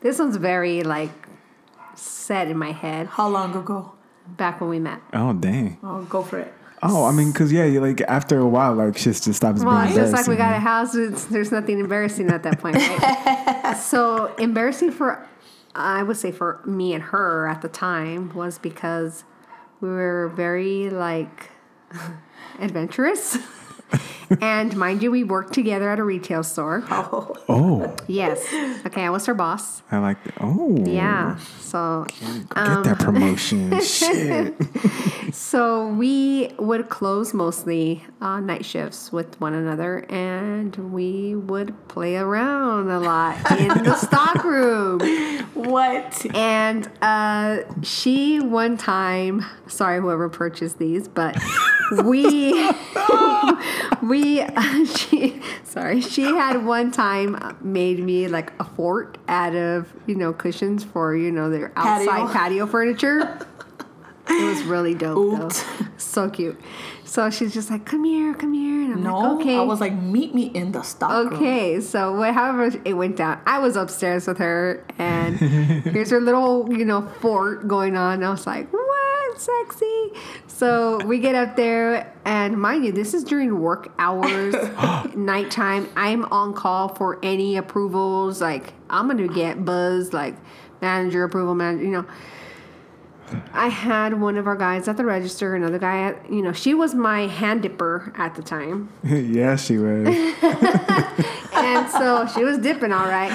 this 0.00 0.18
one's 0.18 0.36
very 0.36 0.82
like 0.82 1.10
set 1.94 2.48
in 2.48 2.56
my 2.56 2.72
head. 2.72 3.08
How 3.08 3.28
long 3.28 3.54
ago? 3.56 3.92
Back 4.26 4.60
when 4.60 4.70
we 4.70 4.78
met. 4.78 5.00
oh 5.12 5.32
dang. 5.32 5.78
Oh, 5.82 6.02
go 6.04 6.22
for 6.22 6.38
it. 6.38 6.52
Oh, 6.82 7.04
I 7.06 7.12
mean, 7.12 7.32
cause 7.32 7.50
yeah, 7.50 7.64
you 7.64 7.80
like 7.80 8.00
after 8.02 8.38
a 8.38 8.46
while, 8.46 8.74
like 8.74 8.96
shit 8.96 9.14
just 9.14 9.34
stops 9.34 9.64
Well, 9.64 9.76
being 9.76 9.88
it's 9.88 9.96
just 9.96 10.12
like 10.12 10.26
we 10.26 10.36
got 10.36 10.54
a 10.54 10.60
house. 10.60 10.94
It's, 10.94 11.24
there's 11.26 11.50
nothing 11.50 11.80
embarrassing 11.80 12.30
at 12.30 12.42
that 12.42 12.60
point, 12.60 12.76
right? 12.76 13.74
so 13.80 14.34
embarrassing 14.36 14.90
for, 14.92 15.26
I 15.74 16.02
would 16.02 16.16
say 16.18 16.30
for 16.30 16.60
me 16.66 16.92
and 16.92 17.02
her 17.04 17.46
at 17.48 17.62
the 17.62 17.68
time 17.68 18.34
was 18.34 18.58
because 18.58 19.24
we 19.80 19.88
were 19.88 20.28
very 20.34 20.90
like 20.90 21.50
adventurous. 22.58 23.38
and 24.40 24.76
mind 24.76 25.02
you, 25.02 25.10
we 25.10 25.24
worked 25.24 25.52
together 25.52 25.90
at 25.90 25.98
a 25.98 26.04
retail 26.04 26.42
store. 26.42 26.84
Oh, 26.90 27.34
Oh, 27.48 27.96
Yes. 28.08 28.44
Okay, 28.86 29.02
I 29.04 29.10
was 29.10 29.26
her 29.26 29.34
boss. 29.34 29.82
I 29.90 29.98
like 29.98 30.22
that. 30.24 30.34
Oh, 30.40 30.76
Yeah. 30.86 31.36
So 31.60 32.06
Get 32.20 32.48
that 32.84 32.98
promotion. 33.00 33.80
Shit. 33.82 34.54
So 35.34 35.88
we 35.88 36.52
would 36.58 36.88
close 36.88 37.34
mostly 37.34 38.04
uh, 38.20 38.40
night 38.40 38.64
shifts 38.64 39.12
with 39.12 39.40
one 39.40 39.52
another, 39.54 40.06
and 40.08 40.74
we 40.92 41.34
would 41.34 41.74
play 41.88 42.16
around 42.16 42.90
a 42.90 43.00
lot 43.00 43.36
in 43.58 43.68
the 43.68 43.94
stock 44.06 44.44
room. 44.44 45.00
what? 45.54 46.24
And 46.34 46.88
uh, 47.02 47.62
she 47.82 48.40
one 48.40 48.76
time, 48.76 49.44
sorry 49.66 50.00
whoever 50.00 50.28
purchased 50.28 50.78
these, 50.78 51.08
but 51.08 51.36
we 52.04 52.52
we 54.02 54.23
she 54.96 55.40
sorry 55.64 56.00
she 56.00 56.22
had 56.22 56.64
one 56.64 56.90
time 56.90 57.56
made 57.60 57.98
me 57.98 58.26
like 58.28 58.52
a 58.58 58.64
fort 58.64 59.18
out 59.28 59.54
of 59.54 59.92
you 60.06 60.14
know 60.14 60.32
cushions 60.32 60.82
for 60.82 61.14
you 61.16 61.30
know 61.30 61.50
their 61.50 61.72
outside 61.76 62.06
Patio. 62.08 62.32
patio, 62.32 62.66
furniture. 62.66 63.38
It 64.26 64.42
was 64.48 64.62
really 64.62 64.94
dope 64.94 65.38
though, 65.38 65.48
so 65.98 66.30
cute. 66.30 66.58
So 67.04 67.28
she's 67.28 67.52
just 67.52 67.70
like, 67.70 67.84
"Come 67.84 68.04
here, 68.04 68.32
come 68.34 68.54
here," 68.54 68.82
and 68.82 68.94
I'm 68.94 69.02
No, 69.02 69.18
like, 69.18 69.40
"Okay." 69.42 69.58
I 69.58 69.62
was 69.62 69.80
like, 69.82 69.92
meet 69.92 70.34
me 70.34 70.44
in 70.46 70.72
the 70.72 70.80
stock 70.82 71.30
room. 71.30 71.34
Okay, 71.34 71.78
so 71.82 72.16
what, 72.16 72.32
however 72.32 72.72
it 72.86 72.94
went 72.94 73.16
down, 73.16 73.38
I 73.46 73.58
was 73.58 73.76
upstairs 73.76 74.26
with 74.26 74.38
her, 74.38 74.82
and 74.98 75.36
here's 75.92 76.08
her 76.08 76.22
little, 76.22 76.72
you 76.72 76.86
know, 76.86 77.02
fort 77.20 77.68
going 77.68 77.96
on. 77.98 78.24
I 78.24 78.30
was 78.30 78.46
like, 78.46 78.72
"What, 78.72 79.38
sexy?" 79.40 80.12
So 80.54 81.04
we 81.04 81.18
get 81.18 81.34
up 81.34 81.56
there, 81.56 82.14
and 82.24 82.56
mind 82.60 82.84
you, 82.84 82.92
this 82.92 83.12
is 83.12 83.24
during 83.24 83.58
work 83.60 83.92
hours, 83.98 84.54
nighttime. 85.16 85.88
I'm 85.96 86.24
on 86.26 86.54
call 86.54 86.94
for 86.94 87.18
any 87.24 87.56
approvals. 87.56 88.40
Like 88.40 88.72
I'm 88.88 89.08
gonna 89.08 89.26
get 89.26 89.64
buzzed, 89.64 90.12
like 90.12 90.36
manager 90.80 91.24
approval, 91.24 91.56
manager, 91.56 91.84
you 91.84 91.90
know. 91.90 92.06
I 93.52 93.66
had 93.66 94.20
one 94.20 94.36
of 94.36 94.46
our 94.46 94.54
guys 94.54 94.86
at 94.86 94.96
the 94.96 95.04
register, 95.04 95.56
another 95.56 95.78
guy 95.78 96.02
at, 96.02 96.30
you 96.30 96.40
know, 96.40 96.52
she 96.52 96.72
was 96.72 96.94
my 96.94 97.26
hand 97.26 97.62
dipper 97.62 98.12
at 98.16 98.36
the 98.36 98.42
time. 98.42 98.90
yeah, 99.02 99.56
she 99.56 99.78
was. 99.78 100.06
and 101.64 101.90
so 101.90 102.26
she 102.26 102.44
was 102.44 102.58
dipping 102.58 102.92
all 102.92 103.06
right. 103.06 103.30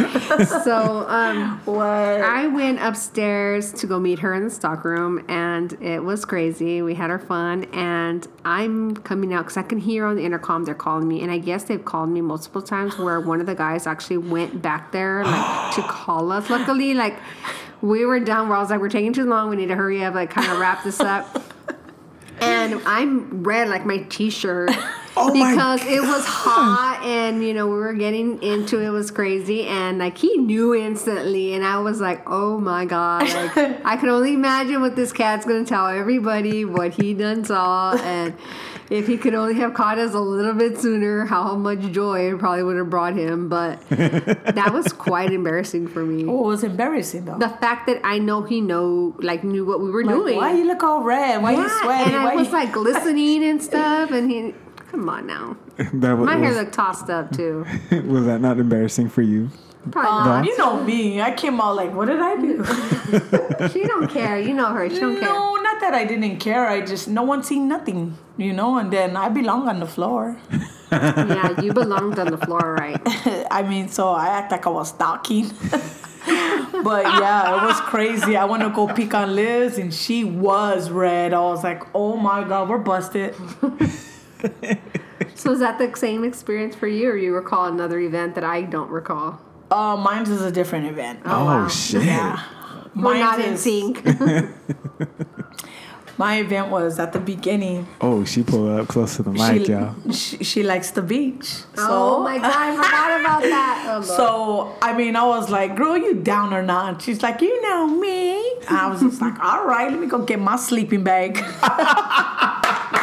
So 0.63 1.05
um, 1.07 1.59
What? 1.65 1.85
I 1.85 2.47
went 2.47 2.79
upstairs 2.79 3.71
to 3.73 3.87
go 3.87 3.99
meet 3.99 4.19
her 4.19 4.33
in 4.33 4.43
the 4.43 4.49
stockroom, 4.49 5.25
and 5.27 5.73
it 5.81 6.03
was 6.03 6.25
crazy. 6.25 6.81
We 6.81 6.95
had 6.95 7.09
our 7.09 7.19
fun, 7.19 7.65
and 7.73 8.27
I'm 8.45 8.95
coming 8.97 9.33
out 9.33 9.45
because 9.45 9.57
I 9.57 9.63
can 9.63 9.79
hear 9.79 10.05
on 10.05 10.15
the 10.15 10.23
intercom 10.23 10.65
they're 10.65 10.75
calling 10.75 11.07
me, 11.07 11.21
and 11.21 11.31
I 11.31 11.37
guess 11.37 11.63
they've 11.63 11.83
called 11.83 12.09
me 12.09 12.21
multiple 12.21 12.61
times. 12.61 12.97
Where 12.97 13.19
one 13.19 13.39
of 13.39 13.45
the 13.45 13.55
guys 13.55 13.87
actually 13.87 14.17
went 14.17 14.61
back 14.61 14.91
there 14.91 15.23
like 15.23 15.75
to 15.75 15.81
call 15.83 16.31
us. 16.31 16.49
Luckily, 16.49 16.93
like 16.93 17.17
we 17.81 18.05
were 18.05 18.19
done. 18.19 18.49
Where 18.49 18.57
I 18.57 18.61
was 18.61 18.69
like, 18.69 18.79
we're 18.79 18.89
taking 18.89 19.13
too 19.13 19.25
long. 19.25 19.49
We 19.49 19.55
need 19.55 19.67
to 19.67 19.75
hurry 19.75 20.03
up. 20.03 20.13
Like 20.13 20.29
kind 20.31 20.51
of 20.51 20.59
wrap 20.59 20.83
this 20.83 20.99
up. 20.99 21.43
And 22.41 22.81
I'm 22.85 23.43
red 23.43 23.67
like 23.67 23.85
my 23.85 23.97
t-shirt 24.09 24.71
Oh 25.17 25.31
because 25.33 25.81
it 25.85 26.01
was 26.01 26.25
hot 26.25 27.01
and 27.03 27.43
you 27.43 27.53
know 27.53 27.67
we 27.67 27.73
were 27.77 27.93
getting 27.93 28.41
into 28.41 28.79
it, 28.81 28.85
it 28.87 28.89
was 28.91 29.11
crazy. 29.11 29.65
And 29.67 29.97
like 29.99 30.17
he 30.17 30.37
knew 30.37 30.73
instantly. 30.75 31.53
And 31.53 31.65
I 31.65 31.79
was 31.79 31.99
like 31.99 32.21
oh 32.27 32.59
my 32.59 32.85
god. 32.85 33.23
Like 33.23 33.85
I 33.85 33.97
can 33.97 34.09
only 34.09 34.33
imagine 34.33 34.81
what 34.81 34.95
this 34.95 35.11
cat's 35.11 35.45
gonna 35.45 35.65
tell 35.65 35.87
everybody 35.87 36.65
what 36.65 36.93
he 36.93 37.13
done 37.13 37.43
saw. 37.43 37.93
And 37.95 38.33
if 38.89 39.05
he 39.05 39.17
could 39.17 39.35
only 39.35 39.53
have 39.55 39.75
caught 39.75 39.99
us 39.99 40.15
a 40.15 40.19
little 40.19 40.53
bit 40.53 40.79
sooner 40.79 41.25
how 41.25 41.53
much 41.55 41.79
joy 41.91 42.33
it 42.33 42.39
probably 42.39 42.63
would 42.63 42.77
have 42.77 42.89
brought 42.89 43.15
him. 43.15 43.47
But 43.49 43.87
that 43.89 44.71
was 44.73 44.91
quite 44.93 45.31
embarrassing 45.31 45.87
for 45.89 46.03
me. 46.03 46.25
Oh, 46.27 46.45
it 46.45 46.47
was 46.47 46.63
embarrassing 46.63 47.25
though? 47.25 47.37
the 47.37 47.49
fact 47.49 47.85
that 47.87 47.99
I 48.03 48.17
know 48.19 48.41
he 48.43 48.61
know 48.61 49.15
like 49.19 49.43
knew 49.43 49.65
what 49.65 49.79
we 49.81 49.91
were 49.91 50.03
Like, 50.03 50.15
doing. 50.15 50.37
why 50.37 50.53
you 50.53 50.65
look 50.65 50.81
all 50.83 51.03
red? 51.03 51.41
Why 51.43 51.51
you 51.51 51.61
yeah, 51.61 51.81
sweating? 51.81 52.13
and 52.15 52.23
Why 52.23 52.31
I 52.31 52.35
was 52.35 52.47
you... 52.47 52.53
like 52.53 52.71
glistening 52.79 53.43
and 53.43 53.61
stuff, 53.61 54.11
and 54.11 54.29
he, 54.31 54.53
come 54.89 55.07
on 55.09 55.27
now. 55.27 55.57
That 55.93 56.13
was, 56.17 56.25
My 56.25 56.35
hair 56.37 56.49
was, 56.49 56.57
looked 56.57 56.73
tossed 56.73 57.09
up 57.09 57.31
too. 57.31 57.65
was 58.07 58.25
that 58.25 58.41
not 58.41 58.59
embarrassing 58.59 59.09
for 59.09 59.21
you? 59.21 59.49
Probably 59.91 60.09
Um, 60.11 60.25
not. 60.27 60.45
you 60.45 60.57
know 60.57 60.83
me. 60.83 61.21
I 61.21 61.31
came 61.31 61.61
out 61.61 61.75
like, 61.75 61.93
what 61.93 62.07
did 62.09 62.19
I 62.19 62.35
do? 62.35 62.63
She 63.73 63.83
don't 63.83 64.07
care. 64.09 64.39
You 64.39 64.53
know 64.53 64.67
her. 64.67 64.89
She 64.89 64.99
don't 64.99 65.19
care. 65.19 65.29
no, 65.29 65.55
not 65.55 65.79
that 65.81 65.93
I 65.93 66.03
didn't 66.05 66.37
care. 66.39 66.65
I 66.67 66.81
just 66.81 67.07
no 67.07 67.23
one 67.23 67.43
seen 67.43 67.67
nothing, 67.67 68.17
you 68.37 68.53
know. 68.53 68.77
And 68.77 68.91
then 68.91 69.15
I 69.17 69.29
belong 69.29 69.67
on 69.67 69.79
the 69.79 69.87
floor. 69.87 70.37
Yeah, 70.91 71.59
you 71.61 71.71
belonged 71.73 72.17
on 72.19 72.27
the 72.31 72.37
floor, 72.37 72.75
right? 72.77 72.99
I 73.51 73.63
mean, 73.63 73.89
so 73.89 74.09
I 74.09 74.27
act 74.29 74.51
like 74.51 74.65
I 74.65 74.69
was 74.69 74.89
stalking. 74.89 75.49
but 76.83 77.03
yeah, 77.05 77.55
it 77.57 77.61
was 77.67 77.79
crazy. 77.81 78.35
I 78.37 78.45
want 78.45 78.63
to 78.63 78.69
go 78.69 78.87
peek 78.87 79.13
on 79.13 79.35
Liz, 79.35 79.77
and 79.77 79.93
she 79.93 80.23
was 80.23 80.89
red. 80.89 81.33
I 81.33 81.39
was 81.41 81.63
like, 81.63 81.83
oh 81.93 82.15
my 82.17 82.43
god, 82.43 82.69
we're 82.69 82.77
busted. 82.79 83.35
So 85.39 85.53
is 85.53 85.59
that 85.59 85.77
the 85.77 85.95
same 85.95 86.25
experience 86.25 86.75
for 86.75 86.87
you, 86.87 87.09
or 87.09 87.17
you 87.17 87.33
recall 87.33 87.65
another 87.65 87.99
event 87.99 88.35
that 88.35 88.43
I 88.43 88.63
don't 88.63 88.89
recall? 88.89 89.39
Uh, 89.71 89.95
mine's 89.95 90.29
is 90.29 90.41
a 90.41 90.51
different 90.51 90.87
event. 90.87 91.21
Oh, 91.25 91.45
wow. 91.45 91.67
shit. 91.69 92.03
Yeah. 92.03 92.43
We're 92.95 93.13
Mine's 93.13 93.19
not 93.19 93.39
in 93.39 93.57
sync. 93.57 94.03
My 96.19 96.39
event 96.39 96.67
was 96.67 96.99
at 96.99 97.13
the 97.13 97.19
beginning. 97.21 97.87
Oh, 98.01 98.25
she 98.25 98.43
pulled 98.43 98.77
up 98.77 98.89
close 98.89 99.15
to 99.15 99.23
the 99.23 99.31
mic, 99.31 99.65
she, 99.65 99.71
y'all. 99.71 99.95
she, 100.11 100.43
she 100.43 100.63
likes 100.63 100.91
the 100.91 101.01
beach. 101.01 101.45
So, 101.45 101.63
oh 101.77 102.23
my 102.23 102.37
god, 102.37 102.51
I 102.53 102.75
forgot 102.75 103.21
about 103.21 103.41
that. 103.43 103.85
Oh, 103.87 104.01
So 104.17 104.75
I 104.81 104.97
mean, 104.97 105.15
I 105.15 105.25
was 105.25 105.49
like, 105.49 105.77
"Girl, 105.77 105.95
you 105.95 106.15
down 106.15 106.53
or 106.53 106.61
not?" 106.61 107.01
She's 107.01 107.23
like, 107.23 107.39
"You 107.39 107.61
know 107.61 107.87
me." 107.87 108.33
I 108.69 108.89
was 108.91 108.99
just 108.99 109.21
like, 109.21 109.39
"All 109.39 109.65
right, 109.65 109.89
let 109.89 109.97
me 109.97 110.07
go 110.07 110.19
get 110.19 110.41
my 110.41 110.57
sleeping 110.57 111.05
bag." 111.05 111.37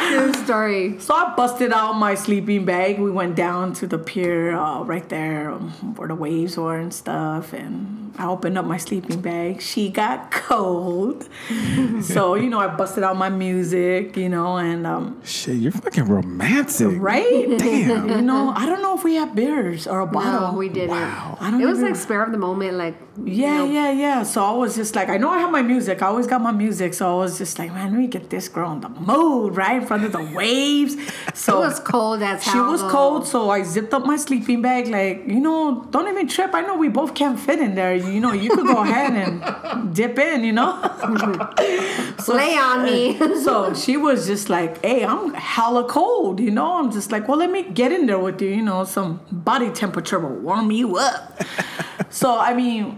True 0.09 0.33
story. 0.33 0.99
So 0.99 1.13
I 1.15 1.33
busted 1.35 1.71
out 1.73 1.93
my 1.93 2.13
sleeping 2.15 2.65
bag. 2.65 2.99
We 2.99 3.09
went 3.09 3.35
down 3.35 3.73
to 3.73 3.87
the 3.87 3.97
pier 3.97 4.55
uh, 4.55 4.83
right 4.83 5.07
there 5.09 5.51
um, 5.51 5.71
where 5.95 6.07
the 6.07 6.15
waves 6.15 6.55
were 6.57 6.77
and 6.77 6.93
stuff. 6.93 7.51
And 7.53 8.13
I 8.17 8.27
opened 8.27 8.57
up 8.57 8.65
my 8.65 8.77
sleeping 8.77 9.21
bag. 9.21 9.61
She 9.61 9.89
got 9.89 10.31
cold. 10.31 11.27
so, 12.01 12.35
you 12.35 12.49
know, 12.49 12.59
I 12.59 12.67
busted 12.67 13.03
out 13.03 13.06
my 13.15 13.29
music, 13.29 14.17
you 14.17 14.29
know, 14.29 14.57
and 14.57 14.85
um, 14.85 15.21
Shit, 15.23 15.55
you're 15.57 15.71
fucking 15.71 16.05
romantic. 16.05 16.95
right? 16.99 17.47
Damn. 17.57 18.07
You 18.17 18.21
know, 18.21 18.51
I 18.55 18.65
don't 18.65 18.81
know 18.81 18.95
if 18.97 19.03
we 19.03 19.15
had 19.15 19.35
beers 19.35 19.85
or 19.87 19.99
a 20.01 20.07
bottle. 20.07 20.51
No, 20.51 20.57
we 20.57 20.69
didn't. 20.69 20.89
Wow. 20.89 21.37
I 21.39 21.51
don't 21.51 21.61
It 21.61 21.65
was 21.65 21.79
even- 21.79 21.91
like 21.91 21.99
spare 21.99 22.23
of 22.23 22.31
the 22.31 22.37
moment, 22.37 22.73
like 22.75 22.95
Yeah, 23.23 23.63
yeah, 23.65 23.91
yeah. 23.91 24.23
So 24.23 24.43
I 24.43 24.51
was 24.51 24.75
just 24.75 24.95
like, 24.95 25.09
I 25.09 25.17
know 25.17 25.29
I 25.29 25.39
have 25.39 25.51
my 25.51 25.61
music. 25.61 26.01
I 26.01 26.07
always 26.07 26.27
got 26.27 26.41
my 26.41 26.51
music. 26.51 26.93
So 26.93 27.09
I 27.09 27.17
was 27.23 27.37
just 27.37 27.57
like, 27.59 27.71
man, 27.73 27.91
let 27.91 27.99
me 27.99 28.07
get 28.07 28.29
this 28.29 28.47
girl 28.49 28.71
in 28.73 28.81
the 28.81 28.89
mood, 28.89 29.55
right? 29.55 29.81
In 29.81 29.87
front 29.87 30.03
of 30.05 30.11
the 30.11 30.23
waves. 30.33 30.95
So 31.37 31.61
it 31.61 31.67
was 31.67 31.79
cold 31.79 32.23
as 32.23 32.43
hell. 32.43 32.53
She 32.53 32.59
was 32.59 32.81
though. 32.81 32.89
cold, 32.89 33.27
so 33.27 33.49
I 33.51 33.61
zipped 33.61 33.93
up 33.93 34.05
my 34.05 34.17
sleeping 34.17 34.59
bag. 34.61 34.87
Like, 34.87 35.27
you 35.27 35.39
know, 35.39 35.85
don't 35.91 36.07
even 36.07 36.27
trip. 36.27 36.51
I 36.55 36.61
know 36.61 36.75
we 36.77 36.89
both 36.89 37.13
can't 37.13 37.39
fit 37.39 37.59
in 37.59 37.75
there. 37.75 37.95
You 37.95 38.19
know, 38.19 38.33
you 38.33 38.49
could 38.49 38.65
go 38.65 38.81
ahead 38.81 39.13
and 39.13 39.93
dip 39.95 40.17
in, 40.17 40.43
you 40.43 40.51
know? 40.53 40.71
so, 42.19 42.33
Lay 42.35 42.55
on 42.57 42.83
me. 42.85 42.96
So 43.43 43.73
she 43.83 43.97
was 43.97 44.27
just 44.27 44.49
like, 44.49 44.83
hey, 44.83 45.05
I'm 45.05 45.33
hella 45.33 45.83
cold, 45.87 46.39
you 46.39 46.51
know? 46.51 46.73
I'm 46.79 46.91
just 46.91 47.11
like, 47.11 47.27
well, 47.27 47.37
let 47.37 47.51
me 47.51 47.63
get 47.63 47.91
in 47.91 48.05
there 48.05 48.19
with 48.19 48.41
you, 48.41 48.49
you 48.49 48.61
know, 48.61 48.83
some 48.85 49.21
body 49.31 49.69
temperature 49.71 50.19
will 50.19 50.35
warm 50.35 50.71
you 50.71 50.97
up. 50.97 51.41
so, 52.09 52.37
I 52.37 52.53
mean, 52.53 52.93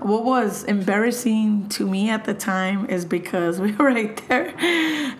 what 0.00 0.24
was 0.24 0.64
embarrassing 0.64 1.68
to 1.70 1.86
me 1.86 2.10
at 2.10 2.24
the 2.24 2.34
time 2.34 2.86
is 2.86 3.04
because 3.04 3.60
we 3.64 3.72
were 3.72 3.86
right 3.86 4.16
there. 4.28 4.54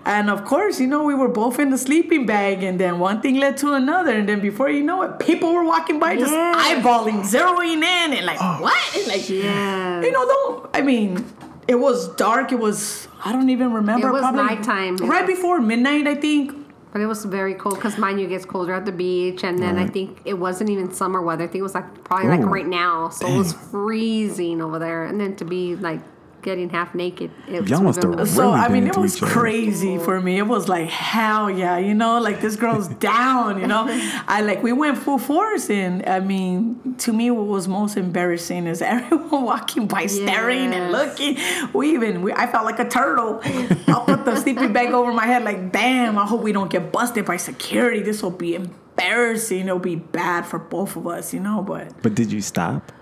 And 0.04 0.30
of 0.30 0.44
course, 0.44 0.80
you 0.80 0.86
know, 0.86 1.02
we 1.04 1.14
were 1.14 1.28
both 1.28 1.58
in 1.58 1.70
the 1.70 1.78
sleeping 1.78 2.26
bag, 2.26 2.62
and 2.62 2.78
then 2.80 2.98
one 2.98 3.20
thing 3.20 3.36
led 3.36 3.56
to 3.58 3.72
another. 3.74 4.12
And 4.12 4.28
then 4.28 4.40
before 4.40 4.68
you 4.70 4.82
know 4.82 5.02
it, 5.02 5.18
people 5.18 5.52
were 5.52 5.64
walking 5.64 5.98
by 6.00 6.16
just 6.16 6.32
eyeballing, 6.34 7.22
zeroing 7.22 7.82
in, 7.82 8.12
and 8.16 8.26
like, 8.26 8.38
oh, 8.40 8.58
what? 8.62 8.96
And 8.96 9.06
like, 9.08 9.28
Yes. 9.28 10.04
you 10.04 10.10
know, 10.12 10.24
don't, 10.26 10.70
I 10.74 10.80
mean, 10.82 11.24
it 11.72 11.78
was 11.78 12.08
dark. 12.16 12.52
It 12.52 12.58
was, 12.58 13.08
I 13.24 13.32
don't 13.32 13.48
even 13.48 13.72
remember. 13.72 14.08
It 14.08 14.12
was 14.12 14.20
probably 14.20 14.42
nighttime. 14.42 14.96
Right 14.98 15.26
was- 15.26 15.36
before 15.36 15.60
midnight, 15.60 16.06
I 16.06 16.14
think. 16.14 16.52
But 16.92 17.00
it 17.00 17.06
was 17.06 17.24
very 17.24 17.54
cold 17.54 17.76
because 17.76 17.96
mind 17.96 18.20
you, 18.20 18.26
it 18.26 18.28
gets 18.28 18.44
colder 18.44 18.74
at 18.74 18.84
the 18.84 18.92
beach, 18.92 19.44
and 19.44 19.58
then 19.58 19.78
I 19.78 19.86
think 19.86 20.20
it 20.26 20.34
wasn't 20.34 20.68
even 20.68 20.92
summer 20.92 21.22
weather. 21.22 21.44
I 21.44 21.46
think 21.46 21.60
it 21.60 21.62
was 21.62 21.74
like 21.74 22.04
probably 22.04 22.28
like 22.28 22.44
right 22.44 22.66
now, 22.66 23.08
so 23.08 23.26
it 23.26 23.38
was 23.38 23.54
freezing 23.54 24.60
over 24.60 24.78
there. 24.78 25.04
And 25.04 25.18
then 25.18 25.34
to 25.36 25.46
be 25.46 25.74
like 25.74 26.02
getting 26.42 26.68
half 26.70 26.94
naked, 26.94 27.30
it 27.48 27.60
was 27.62 27.70
Y'all 27.70 27.82
must 27.82 27.98
even- 28.04 28.18
have 28.18 28.28
So 28.28 28.50
I 28.50 28.68
mean, 28.68 28.86
it 28.86 28.96
was 28.96 29.16
each 29.16 29.22
other. 29.22 29.32
crazy 29.32 29.98
for 29.98 30.20
me. 30.20 30.38
It 30.38 30.46
was 30.46 30.68
like 30.68 30.88
hell 30.88 31.48
yeah, 31.50 31.78
you 31.78 31.94
know, 31.94 32.20
like 32.20 32.40
this 32.40 32.56
girl's 32.56 32.88
down, 33.12 33.60
you 33.60 33.66
know. 33.66 33.86
I 34.28 34.40
like 34.42 34.62
we 34.62 34.72
went 34.72 34.98
full 34.98 35.18
force, 35.18 35.70
and 35.70 36.04
I 36.08 36.20
mean, 36.20 36.94
to 36.98 37.12
me, 37.12 37.30
what 37.30 37.46
was 37.46 37.68
most 37.68 37.96
embarrassing 37.96 38.66
is 38.66 38.82
everyone 38.96 39.44
walking 39.44 39.86
by, 39.86 40.06
staring 40.06 40.72
and 40.74 40.92
looking. 40.92 41.38
We 41.72 41.94
even, 41.94 42.22
we, 42.22 42.32
I 42.32 42.46
felt 42.50 42.64
like 42.64 42.78
a 42.78 42.88
turtle. 42.88 43.40
I'll 43.88 44.04
put 44.04 44.24
the 44.24 44.36
sleeping 44.36 44.72
bag 44.72 44.92
over 44.92 45.12
my 45.12 45.26
head, 45.26 45.44
like, 45.44 45.72
damn. 45.72 46.18
I 46.18 46.26
hope 46.26 46.42
we 46.42 46.52
don't 46.52 46.70
get 46.70 46.92
busted 46.92 47.24
by 47.24 47.36
security. 47.36 48.00
This 48.02 48.22
will 48.22 48.30
be 48.30 48.54
embarrassing. 48.54 49.60
It'll 49.66 49.78
be 49.78 49.96
bad 49.96 50.46
for 50.46 50.58
both 50.58 50.96
of 50.96 51.06
us, 51.06 51.32
you 51.32 51.40
know. 51.40 51.62
But 51.62 52.02
But 52.02 52.14
did 52.14 52.32
you 52.32 52.40
stop? 52.40 52.92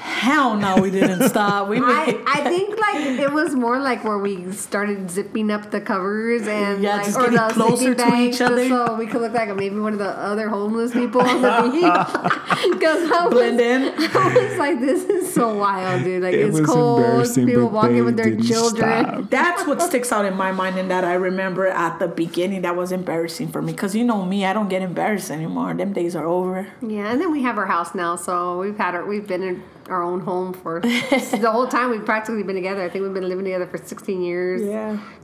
Hell 0.00 0.56
no, 0.56 0.80
we 0.80 0.90
didn't 0.90 1.28
stop. 1.28 1.68
We 1.68 1.78
I, 1.84 2.06
made, 2.06 2.20
I 2.26 2.40
think 2.44 2.78
like 2.78 2.96
it 3.18 3.32
was 3.32 3.54
more 3.54 3.78
like 3.78 4.02
where 4.04 4.18
we 4.18 4.50
started 4.52 5.10
zipping 5.10 5.50
up 5.50 5.70
the 5.70 5.80
covers 5.80 6.46
and 6.48 6.82
Yeah, 6.82 6.96
like, 6.96 7.06
just 7.06 7.16
or 7.18 7.30
getting 7.30 7.36
the 7.36 7.48
closer 7.54 7.94
to 7.94 8.14
each 8.16 8.40
other. 8.40 8.68
so 8.68 8.94
we 8.96 9.06
could 9.06 9.20
look 9.20 9.32
like 9.32 9.54
maybe 9.54 9.78
one 9.78 9.92
of 9.92 9.98
the 9.98 10.08
other 10.08 10.48
homeless 10.48 10.92
people 10.92 11.20
on 11.20 11.42
the 11.42 11.70
beach. 11.72 12.40
Because 12.72 13.10
I 13.10 13.26
was, 13.26 13.58
in. 13.58 13.82
I 14.14 14.48
was 14.48 14.58
like, 14.58 14.80
this 14.80 15.04
is 15.04 15.32
so 15.32 15.54
wild, 15.56 16.04
dude. 16.04 16.22
Like 16.22 16.34
It 16.34 16.40
it's 16.48 16.60
was 16.60 16.68
cold. 16.68 17.00
embarrassing, 17.00 17.46
People 17.46 17.68
walking 17.70 18.04
with 18.04 18.16
their 18.16 18.36
children. 18.36 19.04
stop. 19.06 19.30
That's 19.30 19.66
what 19.66 19.80
sticks 19.82 20.12
out 20.12 20.24
in 20.26 20.34
my 20.36 20.52
mind 20.52 20.78
and 20.78 20.90
that 20.90 21.04
I 21.04 21.14
remember 21.14 21.66
at 21.66 21.98
the 21.98 22.08
beginning 22.08 22.62
that 22.62 22.76
was 22.76 22.92
embarrassing 22.92 23.48
for 23.48 23.62
me. 23.62 23.72
Because 23.72 23.94
you 23.94 24.04
know 24.04 24.24
me, 24.26 24.44
I 24.44 24.52
don't 24.52 24.68
get 24.68 24.82
embarrassed 24.82 25.30
anymore. 25.30 25.72
Them 25.74 25.92
days 25.94 26.14
are 26.14 26.26
over. 26.26 26.68
Yeah, 26.82 27.10
and 27.12 27.20
then 27.20 27.32
we 27.32 27.42
have 27.42 27.56
our 27.56 27.66
house 27.66 27.94
now, 27.94 28.16
so 28.16 28.58
we've 28.60 28.76
had 28.76 28.94
our 28.94 29.06
we've 29.06 29.26
been 29.26 29.42
in 29.42 29.62
our 29.90 30.02
own 30.02 30.20
home 30.20 30.52
for 30.52 30.80
the 30.80 31.50
whole 31.50 31.66
time 31.66 31.90
we've 31.90 32.04
practically 32.04 32.42
been 32.42 32.56
together. 32.56 32.82
I 32.82 32.88
think 32.88 33.04
we've 33.04 33.14
been 33.14 33.28
living 33.28 33.44
together 33.44 33.66
for 33.66 33.78
16 33.78 34.22
years. 34.22 34.62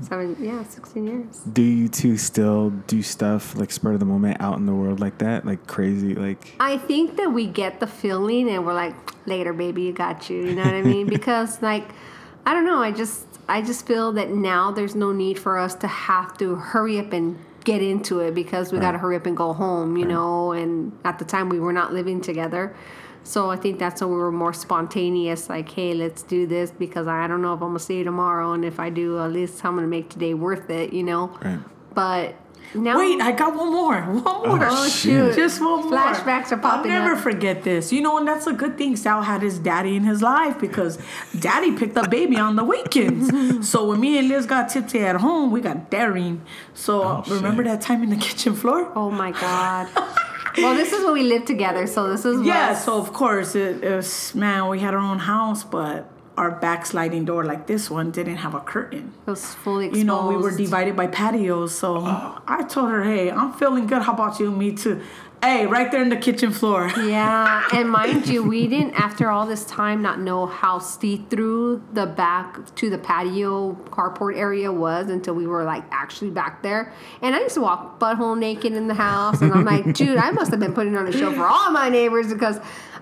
Seven, 0.03 0.37
yeah, 0.41 0.63
16 0.65 1.07
years. 1.07 1.41
Do 1.53 1.63
you 1.63 1.89
two 1.89 2.17
still 2.17 2.71
do 2.71 3.03
stuff 3.03 3.57
like 3.57 3.71
spur 3.71 3.93
of 3.93 4.01
the 4.01 4.07
moment 4.07 4.39
out 4.41 4.59
in 4.59 4.67
the 4.67 4.75
world 4.75 5.01
like 5.01 5.19
that? 5.19 5.47
Like 5.47 5.67
crazy, 5.67 6.15
like 6.15 6.55
I 6.61 6.79
think 6.79 7.17
that 7.17 7.33
we 7.33 7.47
get 7.47 7.81
the 7.81 7.87
feeling 7.87 8.49
and 8.51 8.67
we're 8.67 8.75
like, 8.75 8.95
later, 9.27 9.53
baby, 9.53 9.83
you 9.83 9.93
got 9.93 10.31
you. 10.31 10.39
You 10.39 10.55
know 10.55 10.65
what 10.65 10.75
I 10.75 10.83
mean? 10.83 11.07
Because 11.17 11.63
like, 11.63 11.89
I 12.45 12.53
don't 12.53 12.65
know. 12.65 12.83
I 12.83 12.93
just, 12.93 13.27
I 13.49 13.63
just 13.63 13.87
feel 13.87 14.13
that 14.13 14.31
now 14.31 14.71
there's 14.71 14.95
no 14.95 15.13
need 15.13 15.39
for 15.39 15.59
us 15.59 15.75
to 15.77 15.87
have 15.87 16.37
to 16.39 16.57
hurry 16.57 16.99
up 16.99 17.13
and 17.13 17.39
get 17.65 17.83
into 17.83 18.21
it 18.21 18.35
because 18.35 18.73
we 18.73 18.79
got 18.79 18.93
to 18.93 18.99
hurry 18.99 19.17
up 19.17 19.27
and 19.27 19.37
go 19.37 19.53
home. 19.53 19.97
You 19.97 20.07
know, 20.07 20.53
and 20.53 20.97
at 21.05 21.19
the 21.19 21.25
time 21.25 21.49
we 21.49 21.59
were 21.59 21.73
not 21.73 21.93
living 21.93 22.21
together. 22.21 22.77
So 23.27 23.51
I 23.51 23.57
think 23.57 23.81
that's 23.81 24.01
when 24.01 24.11
we 24.11 24.17
were 24.17 24.31
more 24.31 24.53
spontaneous, 24.53 25.49
like, 25.49 25.69
hey, 25.73 25.95
let's 25.95 26.23
do 26.23 26.47
this 26.47 26.71
because 26.71 27.09
I 27.09 27.27
don't 27.27 27.43
know 27.43 27.55
if 27.55 27.61
I'm 27.61 27.71
gonna 27.71 27.81
see 27.81 27.99
you 27.99 28.05
tomorrow, 28.05 28.53
and 28.53 28.65
if 28.65 28.79
I 28.79 28.89
do, 28.89 29.19
at 29.19 29.33
least 29.33 29.65
I'm 29.65 29.75
gonna 29.75 29.89
make 29.89 30.09
today 30.09 30.33
worth 30.33 30.71
it, 30.71 30.93
you 30.93 31.03
know. 31.03 31.37
right. 31.43 31.59
But 31.93 32.37
now, 32.75 32.99
Wait, 32.99 33.21
I 33.21 33.33
got 33.33 33.57
one 33.57 33.73
more. 33.73 34.01
One 34.01 34.23
oh, 34.27 34.57
more. 34.57 34.69
Oh, 34.71 34.85
shit. 34.85 34.93
shoot. 34.93 35.35
Just 35.35 35.61
one 35.61 35.89
more. 35.89 35.99
Flashbacks 35.99 36.53
are 36.53 36.59
popping 36.59 36.93
I'll 36.93 37.03
never 37.03 37.17
up. 37.17 37.23
forget 37.23 37.63
this. 37.63 37.93
You 37.93 38.01
know, 38.01 38.19
and 38.19 38.29
that's 38.29 38.47
a 38.47 38.53
good 38.53 38.79
thing 38.79 38.97
Sal 38.97 39.23
had 39.23 39.43
his 39.43 39.59
daddy 39.59 39.97
in 39.97 40.05
his 40.05 40.23
life 40.23 40.61
because 40.61 40.99
daddy 41.39 41.77
picked 41.77 41.97
up 41.97 42.11
baby 42.11 42.37
on 42.37 42.55
the 42.55 42.65
weekends. 42.65 43.69
so 43.69 43.89
when 43.89 44.01
me 44.01 44.19
and 44.19 44.29
Liz 44.29 44.47
got 44.47 44.69
tipsy 44.69 45.01
at 45.01 45.17
home, 45.17 45.51
we 45.51 45.61
got 45.61 45.91
daring. 45.91 46.43
So 46.75 47.03
oh, 47.03 47.25
remember 47.29 47.65
shit. 47.65 47.73
that 47.73 47.81
time 47.81 48.03
in 48.03 48.11
the 48.11 48.17
kitchen 48.17 48.55
floor? 48.55 48.93
Oh 48.95 49.11
my 49.11 49.33
god. 49.33 49.89
well, 50.59 50.75
this 50.75 50.93
is 50.93 51.05
when 51.05 51.13
we 51.15 51.23
lived 51.23 51.47
together, 51.47 51.87
so 51.87 52.09
this 52.11 52.25
is 52.25 52.43
Yeah, 52.45 52.71
what- 52.71 52.79
so 52.79 52.99
of 52.99 53.13
course 53.13 53.55
it, 53.55 53.83
it 53.85 53.95
was 53.97 54.35
man, 54.35 54.69
we 54.69 54.81
had 54.81 54.95
our 54.95 55.01
own 55.01 55.19
house, 55.19 55.65
but 55.65 56.11
our 56.37 56.51
backsliding 56.51 57.25
door 57.25 57.45
like 57.47 57.67
this 57.67 57.91
one 57.91 58.11
didn't 58.11 58.37
have 58.37 58.55
a 58.55 58.61
curtain. 58.61 59.13
it 59.27 59.31
was 59.31 59.55
fully 59.55 59.87
exposed. 59.87 59.99
You 59.99 60.05
know, 60.05 60.29
we 60.29 60.37
were 60.37 60.55
divided 60.55 60.95
by 60.95 61.07
patios, 61.07 61.75
so 61.75 61.89
oh. 62.05 62.39
I 62.47 62.63
told 62.65 62.91
her, 62.91 63.03
"Hey, 63.05 63.31
I'm 63.31 63.53
feeling 63.55 63.87
good. 63.87 64.03
How 64.03 64.13
about 64.13 64.39
you? 64.39 64.51
Me 64.51 64.73
too. 64.73 65.01
Hey, 65.47 65.65
right 65.65 65.93
there 65.93 66.03
in 66.03 66.09
the 66.09 66.17
kitchen 66.17 66.51
floor. 66.51 66.91
Yeah, 67.07 67.63
and 67.73 67.89
mind 67.89 68.27
you, 68.27 68.43
we 68.43 68.67
didn't 68.67 68.95
after 68.95 69.31
all 69.31 69.47
this 69.47 69.65
time 69.65 70.03
not 70.03 70.19
know 70.19 70.47
how 70.47 70.81
see 70.81 71.25
through 71.31 71.85
the 71.93 72.05
back 72.05 72.75
to 72.75 72.91
the 72.91 72.99
patio 72.99 73.75
carport 73.91 74.37
area 74.37 74.73
was 74.73 75.09
until 75.09 75.35
we 75.35 75.47
were 75.47 75.63
like 75.63 75.85
actually 75.93 76.31
back 76.31 76.65
there. 76.65 76.93
And 77.23 77.33
I 77.33 77.43
used 77.43 77.55
to 77.55 77.61
walk 77.61 78.01
butthole 78.01 78.37
naked 78.37 78.73
in 78.73 78.89
the 78.89 78.95
house, 78.95 79.41
and 79.41 79.53
I'm 79.53 79.65
like, 79.65 79.95
dude, 79.95 80.19
I 80.19 80.33
must 80.33 80.51
have 80.51 80.59
been 80.59 80.73
putting 80.73 80.97
on 80.97 81.07
a 81.07 81.13
show 81.13 81.33
for 81.33 81.47
all 81.47 81.71
my 81.71 81.91
neighbors 81.91 82.33
because 82.33 82.59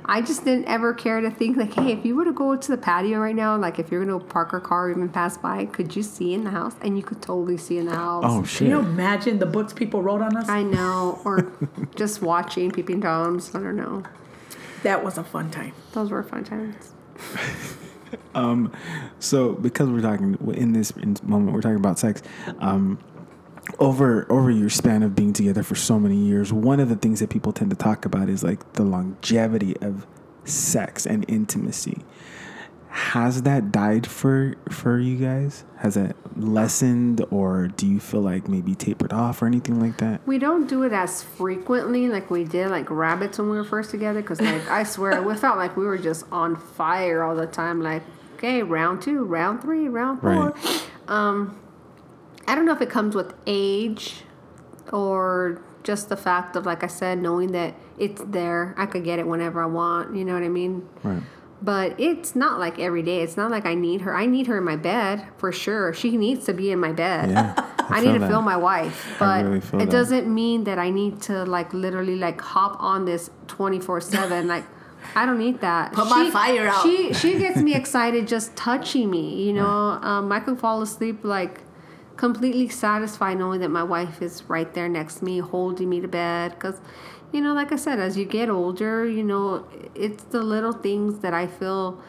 I 0.07 0.21
just 0.21 0.45
didn't 0.45 0.67
ever 0.67 0.93
care 0.93 1.21
to 1.21 1.31
think 1.31 1.57
like, 1.57 1.75
hey, 1.75 1.93
if 1.93 2.05
you 2.05 2.15
were 2.15 2.25
to 2.25 2.33
go 2.33 2.57
to 2.57 2.71
the 2.71 2.77
patio 2.77 3.19
right 3.19 3.35
now, 3.35 3.57
like 3.57 3.79
if 3.79 3.91
you're 3.91 4.05
gonna 4.05 4.23
park 4.23 4.53
a 4.53 4.61
car 4.61 4.87
or 4.87 4.91
even 4.91 5.09
pass 5.09 5.39
by, 5.39 5.65
could 5.67 5.97
you 5.97 6.03
see 6.03 6.35
in 6.35 6.45
the 6.45 6.51
house? 6.51 6.75
And 6.83 6.97
you 6.97 7.03
could 7.03 7.23
totally 7.23 7.57
see 7.57 7.79
in 7.79 7.87
the 7.87 7.97
house. 7.97 8.25
Oh 8.27 8.45
shit! 8.45 8.59
Can 8.59 8.67
shit. 8.67 8.69
you 8.69 8.79
imagine 8.79 9.39
the 9.39 9.47
books 9.47 9.73
people 9.73 10.03
wrote 10.03 10.21
on 10.21 10.37
us? 10.37 10.49
I 10.49 10.63
know, 10.63 11.21
or 11.25 11.53
just 11.97 12.23
watching 12.23 12.71
peeping 12.71 13.01
toms. 13.01 13.55
I 13.55 13.61
don't 13.61 13.77
know. 13.77 14.03
That 14.83 15.03
was 15.03 15.17
a 15.17 15.25
fun 15.25 15.51
time. 15.51 15.73
Those 15.93 16.11
were 16.11 16.23
fun 16.23 16.45
times. 16.45 16.93
Um, 18.35 18.73
so 19.19 19.53
because 19.53 19.89
we're 19.89 20.01
talking 20.01 20.37
in 20.55 20.73
this 20.73 20.91
in 20.93 21.15
this 21.15 21.23
moment, 21.23 21.53
we're 21.53 21.61
talking 21.61 21.77
about 21.77 21.99
sex. 21.99 22.23
Um, 22.59 22.99
over 23.79 24.31
over 24.31 24.51
your 24.51 24.71
span 24.71 25.03
of 25.03 25.15
being 25.15 25.33
together 25.33 25.63
for 25.63 25.75
so 25.75 25.99
many 25.99 26.17
years, 26.17 26.53
one 26.53 26.81
of 26.81 26.89
the 26.89 26.97
things 26.97 27.21
that 27.21 27.31
people 27.31 27.53
tend 27.53 27.71
to 27.71 27.77
talk 27.77 28.05
about 28.05 28.29
is 28.29 28.43
like 28.43 28.75
the 28.75 28.83
longevity 28.83 29.77
of 29.79 30.07
sex 30.45 31.07
and 31.07 31.25
intimacy. 31.29 32.05
Has 32.89 33.43
that 33.43 33.73
died 33.73 34.07
for 34.07 34.55
for 34.69 35.01
you 35.01 35.17
guys? 35.17 35.65
Has 35.79 35.97
it 35.97 36.15
lessened, 36.37 37.25
or 37.31 37.67
do 37.67 37.87
you 37.89 37.99
feel 37.99 38.21
like 38.21 38.49
maybe 38.49 38.77
tapered 38.77 39.13
off 39.13 39.43
or 39.43 39.47
anything 39.47 39.81
like 39.81 39.97
that? 39.99 40.21
We 40.27 40.39
don't 40.39 40.69
do 40.69 40.85
it 40.85 40.93
as 40.93 41.23
frequently 41.23 42.09
like 42.09 42.31
we 42.31 42.45
did 42.45 42.71
like 42.71 42.89
rabbits 42.91 43.39
when 43.39 43.51
we 43.51 43.57
were 43.57 43.65
first 43.65 43.91
together 43.91 44.23
because 44.23 44.41
like 44.41 44.69
I 44.71 44.85
swear 44.85 45.21
we 45.23 45.35
felt 45.35 45.57
like 45.57 45.77
we 45.77 45.85
were 45.85 45.99
just 45.99 46.25
on 46.31 46.55
fire 46.55 47.25
all 47.25 47.35
the 47.35 47.49
time. 47.49 47.83
Like 47.83 48.05
okay, 48.35 48.63
round 48.63 49.03
two, 49.03 49.25
round 49.25 49.63
three, 49.63 49.89
round 49.89 50.21
four. 50.21 50.51
Right. 50.51 50.83
Um, 51.09 51.59
I 52.47 52.55
don't 52.55 52.67
know 52.67 52.73
if 52.73 52.81
it 52.81 52.91
comes 52.91 53.15
with 53.15 53.35
age 53.47 54.23
or 54.93 55.63
just 55.83 56.09
the 56.09 56.17
fact 56.17 56.57
of 56.57 56.67
like 56.67 56.83
I 56.83 56.87
said, 56.89 57.19
knowing 57.21 57.53
that 57.53 57.75
it's 57.99 58.23
there. 58.27 58.75
I 58.79 58.87
could 58.87 59.05
get 59.05 59.19
it 59.19 59.27
whenever 59.27 59.63
I 59.63 59.67
want. 59.67 60.17
You 60.17 60.25
know 60.25 60.35
what 60.35 60.43
I 60.43 60.49
mean? 60.49 60.89
Right. 61.03 61.23
But 61.63 61.99
it's 61.99 62.37
not 62.37 62.59
like 62.59 62.79
every 62.79 63.03
day. 63.03 63.23
It's 63.23 63.37
not 63.37 63.51
like 63.51 63.65
I 63.65 63.75
need 63.75 64.03
her. 64.03 64.15
I 64.15 64.27
need 64.27 64.47
her 64.49 64.59
in 64.59 64.65
my 64.65 64.77
bed 64.77 65.27
for 65.39 65.51
sure. 65.53 65.95
She 65.95 66.17
needs 66.17 66.45
to 66.47 66.53
be 66.53 66.71
in 66.71 66.79
my 66.79 66.93
bed. 66.93 67.31
Yeah, 67.31 67.55
I, 67.89 67.99
I 67.99 68.01
need 68.01 68.13
to 68.15 68.19
that. 68.19 68.29
feel 68.29 68.43
my 68.43 68.57
wife. 68.57 69.15
I 69.17 69.19
But 69.19 69.45
really 69.47 69.61
feel 69.61 69.81
it 69.81 69.87
that. 69.87 69.91
doesn't 69.93 70.33
mean 70.35 70.65
that 70.65 70.79
I 70.79 70.91
need 70.91 71.23
to 71.23 71.45
like 71.45 71.73
literally 71.73 72.17
like 72.17 72.41
hop 72.41 72.77
on 72.83 73.05
this 73.07 73.31
twenty 73.47 73.81
four 73.81 74.01
seven. 74.01 74.49
Like 74.55 74.65
I 75.15 75.27
don't 75.27 75.39
need 75.39 75.61
that. 75.61 75.93
Put 75.93 76.09
my 76.09 76.31
fire 76.31 76.67
out. 76.69 76.83
She 76.83 77.13
she 77.15 77.39
gets 77.39 77.59
me 77.59 77.75
excited 77.75 78.27
just 78.29 78.57
touching 78.57 79.11
me. 79.11 79.45
You 79.47 79.53
know, 79.55 79.65
um, 79.65 80.33
I 80.33 80.41
can 80.41 80.57
fall 80.57 80.83
asleep 80.83 81.21
like 81.25 81.61
completely 82.25 82.71
satisfied 82.71 83.37
knowing 83.37 83.61
that 83.61 83.69
my 83.69 83.83
wife 83.83 84.23
is 84.23 84.45
right 84.45 84.73
there 84.73 84.89
next 84.89 85.17
to 85.17 85.25
me, 85.27 85.41
holding 85.41 85.91
me 85.91 86.01
to 86.01 86.09
bed. 86.09 86.53
Because, 86.53 86.81
you 87.33 87.43
know, 87.43 87.53
like 87.53 87.71
I 87.71 87.77
said, 87.77 87.99
as 87.99 88.17
you 88.17 88.25
get 88.25 88.49
older, 88.49 89.07
you 89.07 89.23
know, 89.23 89.67
it's 89.95 90.25
the 90.25 90.43
little 90.43 90.73
things 90.73 91.19
that 91.19 91.35
I 91.35 91.47
feel 91.47 92.01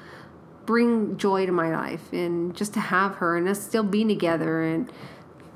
bring 0.66 1.18
joy 1.18 1.46
to 1.46 1.52
my 1.52 1.70
life, 1.70 2.14
and 2.14 2.56
just 2.56 2.74
to 2.76 2.80
have 2.80 3.16
her 3.16 3.36
and 3.36 3.50
us 3.50 3.62
still 3.62 3.84
being 3.84 4.08
together 4.08 4.64
and 4.64 4.90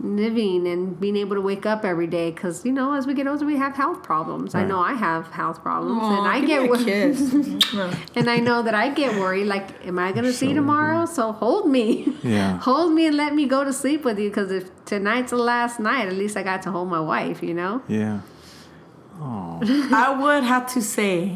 living 0.02 0.66
and 0.68 1.00
being 1.00 1.18
able 1.18 1.36
to 1.36 1.41
wake 1.41 1.66
up 1.66 1.84
every 1.84 2.08
day 2.08 2.32
because 2.32 2.66
you 2.66 2.72
know 2.72 2.93
as 2.93 3.06
we 3.06 3.14
get 3.14 3.28
older 3.28 3.45
we 3.45 3.58
have 3.58 3.76
health 3.76 4.02
problems 4.02 4.56
i 4.56 4.64
know 4.64 4.80
i 4.80 4.93
have 4.93 5.28
health 5.32 5.62
problems 5.62 6.02
Aw, 6.02 6.18
and 6.20 6.28
i 6.28 6.39
get 6.39 6.62
me 6.62 6.68
a 6.68 6.70
wor- 6.70 6.78
kiss. 6.78 7.34
and 8.16 8.30
I 8.30 8.38
know 8.38 8.62
that 8.64 8.74
I 8.74 8.89
get 8.89 9.20
worried. 9.20 9.45
Like, 9.45 9.86
am 9.86 10.00
I 10.00 10.12
gonna 10.12 10.32
see 10.34 10.47
So 10.50 10.54
tomorrow? 10.56 11.06
So 11.06 11.32
hold 11.32 11.70
me, 11.70 12.16
Yeah. 12.24 12.58
hold 12.70 12.93
me, 12.93 13.06
and 13.08 13.16
let 13.18 13.34
me 13.36 13.45
go 13.45 13.64
to 13.64 13.72
sleep 13.74 14.04
with 14.06 14.18
you. 14.20 14.30
Because 14.30 14.52
if 14.52 14.66
tonight's 14.86 15.32
the 15.32 15.38
last 15.38 15.80
night, 15.80 16.08
at 16.08 16.14
least 16.14 16.36
I 16.38 16.43
got 16.43 16.62
to 16.64 16.72
hold 16.72 16.89
my 16.89 17.00
wife. 17.00 17.43
You 17.43 17.54
know. 17.54 17.82
Yeah. 17.88 18.22
Oh. 19.22 19.60
I 19.91 20.18
would 20.18 20.43
have 20.45 20.72
to 20.76 20.82
say, 20.82 21.36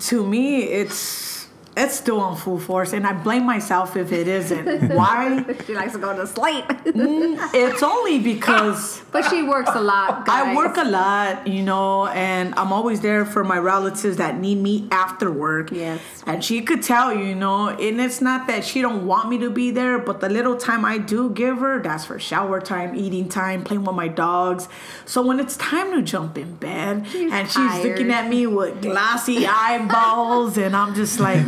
to 0.00 0.26
me, 0.26 0.64
it's 0.64 1.35
it's 1.76 1.94
still 1.94 2.20
on 2.20 2.36
full 2.36 2.58
force, 2.58 2.94
and 2.94 3.06
I 3.06 3.12
blame 3.12 3.44
myself 3.44 3.96
if 3.96 4.10
it 4.10 4.26
isn't. 4.26 4.88
Why? 4.94 5.44
She 5.66 5.74
likes 5.74 5.92
to 5.92 5.98
go 5.98 6.16
to 6.16 6.26
sleep, 6.26 6.64
mm, 6.64 7.50
It's 7.52 7.82
only 7.82 8.18
because 8.18 9.02
but 9.12 9.28
she 9.28 9.42
works 9.42 9.70
a 9.74 9.80
lot. 9.80 10.28
I 10.28 10.54
work 10.54 10.78
a 10.78 10.84
lot, 10.84 11.46
you 11.46 11.62
know, 11.62 12.06
and 12.06 12.54
I'm 12.56 12.72
always 12.72 13.00
there 13.00 13.26
for 13.26 13.44
my 13.44 13.58
relatives 13.58 14.16
that 14.16 14.38
need 14.38 14.58
me 14.58 14.88
after 14.90 15.30
work. 15.30 15.70
Yes. 15.70 16.00
And 16.26 16.42
she 16.42 16.62
could 16.62 16.82
tell 16.82 17.14
you, 17.14 17.34
know, 17.34 17.68
and 17.68 18.00
it's 18.00 18.20
not 18.20 18.46
that 18.46 18.64
she 18.64 18.80
don't 18.80 19.06
want 19.06 19.28
me 19.28 19.38
to 19.38 19.50
be 19.50 19.70
there, 19.70 19.98
but 19.98 20.20
the 20.20 20.28
little 20.28 20.56
time 20.56 20.84
I 20.84 20.98
do 20.98 21.30
give 21.30 21.58
her, 21.58 21.82
that's 21.82 22.06
for 22.06 22.18
shower 22.18 22.60
time, 22.60 22.94
eating 22.94 23.28
time, 23.28 23.64
playing 23.64 23.84
with 23.84 23.94
my 23.94 24.08
dogs. 24.08 24.68
So 25.04 25.20
when 25.20 25.40
it's 25.40 25.56
time 25.58 25.92
to 25.92 26.02
jump 26.02 26.38
in 26.38 26.54
bed 26.54 27.06
She's 27.06 27.30
and 27.32 27.50
she's 27.50 27.84
looking 27.84 28.10
at 28.10 28.28
me 28.28 28.46
with 28.46 28.80
glassy 28.80 29.46
eyeballs 29.46 30.56
and 30.56 30.74
I'm 30.74 30.94
just 30.94 31.20
like, 31.20 31.44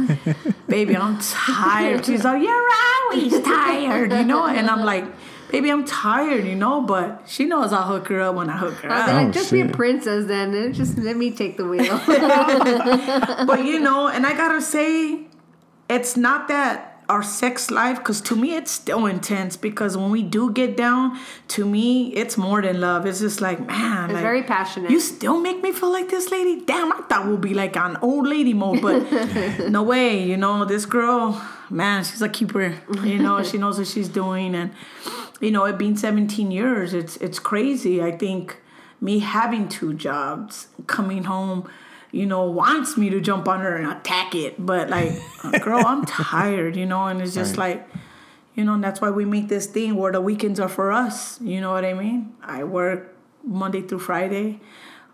baby, 0.69 0.97
I'm 0.97 1.19
tired. 1.21 2.05
She's 2.07 2.25
like, 2.25 2.43
you're 2.43 2.69
always 3.13 3.41
tired, 3.41 4.13
you 4.13 4.25
know? 4.25 4.47
And 4.47 4.69
I'm 4.69 4.85
like, 4.85 5.05
baby, 5.51 5.71
I'm 5.71 5.85
tired, 5.87 6.45
you 6.45 6.55
know? 6.55 6.83
But 6.83 7.23
she 7.27 7.45
knows 7.45 7.73
I'll 7.73 7.87
hook 7.87 8.09
her 8.09 8.21
up 8.21 8.35
when 8.37 8.49
I 8.51 8.57
hook 8.57 8.75
her 8.77 8.91
I 8.91 9.01
was 9.01 9.09
up. 9.09 9.15
like, 9.15 9.27
Oh, 9.29 9.31
just 9.33 9.53
be 9.53 9.61
a 9.61 9.69
princess 9.69 10.27
then, 10.27 10.55
and 10.55 10.75
just 10.75 10.99
let 10.99 11.17
me 11.17 11.31
take 11.31 11.57
the 11.57 11.67
wheel. 11.67 12.01
but 12.07 13.65
you 13.65 13.81
know, 13.81 14.09
and 14.09 14.27
I 14.27 14.35
gotta 14.37 14.61
say, 14.63 15.27
it's 15.89 16.17
not 16.17 16.49
that 16.49 16.88
our 17.09 17.23
sex 17.23 17.71
life, 17.71 17.99
because 17.99 18.21
to 18.21 18.37
me 18.37 18.55
it's 18.55 18.71
still 18.71 19.07
intense. 19.07 19.57
Because 19.57 19.97
when 19.97 20.11
we 20.11 20.23
do 20.23 20.53
get 20.53 20.77
down, 20.77 21.19
to 21.49 21.65
me 21.65 22.09
it's 22.15 22.37
more 22.37 22.61
than 22.61 22.81
love. 22.81 23.07
It's 23.07 23.21
just 23.21 23.41
like, 23.41 23.67
man, 23.67 24.05
It's 24.07 24.15
like, 24.15 24.23
very 24.23 24.43
passionate. 24.43 24.91
You 24.91 25.01
still 25.01 25.41
make 25.41 25.63
me 25.63 25.73
feel 25.73 25.91
like 25.93 26.09
this, 26.11 26.31
lady. 26.31 26.61
Damn, 26.61 26.93
I 26.93 27.01
thought 27.09 27.27
we'll 27.27 27.37
be 27.39 27.55
like 27.55 27.77
on 27.77 27.97
old 28.03 28.27
lady 28.27 28.55
mode, 28.55 28.83
but 28.83 29.69
no 29.71 29.83
way. 29.83 30.23
You 30.23 30.37
know, 30.37 30.65
this 30.65 30.85
girl, 30.87 31.41
man, 31.71 32.05
she's 32.05 32.23
a 32.23 32.29
keeper. 32.29 32.75
You 33.03 33.19
know, 33.19 33.43
she 33.43 33.59
knows 33.59 33.79
what 33.79 33.87
she's 33.87 34.09
doing, 34.09 34.55
and 34.55 34.73
you 35.41 35.51
know, 35.51 35.65
it 35.65 35.79
being 35.79 35.97
17 35.97 36.51
years, 36.51 36.93
it's 36.95 37.17
it's 37.19 37.39
crazy. 37.39 38.03
I 38.03 38.13
think 38.13 38.59
me 39.01 39.21
having 39.21 39.69
two 39.69 39.95
jobs, 39.95 40.69
coming 40.87 41.25
home, 41.25 41.69
you 42.11 42.27
know, 42.27 42.45
wants 42.51 42.97
me 42.97 43.11
to 43.11 43.21
jump 43.21 43.49
on 43.49 43.61
her 43.61 43.77
and 43.77 43.91
attack 43.93 44.35
it, 44.35 44.55
but 44.65 44.89
like, 44.91 45.13
uh, 45.45 45.59
girl, 45.59 45.85
I'm 45.87 46.05
tired, 46.07 46.77
you 46.77 46.87
know, 46.87 47.07
and 47.07 47.21
it's 47.21 47.35
just 47.35 47.57
Right. 47.57 47.77
like. 47.79 47.89
You 48.55 48.65
know, 48.65 48.75
and 48.75 48.83
that's 48.83 49.01
why 49.01 49.11
we 49.11 49.25
make 49.25 49.47
this 49.47 49.67
thing 49.67 49.95
where 49.95 50.11
the 50.11 50.21
weekends 50.21 50.59
are 50.59 50.69
for 50.69 50.91
us. 50.91 51.41
You 51.41 51.61
know 51.61 51.71
what 51.71 51.85
I 51.85 51.95
mean? 51.95 52.35
I 52.43 52.65
work 52.65 53.15
Monday 53.45 53.83
through 53.83 54.01
Friday. 54.01 54.59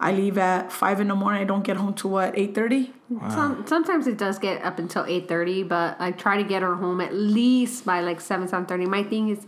I 0.00 0.12
leave 0.12 0.38
at 0.38 0.72
five 0.72 0.98
in 0.98 1.08
the 1.08 1.14
morning. 1.14 1.42
I 1.42 1.44
don't 1.44 1.62
get 1.62 1.76
home 1.76 1.92
to 1.94 2.08
what 2.08 2.38
eight 2.38 2.54
thirty. 2.54 2.94
Some, 3.28 3.66
sometimes 3.66 4.06
it 4.06 4.16
does 4.16 4.38
get 4.38 4.64
up 4.64 4.78
until 4.78 5.04
eight 5.06 5.28
thirty, 5.28 5.62
but 5.62 5.96
I 6.00 6.12
try 6.12 6.38
to 6.38 6.42
get 6.48 6.62
her 6.62 6.74
home 6.76 7.02
at 7.02 7.12
least 7.12 7.84
by 7.84 8.00
like 8.00 8.22
seven 8.22 8.48
seven 8.48 8.64
thirty. 8.64 8.86
My 8.86 9.02
thing 9.02 9.28
is, 9.28 9.46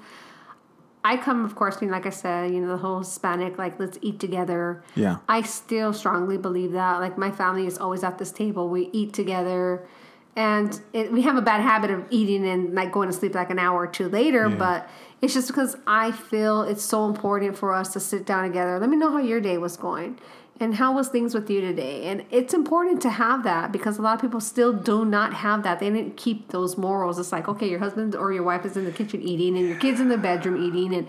I 1.07 1.17
come, 1.17 1.45
of 1.45 1.55
course, 1.55 1.77
being 1.77 1.93
like 1.93 2.05
I 2.05 2.11
said, 2.11 2.53
you 2.53 2.61
know, 2.61 2.67
the 2.67 2.79
whole 2.79 2.99
Hispanic, 2.99 3.59
like 3.59 3.79
let's 3.79 3.97
eat 4.03 4.19
together. 4.19 4.83
Yeah. 4.97 5.19
I 5.29 5.43
still 5.43 5.93
strongly 5.93 6.37
believe 6.37 6.73
that. 6.73 6.99
Like 6.99 7.17
my 7.17 7.31
family 7.31 7.65
is 7.65 7.79
always 7.79 8.03
at 8.03 8.19
this 8.19 8.33
table. 8.33 8.69
We 8.69 8.91
eat 8.93 9.13
together, 9.13 9.87
and 10.35 10.81
it, 10.93 11.13
we 11.13 11.23
have 11.23 11.37
a 11.37 11.43
bad 11.43 11.61
habit 11.61 11.93
of 11.93 12.05
eating 12.11 12.45
and 12.45 12.75
like 12.75 12.91
going 12.91 13.09
to 13.09 13.13
sleep 13.13 13.37
like 13.37 13.51
an 13.51 13.61
hour 13.61 13.83
or 13.83 13.87
two 13.87 14.09
later. 14.09 14.49
Yeah. 14.49 14.57
But 14.57 14.91
it's 15.23 15.33
just 15.33 15.47
because 15.47 15.77
I 15.87 16.11
feel 16.11 16.63
it's 16.63 16.83
so 16.83 17.07
important 17.07 17.57
for 17.57 17.73
us 17.73 17.93
to 17.93 18.01
sit 18.01 18.27
down 18.27 18.43
together. 18.43 18.81
Let 18.81 18.91
me 18.91 18.97
know 18.97 19.13
how 19.13 19.21
your 19.21 19.41
day 19.41 19.59
was 19.59 19.77
going. 19.77 20.19
And 20.59 20.75
how 20.75 20.95
was 20.95 21.09
things 21.09 21.35
with 21.35 21.51
you 21.51 21.61
today? 21.61 22.05
And 22.05 22.25
it's 22.31 22.55
important 22.55 23.03
to 23.03 23.11
have 23.11 23.45
that 23.45 23.73
because 23.73 23.99
a 23.99 24.03
lot 24.03 24.15
of 24.15 24.21
people 24.23 24.41
still 24.41 24.73
do 24.73 25.05
not 25.05 25.35
have 25.35 25.63
that. 25.65 25.81
They 25.81 25.91
didn't 25.91 26.17
keep 26.17 26.51
those 26.51 26.79
morals. 26.79 27.19
It's 27.19 27.33
like, 27.33 27.47
okay, 27.47 27.69
your 27.69 27.79
husband 27.79 28.15
or 28.15 28.33
your 28.33 28.43
wife 28.43 28.65
is 28.65 28.77
in 28.77 28.85
the 28.85 28.93
kitchen 28.93 29.21
eating 29.21 29.57
and 29.59 29.69
your 29.69 29.79
kids 29.79 30.01
in 30.01 30.09
the 30.09 30.17
bedroom 30.17 30.63
eating 30.63 30.95
and 30.95 31.09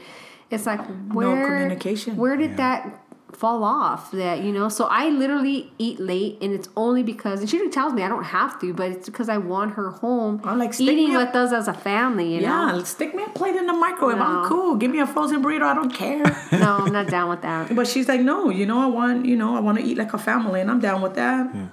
it's 0.50 0.66
like 0.66 0.80
where 1.14 1.62
communication. 1.62 2.16
Where 2.16 2.38
did 2.38 2.58
that 2.58 3.07
fall 3.32 3.63
off? 3.63 4.11
That 4.11 4.41
you 4.43 4.51
know, 4.51 4.69
so 4.69 4.85
I 4.85 5.10
literally 5.10 5.72
eat 5.77 5.99
late, 5.99 6.38
and 6.41 6.53
it's 6.53 6.69
only 6.76 7.03
because 7.03 7.41
and 7.41 7.49
she 7.49 7.68
tells 7.69 7.93
me 7.93 8.03
I 8.03 8.07
don't 8.07 8.23
have 8.26 8.60
to, 8.61 8.73
but 8.73 8.91
it's 8.91 9.07
because 9.07 9.30
I 9.30 9.38
want 9.38 9.73
her 9.73 9.91
home 9.91 10.41
I'm 10.43 10.60
like, 10.60 10.80
eating 10.80 11.14
with 11.14 11.30
up- 11.30 11.35
us 11.35 11.52
as 11.52 11.68
a 11.68 11.73
family. 11.73 12.35
You 12.35 12.41
know. 12.41 12.47
Yeah, 12.47 12.72
know, 12.73 12.84
stick 12.84 13.14
me 13.15 13.23
a 13.23 13.30
plate 13.30 13.56
in 13.56 13.68
the 13.68 13.73
microwave. 13.73 14.18
No. 14.18 14.23
I'm 14.23 14.47
cool. 14.49 14.76
Give 14.76 14.91
me 14.91 14.99
a 14.99 15.07
frozen 15.07 15.43
burrito. 15.43 15.64
I 15.64 15.73
don't 15.76 15.93
care. 15.93 16.23
no, 16.52 16.77
I'm 16.77 16.91
not 16.93 17.07
down 17.07 17.30
with 17.30 17.41
that. 17.41 17.76
but 17.76 17.88
she's 17.88 18.07
like, 18.07 18.22
no, 18.22 18.49
you 18.49 18.65
know, 18.65 18.80
I 18.80 18.88
want, 18.88 19.26
you 19.26 19.35
know, 19.35 19.56
I 19.56 19.60
want 19.60 19.77
to 19.80 19.84
eat 19.84 19.97
like 19.97 20.14
a 20.14 20.18
family, 20.18 20.61
and 20.61 20.69
I'm 20.72 20.80
down 20.80 21.02
with 21.02 21.15
that. 21.15 21.53
yeah. 21.53 21.68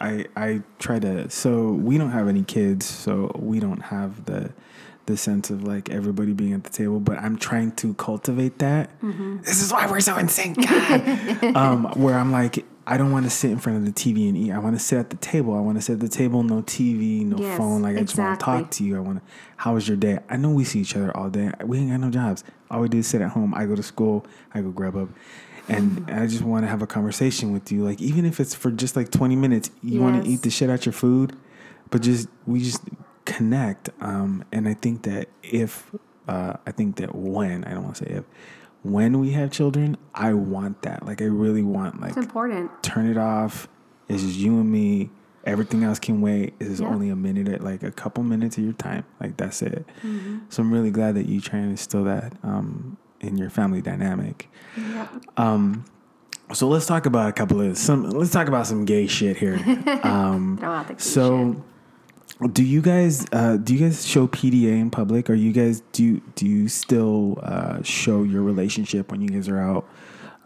I 0.00 0.26
I 0.36 0.62
try 0.78 0.98
to 1.00 1.28
so 1.28 1.72
we 1.72 1.98
don't 1.98 2.12
have 2.12 2.28
any 2.28 2.44
kids, 2.44 2.86
so 2.86 3.32
we 3.36 3.58
don't 3.58 3.82
have 3.82 4.24
the 4.26 4.52
the 5.08 5.16
sense 5.16 5.50
of 5.50 5.64
like 5.64 5.88
everybody 5.90 6.32
being 6.32 6.52
at 6.52 6.62
the 6.64 6.70
table, 6.70 7.00
but 7.00 7.18
I'm 7.18 7.36
trying 7.36 7.72
to 7.76 7.94
cultivate 7.94 8.58
that. 8.60 8.90
This 9.42 9.60
is 9.62 9.72
why 9.72 9.90
we're 9.90 10.00
so 10.00 10.16
in 10.16 10.28
sync. 10.28 10.56
Um, 11.56 11.86
where 11.96 12.14
I'm 12.16 12.30
like, 12.30 12.64
I 12.86 12.96
don't 12.96 13.10
want 13.10 13.24
to 13.24 13.30
sit 13.30 13.50
in 13.50 13.58
front 13.58 13.78
of 13.78 13.84
the 13.84 13.92
TV 13.92 14.28
and 14.28 14.36
eat. 14.36 14.52
I 14.52 14.58
want 14.58 14.76
to 14.76 14.82
sit 14.82 14.98
at 14.98 15.10
the 15.10 15.16
table. 15.16 15.54
I 15.54 15.60
want 15.60 15.76
to 15.78 15.82
sit 15.82 15.94
at 15.94 16.00
the 16.00 16.08
table, 16.08 16.42
no 16.42 16.62
TV, 16.62 17.24
no 17.24 17.36
Yes, 17.38 17.56
phone. 17.58 17.82
Like 17.82 17.96
I 17.96 18.00
just 18.02 18.16
want 18.18 18.38
to 18.38 18.44
talk 18.44 18.70
to 18.72 18.84
you. 18.84 18.96
I 18.96 19.00
want 19.00 19.18
to. 19.18 19.32
How 19.56 19.74
was 19.74 19.88
your 19.88 19.96
day? 19.96 20.18
I 20.28 20.36
know 20.36 20.50
we 20.50 20.64
see 20.64 20.80
each 20.80 20.94
other 20.96 21.14
all 21.16 21.28
day. 21.30 21.50
We 21.64 21.78
ain't 21.78 21.90
got 21.90 22.00
no 22.00 22.10
jobs. 22.10 22.44
All 22.70 22.80
we 22.80 22.88
do 22.88 22.98
is 22.98 23.06
sit 23.06 23.20
at 23.20 23.30
home. 23.30 23.54
I 23.54 23.66
go 23.66 23.74
to 23.74 23.82
school. 23.82 24.24
I 24.54 24.60
go 24.60 24.70
grab 24.70 24.96
up. 24.96 25.08
And 25.68 26.10
I 26.10 26.26
just 26.26 26.42
want 26.42 26.64
to 26.64 26.68
have 26.68 26.80
a 26.80 26.86
conversation 26.86 27.52
with 27.52 27.70
you. 27.70 27.82
Like 27.84 28.00
even 28.00 28.24
if 28.24 28.40
it's 28.40 28.54
for 28.54 28.70
just 28.70 28.96
like 28.96 29.10
20 29.10 29.36
minutes, 29.36 29.70
you 29.82 30.00
want 30.00 30.22
to 30.24 30.30
eat 30.30 30.42
the 30.42 30.50
shit 30.50 30.70
out 30.70 30.86
your 30.86 30.94
food, 30.94 31.36
but 31.90 32.00
just 32.00 32.28
we 32.46 32.60
just 32.62 32.80
connect. 33.32 33.90
Um, 34.00 34.44
and 34.52 34.66
I 34.68 34.74
think 34.74 35.02
that 35.02 35.28
if 35.42 35.90
uh, 36.26 36.54
I 36.66 36.72
think 36.72 36.96
that 36.96 37.14
when 37.14 37.64
I 37.64 37.70
don't 37.74 37.84
want 37.84 37.96
to 37.96 38.04
say 38.04 38.10
if 38.10 38.24
when 38.82 39.18
we 39.20 39.30
have 39.32 39.50
children, 39.50 39.96
I 40.14 40.32
want 40.34 40.82
that. 40.82 41.04
Like 41.06 41.20
I 41.22 41.26
really 41.26 41.62
want 41.62 42.00
like 42.00 42.10
It's 42.10 42.18
important. 42.18 42.70
turn 42.82 43.06
it 43.06 43.16
off, 43.18 43.68
It's 44.08 44.22
just 44.22 44.36
you 44.36 44.58
and 44.60 44.70
me. 44.70 45.10
Everything 45.44 45.82
else 45.82 45.98
can 45.98 46.20
wait. 46.20 46.54
It's 46.60 46.80
Yeah. 46.80 46.88
only 46.88 47.08
a 47.08 47.16
minute, 47.16 47.62
like 47.64 47.82
a 47.82 47.90
couple 47.90 48.22
minutes 48.22 48.58
of 48.58 48.64
your 48.64 48.72
time. 48.74 49.04
Like 49.20 49.36
that's 49.36 49.62
it. 49.62 49.86
Mm-hmm. 50.02 50.38
So 50.50 50.62
I'm 50.62 50.72
really 50.72 50.90
glad 50.90 51.14
that 51.14 51.26
you 51.26 51.40
try 51.40 51.58
and 51.60 51.70
instill 51.70 52.04
that 52.04 52.34
um, 52.42 52.96
in 53.20 53.36
your 53.38 53.48
family 53.50 53.80
dynamic. 53.80 54.48
Yeah. 54.76 55.06
Um, 55.36 55.84
so 56.52 56.68
let's 56.68 56.86
talk 56.86 57.06
about 57.06 57.28
a 57.28 57.32
couple 57.32 57.60
of 57.60 57.76
some. 57.78 58.08
Let's 58.10 58.30
talk 58.30 58.48
about 58.48 58.66
some 58.66 58.84
gay 58.84 59.06
shit 59.06 59.36
here. 59.38 59.58
Um, 60.02 60.56
Throw 60.58 60.70
out 60.70 60.88
the 60.88 60.98
so, 61.02 61.62
do 62.46 62.62
you 62.62 62.80
guys 62.80 63.26
uh, 63.32 63.56
do 63.56 63.74
you 63.74 63.80
guys 63.80 64.06
show 64.06 64.28
PDA 64.28 64.80
in 64.80 64.90
public? 64.90 65.28
Or 65.28 65.34
you 65.34 65.52
guys 65.52 65.82
do 65.92 66.04
you, 66.04 66.22
do 66.36 66.46
you 66.46 66.68
still 66.68 67.38
uh, 67.42 67.82
show 67.82 68.22
your 68.22 68.42
relationship 68.42 69.10
when 69.10 69.20
you 69.20 69.28
guys 69.28 69.48
are 69.48 69.60
out? 69.60 69.88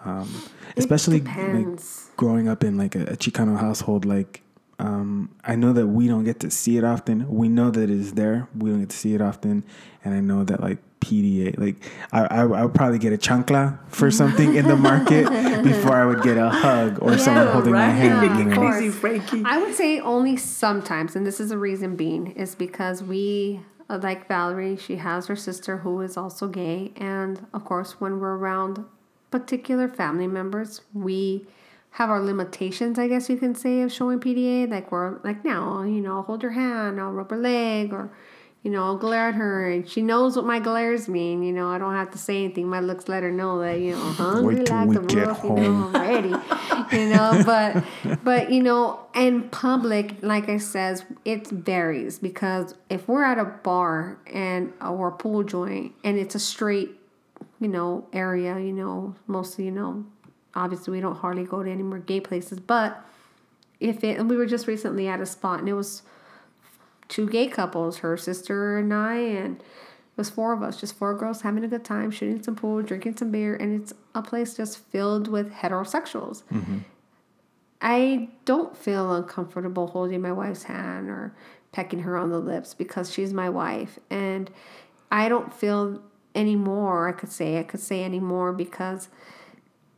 Um, 0.05 0.43
especially 0.77 1.21
like, 1.21 1.81
growing 2.17 2.49
up 2.49 2.65
in 2.65 2.77
like 2.77 2.95
a, 2.95 3.03
a 3.03 3.17
Chicano 3.17 3.59
household, 3.59 4.05
like 4.05 4.43
um, 4.79 5.31
I 5.45 5.55
know 5.55 5.73
that 5.75 5.87
we 5.87 6.09
don't 6.09 6.25
get 6.25 6.41
to 6.41 6.51
see 6.51 6.77
it 6.77 6.85
often. 6.85 7.29
We 7.29 7.49
know 7.49 7.71
that 7.71 7.85
it 7.85 7.91
is 7.91 8.15
there. 8.15 8.49
We 8.57 8.71
don't 8.71 8.81
get 8.81 8.91
to 8.91 8.97
see 8.97 9.15
it 9.15 9.21
often, 9.21 9.65
and 10.05 10.15
I 10.15 10.21
know 10.21 10.45
that 10.45 10.61
like 10.61 10.79
PDA, 11.03 11.59
like 11.59 11.77
I, 12.13 12.21
I, 12.25 12.41
I 12.43 12.65
would 12.65 12.75
probably 12.75 12.99
get 12.99 13.13
a 13.13 13.19
chancla 13.19 13.79
for 13.89 14.11
something 14.11 14.55
in 14.55 14.67
the 14.67 14.77
market 14.77 15.25
before 15.65 15.97
I 15.97 16.07
would 16.07 16.23
get 16.23 16.37
a 16.39 16.49
hug 16.49 16.99
or 17.03 17.19
someone 17.19 17.47
Yeah, 17.47 17.53
holding 17.53 17.73
my 17.73 17.87
right? 17.89 17.91
hand. 17.91 18.39
you 18.39 18.45
know? 18.47 18.57
Crazy 18.57 18.89
Frankie. 18.91 19.43
I 19.45 19.59
would 19.59 19.75
say 19.75 20.01
only 20.01 20.37
sometimes, 20.37 21.17
and 21.17 21.27
this 21.27 21.39
is 21.41 21.51
the 21.51 21.59
reason 21.59 21.97
being, 21.97 22.29
is 22.29 22.55
because 22.55 23.03
we, 23.03 23.61
uh, 23.91 23.99
like 24.03 24.29
Valerie, 24.29 24.77
she 24.77 24.97
has 24.97 25.27
her 25.27 25.37
sister 25.37 25.79
who 25.79 26.01
is 26.01 26.17
also 26.17 26.47
gay. 26.49 26.93
And 26.97 27.47
of 27.53 27.65
course, 27.65 28.01
when 28.01 28.21
we're 28.21 28.37
around 28.37 28.85
particular 29.31 29.89
family 29.89 30.27
members, 30.29 30.83
we 30.95 31.47
have 31.97 32.09
our 32.09 32.23
limitations, 32.23 32.99
I 32.99 33.07
guess 33.09 33.29
you 33.29 33.37
can 33.37 33.55
say, 33.55 33.83
of 33.83 33.93
showing 33.93 34.19
PDA. 34.21 34.71
Like, 34.71 34.91
we're 34.93 35.19
like 35.25 35.45
now, 35.45 35.83
you 35.83 36.01
know, 36.01 36.23
hold 36.23 36.43
your 36.43 36.53
hand, 36.53 36.99
I'll 37.01 37.11
rub 37.13 37.31
her 37.31 37.37
leg, 37.37 37.93
or, 37.93 38.11
you 38.63 38.71
know, 38.71 38.85
I'll 38.85 38.97
glare 38.97 39.29
at 39.29 39.35
her, 39.35 39.69
and 39.69 39.89
she 39.89 40.03
knows 40.03 40.37
what 40.37 40.45
my 40.45 40.61
glares 40.61 41.09
mean. 41.09 41.43
You 41.43 41.53
know, 41.53 41.69
I 41.69 41.79
don't 41.79 41.95
have 41.95 42.13
to 42.13 42.19
say 42.19 42.45
anything. 42.45 42.69
My 42.69 42.79
looks 42.79 43.09
let 43.09 43.25
her 43.25 43.33
know 43.33 43.59
that, 43.59 43.81
you 43.81 43.93
know, 43.93 43.99
hungry 44.13 44.57
Wait 44.57 44.67
till 44.67 44.77
like 44.77 44.89
we 44.89 44.97
a 44.97 45.01
get 45.01 45.27
wolf, 45.27 45.45
you 45.45 45.51
know. 45.51 45.91
I'm 45.93 45.93
ready. 45.93 46.35
You 46.93 47.09
know, 47.09 47.43
but 47.47 47.85
but 48.23 48.53
you 48.53 48.63
know, 48.63 49.01
in 49.15 49.49
public, 49.49 50.17
like 50.23 50.51
I 50.51 50.59
says, 50.59 51.07
it 51.25 51.49
varies 51.49 52.19
because 52.19 52.75
if 52.91 53.09
we're 53.09 53.25
at 53.25 53.39
a 53.39 53.47
bar 53.47 54.19
and 54.27 54.75
or 54.79 55.09
a 55.09 55.13
pool 55.13 55.43
joint 55.43 55.95
and 56.05 56.19
it's 56.19 56.35
a 56.35 56.39
straight, 56.39 56.91
you 57.61 57.69
know, 57.69 58.07
area, 58.13 58.59
you 58.59 58.75
know, 58.75 59.15
mostly, 59.27 59.65
you 59.65 59.71
know, 59.71 60.05
obviously 60.55 60.93
we 60.93 61.01
don't 61.01 61.17
hardly 61.17 61.45
go 61.45 61.63
to 61.63 61.71
any 61.71 61.83
more 61.83 61.99
gay 61.99 62.21
places, 62.21 62.61
but 62.61 63.03
if 63.81 64.05
it 64.05 64.19
and 64.19 64.29
we 64.29 64.37
were 64.37 64.47
just 64.47 64.67
recently 64.67 65.09
at 65.09 65.19
a 65.19 65.27
spot 65.27 65.61
and 65.61 65.71
it 65.71 65.75
was 65.75 66.03
two 67.13 67.29
gay 67.29 67.47
couples, 67.47 67.99
her 67.99 68.17
sister 68.17 68.79
and 68.79 68.93
I, 68.93 69.17
and 69.17 69.61
it 69.61 70.17
was 70.17 70.31
four 70.31 70.55
of 70.55 70.63
us, 70.63 70.81
just 70.81 70.97
four 70.97 71.15
girls 71.15 71.43
having 71.43 71.63
a 71.63 71.69
good 71.69 71.85
time, 71.85 72.11
shooting 72.11 72.43
some 72.43 72.57
pool, 72.57 72.81
drinking 72.81 73.19
some 73.19 73.31
beer, 73.31 73.55
and 73.55 73.83
it's 73.83 73.93
a 74.15 74.23
place 74.23 74.57
just 74.57 74.79
filled 74.79 75.29
with 75.29 75.53
heterosexuals. 75.53 76.43
Mm-hmm. 76.45 76.79
I 77.83 78.31
don't 78.47 78.75
feel 78.75 79.15
uncomfortable 79.15 79.89
holding 79.89 80.23
my 80.23 80.33
wife's 80.33 80.63
hand 80.63 81.11
or 81.11 81.35
pecking 81.71 82.01
her 82.01 82.17
on 82.17 82.31
the 82.31 82.39
lips 82.39 82.73
because 82.73 83.13
she's 83.13 83.35
my 83.35 83.51
wife. 83.51 83.99
And 84.09 84.51
I 85.11 85.29
don't 85.29 85.53
feel 85.53 86.01
anymore, 86.35 87.11
I 87.11 87.13
could 87.13 87.31
say, 87.31 87.59
I 87.59 87.63
could 87.63 87.81
say 87.81 88.05
anymore 88.05 88.55
because 88.55 89.09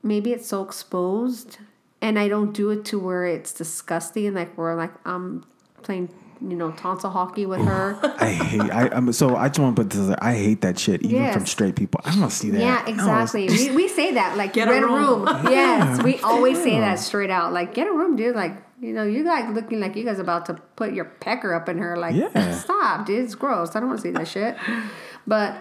maybe 0.03 0.33
it's 0.33 0.49
so 0.49 0.63
exposed 0.65 1.59
and 2.01 2.19
I 2.19 2.27
don't 2.27 2.53
do 2.53 2.71
it 2.71 2.85
to 2.87 2.99
where 2.99 3.25
it's 3.25 3.53
disgusting 3.53 4.27
and 4.27 4.35
like 4.35 4.57
we're 4.59 4.75
like 4.75 4.93
I'm 5.07 5.45
playing, 5.83 6.09
you 6.41 6.57
know, 6.57 6.71
tonsil 6.73 7.11
hockey 7.11 7.47
with 7.47 7.61
her. 7.61 7.99
I 8.21 8.27
hate. 8.31 8.61
I 8.61 8.89
I'm, 8.93 9.13
so 9.13 9.37
I 9.37 9.49
just 9.49 9.59
want 9.61 9.77
to 9.77 9.83
put 9.83 9.91
this. 9.91 10.17
I 10.21 10.35
hate 10.35 10.61
that 10.63 10.79
shit, 10.79 11.03
even 11.03 11.33
from 11.33 11.47
straight 11.47 11.77
people. 11.77 12.01
I 12.05 12.15
don't 12.15 12.31
see 12.31 12.51
that. 12.51 12.61
Yeah, 12.61 12.75
I 12.83 12.87
don't- 12.87 12.89
exactly. 12.95 13.49
we, 13.49 13.71
we 13.77 13.89
say 13.89 14.15
that 14.15 14.37
like 14.37 14.53
Get 14.53 14.69
a 14.69 14.73
get 14.73 14.83
a 14.83 14.87
room. 14.87 15.25
room. 15.25 15.39
yes, 15.51 16.03
we 16.03 16.19
always 16.21 16.63
say 16.63 16.79
that 16.81 16.99
straight 16.99 17.31
out. 17.31 17.53
Like 17.53 17.75
get 17.75 17.87
a 17.87 17.93
room, 17.93 18.17
dude. 18.17 18.35
Like 18.37 18.57
you 18.81 18.93
know, 18.93 19.05
you 19.05 19.23
like 19.25 19.49
looking 19.55 19.81
like 19.81 19.97
you 19.97 20.05
guys 20.05 20.19
about 20.19 20.47
to 20.47 20.55
put 20.77 20.93
your 20.93 21.05
pecker 21.07 21.55
up 21.55 21.69
in 21.69 21.79
her. 21.79 21.97
Like 21.97 22.15
Yeah. 22.15 22.55
stop, 22.59 23.07
dude. 23.07 23.25
It's 23.25 23.35
gross. 23.35 23.75
I 23.77 23.81
don't 23.81 23.89
want 23.89 24.01
to 24.01 24.03
see 24.03 24.11
that 24.13 24.29
shit. 24.29 24.57
But 25.27 25.57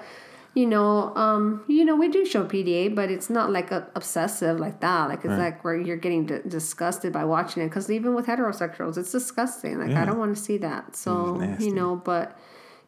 you 0.55 0.67
know, 0.67 1.15
um, 1.15 1.63
you 1.67 1.83
know, 1.83 1.95
we 1.95 2.09
do 2.09 2.25
show 2.25 2.45
PDA, 2.45 2.93
but 2.93 3.09
it's 3.09 3.29
not 3.29 3.51
like 3.51 3.71
a, 3.71 3.87
obsessive 3.95 4.59
like 4.59 4.81
that. 4.81 5.09
Like 5.09 5.19
it's 5.25 5.29
like 5.39 5.63
where 5.63 5.75
you're 5.75 5.97
getting 5.97 6.25
d- 6.27 6.39
disgusted 6.47 7.11
by 7.11 7.25
watching 7.25 7.63
it. 7.63 7.69
Because 7.69 7.89
even 7.89 8.13
with 8.13 8.27
heterosexuals, 8.27 8.97
it's 8.97 9.11
disgusting. 9.11 9.79
Like 9.79 9.91
Yeah. 9.91 10.03
I 10.03 10.05
don't 10.05 10.19
want 10.19 10.35
to 10.37 10.41
see 10.41 10.57
that. 10.57 10.95
So 10.95 11.37
you 11.59 11.73
know, 11.73 11.95
but 11.95 12.37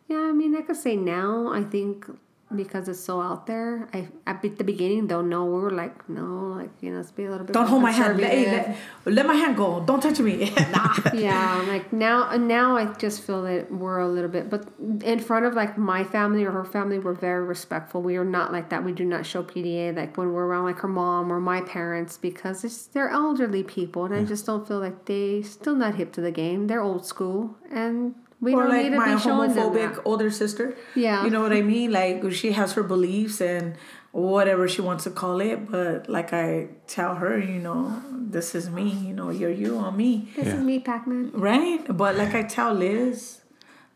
yeah, 0.07 0.17
I 0.19 0.31
mean, 0.31 0.55
I 0.55 0.61
could 0.61 0.75
say 0.75 0.95
now. 0.95 1.51
I 1.51 1.63
think 1.63 2.05
because 2.53 2.87
it's 2.87 2.99
so 2.99 3.19
out 3.21 3.47
there. 3.47 3.89
I 3.93 4.07
at 4.27 4.41
the 4.41 4.63
beginning, 4.63 5.07
though, 5.07 5.21
no, 5.21 5.45
we 5.45 5.59
were 5.59 5.71
like, 5.71 6.07
no, 6.07 6.53
like 6.55 6.69
you 6.81 6.91
know, 6.91 6.97
let's 6.97 7.11
be 7.11 7.25
a 7.25 7.31
little 7.31 7.45
bit. 7.45 7.53
Don't 7.53 7.67
hold 7.67 7.81
my 7.81 7.91
hand. 7.91 8.19
Let, 8.19 8.77
let, 9.05 9.13
let 9.13 9.25
my 9.25 9.33
hand 9.33 9.57
go. 9.57 9.83
Don't 9.83 10.01
touch 10.01 10.19
me. 10.19 10.53
nah. 10.71 10.93
yeah, 11.13 11.63
like 11.67 11.91
now, 11.91 12.29
and 12.29 12.47
now 12.47 12.77
I 12.77 12.93
just 12.93 13.23
feel 13.23 13.43
that 13.43 13.71
we're 13.71 13.99
a 13.99 14.07
little 14.07 14.29
bit, 14.29 14.49
but 14.49 14.67
in 15.03 15.19
front 15.19 15.45
of 15.45 15.55
like 15.55 15.77
my 15.77 16.03
family 16.03 16.43
or 16.43 16.51
her 16.51 16.65
family, 16.65 16.99
we're 16.99 17.13
very 17.13 17.43
respectful. 17.43 18.01
We 18.01 18.17
are 18.17 18.25
not 18.25 18.51
like 18.51 18.69
that. 18.69 18.83
We 18.83 18.91
do 18.91 19.05
not 19.05 19.25
show 19.25 19.43
PDA 19.43 19.95
like 19.95 20.15
when 20.17 20.31
we're 20.31 20.45
around 20.45 20.65
like 20.65 20.79
her 20.79 20.87
mom 20.87 21.31
or 21.31 21.39
my 21.39 21.61
parents 21.61 22.17
because 22.17 22.63
it's 22.63 22.85
they're 22.87 23.09
elderly 23.09 23.63
people, 23.63 24.05
and 24.05 24.13
I 24.13 24.23
just 24.23 24.45
don't 24.45 24.67
feel 24.67 24.79
like 24.79 25.05
they 25.05 25.41
still 25.41 25.75
not 25.75 25.95
hip 25.95 26.13
to 26.13 26.21
the 26.21 26.31
game. 26.31 26.67
They're 26.67 26.81
old 26.81 27.05
school, 27.05 27.55
and 27.71 28.13
we 28.45 28.53
or 28.53 28.61
don't 28.61 28.69
like 28.69 28.83
need 28.83 28.89
to 28.91 28.97
my 28.97 29.15
be 29.15 29.21
homophobic 29.21 29.95
that. 29.95 30.01
older 30.05 30.29
sister. 30.29 30.75
Yeah. 30.93 31.23
You 31.23 31.31
know 31.31 31.41
what 31.41 31.51
I 31.51 31.61
mean? 31.61 31.91
Like 31.91 32.31
she 32.31 32.51
has 32.51 32.73
her 32.73 32.83
beliefs 32.83 33.41
and 33.41 33.75
whatever 34.11 34.67
she 34.67 34.81
wants 34.81 35.03
to 35.03 35.09
call 35.09 35.41
it, 35.41 35.69
but 35.69 36.07
like 36.07 36.31
I 36.31 36.69
tell 36.87 37.15
her, 37.15 37.37
you 37.37 37.59
know, 37.59 38.01
this 38.11 38.55
is 38.55 38.69
me, 38.69 38.89
you 38.89 39.13
know, 39.13 39.29
you're 39.29 39.51
you 39.51 39.77
on 39.77 39.97
me. 39.97 40.29
This 40.35 40.47
is 40.47 40.61
me, 40.63 40.79
Pac 40.79 41.05
Man. 41.05 41.31
Right? 41.33 41.85
But 41.89 42.15
like 42.15 42.33
I 42.33 42.43
tell 42.43 42.73
Liz, 42.73 43.41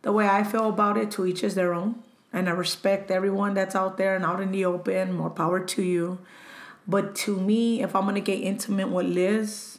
the 0.01 0.11
way 0.11 0.27
I 0.27 0.43
feel 0.43 0.67
about 0.67 0.97
it, 0.97 1.11
to 1.11 1.25
each 1.25 1.43
is 1.43 1.55
their 1.55 1.73
own. 1.73 2.03
And 2.33 2.49
I 2.49 2.51
respect 2.51 3.09
everyone 3.11 3.53
that's 3.53 3.75
out 3.75 3.97
there 3.97 4.15
and 4.15 4.25
out 4.25 4.41
in 4.41 4.51
the 4.51 4.65
open. 4.65 5.13
More 5.13 5.29
power 5.29 5.59
to 5.61 5.81
you. 5.81 6.19
But 6.87 7.15
to 7.23 7.39
me, 7.39 7.81
if 7.81 7.95
I'm 7.95 8.05
gonna 8.05 8.19
get 8.19 8.35
intimate 8.35 8.89
with 8.89 9.07
Liz, 9.07 9.78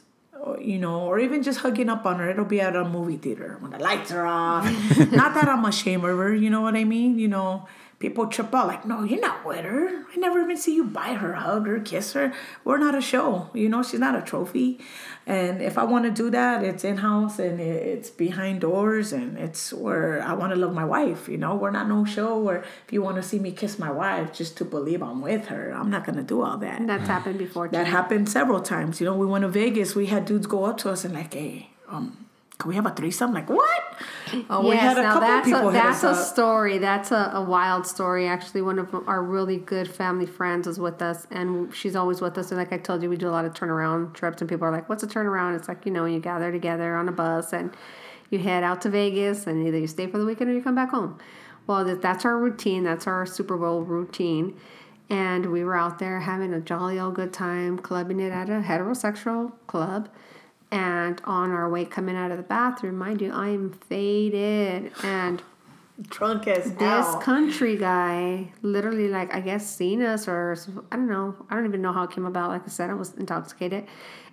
you 0.59 0.77
know, 0.77 1.01
or 1.01 1.19
even 1.19 1.43
just 1.43 1.59
hugging 1.59 1.89
up 1.89 2.05
on 2.05 2.19
her, 2.19 2.29
it'll 2.29 2.45
be 2.45 2.61
at 2.61 2.75
a 2.75 2.83
movie 2.83 3.17
theater 3.17 3.57
when 3.59 3.71
the 3.71 3.79
lights 3.79 4.11
are 4.11 4.25
off. 4.25 4.65
not 5.11 5.33
that 5.35 5.47
I'm 5.47 5.65
ashamed 5.65 6.03
of 6.03 6.17
her, 6.17 6.33
you 6.33 6.49
know 6.49 6.61
what 6.61 6.75
I 6.75 6.83
mean? 6.83 7.19
You 7.19 7.27
know, 7.27 7.67
people 8.01 8.27
trip 8.27 8.53
out 8.53 8.67
like, 8.67 8.85
no, 8.85 9.03
you're 9.03 9.21
not 9.21 9.45
with 9.45 9.63
her. 9.63 10.03
I 10.11 10.15
never 10.17 10.41
even 10.41 10.57
see 10.57 10.75
you 10.75 10.83
buy 10.83 11.13
her, 11.13 11.33
hug 11.33 11.67
her, 11.67 11.79
kiss 11.79 12.13
her. 12.13 12.33
We're 12.65 12.79
not 12.79 12.95
a 12.95 13.01
show, 13.01 13.49
you 13.53 13.69
know. 13.69 13.83
She's 13.83 13.99
not 13.99 14.15
a 14.15 14.21
trophy. 14.21 14.79
And 15.27 15.61
if 15.61 15.77
I 15.77 15.83
want 15.83 16.05
to 16.05 16.11
do 16.11 16.31
that, 16.31 16.63
it's 16.63 16.83
in 16.83 16.97
house 16.97 17.37
and 17.37 17.61
it's 17.61 18.09
behind 18.09 18.61
doors 18.61 19.13
and 19.13 19.37
it's 19.37 19.71
where 19.71 20.21
I 20.21 20.33
want 20.33 20.51
to 20.53 20.59
love 20.59 20.73
my 20.73 20.83
wife. 20.83 21.29
You 21.29 21.37
know, 21.37 21.55
we're 21.55 21.71
not 21.71 21.87
no 21.87 22.03
show 22.03 22.39
where 22.39 22.63
if 22.85 22.91
you 22.91 23.01
want 23.01 23.17
to 23.17 23.23
see 23.23 23.39
me 23.39 23.51
kiss 23.51 23.77
my 23.77 23.91
wife 23.91 24.33
just 24.33 24.57
to 24.57 24.65
believe 24.65 25.01
I'm 25.03 25.21
with 25.21 25.47
her, 25.47 25.71
I'm 25.71 25.89
not 25.91 26.05
gonna 26.05 26.23
do 26.23 26.41
all 26.41 26.57
that. 26.57 26.85
That's 26.85 27.07
happened 27.07 27.37
before. 27.37 27.69
That 27.69 27.87
happened 27.87 28.29
several 28.29 28.61
times. 28.61 28.99
You 28.99 29.05
know, 29.05 29.15
we 29.15 29.27
went 29.27 29.43
to 29.43 29.47
Vegas. 29.49 29.95
We 29.95 30.07
had 30.07 30.25
dudes 30.25 30.47
go 30.47 30.65
up 30.65 30.77
to 30.79 30.89
us 30.89 31.05
and 31.05 31.13
like, 31.13 31.33
"Hey, 31.33 31.69
um, 31.87 32.25
can 32.61 32.69
we 32.69 32.75
have 32.75 32.85
a 32.85 32.91
threesome?" 32.91 33.33
Like, 33.33 33.49
what? 33.49 33.81
Oh, 34.49 34.61
we 34.61 34.75
yes, 34.75 34.81
had 34.81 34.97
a 34.97 35.01
now 35.01 35.13
couple 35.13 35.27
that's 35.27 35.47
people 35.47 35.69
a, 35.69 35.71
hit 35.73 35.83
that's 35.83 36.03
us 36.03 36.17
a 36.17 36.21
up. 36.21 36.27
story. 36.27 36.77
That's 36.77 37.11
a, 37.11 37.31
a 37.33 37.41
wild 37.41 37.85
story. 37.85 38.27
Actually, 38.27 38.61
one 38.61 38.79
of 38.79 38.93
our 39.07 39.21
really 39.21 39.57
good 39.57 39.89
family 39.89 40.25
friends 40.25 40.67
is 40.67 40.79
with 40.79 41.01
us, 41.01 41.27
and 41.31 41.73
she's 41.73 41.95
always 41.95 42.21
with 42.21 42.37
us. 42.37 42.51
And 42.51 42.57
like 42.59 42.71
I 42.71 42.77
told 42.77 43.03
you, 43.03 43.09
we 43.09 43.17
do 43.17 43.27
a 43.27 43.31
lot 43.31 43.45
of 43.45 43.53
turnaround 43.53 44.13
trips, 44.13 44.41
and 44.41 44.49
people 44.49 44.65
are 44.65 44.71
like, 44.71 44.87
"What's 44.87 45.03
a 45.03 45.07
turnaround?" 45.07 45.57
It's 45.57 45.67
like 45.67 45.85
you 45.85 45.91
know, 45.91 46.05
you 46.05 46.19
gather 46.19 46.51
together 46.51 46.95
on 46.95 47.09
a 47.09 47.11
bus 47.11 47.53
and 47.53 47.75
you 48.29 48.39
head 48.39 48.63
out 48.63 48.81
to 48.83 48.89
Vegas, 48.89 49.45
and 49.47 49.67
either 49.67 49.77
you 49.77 49.87
stay 49.87 50.07
for 50.07 50.17
the 50.17 50.25
weekend 50.25 50.49
or 50.49 50.53
you 50.53 50.61
come 50.61 50.75
back 50.75 50.91
home. 50.91 51.17
Well, 51.67 51.83
that's 51.83 52.25
our 52.25 52.37
routine. 52.37 52.83
That's 52.83 53.07
our 53.07 53.25
Super 53.25 53.57
Bowl 53.57 53.81
routine. 53.83 54.57
And 55.09 55.51
we 55.51 55.63
were 55.63 55.75
out 55.75 55.99
there 55.99 56.21
having 56.21 56.53
a 56.53 56.61
jolly 56.61 56.97
old 56.97 57.15
good 57.15 57.33
time, 57.33 57.77
clubbing 57.77 58.21
it 58.21 58.31
at 58.31 58.49
a 58.49 58.61
heterosexual 58.61 59.51
club. 59.67 60.07
And 60.71 61.21
on 61.25 61.51
our 61.51 61.69
way 61.69 61.83
coming 61.83 62.15
out 62.15 62.31
of 62.31 62.37
the 62.37 62.43
bathroom, 62.43 62.97
mind 62.97 63.21
you, 63.21 63.31
I 63.33 63.49
am 63.49 63.71
faded. 63.73 64.93
And 65.03 65.43
drunk 66.09 66.47
as 66.47 66.73
this 66.75 67.15
country 67.21 67.77
guy 67.77 68.51
literally, 68.61 69.09
like, 69.09 69.33
I 69.35 69.41
guess, 69.41 69.69
seen 69.69 70.01
us 70.01 70.27
or 70.27 70.57
I 70.91 70.95
don't 70.95 71.09
know. 71.09 71.35
I 71.49 71.55
don't 71.55 71.65
even 71.65 71.81
know 71.81 71.91
how 71.91 72.03
it 72.03 72.11
came 72.11 72.25
about. 72.25 72.49
Like 72.49 72.63
I 72.65 72.69
said, 72.69 72.89
I 72.89 72.93
was 72.93 73.13
intoxicated. 73.15 73.85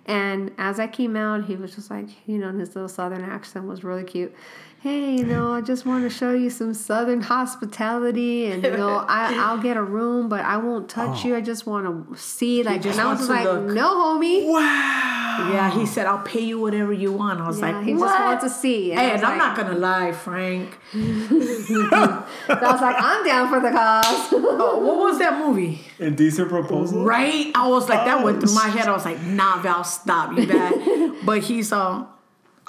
And 0.05 0.51
as 0.57 0.79
I 0.79 0.87
came 0.87 1.15
out, 1.15 1.45
he 1.45 1.55
was 1.55 1.75
just 1.75 1.91
like, 1.91 2.07
you 2.25 2.37
know, 2.37 2.51
his 2.51 2.73
little 2.75 2.89
southern 2.89 3.23
accent 3.23 3.67
was 3.67 3.83
really 3.83 4.03
cute. 4.03 4.33
Hey, 4.81 5.17
you 5.17 5.25
know, 5.25 5.51
I 5.51 5.59
just 5.59 5.85
want 5.85 6.03
to 6.05 6.09
show 6.09 6.31
you 6.33 6.49
some 6.49 6.73
southern 6.73 7.19
hospitality, 7.19 8.45
and 8.45 8.63
you 8.63 8.77
know, 8.77 9.03
I, 9.09 9.35
I'll 9.39 9.57
get 9.61 9.75
a 9.75 9.83
room, 9.83 10.29
but 10.29 10.39
I 10.45 10.55
won't 10.55 10.87
touch 10.89 11.25
you. 11.25 11.35
I 11.35 11.41
just 11.41 11.65
want 11.67 11.85
to 12.09 12.15
see, 12.17 12.63
like, 12.63 12.81
just 12.81 12.97
and 12.97 13.05
I 13.05 13.11
was 13.11 13.27
to 13.27 13.33
like, 13.33 13.43
look. 13.43 13.65
no, 13.65 13.89
homie, 14.17 14.47
Wow. 14.47 15.49
Yeah, 15.53 15.71
he 15.71 15.85
said, 15.85 16.05
"I'll 16.05 16.19
pay 16.23 16.41
you 16.41 16.59
whatever 16.59 16.91
you 16.93 17.11
want." 17.13 17.39
I 17.41 17.47
was 17.47 17.59
Yeah, 17.59 17.71
like, 17.77 17.85
he 17.85 17.93
"What?" 17.93 18.07
just 18.07 18.19
wants 18.21 18.43
to 18.45 18.49
see. 18.49 18.91
And 18.91 18.99
I 18.99 19.03
Hey, 19.03 19.11
was 19.13 19.21
and 19.21 19.31
I'm 19.31 19.37
like- 19.37 19.47
not 19.47 19.57
gonna 19.57 19.79
lie, 19.79 20.11
Frank. 20.11 20.77
so 20.91 20.99
I 20.99 22.71
was 22.71 22.81
like, 22.81 22.95
I'm 22.99 23.25
down 23.25 23.49
for 23.49 23.59
the 23.61 23.71
cause. 23.71 24.33
Oh, 24.61 24.79
what 24.79 24.97
was 24.97 25.19
that 25.19 25.39
movie? 25.45 25.79
Indecent 25.99 26.49
proposal. 26.49 27.03
Right? 27.05 27.51
I 27.55 27.67
was 27.69 27.87
like, 27.87 28.03
that 28.05 28.23
went 28.23 28.41
through 28.41 28.53
my 28.53 28.65
Oh, 28.67 28.69
head. 28.71 28.87
I 28.87 28.91
was 28.91 29.05
like, 29.05 29.21
nah, 29.23 29.61
Val, 29.61 29.83
stop, 29.85 30.37
you 30.37 30.45
bad. 30.47 31.13
but 31.25 31.41
he's 31.43 31.71
uh, 31.71 32.03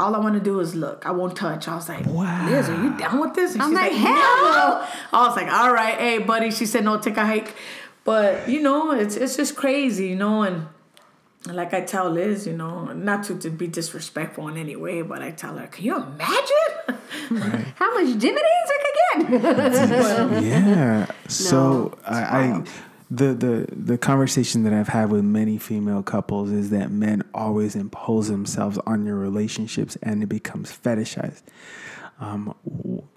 all 0.01 0.15
I 0.15 0.19
want 0.19 0.35
to 0.35 0.41
do 0.41 0.59
is 0.61 0.75
look. 0.75 1.07
I 1.07 1.11
won't 1.13 1.37
touch. 1.37 1.69
I 1.69 1.75
was 1.75 1.89
like, 1.89 2.07
Wow. 2.07 2.49
Liz, 2.49 2.69
are 2.69 2.83
you 2.83 2.97
down 2.97 3.21
with 3.21 3.35
this? 3.35 3.53
And 3.55 3.63
I'm 3.63 3.71
she's 3.71 3.77
like, 3.77 3.93
hell 3.93 4.13
no. 4.13 4.87
I 5.13 5.27
was 5.27 5.37
like, 5.37 5.53
all 5.53 5.73
right, 5.73 5.95
hey, 5.99 6.19
buddy. 6.19 6.51
She 6.51 6.67
said, 6.67 6.85
no, 6.85 6.99
take 6.99 7.17
a 7.17 7.27
hike. 7.27 7.55
But 8.05 8.49
you 8.49 8.63
know, 8.63 8.93
it's 8.93 9.17
it's 9.17 9.37
just 9.37 9.57
crazy, 9.57 10.09
you 10.09 10.17
know, 10.17 10.43
and 10.43 10.67
like 11.47 11.73
I 11.73 11.81
tell 11.83 12.11
Liz, 12.11 12.47
you 12.47 12.57
know, 12.57 12.87
not 12.93 13.25
to, 13.25 13.39
to 13.39 13.51
be 13.51 13.67
disrespectful 13.67 14.49
in 14.49 14.57
any 14.57 14.77
way, 14.77 15.03
but 15.03 15.23
I 15.23 15.31
tell 15.31 15.57
her, 15.57 15.67
can 15.67 15.85
you 15.85 15.97
imagine? 15.97 17.65
How 17.77 17.95
much 17.95 18.19
dividends 18.19 18.69
I 18.69 18.79
could 18.83 19.31
get? 19.31 20.43
yeah. 20.43 21.07
So 21.29 21.93
it's 21.99 22.09
I, 22.09 22.23
I 22.23 22.49
wild. 22.49 22.69
The 23.11 23.35
the 23.35 23.67
the 23.73 23.99
conversation 23.99 24.63
that 24.65 24.73
I've 24.73 24.89
had 24.89 25.11
with 25.11 25.25
many 25.25 25.59
female 25.59 26.03
couples 26.03 26.51
is 26.51 26.71
that 26.71 26.91
men 26.91 27.23
always 27.35 27.75
impose 27.75 28.29
themselves 28.29 28.79
on 28.87 29.05
your 29.05 29.17
relationships 29.17 29.97
and 30.03 30.23
it 30.23 30.29
becomes 30.29 30.71
fetishized. 30.71 31.43
Um, 32.21 32.55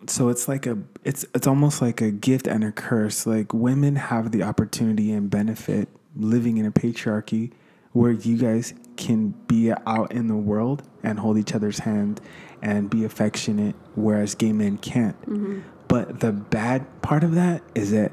so 0.08 0.30
it's 0.30 0.48
like 0.48 0.66
a 0.66 0.80
it's 1.04 1.26
it's 1.36 1.46
almost 1.46 1.82
like 1.82 2.02
a 2.02 2.10
gift 2.10 2.48
and 2.48 2.64
a 2.64 2.72
curse. 2.72 3.28
Like 3.28 3.54
women 3.54 3.96
have 3.96 4.32
the 4.32 4.42
opportunity 4.44 5.12
and 5.12 5.30
benefit 5.30 5.90
living 6.16 6.58
in 6.58 6.66
a 6.66 6.72
patriarchy 6.72 7.52
where 7.92 8.12
you 8.12 8.38
guys 8.38 8.74
can 8.98 9.30
be 9.48 9.72
out 9.86 10.12
in 10.12 10.28
the 10.28 10.36
world 10.36 10.82
and 11.04 11.20
hold 11.20 11.38
each 11.38 11.54
other's 11.54 11.80
hand 11.80 12.20
and 12.62 12.90
be 12.90 13.04
affectionate, 13.04 13.76
whereas 13.94 14.34
gay 14.34 14.54
men 14.54 14.78
can't. 14.78 15.20
Mm-hmm. 15.22 15.60
But 15.88 16.22
the 16.22 16.32
bad 16.32 17.02
part 17.04 17.24
of 17.24 17.36
that 17.36 17.62
is 17.76 17.92
that 17.92 18.12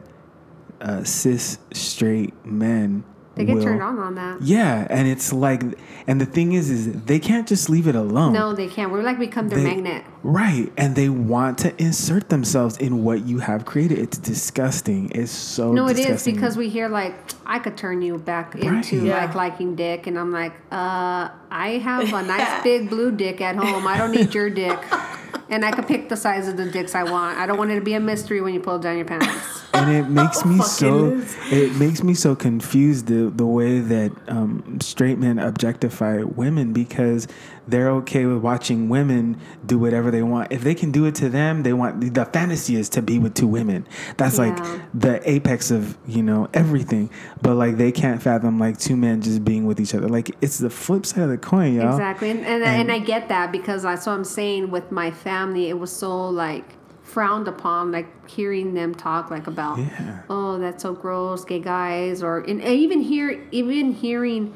uh, 0.80 1.04
cis 1.04 1.58
straight 1.72 2.34
men 2.44 3.04
They 3.36 3.44
get 3.44 3.56
will- 3.56 3.62
turned 3.64 3.82
on 3.82 3.98
on 3.98 4.14
that. 4.16 4.42
Yeah, 4.42 4.86
and 4.90 5.06
it's 5.08 5.32
like, 5.32 5.62
and 6.06 6.20
the 6.20 6.26
thing 6.26 6.52
is, 6.52 6.70
is 6.70 7.02
they 7.04 7.18
can't 7.18 7.46
just 7.48 7.68
leave 7.70 7.86
it 7.86 7.94
alone. 7.94 8.32
No, 8.32 8.54
they 8.54 8.66
can't. 8.68 8.90
We're 8.92 9.02
like 9.02 9.18
become 9.18 9.48
their 9.48 9.58
They- 9.58 9.64
magnet. 9.74 10.04
Right, 10.22 10.70
and 10.76 10.94
they 10.96 11.08
want 11.08 11.56
to 11.58 11.82
insert 11.82 12.28
themselves 12.28 12.76
in 12.76 13.04
what 13.04 13.24
you 13.26 13.38
have 13.38 13.64
created. 13.64 13.98
It's 13.98 14.18
disgusting. 14.18 15.10
It's 15.14 15.32
so 15.32 15.72
No, 15.72 15.86
it 15.86 15.92
is 15.92 16.04
disgusting. 16.04 16.34
because 16.34 16.56
we 16.58 16.68
hear 16.68 16.88
like 16.88 17.14
I 17.46 17.58
could 17.58 17.76
turn 17.78 18.02
you 18.02 18.18
back 18.18 18.54
Right. 18.54 18.64
into 18.64 18.96
Yeah. 19.06 19.16
like 19.24 19.34
liking 19.34 19.76
dick, 19.76 20.06
and 20.06 20.18
I'm 20.18 20.30
like, 20.30 20.52
uh, 20.70 21.30
I 21.50 21.80
have 21.82 22.12
a 22.12 22.22
nice 22.36 22.62
big 22.62 22.90
blue 22.90 23.10
dick 23.12 23.40
at 23.40 23.56
home. 23.56 23.86
I 23.86 23.96
don't 23.96 24.10
need 24.12 24.34
your 24.34 24.50
dick, 24.50 24.78
and 25.48 25.64
I 25.64 25.70
can 25.70 25.84
pick 25.84 26.10
the 26.10 26.16
size 26.16 26.48
of 26.48 26.58
the 26.58 26.66
dicks 26.70 26.94
I 26.94 27.04
want. 27.04 27.38
I 27.38 27.46
don't 27.46 27.56
want 27.56 27.70
it 27.70 27.76
to 27.76 27.80
be 27.80 27.94
a 27.94 28.00
mystery 28.00 28.42
when 28.42 28.52
you 28.52 28.60
pull 28.60 28.78
down 28.78 28.96
your 28.96 29.06
pants. 29.06 29.28
and 29.72 29.90
it 29.90 30.08
makes 30.20 30.44
me 30.44 30.60
so 30.60 31.18
Fucking 31.20 31.58
it 31.58 31.76
makes 31.76 32.02
me 32.02 32.12
so 32.12 32.34
confused 32.36 33.06
the 33.06 33.30
the 33.34 33.46
way 33.46 33.78
that 33.80 34.12
um, 34.28 34.78
straight 34.82 35.18
men 35.18 35.38
objectify 35.38 36.22
women 36.24 36.72
because 36.74 37.26
they're 37.68 37.90
okay 37.90 38.24
with 38.26 38.38
watching 38.38 38.88
women 38.88 39.38
do 39.64 39.78
whatever 39.78 40.10
they 40.10 40.22
want. 40.22 40.50
If 40.52 40.62
they 40.62 40.74
can 40.74 40.90
do 40.90 41.04
it 41.06 41.14
to 41.16 41.28
them, 41.28 41.62
they 41.62 41.72
want 41.72 42.14
the 42.14 42.24
fantasy 42.24 42.76
is 42.76 42.88
to 42.90 43.02
be 43.02 43.18
with 43.18 43.34
two 43.34 43.46
women. 43.46 43.86
That's 44.16 44.38
Yeah. 44.38 44.46
like 44.46 44.80
the 44.94 45.30
apex 45.30 45.70
of 45.70 45.96
you 46.06 46.22
know 46.22 46.48
everything. 46.54 47.10
But 47.42 47.54
like 47.54 47.76
they 47.76 47.92
can't 47.92 48.20
fathom 48.22 48.58
like 48.58 48.78
two 48.78 48.96
men 48.96 49.20
just 49.22 49.44
being 49.44 49.66
with 49.66 49.80
each 49.80 49.94
other. 49.94 50.08
Like 50.08 50.34
it's 50.40 50.58
the 50.58 50.70
flip 50.70 51.06
side 51.06 51.24
of 51.24 51.30
the 51.30 51.38
coin, 51.38 51.74
y'all. 51.74 51.90
Exactly, 51.92 52.30
and 52.30 52.40
and, 52.44 52.64
and 52.64 52.90
I 52.92 52.98
get 52.98 53.28
that 53.28 53.52
because 53.52 53.82
that's 53.82 54.06
what 54.06 54.12
I'm 54.14 54.24
saying 54.24 54.70
with 54.70 54.90
my 54.90 55.10
family. 55.10 55.68
It 55.68 55.78
was 55.78 55.92
so 55.92 56.28
like 56.28 56.64
frowned 57.02 57.48
upon, 57.48 57.90
like 57.90 58.28
hearing 58.28 58.74
them 58.74 58.94
talk 58.94 59.30
like 59.32 59.48
about, 59.48 59.78
Yeah. 59.78 60.22
oh, 60.30 60.58
that's 60.58 60.82
so 60.84 60.94
gross, 60.94 61.44
gay 61.44 61.58
guys, 61.58 62.22
or 62.22 62.38
and 62.38 62.62
even 62.62 63.00
hear 63.00 63.46
even 63.50 63.92
hearing 63.92 64.54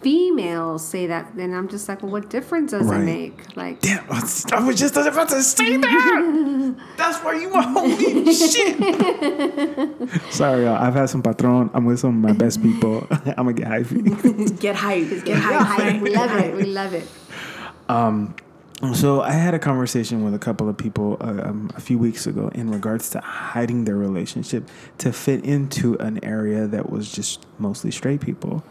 females 0.00 0.86
say 0.86 1.06
that, 1.08 1.34
then 1.36 1.52
I'm 1.54 1.68
just 1.68 1.88
like, 1.88 2.02
well, 2.02 2.12
what 2.12 2.30
difference 2.30 2.70
does 2.70 2.86
Right. 2.86 3.00
it 3.00 3.04
make? 3.04 3.56
Like, 3.56 3.80
Damn, 3.80 4.04
I 4.10 4.20
was 4.20 4.46
I 4.52 4.60
was 4.60 4.78
just 4.78 4.96
about 4.96 5.28
to 5.30 5.42
say 5.42 5.76
that. 5.76 6.74
That's 6.96 7.18
where 7.24 7.34
you 7.36 7.52
are. 7.52 7.62
Holy 7.62 8.32
shit. 8.34 8.76
Sorry, 10.32 10.64
y'all. 10.64 10.76
I've 10.76 10.94
had 10.94 11.10
some 11.10 11.22
patron. 11.22 11.70
I'm 11.74 11.84
with 11.84 12.00
some 12.00 12.10
of 12.10 12.30
my 12.30 12.32
best 12.32 12.62
people. 12.62 13.06
I'm 13.10 13.46
gonna 13.46 13.52
get 13.54 13.66
hyphy. 13.68 14.60
Get 14.60 14.76
hype. 14.76 15.24
Get 15.24 15.36
Hi, 15.38 15.64
hype, 15.92 16.02
we 16.02 16.14
love 16.14 16.30
it, 16.36 16.54
we 16.56 16.64
love 16.64 16.94
it. 16.94 17.06
Um, 17.88 18.34
So 18.94 19.22
I 19.22 19.32
had 19.32 19.54
a 19.54 19.58
conversation 19.58 20.22
with 20.24 20.34
a 20.34 20.38
couple 20.38 20.68
of 20.68 20.76
people 20.76 21.16
uh, 21.20 21.48
um, 21.48 21.70
a 21.74 21.80
few 21.80 21.98
weeks 21.98 22.28
ago 22.28 22.48
in 22.54 22.70
regards 22.70 23.10
to 23.10 23.20
hiding 23.20 23.84
their 23.86 23.96
relationship 23.96 24.68
to 24.98 25.12
fit 25.12 25.44
into 25.44 25.96
an 25.98 26.22
area 26.24 26.68
that 26.68 26.88
was 26.88 27.10
just 27.10 27.44
mostly 27.58 27.90
straight 27.90 28.20
people. 28.20 28.62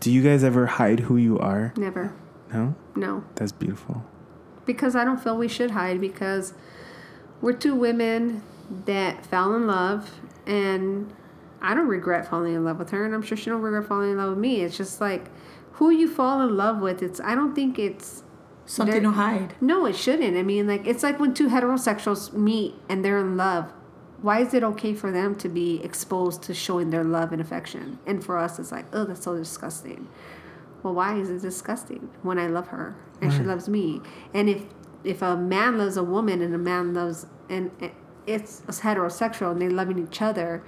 Do 0.00 0.10
you 0.10 0.22
guys 0.22 0.44
ever 0.44 0.64
hide 0.64 1.00
who 1.00 1.18
you 1.18 1.38
are? 1.38 1.74
Never, 1.76 2.14
No, 2.50 2.74
no. 2.96 3.22
that's 3.34 3.52
beautiful. 3.52 4.02
because 4.64 4.96
I 4.96 5.04
don't 5.04 5.22
feel 5.22 5.36
we 5.36 5.48
should 5.48 5.72
hide 5.72 6.00
because 6.00 6.54
we're 7.42 7.52
two 7.52 7.74
women 7.74 8.42
that 8.86 9.26
fell 9.26 9.54
in 9.56 9.66
love 9.66 10.10
and 10.46 11.12
I 11.60 11.74
don't 11.74 11.88
regret 11.88 12.26
falling 12.30 12.54
in 12.54 12.64
love 12.64 12.78
with 12.78 12.90
her 12.90 13.04
and 13.04 13.14
I'm 13.14 13.20
sure 13.20 13.36
she 13.36 13.50
don't 13.50 13.60
regret 13.60 13.86
falling 13.86 14.12
in 14.12 14.16
love 14.16 14.30
with 14.30 14.38
me. 14.38 14.62
It's 14.62 14.78
just 14.78 15.02
like 15.02 15.26
who 15.72 15.90
you 15.90 16.08
fall 16.08 16.40
in 16.40 16.56
love 16.56 16.80
with. 16.80 17.02
It's 17.02 17.20
I 17.20 17.34
don't 17.34 17.54
think 17.54 17.78
it's 17.78 18.22
Something 18.70 19.02
to 19.02 19.10
hide. 19.10 19.54
no, 19.60 19.84
it 19.84 19.96
shouldn't. 19.96 20.36
I 20.36 20.42
mean 20.42 20.68
like 20.68 20.86
it's 20.86 21.02
like 21.02 21.18
when 21.18 21.34
two 21.34 21.48
heterosexuals 21.48 22.32
meet 22.32 22.74
and 22.88 23.04
they're 23.04 23.18
in 23.18 23.36
love. 23.36 23.72
Why 24.22 24.40
is 24.40 24.52
it 24.54 24.62
okay 24.62 24.94
for 24.94 25.10
them 25.10 25.34
to 25.36 25.48
be 25.48 25.82
exposed 25.82 26.42
to 26.42 26.54
showing 26.54 26.90
their 26.90 27.02
love 27.02 27.32
and 27.32 27.40
affection? 27.40 27.98
And 28.06 28.22
for 28.24 28.38
us 28.38 28.58
it's 28.58 28.70
like, 28.70 28.86
oh 28.92 29.04
that's 29.04 29.24
so 29.24 29.36
disgusting. 29.36 30.08
Well, 30.82 30.94
why 30.94 31.18
is 31.18 31.30
it 31.30 31.42
disgusting 31.42 32.10
when 32.22 32.38
I 32.38 32.46
love 32.46 32.68
her 32.68 32.96
and 33.20 33.32
she 33.32 33.40
loves 33.40 33.68
me? 33.68 34.00
And 34.32 34.48
if 34.48 34.62
if 35.02 35.20
a 35.20 35.36
man 35.36 35.76
loves 35.76 35.96
a 35.96 36.04
woman 36.04 36.40
and 36.40 36.54
a 36.54 36.58
man 36.58 36.94
loves 36.94 37.26
and 37.48 37.70
it's 38.26 38.60
heterosexual 38.60 39.50
and 39.50 39.60
they're 39.60 39.70
loving 39.70 39.98
each 39.98 40.22
other, 40.22 40.62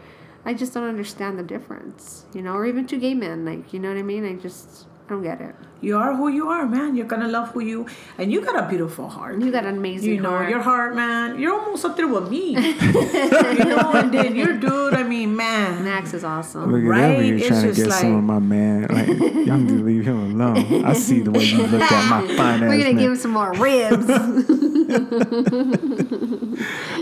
I 0.45 0.55
just 0.55 0.74
don't 0.74 0.89
understand 0.89 1.39
the 1.39 1.45
difference, 1.45 2.27
you 2.35 2.43
know. 2.43 2.55
Or 2.55 2.66
even 2.66 2.87
two 2.87 2.99
gay 2.99 3.15
men, 3.15 3.45
like 3.45 3.73
you 3.73 3.79
know 3.79 3.91
what 3.91 3.99
I 3.99 4.03
mean? 4.03 4.24
I 4.24 4.35
just 4.35 4.87
I 5.07 5.15
don't 5.15 5.23
get 5.23 5.41
it. 5.41 5.55
You 5.83 5.99
are 5.99 6.15
who 6.15 6.29
you 6.29 6.49
are, 6.49 6.65
man. 6.65 6.95
You're 6.95 7.07
gonna 7.09 7.27
love 7.27 7.49
who 7.51 7.61
you, 7.61 7.87
and 8.16 8.31
you 8.33 8.41
got 8.41 8.57
a 8.57 8.69
beautiful 8.69 9.09
heart. 9.09 9.41
You 9.43 9.51
got 9.51 9.65
an 9.66 9.77
amazing 9.79 10.15
You 10.15 10.20
know 10.20 10.31
heart. 10.31 10.49
your 10.49 10.61
heart, 10.61 10.95
man. 10.95 11.41
You're 11.41 11.59
almost 11.59 11.85
up 11.85 11.97
there 11.97 12.07
with 12.07 12.31
me. 12.31 12.51
you 12.55 13.65
know, 13.65 13.91
and 13.93 14.15
then 14.15 14.37
your 14.37 14.53
dude. 14.59 14.95
I 14.95 15.03
mean, 15.03 15.35
man. 15.35 15.83
Max 15.85 16.15
is 16.15 16.23
awesome. 16.23 16.70
Look 16.70 16.83
at 16.83 16.85
that 16.85 16.89
Right? 16.89 17.16
when 17.16 17.27
you're 17.27 17.37
It's 17.39 17.49
trying 17.49 17.62
to 17.62 17.74
just 17.74 17.89
get 17.89 17.93
some 18.01 18.15
of 18.15 18.23
my 18.23 18.39
man. 18.39 18.83
Like, 18.91 19.09
y'all 19.09 19.57
need 19.59 19.69
to 19.70 19.83
leave 19.85 20.05
him 20.07 20.41
alone. 20.41 20.85
I 20.85 20.93
see 20.93 21.19
the 21.20 21.33
way 21.33 21.45
you 21.45 21.66
look 21.66 21.83
at 21.83 22.09
my 22.09 22.37
fine 22.37 22.61
We're 22.69 22.79
gonna 22.79 22.85
man. 22.85 22.97
give 22.97 23.11
him 23.11 23.16
some 23.16 23.33
more 23.33 23.53
ribs. 23.55 24.07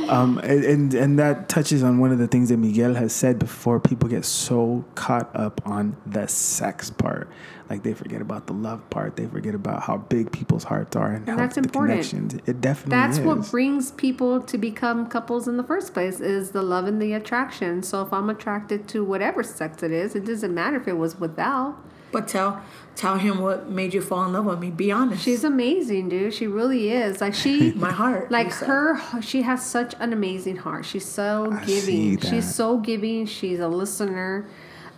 Um, 0.09 0.39
and, 0.39 0.65
and 0.65 0.95
and 0.95 1.19
that 1.21 1.49
touches 1.49 1.83
on 1.85 1.99
one 2.01 2.11
of 2.11 2.19
the 2.19 2.27
things 2.27 2.49
that 2.49 2.57
Miguel 2.57 2.95
has 2.95 3.13
said 3.13 3.39
before. 3.39 3.79
People 3.79 4.09
get 4.09 4.25
so 4.25 4.85
caught 4.97 5.31
up 5.37 5.61
on 5.65 5.97
the 6.05 6.27
sex 6.27 6.91
part, 6.91 7.29
like 7.71 7.85
they 7.85 7.95
forget 7.95 8.21
about 8.21 8.47
the 8.49 8.53
love 8.53 8.89
part. 8.91 9.15
They 9.17 9.27
forget 9.27 9.55
about 9.55 9.83
how 9.85 9.99
big 9.99 10.33
people's 10.33 10.65
hearts 10.65 10.97
are 10.97 11.13
and, 11.13 11.29
how 11.29 11.37
that's 11.37 11.55
the 11.55 11.63
important. 11.63 12.03
connections. 12.05 12.35
It 12.47 12.61
definitely 12.61 12.91
That's 12.91 13.19
is. 13.19 13.25
what 13.25 13.49
brings 13.51 13.93
people 13.93 14.41
to 14.43 14.59
become 14.59 15.07
couples 15.07 15.47
in 15.47 15.57
the 15.57 15.63
first 15.63 15.95
place 15.95 16.19
is 16.21 16.51
the 16.51 16.63
love 16.63 16.87
and 16.87 17.01
the 17.01 17.13
attraction. 17.13 17.83
So 17.85 18.03
if 18.03 18.13
I'm 18.13 18.29
attracted 18.29 18.89
to 18.89 19.05
whatever 19.05 19.43
sex 19.45 19.83
it 19.85 19.93
is, 19.93 20.17
it 20.17 20.25
doesn't 20.25 20.53
matter 20.53 20.77
if 20.79 20.89
it 20.89 20.95
was 20.99 21.21
with 21.21 21.37
Val. 21.37 21.79
But 22.13 22.27
tell 22.27 22.61
tell 22.97 23.19
him 23.19 23.39
what 23.39 23.71
made 23.71 23.95
you 23.95 24.03
fall 24.03 24.25
in 24.27 24.33
love 24.33 24.47
with 24.47 24.59
me. 24.59 24.71
Be 24.71 24.91
honest. 24.91 25.23
She's 25.23 25.45
amazing, 25.45 26.09
dude. 26.09 26.35
She 26.35 26.49
really 26.49 26.91
is. 26.91 27.21
Like 27.21 27.35
she 27.35 27.71
my 27.77 27.93
heart. 27.93 28.33
like 28.33 28.49
you 28.49 28.53
said. 28.53 28.67
her 28.69 29.23
she 29.23 29.43
has 29.43 29.65
such 29.65 29.95
an 30.01 30.13
amazing 30.13 30.57
heart 30.57 30.85
she's 30.85 31.05
so 31.07 31.53
I 31.53 31.65
see 31.65 31.75
giving 31.81 32.17
that. 32.17 32.29
she's 32.29 32.53
so 32.53 32.79
giving 32.79 33.27
she's 33.27 33.61
a 33.61 33.69
listener 33.69 34.49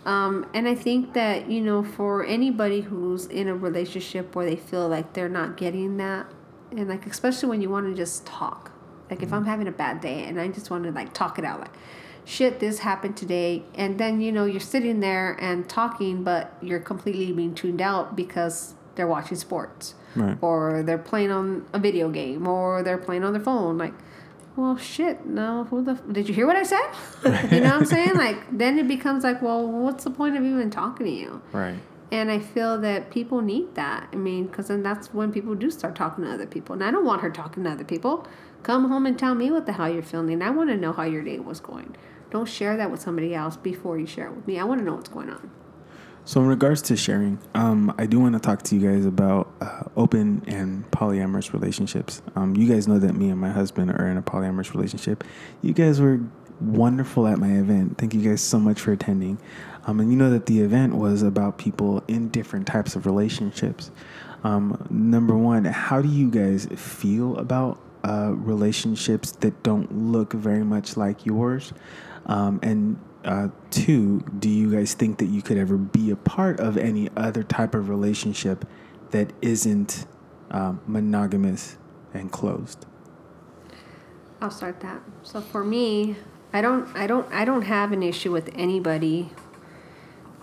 um, 0.05 0.45
and 0.53 0.67
i 0.67 0.75
think 0.75 1.13
that 1.13 1.49
you 1.49 1.61
know 1.61 1.83
for 1.83 2.25
anybody 2.25 2.81
who's 2.81 3.25
in 3.27 3.47
a 3.47 3.55
relationship 3.55 4.35
where 4.35 4.45
they 4.45 4.55
feel 4.55 4.87
like 4.87 5.13
they're 5.13 5.29
not 5.29 5.57
getting 5.57 5.97
that 5.97 6.25
and 6.71 6.87
like 6.89 7.05
especially 7.05 7.49
when 7.49 7.61
you 7.61 7.69
want 7.69 7.85
to 7.85 7.93
just 7.95 8.25
talk 8.25 8.71
like 9.09 9.21
if 9.21 9.31
i'm 9.33 9.45
having 9.45 9.67
a 9.67 9.71
bad 9.71 10.01
day 10.01 10.23
and 10.25 10.39
i 10.39 10.47
just 10.47 10.69
want 10.69 10.83
to 10.83 10.91
like 10.91 11.13
talk 11.13 11.37
it 11.39 11.45
out 11.45 11.59
like 11.59 11.73
shit 12.25 12.59
this 12.59 12.79
happened 12.79 13.15
today 13.17 13.61
and 13.75 13.99
then 13.99 14.21
you 14.21 14.31
know 14.31 14.45
you're 14.45 14.59
sitting 14.59 14.99
there 15.01 15.37
and 15.41 15.67
talking 15.69 16.23
but 16.23 16.53
you're 16.61 16.79
completely 16.79 17.31
being 17.33 17.53
tuned 17.53 17.81
out 17.81 18.15
because 18.15 18.73
they're 18.95 19.07
watching 19.07 19.37
sports 19.37 19.95
Right. 20.15 20.37
or 20.41 20.83
they're 20.83 20.99
playing 20.99 21.31
on 21.31 21.65
a 21.73 21.79
video 21.79 22.07
game 22.09 22.47
or 22.47 22.83
they're 22.83 22.99
playing 22.99 23.23
on 23.23 23.33
their 23.33 23.41
phone 23.41 23.79
like 23.79 23.93
well 24.55 24.77
shit 24.77 25.25
no 25.25 25.63
who 25.65 25.83
the 25.83 25.91
f- 25.91 26.01
did 26.11 26.27
you 26.27 26.33
hear 26.33 26.45
what 26.45 26.55
i 26.55 26.63
said 26.63 26.81
you 27.51 27.59
know 27.59 27.71
what 27.71 27.73
i'm 27.73 27.85
saying 27.85 28.15
like 28.15 28.37
then 28.51 28.77
it 28.77 28.87
becomes 28.87 29.23
like 29.23 29.41
well 29.41 29.65
what's 29.67 30.03
the 30.03 30.09
point 30.11 30.37
of 30.37 30.43
even 30.43 30.69
talking 30.69 31.05
to 31.05 31.11
you 31.11 31.41
right. 31.51 31.77
And 32.11 32.29
I 32.29 32.37
feel 32.37 32.79
that 32.81 33.09
people 33.09 33.41
need 33.41 33.73
that. 33.73 34.07
I 34.13 34.17
mean, 34.17 34.45
because 34.45 34.67
then 34.67 34.83
that's 34.83 35.11
when 35.15 35.31
people 35.31 35.55
do 35.55 35.71
start 35.71 35.95
talking 35.95 36.23
to 36.23 36.31
other 36.31 36.45
people. 36.45 36.73
And 36.73 36.83
I 36.83 36.91
don't 36.91 37.05
want 37.05 37.23
her 37.23 37.31
talking 37.31 37.63
to 37.63 37.71
other 37.71 37.83
people. 37.83 38.27
Come 38.61 38.87
home 38.87 39.07
and 39.07 39.17
tell 39.17 39.33
me 39.33 39.49
what 39.49 39.65
the 39.65 39.73
hell 39.73 39.91
you're 39.91 40.03
feeling. 40.03 40.43
I 40.43 40.51
want 40.51 40.69
to 40.69 40.77
know 40.77 40.93
how 40.93 41.05
your 41.05 41.23
day 41.23 41.39
was 41.39 41.59
going. 41.59 41.95
Don't 42.29 42.45
share 42.47 42.77
that 42.77 42.91
with 42.91 43.01
somebody 43.01 43.33
else 43.33 43.57
before 43.57 43.97
you 43.97 44.05
share 44.05 44.27
it 44.27 44.35
with 44.35 44.45
me. 44.45 44.59
I 44.59 44.63
want 44.63 44.81
to 44.81 44.85
know 44.85 44.93
what's 44.93 45.09
going 45.09 45.31
on. 45.31 45.49
So, 46.25 46.39
in 46.39 46.47
regards 46.47 46.81
to 46.83 46.95
sharing, 46.95 47.37
um, 47.53 47.93
I 47.97 48.05
do 48.05 48.17
want 48.17 48.33
to 48.33 48.39
talk 48.39 48.63
to 48.63 48.75
you 48.75 48.89
guys 48.89 49.05
about 49.05 49.53
uh, 49.59 49.83
open 49.97 50.41
and 50.47 50.89
polyamorous 50.89 51.51
relationships. 51.51 52.21
Um, 52.35 52.55
you 52.55 52.65
guys 52.65 52.87
know 52.87 52.97
that 52.97 53.13
me 53.13 53.29
and 53.29 53.39
my 53.39 53.49
husband 53.49 53.91
are 53.91 54.07
in 54.07 54.15
a 54.15 54.21
polyamorous 54.21 54.73
relationship. 54.73 55.25
You 55.61 55.73
guys 55.73 55.99
were 55.99 56.21
wonderful 56.61 57.27
at 57.27 57.39
my 57.39 57.51
event. 57.51 57.97
Thank 57.97 58.13
you 58.13 58.21
guys 58.21 58.41
so 58.41 58.57
much 58.57 58.79
for 58.79 58.93
attending. 58.93 59.37
Um, 59.85 59.99
and 59.99 60.11
you 60.11 60.17
know 60.17 60.29
that 60.29 60.45
the 60.45 60.61
event 60.61 60.95
was 60.95 61.23
about 61.23 61.57
people 61.57 62.01
in 62.07 62.29
different 62.29 62.67
types 62.67 62.95
of 62.95 63.05
relationships. 63.05 63.91
Um, 64.45 64.87
number 64.89 65.35
one, 65.35 65.65
how 65.65 66.01
do 66.01 66.07
you 66.07 66.31
guys 66.31 66.67
feel 66.75 67.37
about 67.37 67.79
uh, 68.05 68.31
relationships 68.33 69.31
that 69.41 69.61
don't 69.61 69.93
look 69.93 70.31
very 70.31 70.63
much 70.63 70.95
like 70.95 71.25
yours? 71.25 71.73
Um, 72.27 72.61
and 72.63 72.97
uh, 73.23 73.49
two, 73.69 74.19
do 74.39 74.49
you 74.49 74.71
guys 74.71 74.93
think 74.93 75.17
that 75.19 75.27
you 75.27 75.41
could 75.41 75.57
ever 75.57 75.77
be 75.77 76.11
a 76.11 76.15
part 76.15 76.59
of 76.59 76.77
any 76.77 77.09
other 77.15 77.43
type 77.43 77.73
of 77.75 77.89
relationship 77.89 78.65
that 79.11 79.31
isn't 79.41 80.05
um, 80.51 80.81
monogamous 80.87 81.77
and 82.13 82.31
closed? 82.31 82.85
I'll 84.41 84.51
start 84.51 84.81
that. 84.81 85.01
So 85.23 85.39
for 85.39 85.63
me, 85.63 86.17
I 86.51 86.61
don't 86.61 86.93
I 86.95 87.07
don't 87.07 87.31
I 87.33 87.45
don't 87.45 87.63
have 87.63 87.91
an 87.93 88.03
issue 88.03 88.31
with 88.31 88.49
anybody 88.53 89.31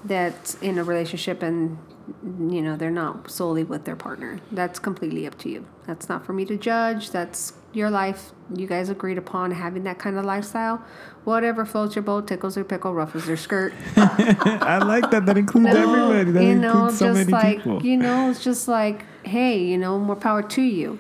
that's 0.05 0.55
in 0.55 0.78
a 0.78 0.85
relationship 0.85 1.43
and 1.43 1.77
you 2.24 2.62
know 2.62 2.77
they're 2.77 2.90
not 2.90 3.31
solely 3.31 3.62
with 3.62 3.85
their 3.85 3.97
partner. 3.97 4.40
That's 4.51 4.78
completely 4.78 5.27
up 5.27 5.39
to 5.40 5.51
you. 5.51 5.66
That's 5.86 6.09
not 6.09 6.24
for 6.24 6.32
me 6.32 6.47
to 6.47 6.57
judge. 6.57 7.11
That's 7.11 7.52
your 7.72 7.90
life. 7.90 8.32
You 8.55 8.66
guys 8.66 8.88
agreed 8.88 9.18
upon 9.18 9.52
having 9.52 9.84
that 9.84 9.98
kind 9.98 10.18
of 10.18 10.24
lifestyle. 10.24 10.82
Whatever 11.24 11.64
floats 11.64 11.94
your 11.94 12.02
boat, 12.02 12.26
tickles 12.26 12.56
your 12.56 12.64
pickle, 12.64 12.94
ruffles 12.94 13.28
your 13.28 13.36
skirt. 13.36 13.72
I 13.97 14.78
like 14.78 15.10
that. 15.10 15.26
That 15.26 15.38
includes 15.38 15.74
everybody. 15.74 16.32
That 16.32 16.42
you 16.42 16.55
know, 16.56 16.72
includes 16.72 16.98
so 16.98 17.06
just 17.06 17.18
many 17.18 17.32
like 17.32 17.56
people. 17.59 17.84
you 17.84 17.97
know, 17.97 18.30
it's 18.30 18.42
just 18.42 18.66
like, 18.66 19.05
hey, 19.22 19.59
you 19.59 19.78
know, 19.78 19.98
more 19.98 20.16
power 20.16 20.42
to 20.42 20.62
you. 20.62 20.98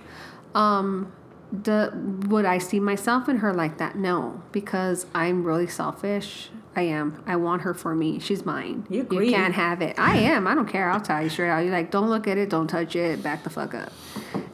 Um, 0.54 1.12
the 1.52 1.92
would 2.28 2.44
I 2.44 2.58
see 2.58 2.78
myself 2.78 3.28
in 3.28 3.38
her 3.38 3.52
like 3.52 3.78
that? 3.78 3.96
No, 3.96 4.42
because 4.52 5.06
I'm 5.14 5.44
really 5.44 5.66
selfish. 5.66 6.50
I 6.76 6.82
am. 6.82 7.22
I 7.26 7.34
want 7.34 7.62
her 7.62 7.74
for 7.74 7.96
me. 7.96 8.20
She's 8.20 8.46
mine. 8.46 8.86
You 8.88 9.00
agree. 9.00 9.26
you 9.26 9.34
can't 9.34 9.54
have 9.54 9.82
it. 9.82 9.98
I 9.98 10.18
am. 10.18 10.46
I 10.46 10.54
don't 10.54 10.68
care. 10.68 10.88
I'll 10.88 11.00
tell 11.00 11.20
you 11.20 11.28
straight 11.28 11.50
out. 11.50 11.64
You 11.64 11.72
like, 11.72 11.90
don't 11.90 12.08
look 12.08 12.28
at 12.28 12.38
it. 12.38 12.48
Don't 12.48 12.68
touch 12.68 12.94
it. 12.94 13.22
Back 13.22 13.42
the 13.42 13.50
fuck 13.50 13.74
up. 13.74 13.92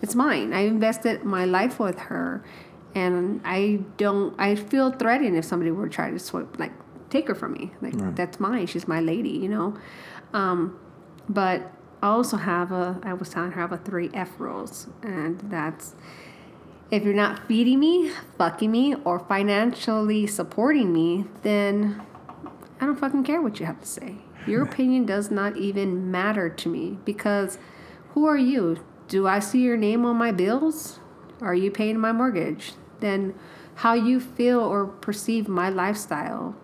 It's 0.07 0.15
mine. 0.15 0.53
I 0.53 0.61
invested 0.61 1.25
my 1.25 1.47
life 1.47 1.81
with 1.81 1.99
her, 1.99 2.45
and 2.95 3.41
I 3.45 3.81
don't. 3.97 4.33
I 4.39 4.55
feel 4.55 4.93
threatened 4.93 5.37
if 5.37 5.45
somebody 5.45 5.73
were 5.73 5.89
to 5.89 5.93
try 5.93 6.13
to 6.13 6.19
swipe, 6.21 6.61
like 6.61 6.71
take 7.11 7.27
her 7.27 7.35
from 7.35 7.55
me. 7.55 7.73
Like 7.83 8.15
that's 8.15 8.39
mine. 8.39 8.69
She's 8.69 8.87
my 8.87 9.01
lady. 9.01 9.31
You 9.31 9.49
know. 9.49 9.77
Um, 10.33 10.79
but 11.29 11.73
I 12.05 12.07
also 12.07 12.37
have 12.37 12.71
a. 12.71 13.01
I 13.03 13.15
was 13.15 13.31
telling 13.31 13.51
her 13.51 13.59
I 13.59 13.63
have 13.63 13.73
a 13.73 13.79
three 13.79 14.11
F 14.15 14.39
rules, 14.39 14.87
and 15.03 15.41
that's 15.51 15.97
if 16.93 17.03
you're 17.03 17.13
not 17.13 17.49
feeding 17.49 17.81
me, 17.81 18.13
fucking 18.39 18.71
me, 18.71 18.95
or 19.05 19.19
financially 19.19 20.29
supporting 20.29 20.93
me, 20.93 21.25
then 21.43 22.01
I 22.81 22.87
don't 22.87 22.95
fucking 22.95 23.25
care 23.25 23.43
what 23.43 23.59
you 23.59 23.67
have 23.67 23.81
to 23.81 23.89
say. 23.89 24.19
Your 24.47 24.63
opinion 24.71 25.05
does 25.05 25.33
not 25.33 25.57
even 25.57 26.13
matter 26.13 26.49
to 26.49 26.69
me 26.69 26.97
because 27.05 27.59
who 28.11 28.25
are 28.25 28.39
you? 28.39 28.79
Do 29.09 29.27
I 29.27 29.39
see 29.39 29.63
your 29.63 29.77
name 29.77 30.05
on 30.05 30.17
my 30.17 30.33
bills? 30.33 31.01
Are 31.41 31.55
you 31.55 31.71
paying 31.71 31.99
my 31.99 32.13
mortgage? 32.13 32.73
Then 33.01 33.35
how 33.77 33.95
you 33.95 34.21
feel 34.21 34.61
or 34.61 34.87
perceive 34.87 35.49
my 35.49 35.69
lifestyle, 35.69 36.57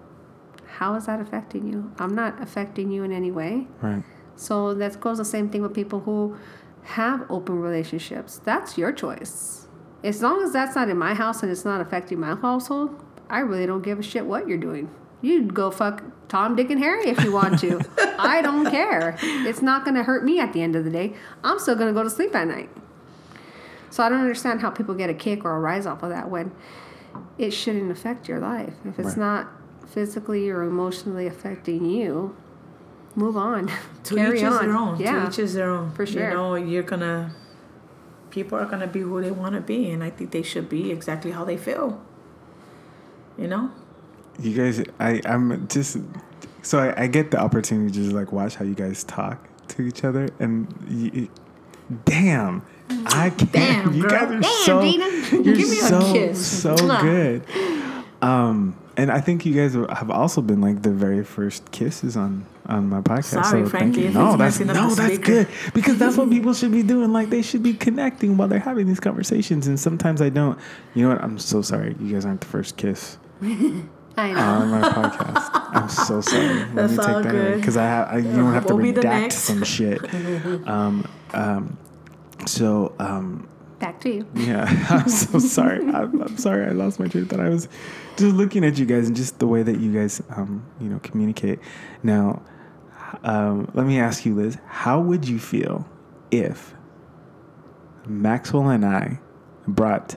how 0.78 0.94
is 0.94 1.06
that 1.06 1.20
affecting 1.20 1.66
you? 1.66 1.93
I'm 1.98 2.14
not 2.14 2.43
affecting 2.43 2.90
you 2.90 3.02
in 3.05 3.12
any 3.12 3.31
way. 3.31 3.66
Right. 3.81 4.02
So 4.35 4.74
that 4.74 4.98
goes 5.01 5.19
the 5.19 5.24
same 5.24 5.51
thing 5.51 5.62
with 5.62 5.74
people 5.74 6.01
who 6.01 6.36
have 6.85 7.27
open 7.31 7.60
relationships. 7.60 8.40
That's 8.43 8.78
your 8.78 8.93
choice. 8.93 9.69
As 10.02 10.23
long 10.23 10.43
as 10.43 10.52
that's 10.52 10.74
not 10.74 10.89
in 10.89 10.98
my 10.98 11.14
house 11.14 11.43
and 11.43 11.52
it's 11.52 11.64
not 11.64 11.81
affecting 11.81 12.19
my 12.19 12.35
household, 12.35 13.05
I 13.31 13.40
really 13.40 13.66
don't 13.66 13.82
give 13.82 13.98
a 13.98 14.02
shit 14.02 14.27
what 14.27 14.48
you're 14.48 14.59
doing. 14.59 14.90
You'd 15.22 15.54
go 15.54 15.70
fuck 15.70 16.02
Tom, 16.28 16.56
Dick, 16.56 16.70
and 16.70 16.78
Harry 16.80 17.08
if 17.08 17.22
you 17.24 17.32
want 17.32 17.58
to. 17.60 17.80
I 18.18 18.42
don't 18.42 18.70
care. 18.70 19.16
It's 19.22 19.62
not 19.62 19.84
going 19.84 19.94
to 19.94 20.02
hurt 20.02 20.24
me 20.24 20.38
at 20.40 20.52
the 20.52 20.60
end 20.62 20.76
of 20.76 20.84
the 20.84 20.90
day. 20.90 21.14
I'm 21.44 21.58
still 21.58 21.74
going 21.76 21.88
to 21.88 21.94
go 21.94 22.02
to 22.02 22.10
sleep 22.10 22.34
at 22.34 22.46
night. 22.48 22.68
So 23.90 24.02
I 24.02 24.08
don't 24.08 24.20
understand 24.20 24.60
how 24.60 24.70
people 24.70 24.94
get 24.94 25.10
a 25.10 25.14
kick 25.14 25.44
or 25.44 25.54
a 25.54 25.60
rise 25.60 25.86
off 25.86 26.02
of 26.02 26.10
that 26.10 26.28
when 26.30 26.52
it 27.38 27.50
shouldn't 27.52 27.90
affect 27.90 28.28
your 28.28 28.40
life. 28.40 28.74
If 28.84 28.98
it's 28.98 29.08
Right. 29.10 29.16
not 29.18 29.48
physically 29.86 30.48
or 30.50 30.62
emotionally 30.62 31.26
affecting 31.26 31.84
you, 31.84 32.34
move 33.14 33.36
on. 33.36 33.70
To 34.04 34.16
Carry 34.16 34.38
each 34.38 34.44
is 34.44 34.58
their 34.58 34.72
own. 34.76 34.98
Yeah. 34.98 35.22
To 35.22 35.28
each 35.28 35.38
is 35.38 35.54
their 35.54 35.70
own. 35.70 35.92
For 35.92 36.04
sure. 36.06 36.28
You 36.28 36.34
know, 36.34 36.54
you're 36.56 36.82
gonna. 36.82 37.32
People 38.30 38.58
are 38.58 38.64
gonna 38.66 38.86
be 38.88 39.00
who 39.00 39.20
they 39.22 39.30
want 39.30 39.54
to 39.54 39.60
be, 39.60 39.90
and 39.90 40.02
I 40.02 40.10
think 40.10 40.30
they 40.32 40.42
should 40.42 40.68
be 40.68 40.90
exactly 40.90 41.30
how 41.30 41.44
they 41.44 41.56
feel. 41.56 42.00
You 43.38 43.46
know. 43.46 43.70
You 44.40 44.54
guys, 44.56 44.82
I, 44.98 45.20
I'm 45.24 45.68
just 45.68 45.98
so 46.62 46.78
I, 46.78 47.02
I 47.04 47.06
get 47.06 47.30
the 47.30 47.38
opportunity 47.38 47.90
to 47.92 47.94
just 48.04 48.12
like 48.12 48.32
watch 48.32 48.54
how 48.56 48.64
you 48.64 48.74
guys 48.74 49.04
talk 49.04 49.48
to 49.68 49.82
each 49.82 50.04
other, 50.04 50.28
and 50.38 50.66
you, 50.88 51.28
damn, 52.04 52.64
I 53.06 53.30
can't. 53.30 53.52
Damn, 53.52 53.94
you 53.94 54.02
girl. 54.02 54.10
guys 54.10 54.30
are 54.30 54.40
Damn, 54.40 54.64
so 54.64 54.82
Gina. 54.82 55.04
you're 55.44 55.56
Give 55.56 55.68
me 55.70 55.78
a 55.78 55.82
so 55.82 56.12
kiss. 56.12 56.62
so 56.62 56.76
good. 56.76 57.44
Um, 58.20 58.76
and 58.96 59.10
I 59.10 59.20
think 59.20 59.44
you 59.46 59.54
guys 59.54 59.74
have 59.74 60.10
also 60.10 60.40
been 60.42 60.60
like 60.60 60.82
the 60.82 60.92
very 60.92 61.24
first 61.24 61.70
kisses 61.72 62.16
on 62.16 62.46
on 62.66 62.88
my 62.88 63.00
podcast. 63.00 63.44
Sorry, 63.44 63.64
so 63.64 63.68
Frankie. 63.70 64.09
No, 64.09 64.36
that's 64.36 64.60
no, 64.60 64.94
that's 64.94 65.18
good 65.18 65.48
because 65.74 65.98
that's 65.98 66.16
what 66.16 66.30
people 66.36 66.54
should 66.54 66.72
be 66.72 66.82
doing. 66.82 67.12
Like 67.12 67.30
they 67.30 67.42
should 67.42 67.62
be 67.62 67.74
connecting 67.74 68.36
while 68.36 68.48
they're 68.48 68.59
having 68.60 68.86
these 68.86 69.00
conversations. 69.00 69.66
And 69.66 69.78
sometimes 69.80 70.20
I 70.22 70.28
don't. 70.28 70.59
You 70.94 71.02
know 71.04 71.14
what? 71.14 71.22
I'm 71.24 71.38
so 71.38 71.62
sorry. 71.62 71.96
You 72.00 72.12
guys 72.14 72.24
aren't 72.24 72.40
the 72.42 72.46
first 72.46 72.76
kiss 72.76 73.18
I 74.16 74.32
know. 74.32 74.40
on 74.40 74.68
my 74.70 74.89
podcast. 74.89 75.51
I'm 75.74 75.89
so 75.89 76.20
sorry. 76.32 76.47
Let 76.48 76.74
That's 76.74 76.93
me 76.93 76.98
take 76.98 77.09
all 77.09 77.22
that 77.22 77.30
good. 77.30 77.56
because 77.56 77.76
I 77.76 77.84
have 77.84 78.09
I, 78.09 78.16
you 78.18 78.32
don't 78.36 78.52
have 78.52 78.66
to 78.66 78.74
We'll 78.74 78.82
be 78.84 78.90
the 78.93 79.01
redact 79.02 79.20
next. 79.20 79.36
some 79.39 79.64
shit. 79.64 80.01
Um, 80.66 81.09
um, 81.32 81.78
so 82.47 82.94
um, 82.98 83.48
Back 83.78 84.01
to 84.02 84.12
you. 84.14 84.26
yeah, 84.34 84.64
I'm 84.90 85.09
so 85.09 85.39
sorry. 85.39 85.80
I'm, 85.89 86.22
I'm 86.22 86.36
sorry. 86.36 86.66
I 86.66 86.70
lost 86.70 87.01
my 87.01 87.06
train 87.09 87.24
of 87.24 87.30
thought. 87.30 87.40
I 87.40 87.48
was 87.48 87.68
just 88.16 88.34
looking 88.36 88.64
at 88.64 88.78
you 88.78 88.86
guys 88.86 89.06
and 89.09 89.16
just 89.16 89.39
the 89.39 89.47
way 89.47 89.62
that 89.62 89.80
you 89.80 89.93
guys, 89.93 90.22
um, 90.36 90.64
you 90.80 90.89
know, 90.89 91.01
communicate. 91.02 91.59
Now, 92.02 92.43
um, 93.24 93.70
let 93.74 93.86
me 93.86 93.98
ask 93.98 94.24
you, 94.26 94.34
Liz. 94.34 94.59
How 94.66 95.01
would 95.01 95.26
you 95.26 95.39
feel 95.39 95.89
if 96.30 96.74
Maxwell 98.06 98.68
and 98.68 98.84
I 98.84 99.18
brought 99.66 100.16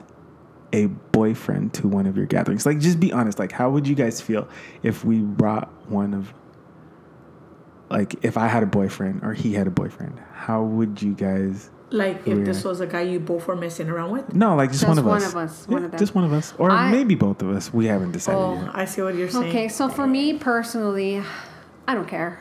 a 0.76 0.86
boyfriend 0.86 1.72
to 1.74 1.88
one 1.88 2.06
of 2.06 2.16
your 2.16 2.26
gatherings? 2.26 2.66
Like, 2.66 2.78
just 2.78 3.00
be 3.00 3.12
honest. 3.12 3.38
Like, 3.38 3.50
how 3.52 3.70
would 3.70 3.88
you 3.88 3.94
guys 3.94 4.20
feel 4.20 4.46
if 4.82 5.04
we 5.04 5.20
brought 5.20 5.68
one 5.90 6.12
of, 6.14 6.32
like, 7.88 8.24
if 8.24 8.36
I 8.36 8.46
had 8.48 8.62
a 8.62 8.66
boyfriend 8.66 9.22
or 9.24 9.32
he 9.32 9.54
had 9.54 9.66
a 9.66 9.70
boyfriend? 9.70 10.20
How 10.32 10.62
would 10.62 11.00
you 11.02 11.14
guys? 11.14 11.70
Like 11.88 12.26
if 12.26 12.44
this 12.44 12.64
was 12.64 12.80
a 12.80 12.86
guy 12.86 13.02
you 13.02 13.20
both 13.20 13.46
were 13.46 13.54
messing 13.54 13.88
around 13.88 14.10
with. 14.10 14.34
No, 14.34 14.56
like 14.56 14.70
just, 14.70 14.80
Just 14.82 14.88
one 14.88 14.98
of 14.98 15.04
one 15.04 15.22
us. 15.22 15.28
of 15.30 15.36
us, 15.36 15.68
one 15.68 15.82
Yeah, 15.82 15.84
of 15.86 15.90
them. 15.92 15.98
Just 16.00 16.14
one 16.16 16.24
of 16.24 16.32
us, 16.32 16.52
or 16.58 16.70
I- 16.72 16.90
maybe 16.90 17.14
both 17.14 17.42
of 17.42 17.48
us. 17.50 17.72
We 17.72 17.86
haven't 17.86 18.10
decided 18.10 18.38
Oh, 18.40 18.54
yet. 18.54 18.70
I 18.74 18.84
see 18.86 19.02
what 19.02 19.14
you're 19.14 19.30
saying. 19.30 19.48
Okay, 19.50 19.68
so 19.68 19.88
for 19.88 20.04
me 20.06 20.36
personally, 20.36 21.22
I 21.86 21.94
don't 21.94 22.08
care. 22.08 22.40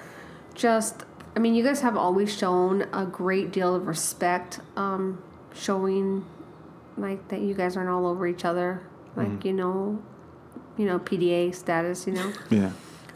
Just, 0.55 1.03
I 1.35 1.39
mean, 1.39 1.53
you 1.53 1.63
guys 1.63 1.81
have 1.81 1.95
always 1.95 2.35
shown 2.35 2.87
a 2.91 3.05
great 3.05 3.51
deal 3.51 3.75
of 3.75 3.85
respect, 3.85 4.61
um, 4.75 5.21
showing 5.53 6.25
like 6.97 7.27
that 7.29 7.41
you 7.41 7.53
guys 7.53 7.75
aren't 7.77 7.89
all 7.89 8.07
over 8.07 8.25
each 8.27 8.45
other, 8.45 8.81
like 9.15 9.27
Mm-hmm. 9.27 9.47
you 9.47 9.53
know, 9.53 10.01
you 10.77 10.85
know, 10.85 10.99
PDA 10.99 11.53
status, 11.55 12.07
you 12.07 12.13
know. 12.13 12.31
Yeah. 12.49 12.71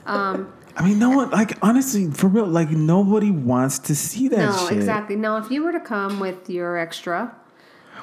Um, 0.06 0.52
I 0.76 0.84
mean, 0.86 0.98
no 1.00 1.10
one 1.10 1.30
like 1.32 1.58
honestly, 1.62 2.10
for 2.10 2.28
real. 2.28 2.46
Like 2.48 2.70
nobody 2.72 3.32
wants 3.32 3.80
to 3.80 3.96
see 3.96 4.28
that 4.30 4.38
no, 4.38 4.68
shit. 4.68 4.78
exactly. 4.78 5.16
Now, 5.16 5.38
if 5.38 5.52
you 5.52 5.64
were 5.64 5.72
to 5.74 5.80
come 5.80 6.20
with 6.20 6.50
your 6.50 6.78
extra, 6.78 7.36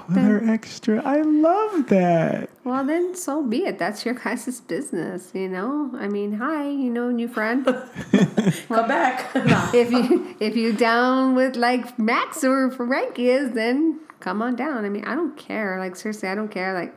With 0.09 0.19
her 0.19 0.41
extra, 0.49 1.03
I 1.05 1.23
love 1.23 1.89
that. 1.89 2.51
well, 2.65 2.85
then 2.85 3.15
so 3.17 3.43
be 3.43 3.65
it. 3.65 3.79
That's 3.79 4.05
your 4.05 4.15
guys' 4.15 4.61
business, 4.61 5.31
you 5.35 5.49
know. 5.49 5.91
I 5.99 6.07
mean, 6.07 6.35
hi, 6.35 6.69
you 6.69 6.91
know, 6.91 7.11
new 7.11 7.29
friend. 7.29 7.65
Come 8.69 8.89
back. 8.89 9.35
If 9.75 9.91
you 9.91 10.37
if 10.39 10.55
you 10.57 10.73
down 10.73 11.35
with 11.35 11.57
like 11.57 11.99
Max 11.99 12.45
or 12.45 12.71
Frankie 12.71 13.31
is, 13.31 13.53
then 13.53 14.01
come 14.21 14.43
on 14.43 14.57
down. 14.57 14.85
I 14.85 14.89
mean, 14.89 15.05
I 15.05 15.15
don't 15.15 15.37
care. 15.37 15.79
Like 15.79 15.97
seriously, 15.97 16.29
I 16.29 16.35
don't 16.35 16.51
care. 16.51 16.75
Like 16.75 16.95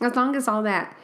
as 0.00 0.16
long 0.16 0.36
as 0.36 0.48
all 0.48 0.62
that, 0.62 0.96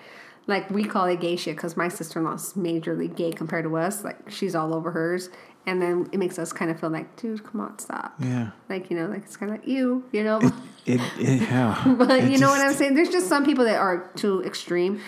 like 0.47 0.71
we 0.71 0.85
call 0.85 1.05
it 1.07 1.21
gay 1.21 1.37
shit 1.37 1.57
because 1.57 1.77
my 1.77 1.89
sister 1.89 2.19
in 2.19 2.25
law's 2.25 2.55
majorly 2.55 3.15
gay 3.15 3.33
compared 3.33 3.65
to 3.65 3.77
us. 3.77 4.05
Like 4.05 4.31
she's 4.31 4.55
all 4.55 4.75
over 4.75 4.91
hers, 4.91 5.31
and 5.67 5.81
then 5.83 6.09
it 6.13 6.19
makes 6.19 6.39
us 6.39 6.53
kind 6.53 6.71
of 6.71 6.81
feel 6.81 6.91
like, 6.91 7.17
dude, 7.17 7.45
come 7.45 7.61
on, 7.61 7.79
stop. 7.79 8.15
Yeah. 8.19 8.51
Like 8.69 8.91
you 8.91 8.97
know, 8.97 9.07
like 9.07 9.25
it's 9.25 9.37
kind 9.37 9.53
of 9.53 9.59
like 9.59 9.69
you, 9.69 10.05
you 10.13 10.25
know. 10.25 10.41
It, 10.87 11.01
it 11.19 11.43
yeah. 11.43 11.95
but 11.99 12.11
It 12.11 12.31
you 12.31 12.39
know 12.39 12.49
what 12.49 12.61
I'm 12.61 12.73
saying? 12.73 12.95
There's 12.95 13.11
just 13.11 13.29
some 13.29 13.45
people 13.45 13.65
that 13.65 13.79
are 13.79 14.11
too 14.17 14.43
extreme. 14.45 15.01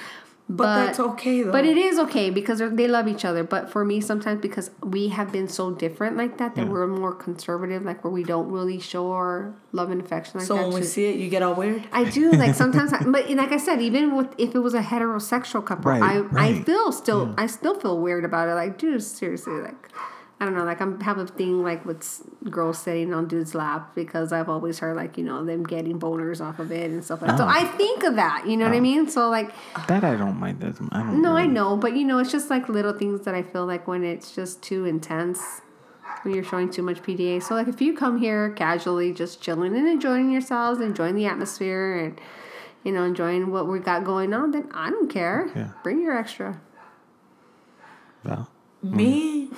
But, 0.52 0.86
that's 0.86 0.98
okay, 1.00 1.42
though. 1.44 1.52
But 1.52 1.64
it 1.64 1.76
is 1.78 1.96
okay 2.00 2.28
because 2.30 2.58
they're- 2.58 2.88
love 2.90 3.06
each 3.06 3.24
other. 3.24 3.44
But 3.44 3.70
for 3.70 3.84
me, 3.84 4.00
sometimes 4.00 4.40
because 4.40 4.70
we 4.82 5.08
have 5.08 5.30
been 5.30 5.46
so 5.48 5.70
different 5.70 6.16
like 6.16 6.38
that, 6.38 6.56
that 6.56 6.66
Yeah. 6.66 6.72
we're 6.72 6.86
more 6.88 7.14
conservative, 7.14 7.84
like 7.84 8.02
where 8.02 8.12
we 8.12 8.24
don't 8.24 8.50
really 8.50 8.80
show 8.80 9.12
our 9.12 9.54
love 9.72 9.90
and 9.92 10.00
affection 10.00 10.40
like 10.40 10.46
so 10.48 10.56
that. 10.56 10.66
when 10.66 10.74
we 10.74 10.82
see 10.82 11.04
it, 11.06 11.16
you 11.16 11.28
get 11.30 11.42
all 11.42 11.54
weird. 11.54 11.84
I 11.92 12.02
do 12.04 12.32
like 12.32 12.54
sometimes, 12.56 12.92
I, 12.92 13.04
but 13.04 13.30
like 13.30 13.52
I 13.52 13.58
said, 13.58 13.80
even 13.80 14.16
with 14.16 14.28
if 14.38 14.54
it 14.56 14.58
was 14.58 14.74
a 14.74 14.82
heterosexual 14.82 15.64
couple, 15.64 15.92
Right, 15.92 16.02
I 16.02 16.24
I 16.48 16.62
feel 16.62 16.90
still 16.90 17.32
I 17.38 17.46
still 17.46 17.74
feel 17.78 17.98
weird 18.00 18.24
about 18.24 18.48
it. 18.48 18.54
Like, 18.54 18.76
dude, 18.76 19.02
seriously, 19.02 19.52
like 19.54 19.88
I 20.40 20.46
don't 20.46 20.54
know, 20.54 20.64
like 20.64 20.80
I'm 20.80 20.98
have 21.02 21.18
a 21.18 21.26
thing 21.26 21.62
like 21.62 21.84
with 21.84 22.22
girls 22.50 22.78
sitting 22.78 23.12
on 23.12 23.28
dudes' 23.28 23.54
lap 23.54 23.94
because 23.94 24.32
I've 24.32 24.48
always 24.48 24.78
heard 24.78 24.96
like 24.96 25.18
you 25.18 25.24
know 25.24 25.44
them 25.44 25.64
getting 25.64 26.00
boners 26.00 26.40
off 26.40 26.58
of 26.58 26.72
it 26.72 26.90
and 26.90 27.04
stuff 27.04 27.20
like 27.20 27.32
that. 27.32 27.38
So 27.38 27.44
Oh. 27.44 27.48
I 27.48 27.64
think 27.64 28.04
of 28.04 28.16
that, 28.16 28.46
you 28.46 28.56
know 28.56 28.64
what 28.64 28.74
I 28.74 28.78
oh. 28.78 28.80
mean? 28.80 29.08
So 29.08 29.28
like, 29.28 29.52
That 29.86 30.02
I 30.02 30.16
don't 30.16 30.40
mind. 30.40 30.60
That 30.60 30.76
I 30.92 31.02
don't. 31.02 31.20
no, 31.20 31.36
I 31.36 31.46
know, 31.46 31.76
but 31.76 31.94
you 31.94 32.04
know, 32.06 32.18
it's 32.18 32.32
just 32.32 32.48
like 32.48 32.70
little 32.70 32.94
things 32.94 33.20
that 33.26 33.34
I 33.34 33.42
feel 33.42 33.66
like 33.66 33.86
when 33.86 34.02
it's 34.02 34.34
just 34.34 34.62
too 34.62 34.86
intense. 34.86 35.60
When 36.22 36.34
you're 36.34 36.44
showing 36.44 36.70
too 36.70 36.82
much 36.82 37.00
PDA. 37.02 37.42
So, 37.42 37.54
like, 37.54 37.68
if 37.68 37.80
you 37.80 37.96
come 37.96 38.18
here 38.18 38.50
casually, 38.50 39.10
just 39.14 39.40
chilling 39.40 39.74
and 39.74 39.88
enjoying 39.88 40.30
yourselves, 40.30 40.78
enjoying 40.80 41.14
the 41.14 41.24
atmosphere, 41.24 41.96
and, 41.96 42.20
you 42.84 42.92
know, 42.92 43.04
enjoying 43.04 43.50
what 43.50 43.68
we 43.68 43.78
got 43.78 44.04
going 44.04 44.34
on, 44.34 44.50
then 44.50 44.68
I 44.74 44.90
don't 44.90 45.08
care. 45.08 45.48
Yeah. 45.56 45.70
Bring 45.82 46.02
your 46.02 46.14
extra. 46.18 46.60
Val. 48.22 48.50
Me, 48.82 49.46
mm. 49.48 49.56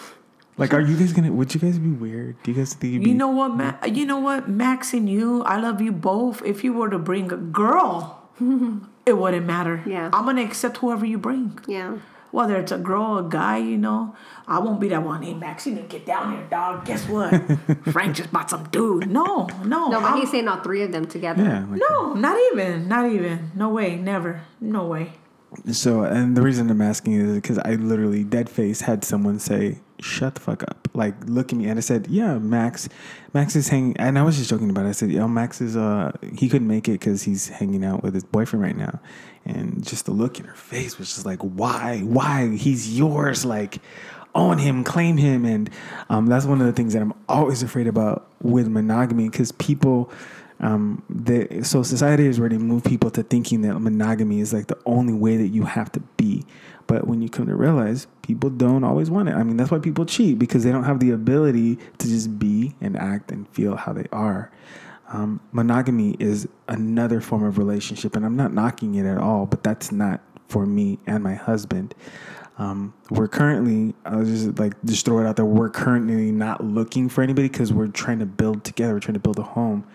Like, 0.58 0.74
are 0.74 0.80
you 0.80 0.96
guys 0.96 1.12
gonna? 1.12 1.32
Would 1.32 1.54
you 1.54 1.60
guys 1.60 1.78
be 1.78 1.88
weird? 1.90 2.36
Do 2.42 2.50
you 2.52 2.56
guys 2.58 2.74
think 2.74 2.92
you'd 2.92 3.04
be? 3.04 3.10
you 3.10 3.14
know 3.16 3.28
what, 3.30 3.54
Ma- 3.56 3.74
you 3.86 4.04
know 4.04 4.18
what, 4.18 4.48
Max 4.48 4.92
and 4.92 5.08
you, 5.08 5.42
I 5.44 5.58
love 5.58 5.80
you 5.80 5.92
both. 5.92 6.42
If 6.44 6.62
you 6.62 6.72
were 6.74 6.90
to 6.90 6.98
bring 6.98 7.32
a 7.32 7.36
girl, 7.36 8.28
it 9.06 9.14
wouldn't 9.16 9.46
matter. 9.46 9.82
Yeah. 9.86 10.10
I'm 10.12 10.24
gonna 10.26 10.42
accept 10.44 10.76
whoever 10.78 11.06
you 11.06 11.16
bring. 11.18 11.58
Yeah. 11.66 11.96
Whether 12.32 12.56
it's 12.56 12.72
a 12.72 12.78
girl, 12.78 13.18
a 13.18 13.28
guy, 13.28 13.58
you 13.58 13.76
know, 13.76 14.16
I 14.48 14.58
won't 14.58 14.80
be 14.80 14.88
that 14.88 15.02
one. 15.02 15.22
Hey, 15.22 15.34
Max, 15.34 15.66
you 15.66 15.74
need 15.74 15.88
to 15.90 15.98
get 15.98 16.06
down 16.06 16.32
here, 16.34 16.46
dog. 16.50 16.86
Guess 16.86 17.06
what? 17.08 17.30
Frank 17.92 18.16
just 18.16 18.32
bought 18.32 18.48
some 18.48 18.64
dude. 18.70 19.10
No, 19.10 19.48
no, 19.64 19.88
No, 19.88 20.00
but 20.00 20.04
I'm- 20.12 20.18
he's 20.18 20.30
saying 20.30 20.48
all 20.48 20.60
three 20.62 20.82
of 20.82 20.92
them 20.92 21.04
together. 21.06 21.42
yeah. 21.42 21.66
Like, 21.68 21.80
no, 21.90 22.14
not 22.14 22.38
even, 22.52 22.88
not 22.88 23.10
even. 23.10 23.50
No 23.54 23.68
way, 23.68 23.96
never, 23.96 24.40
no 24.62 24.86
way. 24.86 25.12
So, 25.70 26.04
and 26.04 26.36
the 26.36 26.42
reason 26.42 26.70
I'm 26.70 26.80
asking 26.80 27.14
is 27.14 27.34
because 27.34 27.58
I 27.58 27.74
literally 27.74 28.24
dead 28.24 28.48
face 28.48 28.80
had 28.80 29.04
someone 29.04 29.38
say, 29.38 29.80
"Shut 30.00 30.34
the 30.34 30.40
fuck 30.40 30.62
up!" 30.62 30.88
Like, 30.94 31.14
look 31.26 31.52
at 31.52 31.58
me, 31.58 31.66
and 31.66 31.78
I 31.78 31.82
said, 31.82 32.06
"Yeah, 32.08 32.38
Max, 32.38 32.88
Max 33.34 33.54
is 33.54 33.68
hanging." 33.68 33.96
And 33.98 34.18
I 34.18 34.22
was 34.22 34.38
just 34.38 34.50
joking 34.50 34.70
about 34.70 34.86
it. 34.86 34.90
I 34.90 34.92
said, 34.92 35.10
"Yo, 35.10 35.28
Max 35.28 35.60
is 35.60 35.76
uh, 35.76 36.12
he 36.36 36.48
couldn't 36.48 36.68
make 36.68 36.88
it 36.88 36.92
because 36.92 37.22
he's 37.22 37.48
hanging 37.48 37.84
out 37.84 38.02
with 38.02 38.14
his 38.14 38.24
boyfriend 38.24 38.62
right 38.62 38.76
now." 38.76 39.00
And 39.44 39.84
just 39.84 40.06
the 40.06 40.12
look 40.12 40.38
in 40.38 40.46
her 40.46 40.54
face 40.54 40.98
was 40.98 41.14
just 41.14 41.26
like, 41.26 41.40
"Why? 41.40 42.00
Why? 42.00 42.48
He's 42.56 42.96
yours!" 42.96 43.44
Like, 43.44 43.78
own 44.34 44.58
him, 44.58 44.84
claim 44.84 45.16
him, 45.16 45.44
and 45.44 45.70
um, 46.08 46.26
that's 46.26 46.46
one 46.46 46.60
of 46.60 46.66
the 46.66 46.72
things 46.72 46.94
that 46.94 47.02
I'm 47.02 47.14
always 47.28 47.62
afraid 47.62 47.86
about 47.86 48.28
with 48.40 48.68
monogamy 48.68 49.28
because 49.28 49.52
people 49.52 50.10
um, 50.62 51.02
the, 51.10 51.62
so 51.64 51.82
society 51.82 52.26
has 52.26 52.38
already 52.38 52.58
moved 52.58 52.86
people 52.86 53.10
to 53.10 53.22
thinking 53.24 53.62
that 53.62 53.78
monogamy 53.80 54.40
is 54.40 54.52
like 54.52 54.68
the 54.68 54.78
only 54.86 55.12
way 55.12 55.36
that 55.36 55.48
you 55.48 55.64
have 55.64 55.90
to 55.92 56.00
be. 56.16 56.44
But 56.86 57.06
when 57.06 57.20
you 57.20 57.28
come 57.28 57.46
to 57.46 57.54
realize, 57.54 58.06
people 58.22 58.50
don't 58.50 58.84
always 58.84 59.10
want 59.10 59.28
it. 59.28 59.34
I 59.34 59.42
mean, 59.42 59.56
that's 59.56 59.70
why 59.70 59.78
people 59.80 60.04
cheat 60.06 60.38
because 60.38 60.62
they 60.62 60.70
don't 60.70 60.84
have 60.84 61.00
the 61.00 61.10
ability 61.10 61.76
to 61.98 62.06
just 62.06 62.38
be 62.38 62.74
and 62.80 62.96
act 62.96 63.32
and 63.32 63.48
feel 63.48 63.76
how 63.76 63.92
they 63.92 64.06
are. 64.12 64.50
Um, 65.08 65.40
monogamy 65.52 66.16
is 66.18 66.48
another 66.68 67.20
form 67.20 67.44
of 67.44 67.58
relationship, 67.58 68.16
and 68.16 68.24
I'm 68.24 68.36
not 68.36 68.54
knocking 68.54 68.94
it 68.94 69.04
at 69.04 69.18
all, 69.18 69.46
but 69.46 69.62
that's 69.62 69.92
not 69.92 70.20
for 70.48 70.64
me 70.64 70.98
and 71.06 71.22
my 71.24 71.34
husband. 71.34 71.94
Um, 72.58 72.94
we're 73.10 73.28
currently, 73.28 73.94
I'll 74.04 74.24
just 74.24 74.58
like 74.58 74.74
just 74.84 75.04
throw 75.04 75.18
it 75.18 75.26
out 75.26 75.36
there. 75.36 75.44
We're 75.44 75.70
currently 75.70 76.30
not 76.30 76.62
looking 76.62 77.08
for 77.08 77.22
anybody 77.22 77.48
because 77.48 77.72
we're 77.72 77.88
trying 77.88 78.20
to 78.20 78.26
build 78.26 78.64
together. 78.64 78.92
We're 78.94 79.00
trying 79.00 79.14
to 79.14 79.20
build 79.20 79.38
a 79.38 79.42
home. 79.42 79.86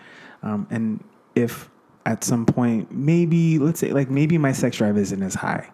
Um, 0.42 0.66
and 0.70 1.02
if 1.34 1.70
at 2.06 2.24
some 2.24 2.46
point, 2.46 2.92
maybe 2.92 3.58
let's 3.58 3.80
say 3.80 3.92
like 3.92 4.10
maybe 4.10 4.38
my 4.38 4.52
sex 4.52 4.78
drive 4.78 4.96
isn't 4.96 5.22
as 5.22 5.34
high, 5.34 5.70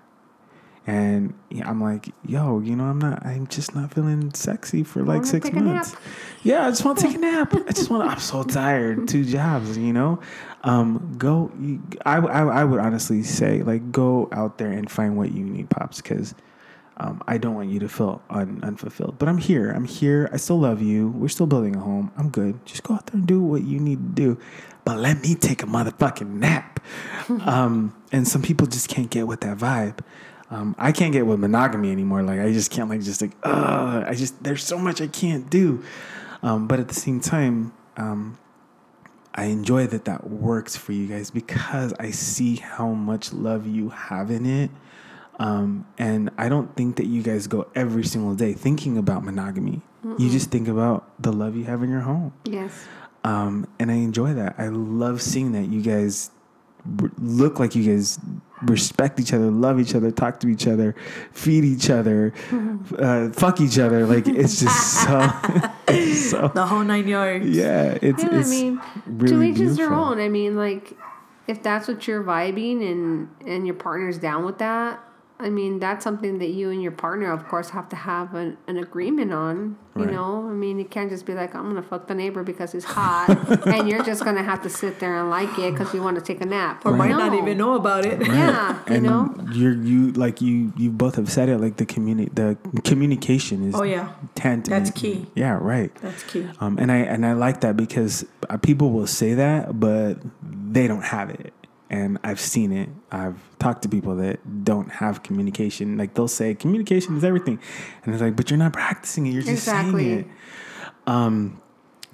and 0.87 1.33
I'm 1.65 1.81
like, 1.81 2.11
yo, 2.27 2.61
you 2.61 2.77
know, 2.77 2.85
I'm 2.85 2.99
not, 2.99 3.25
I'm 3.25 3.47
just 3.47 3.75
not 3.75 3.95
feeling 3.95 4.35
sexy 4.35 4.83
for 4.83 5.03
like 5.03 5.25
six 5.25 5.51
months. 5.53 5.97
Yeah, 6.43 6.67
I 6.67 6.71
just 6.71 6.85
want 6.85 6.99
to 6.99 7.07
take 7.07 7.17
a 7.17 7.19
nap. 7.19 7.55
I 7.55 7.73
just 7.73 7.91
want. 7.91 8.05
to 8.05 8.11
I'm 8.11 8.21
so 8.21 8.43
tired. 8.43 9.09
Two 9.09 9.25
jobs, 9.25 9.79
you 9.79 9.93
know. 9.93 10.21
Um, 10.63 11.15
go. 11.17 11.51
I, 12.05 12.19
I 12.19 12.61
I 12.61 12.65
would 12.65 12.81
honestly 12.81 13.23
say 13.23 13.63
like 13.63 13.93
go 13.93 14.29
out 14.33 14.59
there 14.59 14.71
and 14.71 14.91
find 14.91 15.17
what 15.17 15.33
you 15.33 15.45
need, 15.45 15.71
pops, 15.71 16.01
because. 16.01 16.35
Um, 16.97 17.23
I 17.27 17.39
don't 17.39 17.55
want 17.55 17.71
you 17.71 17.81
to 17.81 17.89
feel 17.89 18.23
un- 18.31 18.61
unfulfilled, 18.63 19.19
but 19.19 19.29
I'm 19.29 19.39
here. 19.39 19.71
I'm 19.71 19.85
here. 19.85 20.29
I 20.33 20.37
still 20.37 20.61
love 20.61 20.81
you. 20.81 21.09
We're 21.09 21.29
still 21.29 21.47
building 21.47 21.75
a 21.75 21.81
home. 21.81 22.13
I'm 22.17 22.31
good. 22.31 22.65
Just 22.67 22.85
go 22.85 22.95
out 22.95 23.07
there 23.07 23.19
and 23.19 23.27
do 23.27 23.41
what 23.41 23.65
you 23.65 23.81
need 23.81 23.97
to 23.97 24.23
do, 24.23 24.41
but 24.85 24.99
let 24.99 25.21
me 25.21 25.35
take 25.35 25.63
a 25.63 25.67
motherfucking 25.67 26.29
nap. 26.29 26.81
um, 27.29 27.95
and 28.13 28.29
some 28.29 28.43
people 28.43 28.67
just 28.67 28.89
can't 28.89 29.11
get 29.11 29.27
with 29.27 29.41
that 29.41 29.59
vibe. 29.59 30.01
Um, 30.51 30.77
I 30.79 30.93
can't 30.93 31.13
get 31.13 31.27
with 31.27 31.41
monogamy 31.41 31.91
anymore. 31.91 32.23
Like 32.23 32.39
I 32.39 32.53
just 32.53 32.71
can't 32.71 32.89
like 32.89 33.01
just 33.01 33.21
like 33.23 33.33
uh 33.43 34.05
I 34.07 34.15
just 34.15 34.43
there's 34.45 34.63
so 34.63 34.79
much 34.79 35.01
I 35.01 35.09
can't 35.09 35.51
do. 35.51 35.83
Um, 36.43 36.69
but 36.69 36.79
at 36.79 36.89
the 36.89 36.95
same 36.95 37.21
time, 37.21 37.73
um, 37.97 38.39
I 39.35 39.47
enjoy 39.47 39.87
that 39.89 40.05
that 40.05 40.29
works 40.31 40.77
for 40.77 40.93
you 40.93 41.07
guys 41.07 41.31
because 41.31 41.93
I 41.99 42.11
see 42.11 42.57
how 42.57 42.91
much 42.91 43.33
love 43.33 43.67
you 43.67 43.89
have 43.89 44.31
in 44.31 44.47
it. 44.47 44.71
Um, 45.39 45.87
and 45.99 46.31
I 46.39 46.49
don't 46.49 46.75
think 46.77 46.97
that 46.97 47.07
you 47.07 47.23
guys 47.23 47.47
go 47.47 47.67
every 47.75 48.05
single 48.05 48.35
day 48.35 48.53
thinking 48.53 48.97
about 48.99 49.25
monogamy. 49.25 49.83
You 50.19 50.29
just 50.31 50.51
think 50.51 50.69
about 50.69 51.11
the 51.23 51.33
love 51.33 51.57
you 51.57 51.65
have 51.65 51.83
in 51.83 51.91
your 51.91 52.01
home. 52.03 52.35
Yes. 52.45 52.87
Um, 53.25 53.67
and 53.79 53.91
I 53.91 53.95
enjoy 53.95 54.35
that. 54.35 54.55
I 54.59 54.69
love 54.69 55.23
seeing 55.23 55.53
that 55.53 55.69
you 55.71 55.81
guys 55.81 56.31
r- 57.03 57.11
look 57.19 57.59
like 57.59 57.75
you 57.75 57.91
guys 57.91 58.21
respect 58.63 59.19
each 59.19 59.33
other, 59.33 59.51
love 59.51 59.81
each 59.81 59.95
other, 59.95 60.11
talk 60.11 60.41
to 60.41 60.49
each 60.49 60.67
other, 60.67 60.95
feed 61.33 61.65
each 61.65 61.89
other, 61.89 62.35
uh, 62.99 63.31
fuck 63.31 63.63
each 63.63 63.79
other. 63.79 64.07
Like 64.07 64.29
it's 64.29 64.61
just 64.61 65.03
so, 65.05 65.21
it's 65.89 66.31
so 66.31 66.53
The 66.55 66.67
whole 66.67 66.85
nine 66.85 67.09
yards. 67.09 67.47
yeah. 67.49 67.97
It's 68.03 68.23
Yeah, 68.23 68.29
it's 68.39 68.49
I 68.49 68.51
mean, 68.51 68.81
really 69.07 69.53
to 69.55 69.55
each 69.55 69.61
is 69.61 69.77
their 69.79 69.93
own. 69.93 70.21
I 70.21 70.29
mean, 70.29 70.55
like, 70.55 70.93
if 71.49 71.63
that's 71.63 71.89
what 71.89 72.07
you're 72.07 72.23
vibing 72.23 72.83
and 72.93 73.29
and 73.47 73.67
your 73.67 73.75
partner's 73.77 74.19
down 74.19 74.45
with 74.45 74.59
that, 74.59 75.01
I 75.45 75.51
mean, 75.51 75.79
that's 75.79 76.03
something 76.03 76.39
that 76.39 76.51
you 76.51 76.71
and 76.71 76.83
your 76.83 76.93
partner, 76.93 77.31
of 77.31 77.47
course, 77.47 77.69
have 77.71 77.89
to 77.91 77.97
have 77.97 78.35
an, 78.35 78.57
an 78.67 78.79
agreement 78.79 79.33
on. 79.33 79.77
You 79.97 80.05
Right. 80.07 80.13
know, 80.15 80.49
I 80.49 80.53
mean, 80.53 80.81
you 80.81 80.85
can't 80.87 81.09
just 81.09 81.25
be 81.25 81.35
like, 81.35 81.55
I'm 81.55 81.69
gonna 81.69 81.81
fuck 81.83 82.09
the 82.09 82.17
neighbor 82.17 82.43
because 82.43 82.73
he's 82.73 82.83
hot, 82.85 83.29
and 83.69 83.89
you're 83.89 84.03
just 84.03 84.25
gonna 84.25 84.43
have 84.43 84.61
to 84.63 84.69
sit 84.71 84.99
there 84.99 85.21
and 85.21 85.31
like 85.31 85.57
it 85.57 85.71
because 85.73 85.95
you 85.95 86.03
want 86.03 86.17
to 86.17 86.23
take 86.23 86.41
a 86.41 86.47
nap. 86.47 86.85
Or 86.85 86.97
might 86.97 87.11
not 87.11 87.33
even 87.35 87.57
know 87.59 87.75
about 87.75 88.05
it. 88.05 88.21
Yeah, 88.27 88.77
you 88.93 89.01
know. 89.01 89.33
you're 89.53 89.77
you 89.77 90.11
like 90.13 90.41
you 90.41 90.73
you 90.77 90.91
both 90.91 91.15
have 91.15 91.31
said 91.31 91.49
it 91.49 91.59
like 91.59 91.77
the 91.77 91.87
communi- 91.87 92.35
the 92.35 92.57
communication 92.83 93.69
is 93.69 93.75
Oh, 93.77 93.85
yeah. 93.85 94.13
tantamount. 94.35 94.85
That's 94.87 94.91
key. 95.01 95.27
yeah 95.37 95.59
right 95.61 95.95
That's 96.03 96.23
key. 96.25 96.49
um 96.61 96.79
and 96.79 96.91
i 96.91 96.97
and 96.97 97.25
i 97.27 97.33
like 97.35 97.61
that 97.61 97.77
because 97.77 98.25
uh, 98.51 98.57
people 98.57 98.91
will 98.91 99.07
say 99.07 99.35
that 99.35 99.79
but 99.79 100.15
they 100.73 100.87
don't 100.89 101.05
have 101.05 101.31
it 101.31 101.53
and 101.95 102.19
i've 102.29 102.41
seen 102.55 102.71
it. 102.83 102.89
I've 103.23 103.41
talked 103.65 103.83
to 103.85 103.89
people 103.97 104.15
that 104.25 104.37
don't 104.71 104.91
have 105.03 105.15
communication. 105.23 105.87
Like 106.01 106.11
they'll 106.15 106.37
say 106.43 106.49
communication 106.65 107.17
is 107.19 107.25
everything. 107.25 107.57
And 108.03 108.09
it's 108.15 108.23
like 108.27 108.37
but 108.37 108.47
you're 108.51 108.63
not 108.67 108.73
practicing 108.73 109.27
it 109.27 109.31
you're 109.35 109.43
just 109.43 109.53
Exactly. 109.69 110.05
saying 110.05 110.19
it. 110.21 110.27
Um 111.17 111.37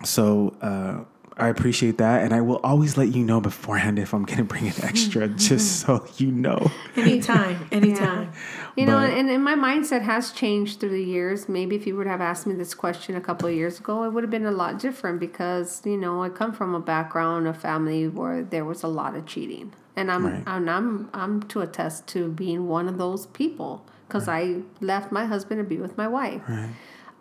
so 0.05 0.25
uh 0.71 0.97
I 1.41 1.49
appreciate 1.49 1.99
that, 1.99 2.23
and 2.23 2.33
I 2.35 2.41
will 2.41 2.61
always 2.63 2.97
let 2.97 3.09
you 3.15 3.25
know 3.25 3.41
beforehand 3.41 3.99
if 3.99 4.13
I'm 4.13 4.25
gonna 4.25 4.45
bring 4.45 4.69
an 4.69 4.75
extra, 4.83 5.29
just 5.29 5.81
so 5.81 6.07
you 6.19 6.31
know. 6.31 6.71
Anytime, 6.97 7.67
anytime. 7.73 8.33
You 8.77 8.87
know, 8.87 8.99
and, 8.99 9.29
and 9.31 9.43
my 9.43 9.55
mindset 9.55 10.03
has 10.03 10.31
changed 10.33 10.81
through 10.81 10.91
the 10.91 11.03
years. 11.03 11.49
Maybe 11.49 11.77
if 11.77 11.87
you 11.87 11.97
would 11.97 12.07
have 12.07 12.21
asked 12.21 12.47
me 12.47 12.55
this 12.55 12.75
question 12.75 13.17
a 13.17 13.21
couple 13.21 13.49
of 13.49 13.55
years 13.55 13.81
ago, 13.81 14.05
it 14.05 14.13
would 14.13 14.23
have 14.23 14.31
been 14.31 14.47
a 14.47 14.53
lot 14.53 14.79
different 14.79 15.19
because 15.21 15.83
you 15.85 15.97
know 15.97 16.23
I 16.23 16.29
come 16.29 16.53
from 16.53 16.75
a 16.75 16.81
background, 16.81 17.49
a 17.49 17.55
family 17.55 18.09
where 18.09 18.43
there 18.43 18.65
was 18.65 18.83
a 18.83 18.89
lot 18.89 19.17
of 19.17 19.27
cheating, 19.27 19.73
and 19.97 20.11
I'm 20.11 20.27
Right. 20.27 20.43
and 20.47 20.71
I'm 20.71 21.09
I'm 21.13 21.43
to 21.45 21.61
attest 21.61 22.07
to 22.09 22.29
being 22.29 22.69
one 22.69 22.89
of 22.89 22.99
those 22.99 23.27
people 23.27 23.85
because 24.07 24.29
I 24.29 24.63
left 24.81 25.13
my 25.13 25.25
husband 25.27 25.61
to 25.61 25.65
be 25.65 25.79
with 25.79 25.97
my 25.97 26.09
wife. 26.09 26.43
Right. 26.49 26.71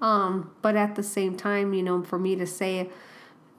Um, 0.02 0.52
but 0.62 0.76
at 0.76 0.96
the 0.96 1.04
same 1.04 1.36
time, 1.36 1.74
you 1.74 1.84
know, 1.84 2.04
for 2.04 2.18
me 2.18 2.36
to 2.36 2.48
say, 2.48 2.90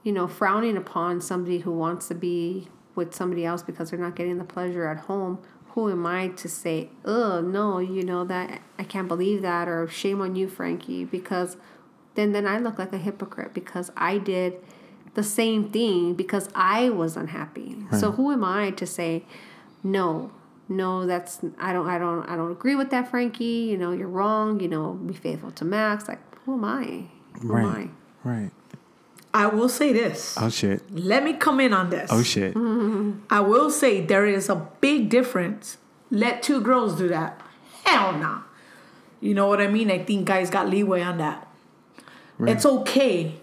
you 0.03 0.11
know, 0.11 0.27
frowning 0.27 0.77
upon 0.77 1.21
somebody 1.21 1.59
who 1.59 1.71
wants 1.71 2.07
to 2.07 2.15
be 2.15 2.67
with 2.95 3.13
somebody 3.13 3.45
else 3.45 3.61
because 3.61 3.89
they're 3.89 3.99
not 3.99 4.15
getting 4.15 4.37
the 4.37 4.43
pleasure 4.43 4.87
at 4.87 4.97
home, 5.01 5.39
who 5.69 5.89
am 5.89 6.05
I 6.05 6.29
to 6.29 6.49
say, 6.49 6.89
oh, 7.05 7.41
no, 7.41 7.79
you 7.79 8.03
know, 8.03 8.25
that 8.25 8.61
I 8.77 8.83
can't 8.83 9.07
believe 9.07 9.41
that, 9.41 9.67
or 9.67 9.87
shame 9.87 10.19
on 10.21 10.35
you, 10.35 10.47
Frankie, 10.47 11.05
because 11.05 11.57
then 12.15 12.33
then 12.33 12.45
I 12.45 12.57
look 12.57 12.77
like 12.77 12.91
a 12.91 12.97
hypocrite 12.97 13.53
because 13.53 13.89
I 13.95 14.17
did 14.17 14.55
the 15.13 15.23
same 15.23 15.69
thing 15.71 16.13
because 16.13 16.49
I 16.55 16.89
was 16.89 17.15
unhappy. 17.15 17.77
So 17.97 18.11
who 18.11 18.31
am 18.31 18.43
I 18.43 18.71
to 18.71 18.85
say 18.85 19.23
no? 19.83 20.31
No, 20.67 21.05
that's 21.05 21.39
I 21.59 21.73
don't 21.73 21.87
I 21.87 21.97
don't 21.97 22.23
I 22.23 22.35
don't 22.35 22.51
agree 22.51 22.75
with 22.75 22.89
that, 22.91 23.09
Frankie. 23.09 23.67
You 23.69 23.77
know, 23.77 23.91
you're 23.91 24.07
wrong. 24.07 24.59
You 24.59 24.69
know, 24.69 24.93
be 24.93 25.13
faithful 25.13 25.51
to 25.51 25.65
Max. 25.65 26.07
Like, 26.07 26.19
who 26.45 26.53
am 26.53 26.65
I? 26.65 27.07
Who 27.41 27.55
am 27.57 27.65
Right. 27.65 27.89
Right. 28.23 28.51
I 29.33 29.45
will 29.47 29.69
say 29.69 29.93
this. 29.93 30.35
Oh 30.39 30.49
shit. 30.49 30.81
Let 30.93 31.23
me 31.23 31.33
come 31.33 31.59
in 31.59 31.73
on 31.73 31.89
this. 31.89 32.09
Oh 32.11 32.21
shit. 32.23 32.55
I 33.29 33.39
will 33.39 33.69
say 33.69 34.01
there 34.01 34.25
is 34.25 34.49
a 34.49 34.67
big 34.81 35.09
difference. 35.09 35.77
Let 36.09 36.43
two 36.43 36.59
girls 36.59 36.97
do 36.97 37.07
that. 37.07 37.39
Hell 37.85 38.13
no. 38.17 38.43
You 39.21 39.33
know 39.33 39.47
what 39.47 39.61
I 39.61 39.67
mean? 39.67 39.89
I 39.89 40.03
think 40.03 40.25
guys 40.25 40.49
got 40.49 40.67
leeway 40.69 41.01
on 41.01 41.17
that. 41.19 41.47
It's 42.39 42.65
okay 42.65 43.35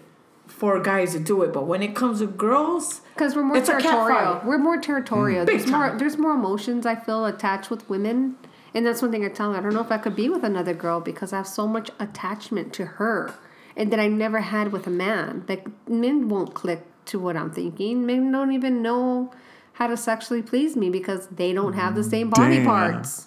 for 0.45 0.77
guys 0.81 1.13
to 1.13 1.19
do 1.19 1.41
it, 1.43 1.53
but 1.53 1.65
when 1.65 1.81
it 1.81 1.95
comes 1.95 2.19
to 2.19 2.27
girls, 2.27 2.99
Because 3.13 3.33
we're 3.33 3.43
more 3.43 3.55
It's 3.57 3.69
territorial. 3.69 4.35
fight. 4.35 4.45
We're 4.45 4.57
more 4.57 4.77
territorial. 4.77 5.43
Mm. 5.43 5.47
Big 5.47 5.59
There's 5.59 5.71
more. 5.71 5.95
There's 5.97 6.17
more 6.17 6.33
emotions 6.33 6.85
I 6.85 6.95
feel 6.95 7.25
attached 7.25 7.69
with 7.69 7.89
women, 7.89 8.35
and 8.73 8.85
that's 8.85 9.01
one 9.01 9.09
thing 9.11 9.23
I 9.23 9.29
tell 9.29 9.51
them. 9.51 9.57
I 9.59 9.63
don't 9.63 9.73
know 9.73 9.79
if 9.81 9.91
I 9.91 9.97
could 9.97 10.17
be 10.17 10.27
with 10.27 10.43
another 10.43 10.73
girl 10.73 10.99
because 10.99 11.31
I 11.31 11.37
have 11.37 11.47
so 11.47 11.65
much 11.65 11.91
attachment 11.97 12.73
to 12.73 12.85
her, 12.85 13.33
and 13.79 13.93
that 13.93 13.99
I 13.99 14.07
never 14.07 14.41
had 14.41 14.73
with 14.73 14.85
a 14.85 14.91
man. 14.91 15.45
Like 15.47 15.65
men 15.89 16.27
won't 16.27 16.53
click 16.53 16.85
to 17.05 17.17
what 17.17 17.37
I'm 17.37 17.49
thinking. 17.49 18.05
Men 18.05 18.31
don't 18.31 18.51
even 18.51 18.83
know 18.83 19.31
how 19.73 19.87
to 19.87 19.95
sexually 19.95 20.41
please 20.41 20.75
me 20.75 20.89
because 20.89 21.27
they 21.27 21.53
don't 21.53 21.73
have 21.73 21.95
the 21.95 22.03
same 22.03 22.29
body 22.29 22.57
Damn. 22.57 22.65
parts. 22.65 23.25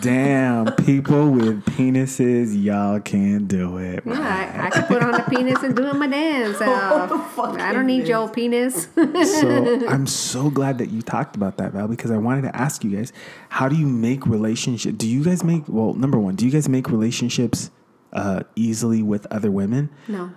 Damn, 0.00 0.66
people 0.72 1.30
with 1.30 1.64
penises, 1.64 2.60
y'all 2.60 2.98
can't 2.98 3.46
do 3.46 3.78
it. 3.78 4.02
Yeah, 4.04 4.18
I, 4.18 4.66
I 4.66 4.70
could 4.70 4.86
put 4.86 5.00
on 5.00 5.14
a 5.14 5.22
penis 5.30 5.62
and 5.62 5.76
do 5.76 5.86
it 5.86 5.94
my 5.94 6.06
dance. 6.08 6.60
Uh, 6.70 7.06
fuck 7.30 7.60
I 7.60 7.72
don't 7.72 7.86
need 7.86 8.08
your 8.08 8.28
penis. 8.28 8.88
so 8.94 9.86
I'm 9.88 10.06
so 10.06 10.50
glad 10.50 10.78
that 10.78 10.90
you 10.90 11.02
talked 11.02 11.36
about 11.36 11.56
that, 11.58 11.72
Val, 11.72 11.88
because 11.88 12.10
I 12.10 12.16
wanted 12.16 12.42
to 12.42 12.56
ask 12.56 12.82
you 12.82 12.96
guys, 12.96 13.12
how 13.48 13.68
do 13.68 13.76
you 13.76 13.86
make 13.86 14.26
relationship? 14.26 14.98
Do 14.98 15.08
you 15.08 15.22
guys 15.24 15.44
make 15.44 15.68
well, 15.68 15.94
number 15.94 16.18
one, 16.18 16.34
do 16.34 16.44
you 16.44 16.50
guys 16.50 16.68
make 16.68 16.90
relationships 16.90 17.70
uh, 18.12 18.42
easily 18.56 19.02
with 19.02 19.26
other 19.30 19.50
women? 19.50 19.90
no. 20.08 20.32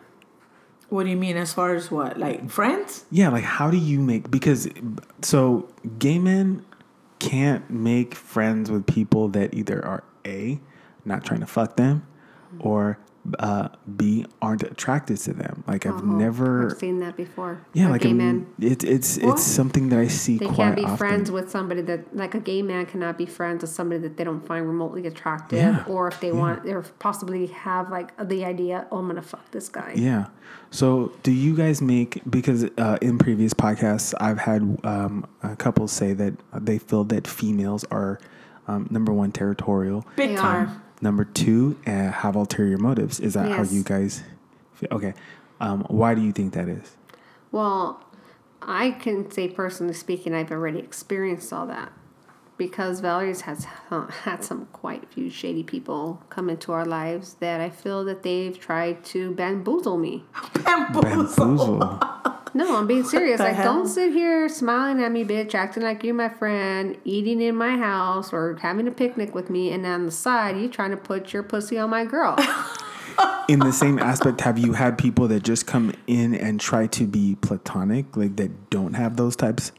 what 0.89 1.03
do 1.03 1.09
you 1.09 1.17
mean 1.17 1.37
as 1.37 1.53
far 1.53 1.73
as 1.75 1.89
what? 1.89 2.17
Like 2.17 2.49
friends? 2.49 3.05
Yeah, 3.11 3.29
like 3.29 3.43
how 3.43 3.71
do 3.71 3.77
you 3.77 3.99
make 3.99 4.29
because 4.29 4.67
so 5.21 5.69
gay 5.97 6.19
men 6.19 6.65
can't 7.19 7.69
make 7.69 8.13
friends 8.15 8.69
with 8.69 8.85
people 8.85 9.29
that 9.29 9.53
either 9.53 9.83
are 9.85 10.03
a 10.25 10.59
not 11.05 11.23
trying 11.23 11.39
to 11.39 11.45
fuck 11.45 11.77
them 11.77 12.05
or 12.59 12.97
uh, 13.39 13.69
b 13.95 14.25
aren't 14.41 14.63
attracted 14.63 15.17
to 15.17 15.33
them. 15.33 15.63
Like 15.67 15.85
I've 15.85 16.03
never 16.03 16.71
I've 16.71 16.77
seen 16.77 16.99
that 16.99 17.15
before. 17.15 17.61
yeah 17.73 17.87
A 17.87 17.91
like 17.91 18.01
gay 18.01 18.09
I'm- 18.09 18.17
man. 18.17 18.47
It's 18.59 18.83
it's 18.83 19.17
What? 19.17 19.33
it's 19.35 19.43
something 19.43 19.89
that 19.89 19.99
I 19.99 20.07
see 20.09 20.37
They 20.37 20.45
quite 20.47 20.55
can't 20.57 20.75
be 20.75 20.83
often. 20.83 20.97
friends 20.97 21.31
with 21.31 21.49
somebody 21.49 21.81
that, 21.83 22.15
like 22.15 22.35
a 22.35 22.39
gay 22.41 22.61
man 22.61 22.85
cannot 22.85 23.17
be 23.17 23.25
friends 23.25 23.61
with 23.63 23.71
somebody 23.71 24.01
that 24.01 24.17
they 24.17 24.23
don't 24.25 24.45
find 24.45 24.67
remotely 24.67 25.07
attractive, 25.07 25.59
Yeah, 25.59 25.85
or 25.87 26.07
if 26.09 26.19
they 26.19 26.31
want, 26.33 26.65
or 26.67 26.81
possibly 26.99 27.47
have 27.47 27.89
like 27.89 28.09
the 28.27 28.43
idea, 28.43 28.87
oh, 28.91 28.97
I'm 28.97 29.07
gonna 29.07 29.21
fuck 29.21 29.49
this 29.51 29.69
guy. 29.69 29.93
Yeah. 29.95 30.25
So, 30.69 31.13
do 31.23 31.31
you 31.31 31.55
guys 31.55 31.81
make 31.81 32.21
because 32.29 32.65
uh, 32.77 32.97
in 33.01 33.17
previous 33.19 33.53
podcasts 33.53 34.13
I've 34.19 34.39
had 34.39 34.61
um, 34.83 35.25
a 35.43 35.55
couple 35.55 35.87
say 35.87 36.13
that 36.13 36.33
they 36.59 36.77
feel 36.77 37.03
that 37.05 37.27
females 37.27 37.85
are 37.91 38.19
um, 38.67 38.87
number 38.89 39.13
one 39.13 39.31
territorial, 39.31 40.05
Big 40.15 40.31
They 40.31 40.35
time. 40.35 40.67
are. 40.67 40.81
Number 41.03 41.25
two 41.25 41.77
uh, 41.85 42.11
have 42.11 42.35
ulterior 42.35 42.77
motives. 42.77 43.19
Is 43.19 43.33
that 43.35 43.51
how 43.51 43.63
you 43.63 43.83
guys? 43.83 44.23
Feel? 44.73 44.89
Okay. 44.93 45.13
Um, 45.59 45.81
why 45.89 46.15
do 46.15 46.21
you 46.21 46.31
think 46.31 46.53
that 46.53 46.67
is? 46.67 46.95
Well, 47.51 48.03
I 48.61 48.91
can 48.91 49.29
say 49.29 49.47
personally 49.47 49.93
speaking, 49.93 50.33
I've 50.33 50.51
already 50.51 50.79
experienced 50.79 51.53
all 51.53 51.67
that 51.67 51.91
because 52.57 53.01
Valerie's 53.01 53.41
has 53.41 53.65
uh, 53.91 54.07
had 54.23 54.43
some 54.43 54.67
quite 54.67 55.09
few 55.09 55.29
shady 55.29 55.63
people 55.63 56.21
come 56.29 56.49
into 56.49 56.71
our 56.71 56.85
lives 56.85 57.35
that 57.35 57.61
I 57.61 57.69
feel 57.69 58.03
that 58.05 58.23
they've 58.23 58.57
tried 58.57 59.03
to 59.05 59.31
bamboozle 59.31 59.97
me. 59.97 60.23
Bamboozle. 60.63 61.35
Bamboozle. 61.35 61.99
No, 62.55 62.77
I'm 62.77 62.85
being 62.85 63.03
serious. 63.03 63.39
Like, 63.39 63.55
hell? 63.55 63.73
don't 63.73 63.87
sit 63.87 64.13
here 64.13 64.47
smiling 64.47 65.03
at 65.03 65.11
me, 65.11 65.25
bitch, 65.25 65.55
acting 65.55 65.81
like 65.81 66.03
you're 66.03 66.13
my 66.13 66.29
friend, 66.29 66.97
eating 67.03 67.41
in 67.41 67.55
my 67.55 67.77
house, 67.77 68.31
or 68.31 68.57
having 68.61 68.87
a 68.87 68.91
picnic 68.91 69.33
with 69.33 69.49
me, 69.49 69.71
and 69.71 69.85
on 69.85 70.05
the 70.05 70.11
side, 70.11 70.57
you 70.57 70.69
trying 70.69 70.91
to 70.91 70.97
put 70.97 71.33
your 71.33 71.41
pussy 71.41 71.79
on 71.79 71.89
my 71.89 72.05
girl. 72.05 72.37
in 73.47 73.59
the 73.59 73.71
same 73.71 73.97
aspect, 73.97 74.41
have 74.41 74.59
you 74.59 74.73
had 74.73 74.99
people 74.99 75.27
that 75.29 75.41
just 75.41 75.65
come 75.65 75.93
in 76.05 76.35
and 76.35 76.59
try 76.59 76.85
to 76.87 77.07
be 77.07 77.35
platonic, 77.41 78.15
like 78.15 78.35
that 78.35 78.69
don't 78.69 78.93
have 78.93 79.17
those 79.17 79.35
types, 79.35 79.71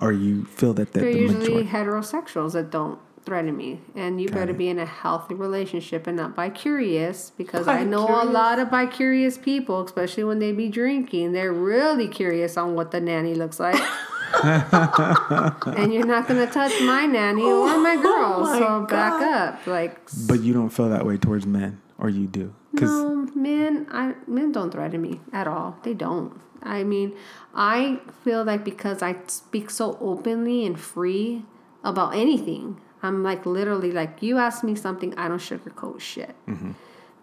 or 0.00 0.12
you 0.12 0.44
feel 0.44 0.74
that 0.74 0.92
that 0.92 1.00
They're 1.00 1.12
the 1.12 1.18
usually 1.18 1.64
majority? 1.64 1.68
heterosexuals 1.70 2.52
that 2.52 2.70
don't 2.70 2.98
threaten 3.24 3.56
me, 3.56 3.80
and 3.96 4.20
you 4.20 4.28
better 4.28 4.52
it. 4.52 4.58
be 4.58 4.68
in 4.68 4.78
a 4.78 4.86
healthy 4.86 5.34
relationship 5.34 6.06
and 6.06 6.16
not 6.16 6.36
bi-curious, 6.36 7.32
because 7.36 7.66
I 7.66 7.82
know 7.82 8.06
a 8.06 8.24
lot 8.24 8.58
of 8.58 8.70
bi-curious 8.70 9.36
people, 9.36 9.82
especially 9.84 10.24
when 10.24 10.38
they 10.38 10.52
be 10.52 10.68
drinking. 10.68 11.32
They're 11.32 11.52
really 11.52 12.06
curious 12.08 12.56
on 12.56 12.74
what 12.74 12.92
the 12.92 13.00
nanny 13.00 13.34
looks 13.34 13.58
like. 13.58 13.80
and 14.42 15.94
you're 15.94 16.06
not 16.06 16.26
gonna 16.28 16.46
touch 16.50 16.72
my 16.82 17.06
nanny 17.06 17.42
or 17.42 17.68
oh 17.68 17.80
my 17.80 17.96
girl, 17.96 18.40
my 18.40 18.58
so 18.58 18.86
back 18.88 19.22
up. 19.22 19.66
Like 19.66 19.98
But 20.26 20.40
you 20.40 20.52
don't 20.52 20.70
feel 20.70 20.88
that 20.88 21.06
way 21.06 21.16
towards 21.16 21.46
men, 21.46 21.80
or 21.98 22.08
you 22.08 22.26
do? 22.26 22.54
Because 22.72 22.90
No, 22.90 23.25
men, 23.36 23.86
I 23.90 24.14
men 24.26 24.50
don't 24.50 24.70
threaten 24.70 25.00
me 25.02 25.20
at 25.32 25.46
all. 25.46 25.76
They 25.82 25.94
don't. 25.94 26.40
I 26.62 26.82
mean, 26.82 27.14
I 27.54 28.00
feel 28.24 28.42
like 28.44 28.64
because 28.64 29.02
I 29.02 29.16
speak 29.28 29.70
so 29.70 29.96
openly 30.00 30.66
and 30.66 30.78
free 30.78 31.44
about 31.84 32.14
anything, 32.14 32.80
I'm 33.02 33.22
like 33.22 33.46
literally 33.46 33.92
like 33.92 34.22
you 34.22 34.38
ask 34.38 34.64
me 34.64 34.74
something, 34.74 35.16
I 35.16 35.28
don't 35.28 35.38
sugarcoat 35.38 36.00
shit. 36.00 36.34
Mm-hmm. 36.48 36.72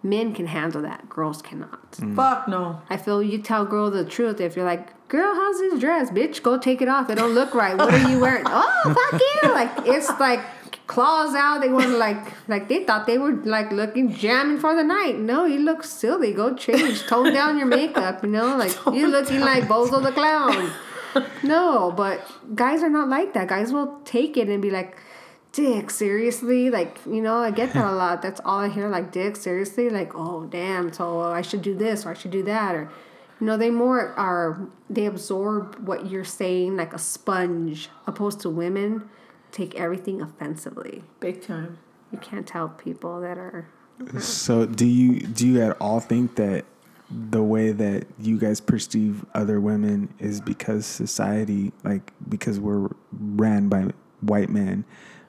Men 0.02 0.34
can 0.34 0.46
handle 0.46 0.82
that. 0.82 1.08
Girls 1.08 1.40
cannot. 1.40 1.92
Mm. 1.92 2.14
Fuck 2.14 2.46
no. 2.46 2.82
I 2.90 2.98
feel 2.98 3.22
you 3.22 3.38
tell 3.38 3.64
girl 3.64 3.90
the 3.90 4.04
truth 4.04 4.38
if 4.38 4.54
you're 4.54 4.64
like, 4.64 5.08
girl, 5.08 5.34
how's 5.34 5.58
this 5.58 5.80
dress, 5.80 6.10
bitch? 6.10 6.42
Go 6.42 6.58
take 6.58 6.82
it 6.82 6.88
off. 6.88 7.08
It 7.08 7.14
don't 7.14 7.32
look 7.32 7.54
right. 7.54 7.76
What 7.76 7.92
are 7.92 8.10
you 8.10 8.20
wearing? 8.20 8.44
oh, 8.46 8.94
fuck 9.10 9.20
you! 9.20 9.50
Like 9.50 9.70
it's 9.86 10.10
like 10.20 10.40
claws 10.86 11.34
out. 11.34 11.60
They 11.60 11.68
to 11.68 11.96
like 11.96 12.48
like 12.48 12.68
they 12.68 12.84
thought 12.84 13.06
they 13.06 13.18
were 13.18 13.32
like 13.32 13.72
looking 13.72 14.12
jamming 14.12 14.58
for 14.58 14.74
the 14.74 14.82
night. 14.82 15.18
No, 15.18 15.44
you 15.44 15.60
look 15.60 15.84
silly. 15.84 16.32
Go 16.32 16.54
change. 16.54 17.06
Tone 17.06 17.32
down 17.32 17.58
your 17.58 17.66
makeup. 17.66 18.22
You 18.22 18.30
know, 18.30 18.56
like 18.56 18.76
you're 18.92 19.08
looking 19.08 19.40
like 19.40 19.64
Bozo 19.64 20.02
the 20.02 20.12
clown. 20.12 20.72
No, 21.44 21.92
but 21.96 22.28
guys 22.56 22.82
are 22.82 22.90
not 22.90 23.08
like 23.08 23.34
that. 23.34 23.46
Guys 23.46 23.72
will 23.72 24.00
take 24.04 24.36
it 24.36 24.48
and 24.48 24.60
be 24.60 24.70
like. 24.70 24.96
Dick, 25.52 25.88
seriously? 25.92 26.68
Like, 26.68 26.98
you 27.06 27.22
know, 27.22 27.36
I 27.36 27.52
get 27.52 27.72
that 27.74 27.86
a 27.86 27.92
lot. 28.02 28.22
That's 28.22 28.40
all 28.44 28.58
I 28.58 28.68
hear. 28.68 28.88
Like, 28.88 29.12
dick, 29.12 29.36
seriously? 29.36 29.88
Like, 29.88 30.10
oh, 30.16 30.46
damn. 30.46 30.92
So 30.92 31.20
I 31.20 31.42
should 31.42 31.62
do 31.62 31.76
this 31.76 32.04
or 32.04 32.10
I 32.10 32.14
should 32.14 32.32
do 32.32 32.42
that. 32.42 32.74
Or, 32.74 32.90
you 33.40 33.46
know, 33.46 33.56
they 33.56 33.70
more 33.70 34.14
are, 34.18 34.66
they 34.90 35.06
absorb 35.06 35.76
what 35.86 36.10
you're 36.10 36.24
saying 36.24 36.76
like 36.76 36.92
a 36.92 36.98
sponge, 36.98 37.88
opposed 38.04 38.40
to 38.40 38.50
women 38.50 39.08
take 39.54 39.74
everything 39.76 40.20
offensively. 40.20 41.04
Big 41.20 41.40
time. 41.40 41.78
You 42.10 42.18
can't 42.18 42.46
tell 42.46 42.68
people 42.68 43.20
that 43.20 43.38
are. 43.38 43.68
So 44.18 44.66
do 44.66 44.84
you 44.84 45.20
do 45.20 45.46
you 45.46 45.62
at 45.62 45.76
all 45.80 46.00
think 46.00 46.36
that 46.36 46.64
the 47.10 47.42
way 47.42 47.70
that 47.70 48.06
you 48.18 48.38
guys 48.38 48.60
perceive 48.60 49.24
other 49.34 49.60
women 49.60 50.12
is 50.18 50.40
because 50.40 50.84
society 50.84 51.72
like 51.84 52.12
because 52.28 52.58
we're 52.58 52.88
ran 53.12 53.68
by 53.68 53.90
white 54.20 54.48
men 54.48 54.84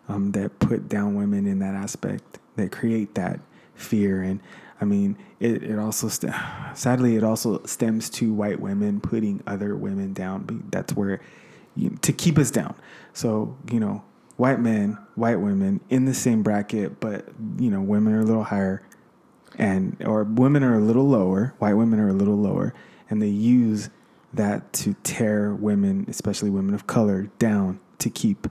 um, 0.08 0.32
that 0.32 0.58
put 0.60 0.90
down 0.90 1.16
women 1.16 1.46
in 1.46 1.60
that 1.60 1.76
aspect 1.76 2.40
that 2.56 2.72
create 2.72 3.14
that 3.16 3.40
fear 3.76 4.24
and 4.24 4.40
I 4.82 4.86
mean 4.86 5.18
it, 5.40 5.64
it 5.64 5.78
also 5.78 6.08
st- 6.08 6.34
sadly 6.74 7.18
it 7.18 7.24
also 7.24 7.62
stems 7.66 8.10
to 8.12 8.34
white 8.34 8.60
women 8.60 9.00
putting 9.00 9.44
other 9.46 9.76
women 9.76 10.14
down 10.14 10.64
that's 10.72 10.96
where 10.96 11.22
you, 11.76 11.98
to 12.02 12.14
keep 12.14 12.40
us 12.40 12.50
down 12.50 12.74
so 13.14 13.56
you 13.70 13.80
know 13.80 14.02
white 14.38 14.60
men 14.60 14.98
white 15.16 15.40
women 15.40 15.80
in 15.90 16.06
the 16.06 16.14
same 16.14 16.44
bracket 16.44 17.00
but 17.00 17.28
you 17.58 17.70
know 17.70 17.82
women 17.82 18.14
are 18.14 18.22
a 18.22 18.26
little 18.26 18.44
higher 18.44 18.82
and 19.58 19.96
or 20.06 20.24
women 20.24 20.64
are 20.64 20.76
a 20.76 20.82
little 20.82 21.08
lower 21.08 21.54
white 21.60 21.74
women 21.74 22.00
are 22.00 22.10
a 22.10 22.14
little 22.14 22.38
lower 22.38 22.74
and 23.10 23.22
they 23.22 23.28
use 23.28 23.90
that 24.34 24.74
to 24.74 24.94
tear 25.04 25.54
women 25.54 26.06
especially 26.10 26.50
women 26.50 26.74
of 26.74 26.86
color 26.88 27.30
down 27.40 27.80
to 27.98 28.10
keep 28.10 28.48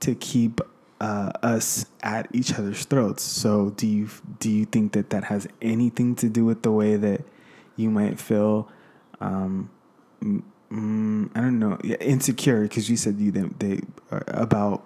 to 0.00 0.14
keep 0.14 0.60
uh, 1.00 1.32
us 1.42 1.86
at 2.02 2.28
each 2.32 2.54
other's 2.54 2.84
throats. 2.84 3.22
So 3.22 3.70
do 3.70 3.86
you 3.86 4.08
do 4.38 4.50
you 4.50 4.66
think 4.66 4.92
that 4.92 5.10
that 5.10 5.24
has 5.24 5.48
anything 5.62 6.14
to 6.16 6.28
do 6.28 6.44
with 6.44 6.62
the 6.62 6.70
way 6.70 6.96
that 6.96 7.22
you 7.76 7.90
might 7.90 8.20
feel? 8.20 8.68
Um, 9.20 9.70
mm, 10.22 11.30
I 11.34 11.40
don't 11.40 11.58
know. 11.58 11.78
Insecure 11.78 12.62
because 12.62 12.90
you 12.90 12.96
said 12.96 13.18
you 13.18 13.32
they, 13.32 13.48
they 13.58 13.80
are 14.10 14.24
about 14.28 14.84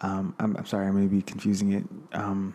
um, 0.00 0.34
I'm, 0.38 0.56
I'm 0.56 0.66
sorry 0.66 0.86
I 0.86 0.90
may 0.90 1.06
be 1.06 1.22
confusing 1.22 1.72
it 1.72 1.84
um, 2.12 2.54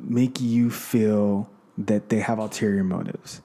make 0.00 0.40
you 0.40 0.70
feel 0.70 1.48
that 1.78 2.08
they 2.08 2.20
have 2.20 2.38
ulterior 2.38 2.84
motives. 2.84 3.40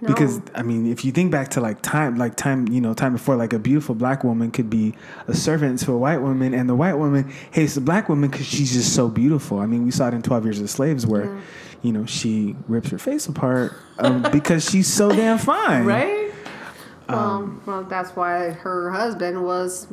Because 0.00 0.40
I 0.54 0.62
mean, 0.62 0.86
if 0.92 1.04
you 1.04 1.10
think 1.10 1.32
back 1.32 1.48
to 1.50 1.60
like 1.60 1.82
time, 1.82 2.14
like 2.18 2.36
time, 2.36 2.68
you 2.68 2.80
know, 2.80 2.94
time 2.94 3.14
before, 3.14 3.34
like 3.34 3.52
a 3.52 3.58
beautiful 3.58 3.96
black 3.96 4.22
woman 4.22 4.52
could 4.52 4.70
be 4.70 4.94
a 5.26 5.34
servant 5.34 5.80
to 5.80 5.92
a 5.92 5.98
white 5.98 6.18
woman, 6.18 6.54
and 6.54 6.68
the 6.68 6.76
white 6.76 6.94
woman 6.94 7.28
hates 7.50 7.74
the 7.74 7.80
black 7.80 8.08
woman 8.08 8.30
because 8.30 8.46
she's 8.46 8.72
just 8.72 8.94
so 8.94 9.08
beautiful. 9.08 9.58
I 9.58 9.66
mean, 9.66 9.84
we 9.84 9.90
saw 9.90 10.06
it 10.06 10.14
in 10.14 10.22
Twelve 10.22 10.44
Years 10.44 10.60
a 10.60 10.68
Slaves, 10.68 11.04
where, 11.04 11.24
Yeah. 11.24 11.40
you 11.82 11.92
know, 11.92 12.06
she 12.06 12.54
rips 12.68 12.90
her 12.90 12.98
face 12.98 13.26
apart 13.26 13.72
um, 13.98 14.22
because 14.32 14.70
she's 14.70 14.86
so 14.86 15.10
damn 15.10 15.36
fine. 15.36 15.84
Right? 15.84 16.32
Well, 17.08 17.18
Um, 17.18 17.62
well, 17.66 17.82
that's 17.82 18.10
why 18.14 18.50
her 18.50 18.92
husband 18.92 19.42
was, 19.42 19.88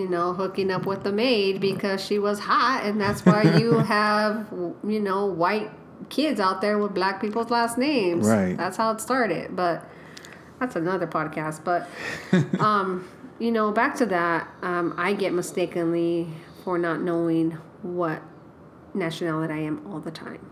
you 0.00 0.08
know, 0.08 0.32
hooking 0.32 0.70
up 0.70 0.86
with 0.86 1.02
the 1.02 1.12
maid 1.12 1.60
because 1.60 2.04
she 2.04 2.18
was 2.18 2.40
hot, 2.40 2.82
and 2.84 3.00
that's 3.00 3.24
why 3.24 3.42
you 3.58 3.78
have, 3.78 4.48
you 4.82 4.98
know, 4.98 5.26
white 5.26 5.70
kids 6.08 6.40
out 6.40 6.60
there 6.60 6.78
with 6.78 6.94
black 6.94 7.20
people's 7.20 7.50
last 7.50 7.76
names. 7.76 8.26
Right. 8.26 8.56
That's 8.56 8.76
how 8.76 8.92
it 8.92 9.00
started. 9.00 9.54
But 9.54 9.84
that's 10.58 10.76
another 10.76 11.06
podcast. 11.06 11.62
But, 11.64 11.88
um, 12.60 13.08
you 13.38 13.50
know, 13.50 13.70
back 13.72 13.96
to 13.96 14.06
that, 14.06 14.48
um, 14.62 14.94
I 14.96 15.12
get 15.12 15.32
mistakenly 15.32 16.28
for 16.64 16.78
not 16.78 17.02
knowing 17.02 17.52
what 17.82 18.22
nationality 18.94 19.52
I 19.52 19.58
am 19.58 19.86
all 19.86 20.00
the 20.00 20.10
time. 20.10 20.49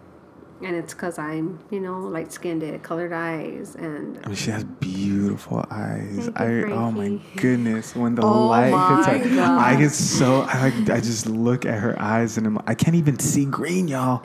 And 0.60 0.74
it's 0.74 0.92
because 0.92 1.18
I'm, 1.18 1.60
you 1.70 1.78
know, 1.78 2.00
light 2.00 2.32
skinned, 2.32 2.82
colored 2.82 3.12
eyes, 3.12 3.76
and 3.76 4.18
I 4.24 4.26
mean, 4.26 4.34
she 4.36 4.50
has 4.50 4.64
beautiful 4.64 5.64
eyes. 5.70 6.16
Thank 6.24 6.40
I 6.40 6.48
you, 6.50 6.72
oh 6.72 6.90
my 6.90 7.20
goodness, 7.36 7.94
when 7.94 8.16
the 8.16 8.22
Oh 8.22 8.46
light 8.48 8.70
hits 9.06 9.06
her, 9.28 9.36
God. 9.36 9.60
I 9.60 9.76
get 9.76 9.90
so 9.92 10.40
I 10.42 10.68
like 10.70 10.90
I 10.90 11.00
just 11.00 11.26
look 11.26 11.64
at 11.64 11.78
her 11.78 11.94
eyes 12.00 12.38
and 12.38 12.46
I'm, 12.48 12.58
I 12.66 12.74
can't 12.74 12.96
even 12.96 13.20
see 13.20 13.44
green, 13.44 13.86
y'all. 13.86 14.24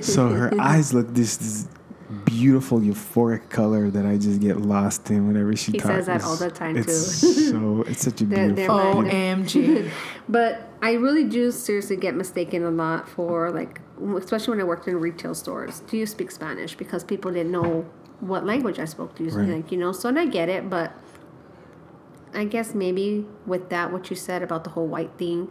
So 0.00 0.28
her 0.30 0.50
eyes 0.60 0.92
look 0.92 1.14
this, 1.14 1.36
this 1.36 1.68
beautiful 2.24 2.80
euphoric 2.80 3.48
color 3.50 3.88
that 3.90 4.04
I 4.04 4.16
just 4.18 4.40
get 4.40 4.60
lost 4.60 5.08
in 5.10 5.28
whenever 5.28 5.54
she 5.54 5.70
He 5.72 5.78
talks. 5.78 5.94
says 5.94 6.06
that 6.06 6.16
It's- 6.16 6.28
all 6.28 6.34
the 6.36 6.50
time, 6.50 6.76
it's 6.76 7.20
too. 7.20 7.32
so 7.50 7.84
it's 7.86 8.02
such 8.02 8.20
a 8.22 8.24
They're- 8.24 8.46
they're 8.48 8.66
beautiful. 8.66 9.02
my- 9.02 9.10
OMG. 9.10 9.88
But 10.28 10.68
I 10.82 10.94
really 10.94 11.24
do 11.24 11.52
seriously 11.52 11.96
get 11.96 12.16
mistaken 12.16 12.64
a 12.64 12.70
lot 12.70 13.08
for 13.08 13.52
like, 13.52 13.80
especially 14.16 14.52
when 14.52 14.60
I 14.60 14.64
worked 14.64 14.86
in 14.88 14.98
retail 15.00 15.34
stores. 15.34 15.80
Do 15.80 15.96
you 15.96 16.06
speak 16.06 16.30
Spanish? 16.30 16.74
Because 16.74 17.04
people 17.04 17.30
didn't 17.32 17.52
know 17.52 17.86
what 18.20 18.44
language 18.44 18.78
I 18.78 18.84
spoke 18.84 19.14
to. 19.16 19.24
Right. 19.30 19.48
Like 19.48 19.72
you 19.72 19.78
know, 19.78 19.92
so 19.92 20.08
and 20.08 20.18
I 20.18 20.26
get 20.26 20.48
it, 20.48 20.68
but 20.70 20.92
I 22.34 22.44
guess 22.44 22.74
maybe 22.74 23.26
with 23.46 23.70
that, 23.70 23.92
what 23.92 24.10
you 24.10 24.16
said 24.16 24.42
about 24.42 24.64
the 24.64 24.70
whole 24.70 24.86
white 24.86 25.12
thing, 25.18 25.50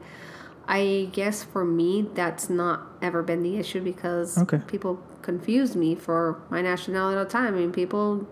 I 0.68 1.10
guess 1.12 1.44
for 1.44 1.66
me 1.66 2.08
that's 2.14 2.50
not 2.50 2.84
ever 3.02 3.22
been 3.24 3.44
the 3.44 3.58
issue 3.58 3.82
because 3.82 4.38
Okay. 4.38 4.62
people 4.68 5.02
confuse 5.22 5.76
me 5.76 5.96
for 5.96 6.40
my 6.50 6.62
nationality 6.62 7.18
all 7.18 7.26
the 7.26 7.30
time. 7.30 7.56
I 7.56 7.58
mean, 7.58 7.72
people. 7.72 8.28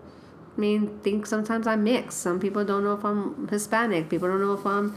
I 0.56 0.60
mean, 0.60 0.98
think 1.04 1.24
sometimes 1.26 1.68
I'm 1.68 1.84
mixed. 1.84 2.18
Some 2.18 2.40
people 2.40 2.64
don't 2.64 2.82
know 2.82 2.94
if 2.94 3.04
I'm 3.04 3.46
Hispanic. 3.46 4.08
People 4.08 4.26
don't 4.26 4.40
know 4.40 4.54
if 4.54 4.66
I'm 4.66 4.96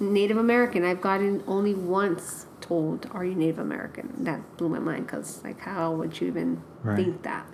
Native 0.00 0.36
American. 0.36 0.84
I've 0.84 1.00
gotten 1.00 1.42
only 1.46 1.72
once 1.72 2.44
told, 2.60 3.06
"Are 3.12 3.24
you 3.24 3.34
Native 3.34 3.58
American?" 3.58 4.12
That 4.18 4.56
blew 4.56 4.68
my 4.68 4.78
mind 4.78 5.06
because, 5.06 5.42
like, 5.44 5.60
how 5.60 5.92
would 5.94 6.20
you 6.20 6.26
even 6.28 6.62
Right. 6.84 6.96
think 6.96 7.22
that? 7.22 7.46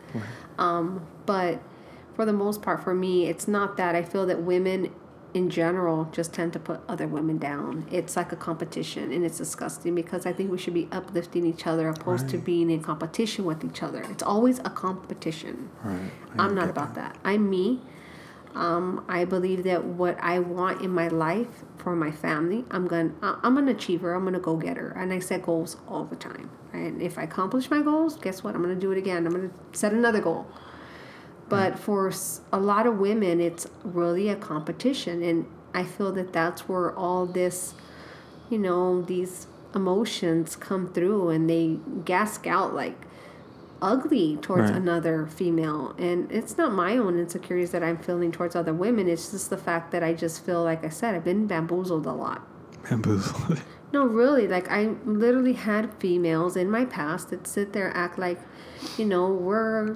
Um, 0.58 1.02
but 1.26 1.60
for 2.14 2.24
the 2.24 2.32
most 2.32 2.62
part, 2.62 2.82
for 2.82 2.94
me, 2.94 3.26
it's 3.26 3.48
not 3.48 3.76
that. 3.76 3.94
I 3.94 4.02
feel 4.02 4.26
that 4.26 4.42
women 4.42 4.90
in 5.32 5.50
general 5.50 6.08
just 6.12 6.32
tend 6.32 6.52
to 6.52 6.60
put 6.60 6.78
other 6.88 7.08
women 7.08 7.38
down. 7.38 7.84
It's 7.90 8.16
like 8.16 8.30
a 8.30 8.36
competition, 8.36 9.10
and 9.12 9.24
it's 9.24 9.38
disgusting 9.38 9.94
because 9.94 10.26
I 10.26 10.32
think 10.32 10.50
we 10.50 10.58
should 10.58 10.74
be 10.74 10.88
uplifting 10.92 11.44
each 11.44 11.66
other 11.66 11.88
opposed 11.88 12.28
to 12.28 12.38
being 12.38 12.70
in 12.70 12.80
competition 12.80 13.44
with 13.44 13.64
each 13.64 13.82
other. 13.82 14.04
It's 14.10 14.22
always 14.22 14.60
a 14.60 14.70
competition. 14.70 15.70
Right. 15.82 15.98
I'm 16.38 16.54
not 16.54 16.68
about 16.70 16.94
that. 16.94 17.16
I'm 17.24 17.50
me. 17.50 17.82
Um, 18.54 19.04
I 19.08 19.24
believe 19.24 19.64
that 19.64 19.84
what 19.84 20.16
I 20.20 20.38
want 20.38 20.80
in 20.80 20.90
my 20.90 21.08
life 21.08 21.64
for 21.76 21.96
my 21.96 22.12
family, 22.12 22.64
I'm 22.70 22.86
going. 22.86 23.10
to 23.20 23.38
I'm 23.42 23.58
an 23.58 23.68
achiever. 23.68 24.14
I'm 24.14 24.24
gonna 24.24 24.38
go 24.38 24.56
get 24.56 24.76
her, 24.76 24.90
and 24.90 25.12
I 25.12 25.18
set 25.18 25.42
goals 25.42 25.76
all 25.88 26.04
the 26.04 26.16
time. 26.16 26.50
And 26.72 27.02
if 27.02 27.18
I 27.18 27.22
accomplish 27.22 27.68
my 27.70 27.82
goals, 27.82 28.16
guess 28.16 28.44
what? 28.44 28.54
I'm 28.54 28.62
gonna 28.62 28.76
do 28.76 28.92
it 28.92 28.98
again. 28.98 29.26
I'm 29.26 29.32
gonna 29.32 29.50
set 29.72 29.92
another 29.92 30.20
goal. 30.20 30.46
But 31.48 31.78
for 31.78 32.12
a 32.52 32.58
lot 32.58 32.86
of 32.86 32.98
women, 32.98 33.40
it's 33.40 33.66
really 33.82 34.28
a 34.28 34.36
competition, 34.36 35.22
and 35.22 35.46
I 35.74 35.84
feel 35.84 36.12
that 36.12 36.32
that's 36.32 36.68
where 36.68 36.96
all 36.96 37.26
this, 37.26 37.74
you 38.48 38.58
know, 38.58 39.02
these 39.02 39.46
emotions 39.74 40.54
come 40.54 40.92
through, 40.92 41.30
and 41.30 41.50
they 41.50 41.78
gask 42.04 42.46
out 42.46 42.72
like 42.72 43.06
ugly 43.84 44.38
towards 44.40 44.70
Right. 44.70 44.80
another 44.80 45.26
female 45.26 45.94
and 45.98 46.30
it's 46.32 46.56
not 46.56 46.72
my 46.72 46.96
own 46.96 47.18
insecurities 47.18 47.70
that 47.72 47.82
i'm 47.82 47.98
feeling 47.98 48.32
towards 48.32 48.56
other 48.56 48.72
women 48.72 49.08
it's 49.08 49.30
just 49.30 49.50
the 49.50 49.58
fact 49.58 49.92
that 49.92 50.02
i 50.02 50.14
just 50.14 50.44
feel 50.46 50.62
like 50.64 50.82
i 50.84 50.88
said 50.88 51.14
i've 51.14 51.24
been 51.24 51.46
bamboozled 51.46 52.06
a 52.06 52.12
lot 52.12 52.40
Bamboozled. 52.88 53.60
no 53.92 54.06
really 54.06 54.48
like 54.48 54.70
i 54.70 54.82
literally 55.04 55.52
had 55.52 55.92
females 55.94 56.56
in 56.56 56.70
my 56.70 56.84
past 56.86 57.28
that 57.30 57.46
sit 57.46 57.72
there 57.74 57.94
act 57.94 58.18
like 58.18 58.40
you 58.96 59.04
know 59.04 59.26
we're 59.28 59.94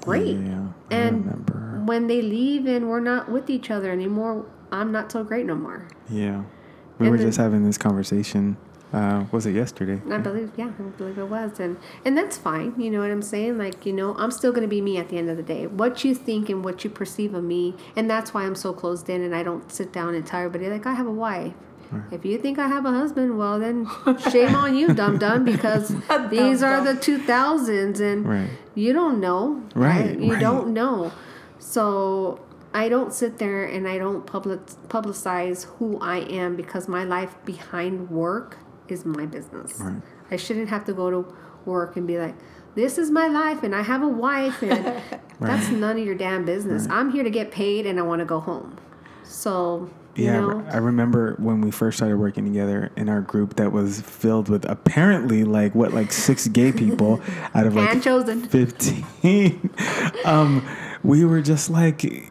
great 0.00 0.36
Yeah, 0.38 0.68
and 0.90 1.24
remember. 1.26 1.82
when 1.84 2.06
they 2.06 2.22
leave 2.22 2.66
and 2.66 2.88
we're 2.88 3.00
not 3.00 3.30
with 3.30 3.50
each 3.50 3.70
other 3.70 3.90
anymore 3.92 4.46
i'm 4.72 4.90
not 4.92 5.12
so 5.12 5.22
great 5.24 5.44
no 5.46 5.54
more 5.54 5.86
Yeah. 6.08 6.42
We 6.98 7.06
And 7.06 7.10
were 7.12 7.18
then- 7.18 7.26
just 7.26 7.36
having 7.38 7.62
this 7.64 7.76
conversation. 7.76 8.56
Uh, 8.92 9.24
was 9.32 9.46
it 9.46 9.52
yesterday? 9.54 10.00
I 10.10 10.18
believe, 10.18 10.52
yeah, 10.56 10.66
I 10.78 10.82
believe 10.96 11.18
it 11.18 11.28
was, 11.28 11.58
and 11.58 11.76
and 12.04 12.16
that's 12.16 12.36
fine. 12.38 12.72
You 12.80 12.90
know 12.90 13.00
what 13.00 13.10
I'm 13.10 13.20
saying? 13.22 13.58
Like, 13.58 13.84
you 13.84 13.92
know, 13.92 14.14
I'm 14.16 14.30
still 14.30 14.52
gonna 14.52 14.68
be 14.68 14.80
me 14.80 14.96
at 14.96 15.08
the 15.08 15.18
end 15.18 15.28
of 15.28 15.36
the 15.36 15.42
day. 15.42 15.66
What 15.66 16.04
you 16.04 16.14
think 16.14 16.48
and 16.48 16.64
what 16.64 16.84
you 16.84 16.90
perceive 16.90 17.34
of 17.34 17.42
me, 17.44 17.74
and 17.96 18.08
that's 18.08 18.32
why 18.32 18.44
I'm 18.44 18.54
so 18.54 18.72
closed 18.72 19.08
in, 19.10 19.22
and 19.22 19.34
I 19.34 19.42
don't 19.42 19.70
sit 19.72 19.92
down 19.92 20.14
and 20.14 20.24
tell 20.24 20.40
everybody 20.40 20.70
like 20.70 20.86
I 20.86 20.94
have 20.94 21.06
a 21.06 21.12
wife. 21.12 21.52
If 22.10 22.24
you 22.24 22.36
think 22.38 22.58
I 22.58 22.66
have 22.68 22.84
a 22.84 22.90
husband, 22.90 23.38
well 23.38 23.58
then, 23.60 23.86
shame 24.30 24.54
on 24.56 24.76
you, 24.76 24.92
dum 24.92 25.18
dum, 25.18 25.44
because 25.44 25.88
these 26.30 26.62
are 26.62 26.82
the 26.82 26.94
2000s, 26.94 28.00
and 28.00 28.26
Right. 28.26 28.50
you 28.74 28.92
don't 28.92 29.20
know, 29.20 29.62
Right, 29.74 30.18
You 30.18 30.32
right. 30.32 30.40
don't 30.40 30.68
know, 30.72 31.12
so. 31.58 32.40
I 32.74 32.90
don't 32.90 33.10
sit 33.14 33.38
there 33.38 33.64
and 33.64 33.88
I 33.88 33.96
don't 33.96 34.26
public 34.26 34.60
publicize 34.88 35.64
who 35.78 35.98
I 35.98 36.18
am 36.18 36.56
because 36.56 36.88
my 36.88 37.04
life 37.04 37.34
behind 37.46 38.10
work 38.10 38.58
is 38.90 39.04
my 39.04 39.26
business. 39.26 39.74
Right. 39.78 40.02
I 40.30 40.36
shouldn't 40.36 40.68
have 40.68 40.84
to 40.86 40.92
go 40.92 41.10
to 41.10 41.36
work 41.64 41.96
and 41.96 42.06
be 42.06 42.18
like, 42.18 42.34
this 42.74 42.98
is 42.98 43.10
my 43.10 43.26
life 43.26 43.62
and 43.62 43.74
I 43.74 43.82
have 43.82 44.02
a 44.02 44.08
wife 44.08 44.62
and 44.62 45.02
that's 45.40 45.70
none 45.70 45.98
of 45.98 46.04
your 46.04 46.14
damn 46.14 46.44
business. 46.44 46.86
I'm 46.90 47.10
here 47.10 47.24
to 47.24 47.30
get 47.30 47.50
paid 47.50 47.86
and 47.86 47.98
I 47.98 48.02
want 48.02 48.20
to 48.20 48.24
go 48.26 48.38
home. 48.38 48.76
So, 49.24 49.90
Yeah, 50.14 50.36
I 50.38 50.40
know, 50.40 50.66
I 50.70 50.76
remember 50.76 51.34
when 51.38 51.60
we 51.62 51.70
first 51.70 51.96
started 51.98 52.18
working 52.18 52.44
together 52.44 52.90
in 52.96 53.08
our 53.08 53.20
group 53.22 53.56
that 53.56 53.72
was 53.72 54.00
filled 54.02 54.48
with 54.48 54.64
apparently 54.68 55.42
like 55.44 55.74
what 55.74 55.92
like 55.94 56.12
six 56.12 56.48
gay 56.48 56.70
people 56.70 57.20
out 57.54 57.66
of 57.66 57.74
like. 57.74 57.88
15 58.46 59.70
um 60.24 60.66
we 61.02 61.24
were 61.24 61.40
just 61.42 61.70
like 61.70 62.30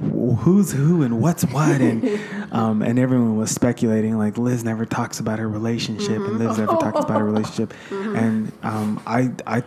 who's 0.00 0.72
who 0.72 1.02
and 1.02 1.20
what's 1.20 1.44
what 1.44 1.80
and 1.80 2.20
um 2.52 2.80
and 2.82 2.98
everyone 2.98 3.36
was 3.36 3.50
speculating 3.50 4.16
like 4.16 4.38
Liz 4.38 4.64
never 4.64 4.86
talks 4.86 5.20
about 5.20 5.38
her 5.38 5.48
relationship 5.48 6.16
and 6.18 6.38
Liz 6.38 6.56
never 6.58 6.72
talks 6.76 7.00
about 7.04 7.20
her 7.20 7.24
relationship 7.24 7.74
and 7.90 8.50
um 8.62 9.00
I 9.06 9.32
I 9.46 9.62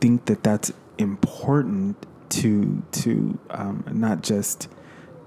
think 0.00 0.24
that 0.26 0.42
that's 0.42 0.72
important 0.98 1.96
to 2.30 2.82
to 2.92 3.38
um 3.50 3.84
not 3.92 4.22
just 4.22 4.68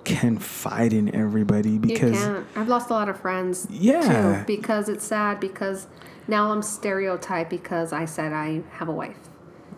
confide 0.05 0.91
in 0.93 1.13
everybody 1.13 1.77
because. 1.77 2.17
I've 2.55 2.67
lost 2.67 2.89
a 2.89 2.93
lot 2.93 3.09
of 3.09 3.19
friends 3.19 3.67
Yeah. 3.69 4.39
too 4.39 4.45
because 4.47 4.89
it's 4.89 5.05
sad 5.05 5.39
because 5.39 5.87
now 6.27 6.51
I'm 6.51 6.61
stereotyped 6.61 7.49
because 7.49 7.93
I 7.93 8.05
said 8.05 8.33
I 8.33 8.61
have 8.71 8.87
a 8.89 8.91
wife. 8.93 9.17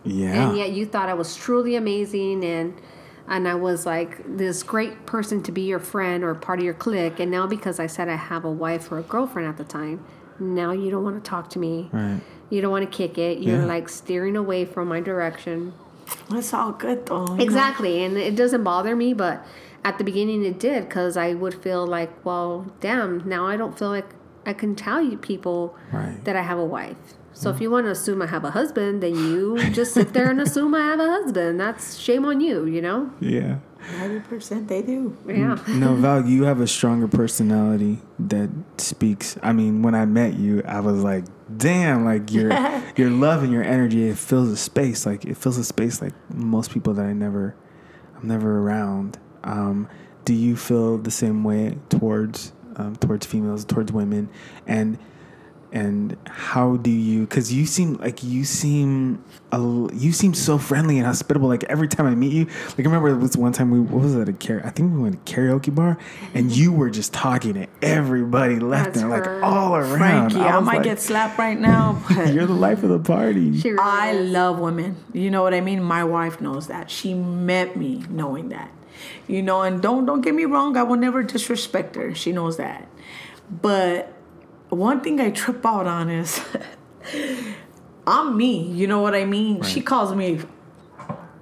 yeah 0.04 0.48
and 0.48 0.56
yet 0.58 0.72
you 0.72 0.86
thought 0.86 1.08
I 1.08 1.14
was 1.14 1.36
truly 1.36 1.76
amazing 1.76 2.44
and 2.44 2.74
and 3.28 3.46
I 3.48 3.54
was 3.54 3.86
like 3.86 4.20
this 4.36 4.62
great 4.62 5.06
person 5.06 5.42
to 5.44 5.52
be 5.52 5.62
your 5.62 5.78
friend 5.78 6.24
or 6.24 6.34
part 6.34 6.58
of 6.58 6.64
your 6.64 6.74
clique 6.74 7.20
and 7.20 7.30
now 7.30 7.46
because 7.46 7.78
I 7.80 7.86
said 7.86 8.08
I 8.08 8.16
have 8.16 8.44
a 8.44 8.50
wife 8.50 8.90
or 8.92 8.98
a 8.98 9.02
girlfriend 9.02 9.48
at 9.48 9.56
the 9.56 9.64
time 9.64 10.04
now 10.40 10.72
you 10.72 10.90
don't 10.90 11.04
want 11.04 11.22
to 11.22 11.28
talk 11.28 11.48
to 11.50 11.58
me 11.58 11.88
right 11.92 12.20
you 12.50 12.60
don't 12.60 12.70
want 12.72 12.90
to 12.90 12.96
kick 12.96 13.16
it 13.18 13.38
you're 13.38 13.60
Yeah. 13.60 13.66
like 13.66 13.88
steering 13.88 14.36
away 14.36 14.64
from 14.64 14.88
my 14.88 15.00
direction 15.00 15.72
It's 16.32 16.52
all 16.52 16.72
good 16.72 17.06
though. 17.06 17.26
you 17.28 17.36
know? 17.36 17.42
exactly 17.44 18.04
and 18.04 18.16
it 18.16 18.34
doesn't 18.36 18.64
bother 18.64 18.94
me 18.96 19.14
but 19.14 19.44
at 19.84 19.98
the 19.98 20.04
beginning 20.04 20.44
it 20.44 20.58
did 20.58 20.88
because 20.88 21.16
I 21.16 21.34
would 21.34 21.54
feel 21.62 21.86
like 21.86 22.24
well 22.24 22.72
damn 22.80 23.26
now 23.28 23.46
I 23.46 23.56
don't 23.56 23.78
feel 23.78 23.88
like 23.90 24.08
I 24.44 24.52
can 24.52 24.74
tell 24.74 25.00
you 25.00 25.16
people 25.16 25.76
Right. 25.92 26.22
that 26.24 26.34
I 26.36 26.42
have 26.42 26.58
a 26.58 26.64
wife 26.64 26.96
so 27.32 27.50
if 27.50 27.60
you 27.60 27.70
want 27.70 27.86
to 27.86 27.90
assume 27.90 28.22
I 28.22 28.26
have 28.26 28.44
a 28.44 28.50
husband, 28.50 29.02
then 29.02 29.14
you 29.14 29.70
just 29.70 29.94
sit 29.94 30.12
there 30.12 30.30
and 30.30 30.40
assume 30.40 30.74
I 30.74 30.80
have 30.80 31.00
a 31.00 31.08
husband. 31.08 31.60
That's 31.60 31.96
shame 31.96 32.24
on 32.24 32.40
you, 32.40 32.66
you 32.66 32.82
know? 32.82 33.10
Yeah. 33.20 33.58
Ninety 33.98 34.20
percent 34.20 34.68
they 34.68 34.82
do. 34.82 35.16
Yeah. 35.26 35.58
No, 35.68 35.94
Val, 35.96 36.24
you 36.24 36.44
have 36.44 36.60
a 36.60 36.68
stronger 36.68 37.08
personality 37.08 37.98
that 38.18 38.48
speaks. 38.78 39.36
I 39.42 39.52
mean, 39.52 39.82
when 39.82 39.96
I 39.96 40.04
met 40.04 40.34
you, 40.34 40.62
I 40.64 40.78
was 40.80 41.02
like, 41.02 41.24
damn, 41.56 42.04
like 42.04 42.30
your 42.30 42.50
your 42.96 43.10
love 43.10 43.42
and 43.42 43.52
your 43.52 43.64
energy, 43.64 44.08
it 44.08 44.18
fills 44.18 44.50
a 44.50 44.56
space. 44.56 45.04
Like 45.04 45.24
it 45.24 45.36
fills 45.36 45.58
a 45.58 45.64
space 45.64 46.00
like 46.00 46.12
most 46.32 46.70
people 46.70 46.94
that 46.94 47.04
I 47.04 47.12
never 47.12 47.56
I'm 48.16 48.28
never 48.28 48.60
around. 48.60 49.18
Um, 49.42 49.88
do 50.24 50.32
you 50.32 50.56
feel 50.56 50.98
the 50.98 51.10
same 51.10 51.42
way 51.42 51.76
towards 51.88 52.52
um, 52.76 52.94
towards 52.96 53.26
females, 53.26 53.64
towards 53.64 53.90
women? 53.90 54.28
And 54.66 54.96
and 55.72 56.16
how 56.26 56.76
do 56.76 56.90
you 56.90 57.22
because 57.22 57.52
you 57.52 57.64
seem 57.64 57.94
like 57.94 58.22
you 58.22 58.44
seem 58.44 59.24
a, 59.52 59.58
you 59.94 60.12
seem 60.12 60.34
so 60.34 60.58
friendly 60.58 60.98
and 60.98 61.06
hospitable 61.06 61.48
like 61.48 61.64
every 61.64 61.88
time 61.88 62.06
i 62.06 62.14
meet 62.14 62.32
you 62.32 62.44
like 62.44 62.80
i 62.80 62.82
remember 62.82 63.08
it 63.08 63.16
was 63.16 63.36
one 63.36 63.52
time 63.52 63.70
we 63.70 63.80
what 63.80 64.02
was 64.02 64.14
it 64.14 64.28
a 64.28 64.32
car- 64.34 64.60
i 64.64 64.70
think 64.70 64.92
we 64.92 65.00
went 65.00 65.24
to 65.24 65.34
karaoke 65.34 65.74
bar 65.74 65.96
and 66.34 66.52
you 66.52 66.72
were 66.72 66.90
just 66.90 67.12
talking 67.14 67.54
to 67.54 67.66
everybody 67.80 68.58
left 68.58 68.94
That's 68.94 69.00
and 69.00 69.10
like 69.10 69.26
all 69.42 69.74
around 69.74 69.98
Frankie, 69.98 70.40
I, 70.40 70.58
was 70.58 70.66
might 70.66 70.76
like, 70.76 70.84
get 70.84 71.00
slapped 71.00 71.38
right 71.38 71.58
now, 71.58 72.02
but 72.08 72.32
you're 72.34 72.46
the 72.46 72.52
life 72.52 72.82
of 72.82 72.90
the 72.90 72.98
party 72.98 73.58
She 73.58 73.70
really 73.70 73.82
I 73.82 74.10
is. 74.10 74.30
love 74.30 74.58
women. 74.58 74.96
You 75.12 75.30
know 75.30 75.42
what 75.42 75.54
I 75.54 75.60
mean? 75.60 75.82
My 75.82 76.04
wife 76.04 76.40
knows 76.40 76.66
that. 76.68 76.90
She 76.90 77.14
met 77.14 77.76
me 77.76 78.04
knowing 78.10 78.50
that. 78.50 78.70
You 79.26 79.42
know, 79.42 79.62
and 79.62 79.80
don't 79.80 80.04
don't 80.06 80.20
get 80.20 80.34
me 80.34 80.44
wrong, 80.44 80.76
I 80.76 80.82
will 80.82 80.96
never 80.96 81.22
disrespect 81.22 81.96
her. 81.96 82.14
She 82.14 82.32
knows 82.32 82.56
that. 82.58 82.86
But 83.50 84.12
one 84.76 85.00
thing 85.00 85.20
I 85.20 85.30
trip 85.30 85.64
out 85.66 85.86
on 85.86 86.08
is 86.10 86.40
I'm 88.06 88.36
me, 88.36 88.62
you 88.72 88.86
know 88.86 89.00
what 89.00 89.14
I 89.14 89.24
mean? 89.24 89.62
She 89.62 89.80
calls 89.80 90.14
me 90.14 90.40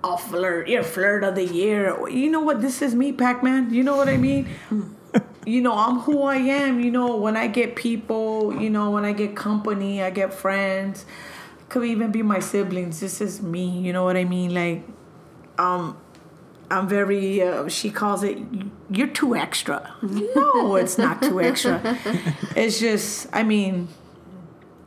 a 0.03 0.17
flirt, 0.17 0.69
you're 0.69 0.83
flirt 0.83 1.25
of 1.25 1.35
the 1.35 1.45
year. 1.45 2.09
You 2.09 2.31
know 2.31 2.41
what? 2.41 2.61
This 2.61 2.83
is 2.83 2.95
me, 2.95 3.13
Pac-Man. 3.13 3.73
You 3.73 3.83
know 3.83 3.97
what 3.97 4.09
I 4.09 4.17
mean? 4.17 4.49
you 5.47 5.61
know, 5.61 5.75
I'm 5.75 6.01
who 6.01 6.23
I 6.23 6.37
am. 6.37 6.81
You 6.81 6.91
know, 6.91 7.17
when 7.17 7.37
I 7.37 7.47
get 7.47 7.77
people, 7.77 8.61
you 8.61 8.71
know, 8.71 8.91
when 8.91 9.05
I 9.05 9.13
get 9.13 9.37
company, 9.37 10.03
I 10.03 10.11
get 10.11 10.33
friends. 10.33 11.05
Could 11.69 11.85
even 11.85 12.11
be 12.11 12.23
my 12.23 12.41
siblings. 12.41 13.01
This 13.01 13.21
is 13.21 13.41
me. 13.41 13.79
You 13.79 13.93
know 13.93 14.05
what 14.05 14.17
I 14.17 14.25
mean? 14.25 14.53
Like, 14.55 14.83
um, 15.59 15.97
I'm 16.71 16.89
very. 16.89 17.43
Uh, 17.43 17.69
she 17.69 17.91
calls 17.91 18.23
it. 18.23 18.39
You're 18.91 19.09
too 19.09 19.35
extra. 19.35 19.95
no, 20.03 20.77
it's 20.77 20.99
not 20.99 21.23
too 21.23 21.41
extra. 21.41 21.99
It's 22.57 22.81
just. 22.81 23.29
I 23.33 23.43
mean. 23.43 23.89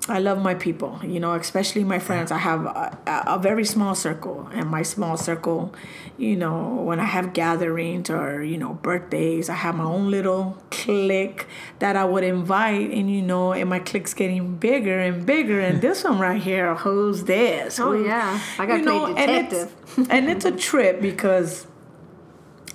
I 0.09 0.19
love 0.19 0.41
my 0.41 0.53
people, 0.53 0.99
you 1.01 1.17
know, 1.21 1.33
especially 1.33 1.85
my 1.85 1.97
friends. 1.97 2.29
I 2.29 2.37
have 2.37 2.65
a, 2.65 2.97
a, 3.25 3.39
very 3.39 3.63
small 3.63 3.95
circle, 3.95 4.49
and 4.53 4.69
my 4.69 4.83
small 4.83 5.15
circle, 5.15 5.73
you 6.17 6.35
know, 6.35 6.75
when 6.83 6.99
I 6.99 7.05
have 7.05 7.31
gatherings 7.31 8.09
or 8.09 8.43
you 8.43 8.57
know 8.57 8.73
birthdays, 8.73 9.47
I 9.47 9.53
have 9.53 9.75
my 9.75 9.85
own 9.85 10.11
little 10.11 10.57
clique 10.71 11.47
that 11.79 11.95
I 11.95 12.03
would 12.03 12.25
invite, 12.25 12.91
and 12.91 13.09
you 13.09 13.21
know, 13.21 13.53
and 13.53 13.69
my 13.69 13.79
clique's 13.79 14.13
getting 14.13 14.57
bigger 14.57 14.99
and 14.99 15.25
bigger. 15.25 15.61
And 15.61 15.79
this 15.81 16.03
one 16.03 16.19
right 16.19 16.41
here, 16.41 16.75
who's 16.75 17.23
this? 17.23 17.79
Oh, 17.79 17.93
Who- 17.93 18.05
yeah. 18.05 18.41
I 18.59 18.65
gotta 18.65 18.83
play 18.83 19.23
and 19.23 19.31
it's, 19.31 19.53
detective. 19.53 20.07
and 20.11 20.29
it's 20.29 20.43
a 20.43 20.51
trip 20.51 21.01
because 21.01 21.65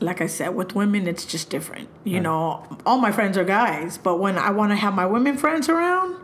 like 0.00 0.20
I 0.20 0.26
said, 0.26 0.54
with 0.54 0.74
women, 0.74 1.06
it's 1.06 1.24
just 1.24 1.50
different. 1.50 1.88
You 2.04 2.20
know, 2.20 2.66
all 2.86 2.98
my 2.98 3.12
friends 3.12 3.36
are 3.36 3.44
guys, 3.44 3.98
but 3.98 4.18
when 4.18 4.38
I 4.38 4.50
want 4.50 4.72
to 4.72 4.76
have 4.76 4.94
my 4.94 5.06
women 5.06 5.36
friends 5.36 5.68
around, 5.68 6.16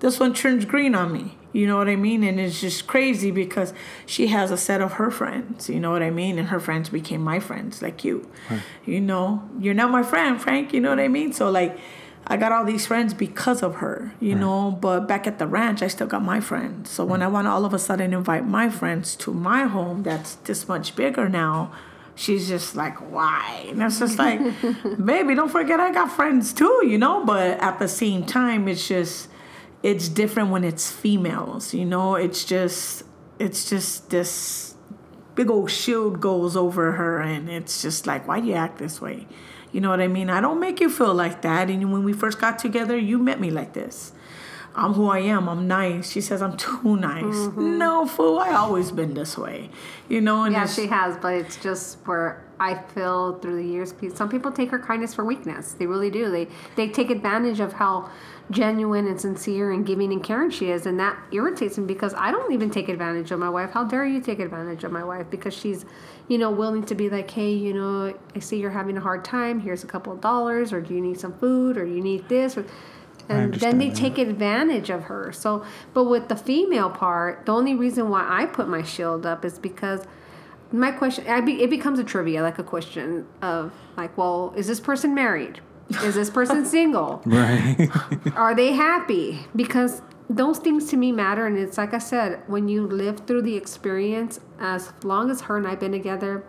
this 0.00 0.18
one 0.18 0.34
turns 0.34 0.64
green 0.64 0.94
on 0.94 1.12
me. 1.12 1.38
You 1.52 1.66
know 1.66 1.76
what 1.76 1.88
I 1.88 1.96
mean? 1.96 2.24
And 2.24 2.40
it's 2.40 2.60
just 2.60 2.86
crazy 2.86 3.30
because 3.30 3.74
she 4.06 4.28
has 4.28 4.50
a 4.50 4.56
set 4.56 4.80
of 4.80 4.94
her 4.94 5.10
friends. 5.10 5.68
You 5.68 5.78
know 5.78 5.90
what 5.90 6.02
I 6.02 6.10
mean? 6.10 6.38
And 6.38 6.48
her 6.48 6.58
friends 6.58 6.88
became 6.88 7.22
my 7.22 7.40
friends, 7.40 7.82
like 7.82 8.04
you. 8.04 8.28
You 8.86 9.00
know, 9.00 9.48
you're 9.60 9.74
not 9.74 9.90
my 9.90 10.02
friend, 10.02 10.40
Frank. 10.40 10.72
You 10.72 10.80
know 10.80 10.90
what 10.90 11.00
I 11.00 11.08
mean? 11.08 11.32
So, 11.32 11.50
like, 11.50 11.78
I 12.26 12.36
got 12.36 12.52
all 12.52 12.64
these 12.64 12.86
friends 12.86 13.14
because 13.14 13.62
of 13.62 13.76
her, 13.76 14.14
you 14.20 14.34
know. 14.34 14.70
But 14.70 15.06
back 15.06 15.26
at 15.26 15.38
the 15.38 15.46
ranch, 15.46 15.82
I 15.82 15.88
still 15.88 16.06
got 16.06 16.22
my 16.22 16.40
friends. 16.40 16.90
So 16.90 17.04
when 17.04 17.20
mm. 17.20 17.24
I 17.24 17.26
want 17.28 17.46
to 17.46 17.50
all 17.50 17.64
of 17.64 17.74
a 17.74 17.78
sudden 17.78 18.14
invite 18.14 18.46
my 18.46 18.70
friends 18.70 19.16
to 19.16 19.32
my 19.32 19.64
home 19.64 20.04
that's 20.04 20.36
this 20.36 20.68
much 20.68 20.96
bigger 20.96 21.28
now, 21.28 21.72
she's 22.14 22.48
just 22.48 22.76
like, 22.76 22.98
why? 23.10 23.66
And 23.68 23.82
it's 23.82 23.98
just 23.98 24.18
like, 24.18 24.40
baby, 25.04 25.34
don't 25.34 25.50
forget 25.50 25.80
I 25.80 25.92
got 25.92 26.10
friends 26.10 26.52
too, 26.52 26.82
you 26.84 26.98
know. 26.98 27.24
But 27.24 27.60
at 27.60 27.78
the 27.78 27.88
same 27.88 28.24
time, 28.24 28.68
it's 28.68 28.86
just, 28.86 29.28
it's 29.82 30.08
different 30.08 30.50
when 30.50 30.64
it's 30.64 30.90
females, 30.90 31.74
you 31.74 31.84
know. 31.84 32.14
It's 32.14 32.44
just, 32.44 33.04
it's 33.38 33.68
just 33.68 34.10
this 34.10 34.74
big 35.34 35.50
old 35.50 35.70
shield 35.70 36.20
goes 36.20 36.56
over 36.56 36.92
her, 36.92 37.20
and 37.20 37.48
it's 37.48 37.82
just 37.82 38.06
like, 38.06 38.28
why 38.28 38.40
do 38.40 38.46
you 38.46 38.54
act 38.54 38.78
this 38.78 39.00
way? 39.00 39.26
You 39.72 39.80
know 39.80 39.88
what 39.88 40.00
I 40.00 40.08
mean? 40.08 40.28
I 40.28 40.40
don't 40.40 40.60
make 40.60 40.80
you 40.80 40.90
feel 40.90 41.14
like 41.14 41.42
that. 41.42 41.70
And 41.70 41.92
when 41.92 42.04
we 42.04 42.12
first 42.12 42.38
got 42.38 42.58
together, 42.58 42.96
you 42.96 43.18
met 43.18 43.40
me 43.40 43.50
like 43.50 43.72
this. 43.72 44.12
I'm 44.74 44.94
who 44.94 45.08
I 45.08 45.18
am. 45.18 45.48
I'm 45.48 45.68
nice. 45.68 46.10
She 46.10 46.20
says 46.20 46.40
I'm 46.40 46.56
too 46.56 46.96
nice. 46.96 47.24
Mm-hmm. 47.24 47.78
No, 47.78 48.06
fool. 48.06 48.38
I 48.38 48.52
always 48.52 48.90
been 48.90 49.14
this 49.14 49.36
way. 49.36 49.70
You 50.08 50.20
know, 50.20 50.44
and 50.44 50.52
Yeah, 50.52 50.66
she 50.66 50.86
has, 50.86 51.16
but 51.18 51.34
it's 51.34 51.56
just 51.56 51.98
where 52.06 52.44
I 52.58 52.74
feel 52.94 53.38
through 53.40 53.56
the 53.56 53.68
years. 53.68 53.92
Some 54.14 54.28
people 54.28 54.52
take 54.52 54.70
her 54.70 54.78
kindness 54.78 55.14
for 55.14 55.24
weakness. 55.24 55.74
They 55.74 55.86
really 55.86 56.10
do. 56.10 56.30
They 56.30 56.48
they 56.76 56.88
take 56.88 57.10
advantage 57.10 57.60
of 57.60 57.74
how 57.74 58.10
genuine 58.50 59.06
and 59.06 59.20
sincere 59.20 59.72
and 59.72 59.86
giving 59.86 60.12
and 60.12 60.22
caring 60.22 60.50
she 60.50 60.70
is, 60.70 60.86
and 60.86 60.98
that 61.00 61.18
irritates 61.32 61.76
me 61.76 61.86
because 61.86 62.14
I 62.14 62.30
don't 62.30 62.52
even 62.52 62.70
take 62.70 62.88
advantage 62.88 63.30
of 63.30 63.38
my 63.38 63.50
wife. 63.50 63.70
How 63.72 63.84
dare 63.84 64.06
you 64.06 64.20
take 64.20 64.38
advantage 64.38 64.84
of 64.84 64.92
my 64.92 65.04
wife 65.04 65.26
because 65.30 65.54
she's, 65.54 65.84
you 66.28 66.38
know, 66.38 66.50
willing 66.50 66.84
to 66.86 66.94
be 66.94 67.10
like, 67.10 67.30
hey, 67.30 67.52
you 67.52 67.74
know, 67.74 68.14
I 68.34 68.38
see 68.38 68.58
you're 68.58 68.70
having 68.70 68.96
a 68.96 69.00
hard 69.00 69.24
time. 69.24 69.60
Here's 69.60 69.84
a 69.84 69.86
couple 69.86 70.12
of 70.12 70.20
dollars, 70.20 70.72
or 70.72 70.80
do 70.80 70.94
you 70.94 71.00
need 71.00 71.18
some 71.18 71.36
food, 71.38 71.76
or 71.76 71.84
you 71.84 72.00
need 72.00 72.28
this, 72.28 72.56
or 72.56 72.64
and 73.28 73.54
then 73.54 73.78
they 73.78 73.88
that. 73.88 73.96
take 73.96 74.18
advantage 74.18 74.90
of 74.90 75.04
her. 75.04 75.32
So, 75.32 75.64
but 75.94 76.04
with 76.04 76.28
the 76.28 76.36
female 76.36 76.90
part, 76.90 77.46
the 77.46 77.52
only 77.52 77.74
reason 77.74 78.08
why 78.08 78.26
I 78.28 78.46
put 78.46 78.68
my 78.68 78.82
shield 78.82 79.26
up 79.26 79.44
is 79.44 79.58
because 79.58 80.04
my 80.72 80.90
question, 80.90 81.26
I 81.28 81.40
be, 81.40 81.62
it 81.62 81.70
becomes 81.70 81.98
a 81.98 82.04
trivia, 82.04 82.42
like 82.42 82.58
a 82.58 82.64
question 82.64 83.26
of 83.40 83.72
like, 83.96 84.16
well, 84.16 84.52
is 84.56 84.66
this 84.66 84.80
person 84.80 85.14
married? 85.14 85.60
Is 86.02 86.14
this 86.14 86.30
person 86.30 86.64
single? 86.76 87.22
right 87.26 87.90
Are 88.34 88.54
they 88.54 88.72
happy? 88.72 89.46
Because 89.54 90.00
those 90.30 90.58
things 90.58 90.88
to 90.90 90.96
me 90.96 91.12
matter, 91.12 91.46
and 91.46 91.58
it's 91.58 91.76
like 91.76 91.92
I 91.92 91.98
said, 91.98 92.42
when 92.46 92.68
you 92.68 92.86
live 92.86 93.26
through 93.26 93.42
the 93.42 93.56
experience, 93.56 94.40
as 94.58 94.92
long 95.04 95.30
as 95.30 95.42
her 95.42 95.56
and 95.56 95.66
I've 95.66 95.80
been 95.80 95.92
together, 95.92 96.44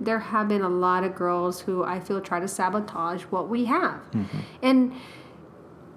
there 0.00 0.18
have 0.18 0.48
been 0.48 0.62
a 0.62 0.68
lot 0.68 1.04
of 1.04 1.14
girls 1.14 1.60
who 1.60 1.84
I 1.84 2.00
feel 2.00 2.20
try 2.20 2.40
to 2.40 2.48
sabotage 2.48 3.22
what 3.24 3.48
we 3.48 3.64
have, 3.66 4.00
mm-hmm. 4.12 4.38
and 4.62 4.92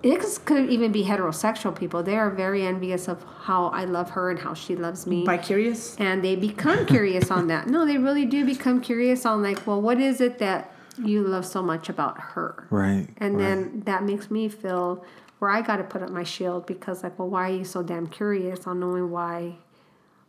it 0.03 0.39
could 0.45 0.69
even 0.69 0.91
be 0.91 1.03
heterosexual 1.03 1.77
people. 1.77 2.01
They 2.03 2.17
are 2.17 2.29
very 2.29 2.65
envious 2.65 3.07
of 3.07 3.23
how 3.43 3.67
I 3.67 3.85
love 3.85 4.11
her 4.11 4.29
and 4.31 4.39
how 4.39 4.53
she 4.53 4.75
loves 4.75 5.05
me. 5.05 5.23
Bi 5.23 5.37
curious. 5.37 5.95
and 5.97 6.23
they 6.23 6.35
become 6.35 6.85
curious 6.85 7.29
on 7.29 7.47
that. 7.47 7.67
No, 7.67 7.85
they 7.85 7.97
really 7.97 8.25
do 8.25 8.45
become 8.45 8.81
curious 8.81 9.25
on 9.25 9.41
like, 9.43 9.65
well, 9.67 9.81
what 9.81 9.99
is 9.99 10.19
it 10.21 10.39
that 10.39 10.73
you 10.97 11.23
love 11.23 11.45
so 11.45 11.61
much 11.61 11.89
about 11.89 12.19
her? 12.19 12.67
right 12.69 13.07
And 13.17 13.35
right. 13.35 13.43
then 13.43 13.81
that 13.85 14.03
makes 14.03 14.31
me 14.31 14.49
feel 14.49 15.05
where 15.39 15.49
I 15.49 15.61
got 15.61 15.77
to 15.77 15.83
put 15.83 16.03
up 16.03 16.09
my 16.09 16.23
shield 16.23 16.65
because 16.65 17.03
like, 17.03 17.17
well, 17.17 17.29
why 17.29 17.49
are 17.49 17.55
you 17.55 17.63
so 17.65 17.81
damn 17.81 18.07
curious 18.07 18.67
on 18.67 18.79
knowing 18.79 19.09
why, 19.11 19.55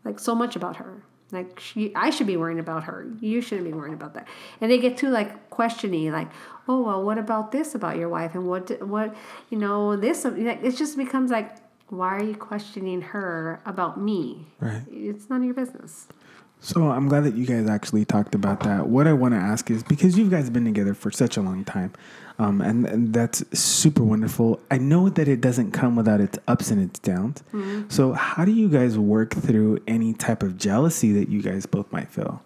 like 0.05 0.19
so 0.19 0.35
much 0.35 0.57
about 0.57 0.77
her? 0.77 1.03
Like 1.33 1.59
she, 1.61 1.95
I 1.95 2.11
should 2.11 2.27
be 2.27 2.37
worrying 2.37 2.59
about 2.59 2.85
her. 2.85 3.07
You 3.21 3.41
shouldn't 3.41 3.67
be 3.67 3.73
worrying 3.73 3.95
about 3.95 4.13
that. 4.15 4.29
And 4.61 4.71
they 4.71 4.79
get 4.79 4.99
too 4.99 5.09
like 5.09 5.49
questioning, 5.51 6.13
like, 6.13 6.29
oh 6.69 6.83
well, 6.83 7.03
what 7.03 7.19
about 7.19 7.53
this 7.53 7.75
about 7.75 7.97
your 7.97 8.09
wife 8.09 8.35
and 8.35 8.47
what 8.47 8.87
what 8.87 9.15
you 9.51 9.59
know 9.59 9.97
this? 9.97 10.25
It 10.25 10.77
just 10.77 10.97
becomes 10.97 11.31
like, 11.31 11.57
why 11.89 12.17
are 12.17 12.25
you 12.25 12.37
questioning 12.37 13.03
her 13.03 13.61
about 13.67 14.01
me? 14.01 14.47
Right. 14.61 14.83
It's 14.91 15.29
none 15.29 15.41
of 15.41 15.45
your 15.45 15.55
business. 15.55 16.09
So 16.65 16.93
I'm 16.93 17.09
glad 17.09 17.25
that 17.25 17.35
you 17.35 17.45
guys 17.45 17.69
actually 17.69 18.05
talked 18.05 18.37
about 18.37 18.61
that. 18.61 18.87
What 18.87 19.09
I 19.09 19.13
want 19.13 19.35
to 19.35 19.39
ask 19.39 19.69
is 19.69 19.83
because 19.83 20.17
you 20.17 20.31
guys 20.31 20.45
have 20.45 20.53
been 20.53 20.65
together 20.65 20.95
for 20.95 21.11
such 21.11 21.37
a 21.37 21.41
long 21.43 21.65
time, 21.65 21.93
um, 22.39 22.61
and, 22.61 22.87
and 22.87 23.13
that's 23.13 23.43
super 23.59 24.05
wonderful. 24.05 24.61
I 24.71 24.79
know 24.79 25.09
that 25.09 25.27
it 25.27 25.41
doesn't 25.41 25.73
come 25.73 25.97
without 25.97 26.21
its 26.21 26.39
ups 26.47 26.71
and 26.71 26.81
its 26.81 27.01
downs. 27.01 27.43
So 27.89 28.13
how 28.13 28.45
do 28.45 28.53
you 28.53 28.69
guys 28.69 28.97
work 28.97 29.35
through 29.35 29.81
any 29.89 30.15
type 30.15 30.45
of 30.45 30.57
jealousy 30.57 31.13
that 31.15 31.29
you 31.29 31.43
guys 31.43 31.67
both 31.67 31.91
might 31.91 32.11
feel? 32.13 32.41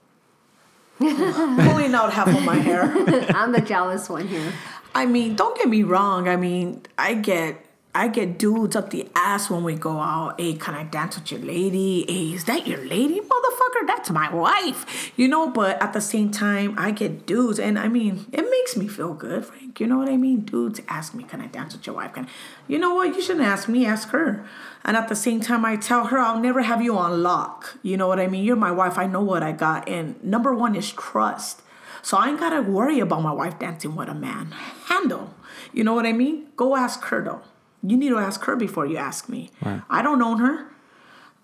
Pulling 0.99 1.95
out 1.95 2.13
half 2.13 2.29
of 2.29 2.43
my 2.45 2.57
hair. 2.57 2.85
I'm 3.35 3.53
the 3.53 3.61
jealous 3.61 4.09
one 4.09 4.27
here. 4.27 4.53
I 4.95 5.05
mean, 5.05 5.37
don't 5.37 5.57
get 5.59 5.69
me 5.69 5.83
wrong. 5.83 6.27
I 6.27 6.37
mean, 6.37 6.83
I 6.97 7.15
get 7.15 7.66
I 7.97 8.09
get 8.09 8.39
dudes 8.39 8.77
up 8.77 8.91
the 8.91 9.09
ass 9.17 9.49
when 9.49 9.65
we 9.65 9.75
go 9.75 9.99
out. 9.99 10.39
Hey, 10.39 10.53
can 10.53 10.75
I 10.75 10.85
dance 10.85 11.17
with 11.17 11.33
your 11.33 11.41
lady? 11.41 12.05
Hey, 12.07 12.35
is 12.35 12.45
that 12.45 12.67
your 12.67 12.85
lady, 12.85 13.23
motherfucker? 13.23 13.87
That's 13.87 14.11
my 14.11 14.31
wife. 14.35 15.13
You 15.17 15.29
know, 15.29 15.49
but 15.49 15.83
at 15.83 15.95
the 15.95 16.03
same 16.03 16.31
time, 16.31 16.75
I 16.77 16.91
get 16.91 17.25
dudes, 17.25 17.59
and 17.59 17.79
I 17.79 17.89
mean, 17.89 18.27
it 18.33 18.43
makes 18.51 18.77
me 18.77 18.87
feel 18.87 19.15
good, 19.15 19.47
Frank. 19.47 19.81
You 19.81 19.87
know 19.87 19.97
what 19.97 20.11
I 20.11 20.19
mean? 20.19 20.41
Dudes 20.41 20.83
ask 20.89 21.15
me, 21.15 21.25
can 21.25 21.41
I 21.41 21.47
dance 21.47 21.75
with 21.75 21.87
your 21.87 21.97
wife? 21.97 22.13
Can 22.13 22.29
you 22.69 22.79
know 22.79 22.95
what? 22.95 23.15
You 23.15 23.23
shouldn't 23.23 23.47
ask 23.47 23.67
me, 23.67 23.87
ask 23.87 24.11
her. 24.11 24.47
And 24.85 24.95
at 24.95 25.09
the 25.09 25.17
same 25.17 25.41
time, 25.41 25.65
I 25.65 25.77
tell 25.77 26.09
her 26.09 26.19
I'll 26.19 26.39
never 26.39 26.61
have 26.61 26.83
you 26.83 26.99
on 26.99 27.23
lock. 27.23 27.79
You 27.83 27.97
know 27.97 28.09
what 28.09 28.21
I 28.21 28.27
mean? 28.27 28.45
You're 28.45 28.57
my 28.57 28.73
wife. 28.73 28.99
I 28.99 29.07
know 29.07 29.23
what 29.23 29.43
I 29.43 29.53
got. 29.53 29.89
And 29.89 30.23
number 30.23 30.55
one 30.55 30.77
is 30.77 30.93
trust. 30.93 31.63
So 32.03 32.19
I 32.19 32.29
ain't 32.29 32.41
gotta 32.41 32.61
worry 32.61 33.01
about 33.01 33.23
my 33.23 33.33
wife 33.33 33.59
dancing 33.59 33.97
with 33.97 34.11
a 34.11 34.15
man. 34.15 34.53
Handle. 34.85 35.33
You 35.73 35.83
know 35.83 35.95
what 35.95 36.05
I 36.05 36.13
mean? 36.13 36.49
Go 36.57 36.77
ask 36.77 37.03
her 37.05 37.25
though. 37.25 37.41
You 37.89 37.97
need 37.97 38.09
to 38.11 38.19
ask 38.19 38.43
her 38.45 38.57
before 38.57 38.87
you 38.87 38.97
ask 38.97 39.29
me. 39.29 39.51
Right. 39.65 39.83
I 39.89 40.03
don't 40.03 40.23
own 40.23 40.39
her. 40.39 40.67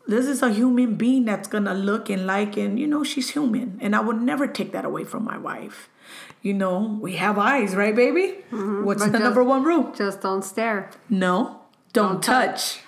This 0.06 0.26
is 0.26 0.42
a 0.42 0.50
human 0.52 0.96
being 0.96 1.24
that's 1.24 1.46
gonna 1.48 1.74
look 1.74 2.10
and 2.10 2.26
like, 2.26 2.56
and 2.56 2.78
you 2.78 2.86
know, 2.88 3.04
she's 3.04 3.30
human. 3.30 3.78
And 3.80 3.94
I 3.94 4.00
would 4.00 4.20
never 4.20 4.46
take 4.48 4.72
that 4.72 4.84
away 4.84 5.04
from 5.04 5.24
my 5.24 5.38
wife. 5.38 5.88
You 6.42 6.54
know, 6.54 6.98
we 7.00 7.12
have 7.16 7.38
eyes, 7.38 7.76
right, 7.76 7.94
baby? 7.94 8.38
Mm-hmm. 8.50 8.84
What's 8.84 9.02
But 9.04 9.12
the 9.12 9.18
just- 9.18 9.24
number 9.24 9.44
one 9.44 9.62
rule? 9.62 9.92
Just 9.94 10.20
don't 10.20 10.42
stare. 10.42 10.90
No, 11.08 11.60
don't, 11.92 12.14
Don't 12.14 12.22
touch. 12.22 12.80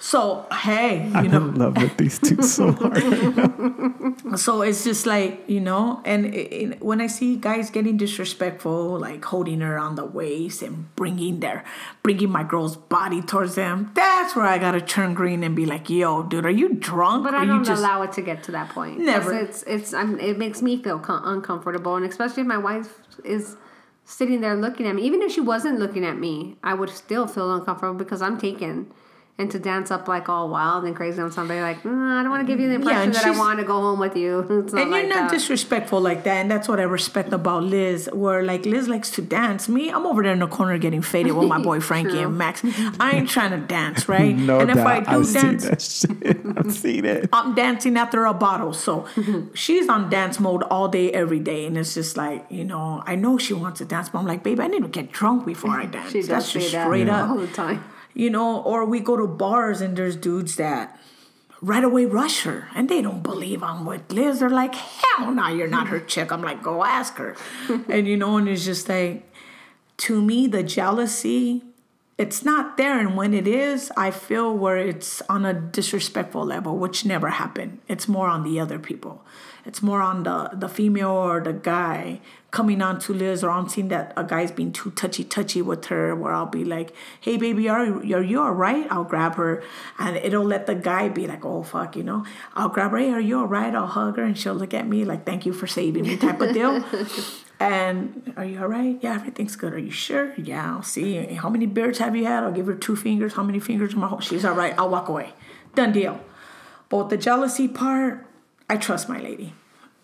So, 0.00 0.46
hey, 0.52 1.10
I'm 1.12 1.24
you 1.24 1.30
know, 1.30 1.38
in 1.48 1.54
love 1.62 1.76
with 1.76 1.96
these 1.96 2.20
two 2.20 2.40
so 2.42 2.70
hard. 2.80 4.38
so 4.38 4.62
it's 4.62 4.84
just 4.84 5.06
like 5.06 5.42
you 5.48 5.60
know 5.60 6.00
and 6.04 6.26
it, 6.26 6.52
it- 6.52 6.82
when 6.82 7.00
i 7.00 7.06
see 7.08 7.36
guys 7.36 7.70
getting 7.70 7.96
disrespectful 7.96 8.98
like 8.98 9.24
holding 9.24 9.60
her 9.60 9.76
on 9.78 9.96
the 9.96 10.04
waist 10.04 10.62
and 10.62 10.94
bringing 10.96 11.40
their 11.40 11.64
bringing 12.02 12.30
my 12.30 12.44
girl's 12.44 12.76
body 12.76 13.20
towards 13.22 13.54
them 13.56 13.90
that's 13.94 14.36
where 14.36 14.44
i 14.46 14.56
gotta 14.58 14.80
turn 14.80 15.14
green 15.14 15.42
and 15.42 15.56
be 15.56 15.66
like 15.66 15.90
yo 15.90 16.22
dude 16.22 16.46
are 16.46 16.50
you 16.50 16.68
drunk 16.74 17.24
But 17.24 17.34
or 17.34 17.38
I 17.38 17.42
you 17.42 17.48
don't 17.48 17.64
just 17.64 17.80
allow 17.80 18.02
it 18.02 18.12
to 18.12 18.22
get 18.22 18.42
to 18.44 18.52
that 18.52 18.68
point. 18.70 19.00
Never. 19.00 19.32
It's 19.36 19.62
it's 19.64 19.92
I'm, 19.92 20.18
it 20.20 20.38
makes 20.38 20.62
me 20.62 20.80
feel 20.82 20.98
com- 21.00 21.22
uncomfortable, 21.24 21.96
and 21.96 22.04
especially 22.06 22.42
if 22.42 22.46
my 22.46 22.58
wife 22.58 23.00
is 23.24 23.56
sitting 24.04 24.40
there 24.40 24.54
looking 24.56 24.86
at 24.86 24.94
me. 24.94 25.02
Even 25.02 25.22
if 25.22 25.32
she 25.32 25.40
wasn't 25.40 25.78
looking 25.78 26.04
at 26.04 26.16
me, 26.18 26.56
I 26.62 26.74
would 26.74 26.90
still 26.90 27.26
feel 27.26 27.52
uncomfortable 27.54 27.94
because 27.98 28.22
I'm 28.22 28.38
taken. 28.38 28.90
And 29.40 29.48
to 29.52 29.58
dance 29.60 29.92
up 29.92 30.08
like 30.08 30.28
all 30.28 30.48
wild 30.48 30.82
and 30.82 30.96
crazy 30.96 31.22
on 31.22 31.30
somebody 31.30 31.60
like 31.60 31.84
mm, 31.84 32.10
I 32.18 32.22
don't 32.24 32.30
want 32.32 32.44
to 32.44 32.52
give 32.52 32.58
you 32.58 32.68
the 32.68 32.74
impression 32.74 33.02
and 33.02 33.14
that 33.14 33.24
I 33.24 33.30
want 33.38 33.60
to 33.60 33.64
go 33.64 33.74
home 33.80 34.00
with 34.00 34.16
you. 34.16 34.40
It's 34.64 34.72
not 34.72 34.82
and 34.82 34.90
like 34.90 35.02
you're 35.04 35.14
not 35.14 35.30
that. 35.30 35.36
disrespectful 35.38 36.00
like 36.00 36.24
that 36.24 36.38
and 36.38 36.50
that's 36.50 36.66
what 36.68 36.80
i 36.80 36.82
respect 36.82 37.32
about 37.32 37.62
liz 37.62 38.10
where 38.12 38.42
like 38.42 38.66
liz 38.66 38.88
likes 38.88 39.10
to 39.12 39.22
dance 39.22 39.68
me 39.68 39.90
i'm 39.90 40.06
over 40.06 40.24
there 40.24 40.32
in 40.32 40.40
the 40.40 40.48
corner 40.48 40.76
getting 40.76 41.02
faded 41.02 41.32
with 41.34 41.46
my 41.48 41.62
boy 41.70 41.78
frankie 41.78 42.18
and 42.18 42.36
max 42.36 42.62
i 42.98 43.12
ain't 43.12 43.28
trying 43.28 43.52
to 43.52 43.64
dance 43.68 44.08
right 44.16 44.34
No 44.36 44.58
and 44.58 44.70
if 44.70 44.76
doubt. 44.76 44.86
i 44.88 45.00
do 45.00 45.20
I've 45.20 45.32
dance 45.32 45.62
seen 45.62 46.18
that 46.18 46.34
shit. 46.34 46.58
I've 46.58 46.72
seen 46.72 47.04
it. 47.04 47.28
I'm 47.32 47.54
dancing 47.54 47.96
after 47.96 48.24
a 48.26 48.34
bottle. 48.34 48.72
So 48.72 49.06
she's 49.54 49.88
on 49.88 50.10
dance 50.10 50.40
mode 50.40 50.62
all 50.64 50.88
day, 50.88 51.12
every 51.12 51.38
day. 51.38 51.64
And 51.66 51.78
it's 51.78 51.94
just 51.94 52.16
like, 52.16 52.44
you 52.50 52.64
know, 52.64 53.02
I 53.06 53.14
know 53.14 53.38
she 53.38 53.54
wants 53.54 53.78
to 53.78 53.84
dance, 53.84 54.08
but 54.08 54.18
I'm 54.18 54.26
like, 54.26 54.42
babe, 54.42 54.58
I 54.60 54.66
need 54.66 54.82
to 54.82 54.88
get 54.88 55.12
drunk 55.12 55.46
before 55.46 55.70
I 55.70 55.86
dance. 55.86 56.10
She 56.12 56.18
does 56.20 56.28
That's 56.28 56.46
say 56.52 56.60
just 56.60 56.72
that 56.72 56.86
straight 56.86 57.08
all 57.08 57.38
up. 57.38 57.46
the 57.48 57.52
time. 57.54 57.84
You 58.18 58.30
know, 58.30 58.60
or 58.62 58.84
we 58.84 58.98
go 58.98 59.16
to 59.16 59.28
bars 59.28 59.80
and 59.80 59.96
there's 59.96 60.16
dudes 60.16 60.56
that 60.56 60.98
right 61.60 61.84
away 61.84 62.04
rush 62.04 62.42
her 62.42 62.68
and 62.74 62.88
they 62.88 63.00
don't 63.00 63.22
believe 63.22 63.62
I'm 63.62 63.86
with 63.86 64.10
Liz. 64.12 64.40
They're 64.40 64.50
like, 64.50 64.74
hell 64.74 65.30
no, 65.32 65.46
you're 65.46 65.68
not 65.68 65.86
her 65.86 66.00
chick. 66.00 66.32
I'm 66.32 66.42
like, 66.42 66.60
go 66.60 66.84
ask 66.84 67.14
her. 67.16 67.36
and 67.88 68.08
you 68.08 68.16
know, 68.16 68.36
and 68.36 68.48
it's 68.48 68.64
just 68.64 68.88
like, 68.88 69.24
to 69.98 70.20
me, 70.20 70.48
the 70.48 70.64
jealousy, 70.64 71.62
it's 72.18 72.44
not 72.44 72.76
there. 72.76 72.98
And 72.98 73.16
when 73.16 73.32
it 73.32 73.46
is, 73.46 73.92
I 73.96 74.10
feel 74.10 74.52
where 74.52 74.76
it's 74.76 75.22
on 75.28 75.46
a 75.46 75.54
disrespectful 75.54 76.44
level, 76.44 76.76
which 76.76 77.04
never 77.04 77.28
happened. 77.28 77.78
It's 77.86 78.08
more 78.08 78.26
on 78.26 78.42
the 78.42 78.58
other 78.58 78.80
people. 78.80 79.24
It's 79.68 79.82
more 79.82 80.00
on 80.00 80.22
the, 80.22 80.48
the 80.54 80.68
female 80.68 81.10
or 81.10 81.40
the 81.42 81.52
guy 81.52 82.22
coming 82.50 82.80
on 82.80 82.98
to 83.00 83.12
Liz, 83.12 83.44
or 83.44 83.50
I'm 83.50 83.68
seeing 83.68 83.88
that 83.88 84.14
a 84.16 84.24
guy's 84.24 84.50
being 84.50 84.72
too 84.72 84.90
touchy 84.92 85.24
touchy 85.24 85.60
with 85.60 85.84
her, 85.86 86.16
where 86.16 86.32
I'll 86.32 86.46
be 86.46 86.64
like, 86.64 86.94
hey, 87.20 87.36
baby, 87.36 87.68
are, 87.68 87.80
are 87.80 88.22
you 88.22 88.40
all 88.40 88.52
right? 88.52 88.86
I'll 88.90 89.04
grab 89.04 89.34
her, 89.34 89.62
and 89.98 90.16
it'll 90.16 90.46
let 90.46 90.66
the 90.66 90.74
guy 90.74 91.10
be 91.10 91.26
like, 91.26 91.44
oh, 91.44 91.62
fuck, 91.62 91.96
you 91.96 92.02
know? 92.02 92.24
I'll 92.56 92.70
grab 92.70 92.92
her, 92.92 92.96
hey, 92.96 93.10
are 93.10 93.20
you 93.20 93.40
all 93.40 93.46
right? 93.46 93.74
I'll 93.74 93.86
hug 93.86 94.16
her, 94.16 94.24
and 94.24 94.38
she'll 94.38 94.54
look 94.54 94.72
at 94.72 94.88
me 94.88 95.04
like, 95.04 95.26
thank 95.26 95.44
you 95.44 95.52
for 95.52 95.66
saving 95.66 96.04
me, 96.04 96.16
type 96.16 96.40
of 96.40 96.54
deal. 96.54 96.82
And 97.60 98.32
are 98.36 98.44
you 98.44 98.60
all 98.60 98.68
right? 98.68 98.96
Yeah, 99.02 99.16
everything's 99.16 99.56
good. 99.56 99.72
Are 99.72 99.80
you 99.80 99.90
sure? 99.90 100.32
Yeah, 100.36 100.76
I'll 100.76 100.84
see. 100.84 101.16
How 101.34 101.48
many 101.48 101.66
beers 101.66 101.98
have 101.98 102.14
you 102.14 102.24
had? 102.24 102.44
I'll 102.44 102.52
give 102.52 102.66
her 102.66 102.74
two 102.76 102.94
fingers. 102.94 103.32
How 103.32 103.42
many 103.42 103.58
fingers? 103.58 103.96
She's 104.20 104.44
all 104.44 104.54
right. 104.54 104.74
I'll 104.78 104.88
walk 104.88 105.08
away. 105.08 105.32
Done 105.74 105.90
deal. 105.90 106.20
But 106.88 107.08
the 107.08 107.16
jealousy 107.16 107.66
part, 107.66 108.27
I 108.68 108.76
trust 108.76 109.08
my 109.08 109.18
lady. 109.18 109.54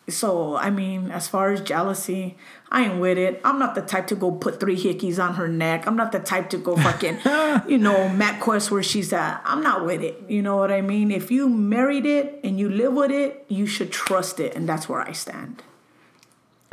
So, 0.09 0.57
I 0.57 0.69
mean, 0.69 1.11
as 1.11 1.28
far 1.28 1.51
as 1.51 1.62
jealousy, 1.62 2.36
I 2.70 2.85
ain't 2.85 3.01
with 3.01 3.16
it. 3.16 3.41
I'm 3.43 3.59
not 3.59 3.74
the 3.74 3.81
type 3.81 4.07
to 4.09 4.15
go 4.15 4.32
put 4.32 4.61
three 4.61 4.77
hickeys 4.77 5.23
on 5.23 5.35
her 5.35 5.49
neck. 5.49 5.86
I'm 5.86 5.97
not 5.97 6.12
the 6.12 6.19
type 6.19 6.51
to 6.51 6.59
go 6.59 6.77
fucking, 6.89 7.19
you 7.66 7.78
know, 7.78 8.11
MapQuest 8.15 8.70
where 8.70 8.82
she's 8.82 9.12
at. 9.15 9.41
I'm 9.45 9.62
not 9.62 9.86
with 9.86 10.03
it. 10.03 10.23
You 10.28 10.43
know 10.43 10.57
what 10.57 10.70
I 10.70 10.82
mean? 10.82 11.11
If 11.11 11.31
you 11.31 11.49
married 11.49 12.05
it 12.05 12.41
and 12.45 12.59
you 12.59 12.69
live 12.69 12.93
with 12.93 13.11
it, 13.11 13.47
you 13.49 13.66
should 13.66 13.93
trust 13.93 14.41
it. 14.41 14.55
And 14.55 14.69
that's 14.69 14.89
where 14.89 15.01
I 15.01 15.12
stand. 15.12 15.62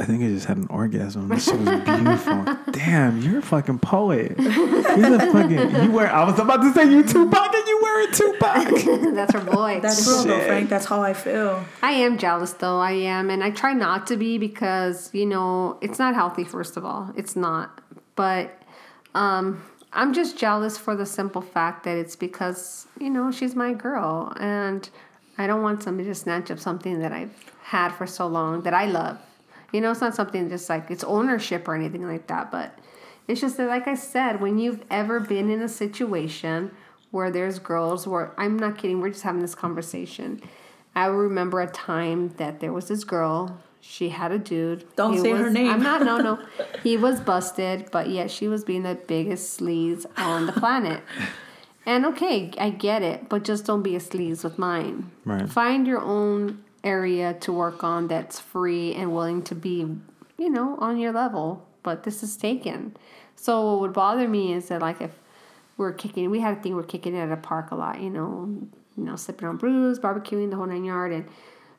I 0.01 0.05
think 0.05 0.23
I 0.23 0.29
just 0.29 0.47
had 0.47 0.57
an 0.57 0.65
orgasm. 0.71 1.27
This 1.27 1.45
shit 1.45 1.59
was 1.59 1.69
beautiful. 1.85 2.43
Damn, 2.71 3.21
you're 3.21 3.37
a 3.37 3.41
fucking 3.43 3.77
poet. 3.77 4.33
You're 4.39 5.15
the 5.15 5.29
fucking. 5.31 5.83
You 5.83 5.91
wear. 5.91 6.11
I 6.11 6.23
was 6.25 6.39
about 6.39 6.63
to 6.63 6.73
say 6.73 6.89
you 6.89 7.03
Tupac, 7.03 7.53
and 7.53 7.67
you 7.67 7.79
wearing 7.83 8.11
Tupac. 8.11 9.13
That's 9.13 9.33
her 9.33 9.41
boy. 9.41 9.79
That's 9.79 10.07
real 10.07 10.23
though, 10.23 10.39
Frank. 10.47 10.69
That's 10.69 10.85
how 10.85 11.03
I 11.03 11.13
feel. 11.13 11.63
I 11.83 11.91
am 11.91 12.17
jealous 12.17 12.53
though. 12.53 12.79
I 12.79 12.93
am, 12.93 13.29
and 13.29 13.43
I 13.43 13.51
try 13.51 13.73
not 13.73 14.07
to 14.07 14.17
be 14.17 14.39
because 14.39 15.11
you 15.13 15.27
know 15.27 15.77
it's 15.81 15.99
not 15.99 16.15
healthy. 16.15 16.45
First 16.45 16.77
of 16.77 16.83
all, 16.83 17.13
it's 17.15 17.35
not. 17.35 17.79
But 18.15 18.59
um, 19.13 19.63
I'm 19.93 20.15
just 20.15 20.35
jealous 20.35 20.79
for 20.79 20.95
the 20.95 21.05
simple 21.05 21.43
fact 21.43 21.83
that 21.83 21.95
it's 21.95 22.15
because 22.15 22.87
you 22.99 23.11
know 23.11 23.29
she's 23.29 23.55
my 23.55 23.73
girl, 23.73 24.33
and 24.39 24.89
I 25.37 25.45
don't 25.45 25.61
want 25.61 25.83
somebody 25.83 26.09
to 26.09 26.15
snatch 26.15 26.49
up 26.49 26.57
something 26.57 27.01
that 27.01 27.11
I've 27.11 27.53
had 27.61 27.91
for 27.91 28.07
so 28.07 28.25
long 28.25 28.63
that 28.63 28.73
I 28.73 28.85
love. 28.85 29.19
You 29.72 29.81
know, 29.81 29.91
it's 29.91 30.02
not 30.02 30.15
something 30.15 30.49
just 30.49 30.69
like 30.69 30.91
it's 30.91 31.03
ownership 31.03 31.68
or 31.68 31.76
anything 31.76 32.07
like 32.07 32.27
that, 32.27 32.52
but 32.52 32.77
it's 33.27 33.41
just 33.41 33.57
that, 33.57 33.68
like 33.68 33.88
I 33.88 33.95
said, 33.95 34.41
when 34.41 34.57
you've 34.57 34.84
ever 34.89 35.19
been 35.19 35.49
in 35.49 35.61
a 35.61 35.69
situation 35.69 36.72
where 37.11 37.31
there's 37.31 37.60
girls 37.60 38.07
where 38.07 38.34
I'm 38.38 38.57
not 38.57 38.77
kidding, 38.77 38.99
we're 38.99 39.10
just 39.10 39.23
having 39.23 39.41
this 39.41 39.56
conversation. 39.56 40.41
I 40.95 41.06
remember 41.06 41.61
a 41.61 41.68
time 41.68 42.30
that 42.38 42.60
there 42.60 42.73
was 42.73 42.88
this 42.88 43.03
girl. 43.03 43.61
She 43.80 44.10
had 44.10 44.31
a 44.31 44.38
dude. 44.38 44.85
Don't 44.95 45.14
He 45.14 45.19
say 45.19 45.31
her 45.31 45.49
name. 45.49 45.69
I'm 45.69 45.81
not. 45.81 46.03
No, 46.03 46.18
no. 46.18 46.39
he 46.84 46.98
was 46.98 47.19
busted, 47.19 47.89
but 47.91 48.10
yet 48.10 48.30
she 48.30 48.48
was 48.48 48.64
being 48.64 48.84
the 48.84 48.95
biggest 48.95 49.60
sleaze 49.60 50.06
on 50.18 50.45
the 50.45 50.53
planet. 50.53 51.02
And 51.84 52.06
okay, 52.06 52.52
I 52.60 52.69
get 52.69 53.02
it, 53.02 53.27
but 53.27 53.43
just 53.43 53.65
don't 53.65 53.81
be 53.81 53.95
a 53.95 53.99
sleaze 53.99 54.43
with 54.43 54.60
mine. 54.60 55.10
Right. 55.26 55.49
Find 55.49 55.88
your 55.88 55.99
own 55.99 56.64
area 56.83 57.33
to 57.41 57.51
work 57.53 57.83
on 57.83 58.07
that's 58.07 58.39
free 58.39 58.93
and 58.93 59.13
willing 59.13 59.43
to 59.43 59.55
be, 59.55 59.87
you 60.37 60.49
know, 60.49 60.77
on 60.79 60.97
your 60.97 61.11
level. 61.11 61.65
But 61.83 62.03
this 62.03 62.23
is 62.23 62.37
taken. 62.37 62.95
So 63.35 63.71
what 63.71 63.81
would 63.81 63.93
bother 63.93 64.27
me 64.27 64.53
is 64.53 64.67
that 64.67 64.81
like 64.81 65.01
if 65.01 65.11
we're 65.77 65.93
kicking, 65.93 66.29
we 66.29 66.39
had 66.39 66.57
a 66.57 66.61
thing 66.61 66.75
we're 66.75 66.83
kicking 66.83 67.17
at 67.17 67.31
a 67.31 67.37
park 67.37 67.71
a 67.71 67.75
lot, 67.75 68.01
you 68.01 68.09
know, 68.09 68.55
you 68.97 69.03
know, 69.03 69.15
sipping 69.15 69.47
on 69.47 69.57
brews, 69.57 69.99
barbecuing 69.99 70.49
the 70.49 70.55
whole 70.55 70.65
nine 70.65 70.83
yard, 70.83 71.11
and 71.11 71.27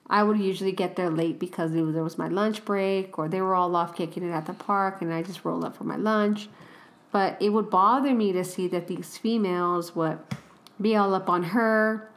I 0.08 0.22
would 0.22 0.38
usually 0.38 0.72
get 0.72 0.96
there 0.96 1.10
late 1.10 1.38
because 1.38 1.72
it 1.74 1.82
was, 1.82 1.94
there 1.94 2.02
was 2.02 2.18
my 2.18 2.28
lunch 2.28 2.64
break 2.64 3.18
or 3.18 3.28
they 3.28 3.40
were 3.40 3.54
all 3.54 3.74
off 3.76 3.94
kicking 3.94 4.28
it 4.28 4.32
at 4.32 4.46
the 4.46 4.54
park, 4.54 5.02
and 5.02 5.12
I 5.12 5.22
just 5.22 5.44
rolled 5.44 5.64
up 5.64 5.76
for 5.76 5.84
my 5.84 5.96
lunch. 5.96 6.48
But 7.12 7.40
it 7.40 7.50
would 7.50 7.70
bother 7.70 8.14
me 8.14 8.32
to 8.32 8.42
see 8.42 8.66
that 8.68 8.88
these 8.88 9.18
females 9.18 9.94
would 9.94 10.18
be 10.80 10.96
all 10.96 11.14
up 11.14 11.28
on 11.28 11.44
her 11.44 12.10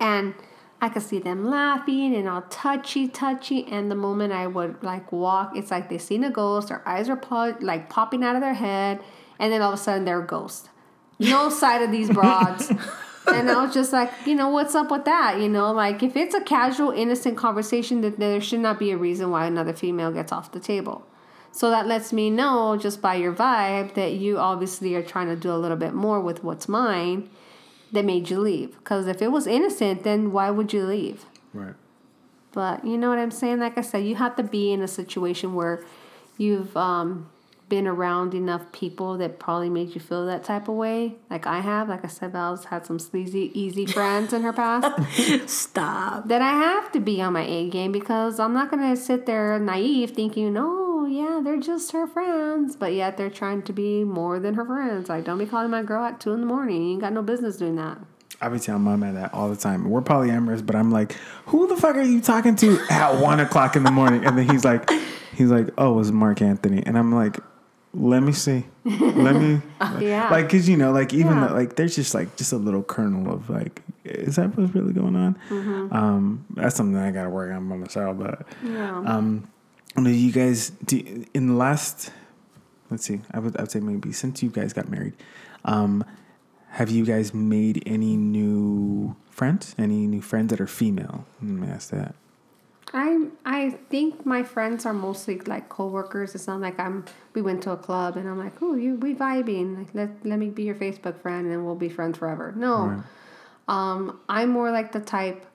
and 0.00 0.34
I 0.82 0.88
could 0.88 1.02
see 1.02 1.20
them 1.20 1.48
laughing 1.48 2.12
and 2.16 2.28
all 2.28 2.42
touchy, 2.50 3.06
touchy. 3.06 3.64
And 3.70 3.88
the 3.88 3.94
moment 3.94 4.32
I 4.32 4.48
would 4.48 4.82
like 4.82 5.12
walk, 5.12 5.56
it's 5.56 5.70
like 5.70 5.88
they 5.88 5.96
seen 5.96 6.24
a 6.24 6.30
ghost. 6.30 6.68
Their 6.68 6.86
eyes 6.86 7.08
are 7.08 7.56
like 7.60 7.88
popping 7.88 8.24
out 8.24 8.34
of 8.34 8.42
their 8.42 8.54
head, 8.54 9.00
and 9.38 9.52
then 9.52 9.62
all 9.62 9.72
of 9.72 9.78
a 9.78 9.82
sudden 9.82 10.04
they're 10.04 10.20
a 10.20 10.26
ghost. 10.26 10.70
No 11.20 11.48
sight 11.60 11.82
of 11.82 11.92
these 11.92 12.10
broads. 12.10 12.68
and 13.28 13.48
I 13.48 13.64
was 13.64 13.72
just 13.72 13.92
like, 13.92 14.10
you 14.26 14.34
know, 14.34 14.48
what's 14.48 14.74
up 14.74 14.90
with 14.90 15.04
that? 15.04 15.40
You 15.40 15.48
know, 15.48 15.72
like 15.72 16.02
if 16.02 16.16
it's 16.16 16.34
a 16.34 16.40
casual, 16.40 16.90
innocent 16.90 17.36
conversation, 17.36 18.00
that 18.00 18.18
there 18.18 18.40
should 18.40 18.58
not 18.58 18.80
be 18.80 18.90
a 18.90 18.96
reason 18.96 19.30
why 19.30 19.46
another 19.46 19.72
female 19.72 20.10
gets 20.10 20.32
off 20.32 20.50
the 20.50 20.58
table. 20.58 21.06
So 21.52 21.70
that 21.70 21.86
lets 21.86 22.12
me 22.12 22.28
know 22.28 22.76
just 22.76 23.00
by 23.00 23.14
your 23.14 23.32
vibe 23.32 23.94
that 23.94 24.14
you 24.14 24.38
obviously 24.38 24.96
are 24.96 25.02
trying 25.02 25.28
to 25.28 25.36
do 25.36 25.52
a 25.52 25.58
little 25.58 25.76
bit 25.76 25.94
more 25.94 26.18
with 26.18 26.42
what's 26.42 26.68
mine 26.68 27.30
that 27.92 28.04
made 28.04 28.30
you 28.30 28.40
leave. 28.40 28.76
Because 28.78 29.06
if 29.06 29.22
it 29.22 29.30
was 29.30 29.46
innocent, 29.46 30.02
then 30.02 30.32
why 30.32 30.50
would 30.50 30.72
you 30.72 30.84
leave? 30.84 31.24
Right. 31.52 31.74
But 32.52 32.84
you 32.84 32.98
know 32.98 33.08
what 33.08 33.18
I'm 33.18 33.30
saying? 33.30 33.60
Like 33.60 33.78
I 33.78 33.82
said, 33.82 34.04
you 34.04 34.16
have 34.16 34.36
to 34.36 34.42
be 34.42 34.72
in 34.72 34.82
a 34.82 34.88
situation 34.88 35.54
where 35.54 35.84
you've 36.36 36.76
um, 36.76 37.30
been 37.68 37.86
around 37.86 38.34
enough 38.34 38.70
people 38.72 39.16
that 39.16 39.38
probably 39.38 39.70
made 39.70 39.94
you 39.94 40.00
feel 40.00 40.26
that 40.26 40.44
type 40.44 40.68
of 40.68 40.74
way. 40.74 41.14
Like 41.30 41.46
I 41.46 41.60
have. 41.60 41.88
Like 41.88 42.04
I 42.04 42.08
said, 42.08 42.32
Val's 42.32 42.66
had 42.66 42.84
some 42.84 42.98
sleazy, 42.98 43.50
easy 43.58 43.86
friends 43.86 44.34
in 44.34 44.42
her 44.42 44.52
past. 44.52 45.48
Stop. 45.48 46.28
that 46.28 46.42
I 46.42 46.50
have 46.50 46.92
to 46.92 47.00
be 47.00 47.22
on 47.22 47.32
my 47.32 47.46
A 47.46 47.70
game 47.70 47.92
because 47.92 48.38
I'm 48.38 48.52
not 48.52 48.70
going 48.70 48.82
to 48.82 49.00
sit 49.00 49.24
there 49.24 49.58
naive 49.58 50.10
thinking, 50.10 50.52
oh, 51.02 51.06
yeah, 51.06 51.40
they're 51.42 51.60
just 51.60 51.92
her 51.92 52.06
friends. 52.06 52.76
But 52.76 52.92
yet 52.94 53.16
they're 53.16 53.30
trying 53.30 53.62
to 53.62 53.72
be 53.72 54.04
more 54.04 54.38
than 54.38 54.54
her 54.54 54.64
friends. 54.64 55.08
Like, 55.08 55.24
don't 55.24 55.38
be 55.38 55.46
calling 55.46 55.70
my 55.70 55.82
girl 55.82 56.04
at 56.04 56.20
2 56.20 56.32
in 56.32 56.40
the 56.40 56.46
morning. 56.46 56.82
You 56.82 56.92
ain't 56.92 57.00
got 57.00 57.12
no 57.12 57.22
business 57.22 57.56
doing 57.56 57.76
that. 57.76 57.98
I 58.40 58.48
be 58.48 58.58
telling 58.58 58.82
my 58.82 58.96
man 58.96 59.14
that 59.14 59.32
all 59.32 59.48
the 59.48 59.56
time. 59.56 59.88
We're 59.88 60.02
polyamorous, 60.02 60.64
but 60.66 60.74
I'm 60.74 60.90
like, 60.90 61.12
who 61.46 61.66
the 61.68 61.76
fuck 61.76 61.94
are 61.96 62.02
you 62.02 62.20
talking 62.20 62.56
to 62.56 62.78
at 62.90 63.20
one 63.20 63.38
o'clock 63.38 63.76
in 63.76 63.84
the 63.84 63.90
morning? 63.92 64.24
And 64.24 64.36
then 64.36 64.48
he's 64.48 64.64
like, 64.64 64.90
he's 65.34 65.50
like, 65.50 65.68
"Oh, 65.78 65.92
it 65.92 65.96
was 65.96 66.10
Mark 66.10 66.42
Anthony," 66.42 66.82
and 66.84 66.98
I'm 66.98 67.14
like, 67.14 67.38
"Let 67.94 68.24
me 68.24 68.32
see, 68.32 68.64
let 68.84 69.36
me." 69.36 69.60
Yeah. 70.00 70.28
Like, 70.30 70.48
cause 70.48 70.68
you 70.68 70.76
know, 70.76 70.90
like 70.90 71.12
even 71.14 71.36
Yeah. 71.36 71.48
though, 71.48 71.54
like 71.54 71.76
there's 71.76 71.94
just 71.94 72.14
like 72.14 72.34
just 72.36 72.52
a 72.52 72.56
little 72.56 72.82
kernel 72.82 73.32
of 73.32 73.48
like, 73.48 73.82
is 74.04 74.34
that 74.36 74.56
what's 74.58 74.74
really 74.74 74.92
going 74.92 75.14
on? 75.14 75.38
Mm-hmm. 75.48 75.92
Um, 75.94 76.44
that's 76.56 76.74
something 76.74 76.96
I 76.96 77.12
got 77.12 77.24
to 77.24 77.30
work 77.30 77.52
on 77.54 77.68
by 77.68 77.76
myself. 77.76 78.18
But 78.18 78.44
Yeah. 78.64 78.98
um, 79.06 79.48
do 79.96 80.10
you 80.10 80.32
guys 80.32 80.70
do 80.84 81.24
in 81.34 81.48
the 81.48 81.54
last? 81.54 82.10
Let's 82.90 83.04
see. 83.04 83.20
I 83.30 83.38
would 83.38 83.56
I 83.56 83.62
would 83.62 83.70
say 83.70 83.80
maybe 83.80 84.12
since 84.12 84.42
you 84.42 84.50
guys 84.50 84.72
got 84.72 84.88
married, 84.88 85.14
um, 85.64 86.04
have 86.70 86.90
you 86.90 87.04
guys 87.04 87.32
made 87.34 87.82
any 87.86 88.16
new 88.16 89.16
friends? 89.30 89.74
Any 89.78 90.06
new 90.06 90.20
friends 90.22 90.50
that 90.50 90.60
are 90.60 90.66
female? 90.66 91.24
Let 91.40 91.50
me 91.50 91.68
ask 91.68 91.90
that. 91.90 92.14
I 92.94 93.28
I 93.46 93.70
think 93.88 94.26
my 94.26 94.42
friends 94.42 94.84
are 94.84 94.92
mostly 94.92 95.38
like 95.40 95.68
coworkers. 95.70 96.34
It's 96.34 96.46
not 96.46 96.60
like 96.60 96.78
I'm 96.78 97.04
we 97.34 97.40
went 97.40 97.62
to 97.64 97.70
a 97.72 97.76
club 97.76 98.16
and 98.16 98.28
I'm 98.28 98.38
like, 98.38 98.60
oh, 98.62 98.74
you 98.74 98.96
we 98.96 99.14
vibing. 99.14 99.78
Like 99.78 99.94
let 99.94 100.10
let 100.24 100.38
me 100.38 100.50
be 100.50 100.64
your 100.64 100.74
Facebook 100.74 101.18
friend 101.20 101.50
and 101.50 101.64
we'll 101.64 101.74
be 101.74 101.88
friends 101.88 102.18
forever. 102.18 102.52
No, 102.56 102.86
Right. 102.88 103.02
um, 103.68 104.20
I'm 104.28 104.50
more 104.50 104.70
like 104.70 104.92
the 104.92 105.00
type, 105.00 105.46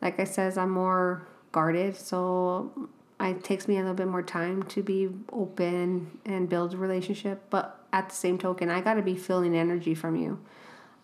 like 0.00 0.20
I 0.20 0.24
says, 0.24 0.56
I'm 0.56 0.70
more 0.70 1.26
guarded. 1.50 1.96
So 1.96 2.88
it 3.20 3.42
takes 3.44 3.66
me 3.66 3.76
a 3.76 3.80
little 3.80 3.94
bit 3.94 4.08
more 4.08 4.22
time 4.22 4.62
to 4.64 4.82
be 4.82 5.08
open 5.32 6.18
and 6.24 6.48
build 6.48 6.74
a 6.74 6.76
relationship. 6.76 7.44
But 7.50 7.78
at 7.92 8.08
the 8.10 8.14
same 8.14 8.38
token, 8.38 8.68
I 8.68 8.80
got 8.80 8.94
to 8.94 9.02
be 9.02 9.16
feeling 9.16 9.56
energy 9.56 9.94
from 9.94 10.16
you. 10.16 10.38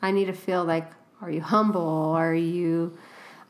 I 0.02 0.10
need 0.10 0.26
to 0.26 0.32
feel 0.32 0.64
like, 0.64 0.90
are 1.20 1.30
you 1.30 1.40
humble? 1.40 1.80
Are 2.10 2.34
you, 2.34 2.96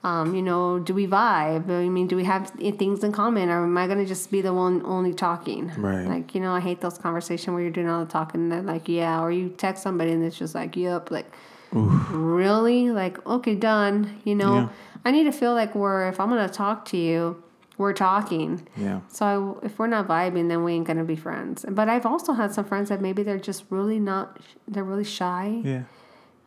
um, 0.05 0.35
you 0.35 0.43
know, 0.43 0.79
do 0.79 0.95
we 0.95 1.07
vibe? 1.07 1.69
I 1.71 1.89
mean, 1.89 2.07
do 2.07 2.15
we 2.17 2.25
have 2.25 2.51
things 2.51 3.03
in 3.03 3.13
common? 3.13 3.49
Or 3.49 3.65
am 3.65 3.77
I 3.77 3.87
going 3.87 3.99
to 3.99 4.07
just 4.07 4.31
be 4.31 4.43
the 4.43 4.53
one 4.53 4.83
only 4.85 5.15
talking? 5.15 5.73
Right. 5.77 6.07
Like, 6.07 6.35
you 6.35 6.41
know, 6.41 6.53
I 6.53 6.61
hate 6.61 6.81
those 6.81 6.99
conversations 6.99 7.53
where 7.53 7.63
you're 7.63 7.71
doing 7.73 7.89
all 7.89 8.05
the 8.05 8.11
talking 8.11 8.43
and 8.43 8.53
they're 8.53 8.63
like, 8.63 8.89
yeah, 8.89 9.21
or 9.23 9.33
you 9.33 9.49
text 9.49 9.83
somebody 9.83 10.13
and 10.13 10.23
it's 10.25 10.37
just 10.39 10.55
like, 10.55 10.77
yep, 10.77 11.11
like, 11.11 11.27
really? 11.73 12.91
Like, 12.91 13.25
okay, 13.27 13.55
done. 13.55 14.21
You 14.25 14.35
know, 14.35 14.55
Yeah. 14.55 14.69
I 15.05 15.11
need 15.11 15.25
to 15.25 15.33
feel 15.33 15.55
like 15.55 15.75
we're, 15.75 16.09
if 16.09 16.21
I'm 16.21 16.29
going 16.29 16.47
to 16.47 16.55
talk 16.55 16.85
to 16.87 16.97
you, 16.97 17.43
we're 17.79 17.93
talking. 17.93 18.67
Yeah. 18.77 19.01
So 19.09 19.61
if 19.63 19.79
we're 19.79 19.87
not 19.87 20.07
vibing, 20.09 20.49
then 20.49 20.63
we 20.65 20.75
ain't 20.75 20.87
gonna 20.87 21.05
be 21.05 21.17
friends. 21.17 21.65
But 21.69 21.89
I've 21.89 22.07
also 22.07 22.33
had 22.33 22.53
some 22.53 22.65
friends 22.65 22.89
that 22.91 23.01
maybe 23.01 23.23
they're 23.23 23.39
just 23.39 23.65
really 23.71 23.99
not, 23.99 24.39
they're 24.69 24.85
really 24.85 25.05
shy. 25.05 25.61
Yeah. 25.65 25.85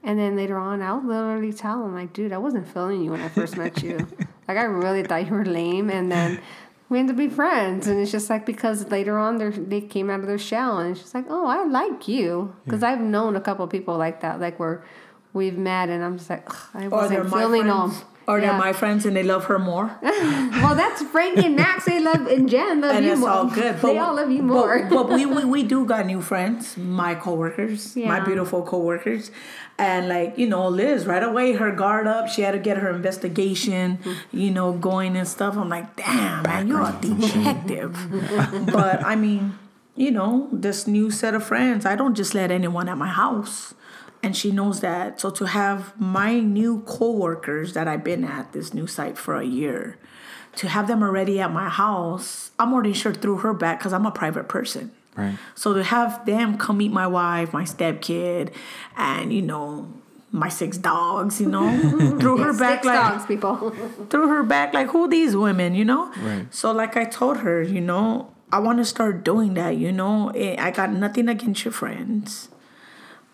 And 0.03 0.19
then 0.19 0.35
later 0.35 0.57
on, 0.57 0.83
I'll 0.83 1.03
literally 1.03 1.51
tell 1.51 1.81
them, 1.81 1.95
like, 1.95 2.13
dude, 2.13 2.31
I 2.31 2.37
wasn't 2.37 2.67
feeling 2.67 3.03
you 3.03 3.09
when 3.09 3.21
I 3.21 3.29
first 3.29 3.57
met 3.57 3.81
you. 3.83 4.07
Like, 4.47 4.59
I 4.59 4.65
really 4.65 5.01
thought 5.01 5.25
you 5.25 5.33
were 5.33 5.43
lame. 5.43 5.89
And 5.89 6.11
then 6.11 6.39
we 6.87 6.99
end 6.99 7.09
up 7.09 7.17
being 7.17 7.31
friends. 7.31 7.87
And 7.87 7.99
it's 7.99 8.11
just 8.11 8.29
like, 8.29 8.45
because 8.45 8.91
later 8.91 9.17
on, 9.17 9.39
they 9.39 9.49
they 9.49 9.81
came 9.81 10.11
out 10.11 10.19
of 10.19 10.27
their 10.27 10.37
shell. 10.37 10.77
And 10.77 10.91
it's 10.91 11.01
just 11.01 11.15
like, 11.15 11.25
oh, 11.29 11.47
I 11.47 11.65
like 11.65 12.07
you. 12.07 12.55
Because 12.63 12.83
I've 12.83 13.01
known 13.01 13.35
a 13.35 13.41
couple 13.41 13.65
of 13.65 13.71
people 13.71 13.97
like 13.97 14.21
that, 14.21 14.39
like 14.39 14.59
where 14.59 14.83
we've 15.33 15.57
met 15.57 15.89
and 15.89 16.03
I'm 16.03 16.17
just 16.17 16.29
like, 16.29 16.47
"Ugh, 16.47 16.57
I 16.73 16.87
wasn't 16.87 17.29
feeling 17.31 17.67
them. 17.67 17.91
Friends. 18.25 18.37
Or 18.37 18.41
they're 18.41 18.57
my 18.57 18.73
friends 18.73 19.05
and 19.05 19.15
they 19.15 19.23
love 19.23 19.45
her 19.45 19.59
more. 19.59 19.97
Well, 20.65 20.73
that's 20.73 21.03
Frankie 21.03 21.45
and 21.45 21.55
Max. 21.55 21.85
They 21.85 21.99
love, 21.99 22.25
and 22.27 22.49
Jen 22.49 22.81
love 22.81 22.95
and 22.95 23.05
you 23.05 23.11
it's 23.11 23.19
more. 23.21 23.29
all 23.29 23.45
good. 23.45 23.75
But, 23.81 23.93
they 23.93 23.97
all 23.99 24.15
love 24.15 24.31
you 24.31 24.41
more. 24.41 24.87
But, 24.89 24.89
but 24.89 25.09
we, 25.09 25.25
we 25.25 25.45
we 25.55 25.63
do 25.63 25.85
got 25.85 26.05
new 26.07 26.21
friends, 26.21 26.75
my 26.77 27.13
coworkers, 27.13 27.95
my 27.95 28.01
Yeah. 28.01 28.25
beautiful 28.25 28.63
coworkers, 28.63 29.29
and 29.77 30.07
like 30.09 30.37
you 30.37 30.47
know, 30.47 30.67
Liz 30.67 31.05
right 31.05 31.21
away 31.21 31.53
her 31.53 31.71
guard 31.71 32.07
up. 32.07 32.27
She 32.29 32.41
had 32.41 32.53
to 32.53 32.59
get 32.59 32.77
her 32.77 32.89
investigation, 32.89 33.97
mm-hmm. 33.97 34.37
you 34.37 34.49
know, 34.51 34.73
going 34.73 35.15
and 35.15 35.27
stuff. 35.27 35.55
I'm 35.57 35.69
like, 35.69 35.95
damn 35.95 36.43
man, 36.43 36.67
you're 36.67 36.81
a 36.81 36.97
detective. 36.99 37.93
but 38.71 39.03
I 39.05 39.15
mean, 39.15 39.59
you 39.95 40.11
know, 40.11 40.49
this 40.51 40.87
new 40.87 41.11
set 41.11 41.35
of 41.35 41.43
friends, 41.43 41.85
I 41.85 41.95
don't 41.95 42.15
just 42.15 42.33
let 42.33 42.49
anyone 42.49 42.89
at 42.89 42.97
my 42.97 43.09
house. 43.09 43.73
And 44.25 44.35
she 44.35 44.49
knows 44.51 44.79
that. 44.79 45.21
So 45.21 45.29
to 45.29 45.45
have 45.45 45.99
my 46.01 46.39
new 46.39 46.81
coworkers 46.87 47.73
that 47.73 47.87
I've 47.87 48.03
been 48.03 48.23
at 48.23 48.53
this 48.53 48.73
new 48.73 48.87
site 48.87 49.19
for 49.19 49.35
a 49.35 49.45
year, 49.45 49.99
to 50.55 50.67
have 50.67 50.87
them 50.87 51.03
already 51.03 51.39
at 51.39 51.53
my 51.53 51.69
house, 51.69 52.49
I'm 52.57 52.73
already 52.73 52.93
sure 52.93 53.13
through 53.13 53.37
her 53.37 53.53
back 53.53 53.77
because 53.77 53.93
I'm 53.93 54.07
a 54.07 54.11
private 54.11 54.47
person. 54.47 54.91
Right. 55.15 55.37
So 55.53 55.75
to 55.75 55.83
have 55.83 56.25
them 56.25 56.57
come 56.57 56.79
meet 56.79 56.91
my 56.91 57.05
wife, 57.05 57.53
my 57.53 57.65
stepkid, 57.65 58.51
and 58.97 59.31
you 59.31 59.43
know 59.43 59.93
my 60.31 60.49
six 60.49 60.79
dogs, 60.79 61.39
you 61.39 61.47
know, 61.47 61.69
through 62.19 62.37
her 62.37 62.51
back 62.51 62.83
Six 62.83 62.85
like 62.87 63.11
dogs, 63.11 63.25
people. 63.27 63.75
through 64.09 64.27
her 64.29 64.41
back 64.41 64.73
like 64.73 64.87
who 64.87 65.07
these 65.07 65.35
women, 65.35 65.75
you 65.75 65.85
know? 65.85 66.11
Right. 66.17 66.47
So 66.49 66.71
like 66.71 66.97
I 66.97 67.05
told 67.05 67.37
her, 67.37 67.61
you 67.61 67.79
know, 67.79 68.33
I 68.51 68.57
want 68.57 68.79
to 68.79 68.85
start 68.85 69.23
doing 69.23 69.53
that, 69.53 69.77
you 69.77 69.91
know. 69.91 70.31
I 70.33 70.71
got 70.71 70.91
nothing 70.91 71.29
against 71.29 71.63
your 71.63 71.71
friends. 71.71 72.49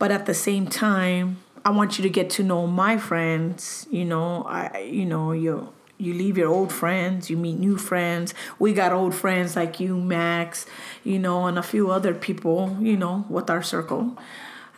But 0.02 0.10
at 0.10 0.26
the 0.26 0.34
same 0.34 0.66
time, 0.66 1.44
I 1.64 1.70
want 1.70 2.00
you 2.00 2.02
to 2.02 2.10
get 2.10 2.32
to 2.32 2.42
know 2.42 2.66
my 2.66 2.98
friends, 2.98 3.86
you 3.92 4.04
know, 4.04 4.42
I 4.50 4.90
you 4.92 5.06
know, 5.06 5.32
you 5.32 5.74
you 6.00 6.16
leave 6.16 6.40
your 6.40 6.50
old 6.50 6.74
friends, 6.74 7.30
you 7.30 7.38
meet 7.38 7.60
new 7.60 7.78
friends. 7.78 8.34
We 8.58 8.74
got 8.74 8.94
old 8.94 9.14
friends 9.14 9.56
like 9.56 9.80
you, 9.80 9.96
Max, 9.96 10.66
you 11.04 11.20
know, 11.20 11.46
and 11.46 11.60
a 11.60 11.62
few 11.62 11.92
other 11.92 12.16
people, 12.16 12.76
you 12.82 12.98
know, 12.98 13.26
with 13.30 13.52
our 13.52 13.62
circle. 13.62 14.18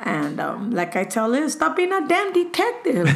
And 0.02 0.41
um, 0.41 0.72
like 0.72 0.98
I 0.98 1.06
tell 1.06 1.30
Liz, 1.30 1.54
stop 1.54 1.78
being 1.78 1.94
a 1.94 2.06
damn 2.06 2.34
detective. 2.34 3.08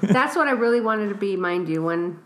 That's 0.00 0.34
what 0.36 0.48
I 0.48 0.52
really 0.52 0.80
wanted 0.80 1.10
to 1.10 1.14
be, 1.14 1.36
mind 1.36 1.68
you, 1.68 1.82
when 1.82 2.20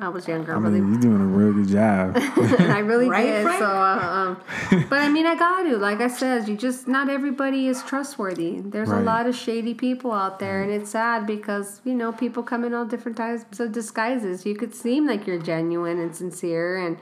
I 0.00 0.08
was 0.08 0.26
younger. 0.26 0.54
I 0.54 0.58
really, 0.58 0.78
you're 0.78 0.98
doing 1.00 1.20
a 1.20 1.26
real 1.26 1.52
good 1.52 1.68
job. 1.68 2.12
I 2.16 2.78
really 2.80 3.08
Right, 3.08 3.26
did. 3.26 3.42
Frank? 3.42 3.58
So, 3.58 3.66
uh, 3.66 4.36
um, 4.70 4.84
but 4.88 4.98
I 5.00 5.08
mean, 5.08 5.26
I 5.26 5.34
got 5.34 5.62
to. 5.64 5.76
Like 5.76 6.00
I 6.00 6.08
said, 6.08 6.48
you 6.48 6.56
just 6.56 6.88
not 6.88 7.08
everybody 7.08 7.68
is 7.68 7.82
trustworthy. 7.82 8.60
There's 8.60 8.88
Right. 8.88 9.00
a 9.00 9.04
lot 9.04 9.26
of 9.26 9.34
shady 9.36 9.74
people 9.74 10.12
out 10.12 10.38
there, 10.38 10.62
and 10.62 10.72
it's 10.72 10.90
sad 10.90 11.26
because 11.26 11.80
you 11.84 11.94
know 11.94 12.12
people 12.12 12.42
come 12.42 12.64
in 12.64 12.72
all 12.74 12.84
different 12.84 13.16
types 13.16 13.60
of 13.60 13.72
disguises. 13.72 14.46
You 14.46 14.54
could 14.54 14.74
seem 14.74 15.06
like 15.06 15.26
you're 15.26 15.38
genuine 15.38 15.98
and 15.98 16.14
sincere, 16.16 16.76
and 16.78 16.96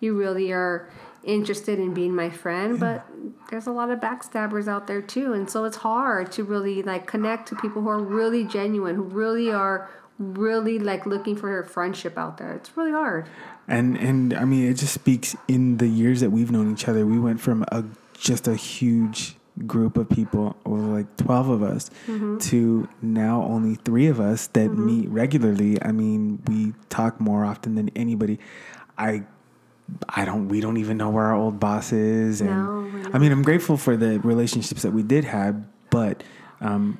you 0.00 0.16
really 0.16 0.52
are 0.52 0.88
interested 1.24 1.80
in 1.80 1.92
being 1.92 2.14
my 2.14 2.30
friend, 2.30 2.78
but 2.78 3.04
there's 3.50 3.66
a 3.66 3.72
lot 3.72 3.90
of 3.90 3.98
backstabbers 3.98 4.68
out 4.68 4.86
there 4.86 5.02
too, 5.02 5.32
and 5.32 5.50
so 5.50 5.64
it's 5.64 5.78
hard 5.78 6.30
to 6.30 6.44
really 6.44 6.82
like 6.84 7.06
connect 7.06 7.48
to 7.48 7.56
people 7.56 7.82
who 7.82 7.88
are 7.88 7.98
really 7.98 8.44
genuine, 8.44 8.94
who 8.94 9.02
really 9.02 9.50
are 9.50 9.90
really 10.18 10.78
like 10.78 11.06
looking 11.06 11.36
for 11.36 11.48
her 11.48 11.64
friendship 11.64 12.16
out 12.16 12.38
there. 12.38 12.52
It's 12.54 12.76
really 12.76 12.92
hard. 12.92 13.28
and 13.68 13.96
and 13.96 14.34
I 14.34 14.44
mean, 14.44 14.70
it 14.70 14.74
just 14.74 14.94
speaks 14.94 15.36
in 15.48 15.76
the 15.78 15.88
years 15.88 16.20
that 16.20 16.30
we've 16.30 16.50
known 16.50 16.72
each 16.72 16.88
other. 16.88 17.06
We 17.06 17.18
went 17.18 17.40
from 17.40 17.64
a 17.72 17.84
just 18.18 18.48
a 18.48 18.54
huge 18.56 19.36
group 19.66 19.96
of 19.96 20.08
people, 20.08 20.56
or 20.64 20.78
like 20.78 21.16
twelve 21.16 21.48
of 21.48 21.62
us, 21.62 21.90
to 22.40 22.88
now 23.02 23.42
only 23.42 23.76
three 23.76 24.06
of 24.06 24.20
us 24.20 24.46
that 24.48 24.68
meet 24.68 25.08
regularly. 25.08 25.82
I 25.82 25.92
mean, 25.92 26.42
we 26.46 26.74
talk 26.88 27.20
more 27.20 27.44
often 27.44 27.74
than 27.74 27.90
anybody. 27.96 28.38
I. 28.98 29.24
I 30.08 30.24
don't. 30.24 30.48
We 30.48 30.60
don't 30.60 30.78
even 30.78 30.96
know 30.96 31.10
where 31.10 31.26
our 31.26 31.34
old 31.36 31.60
boss 31.60 31.92
is, 31.92 32.40
and 32.40 32.50
No, 32.50 32.90
I 33.12 33.16
I 33.16 33.18
mean, 33.20 33.30
I'm 33.30 33.44
grateful 33.44 33.76
for 33.76 33.96
the 33.96 34.18
relationships 34.18 34.82
that 34.82 34.90
we 34.90 35.04
did 35.04 35.22
have, 35.22 35.62
but 35.90 36.24
um, 36.60 36.98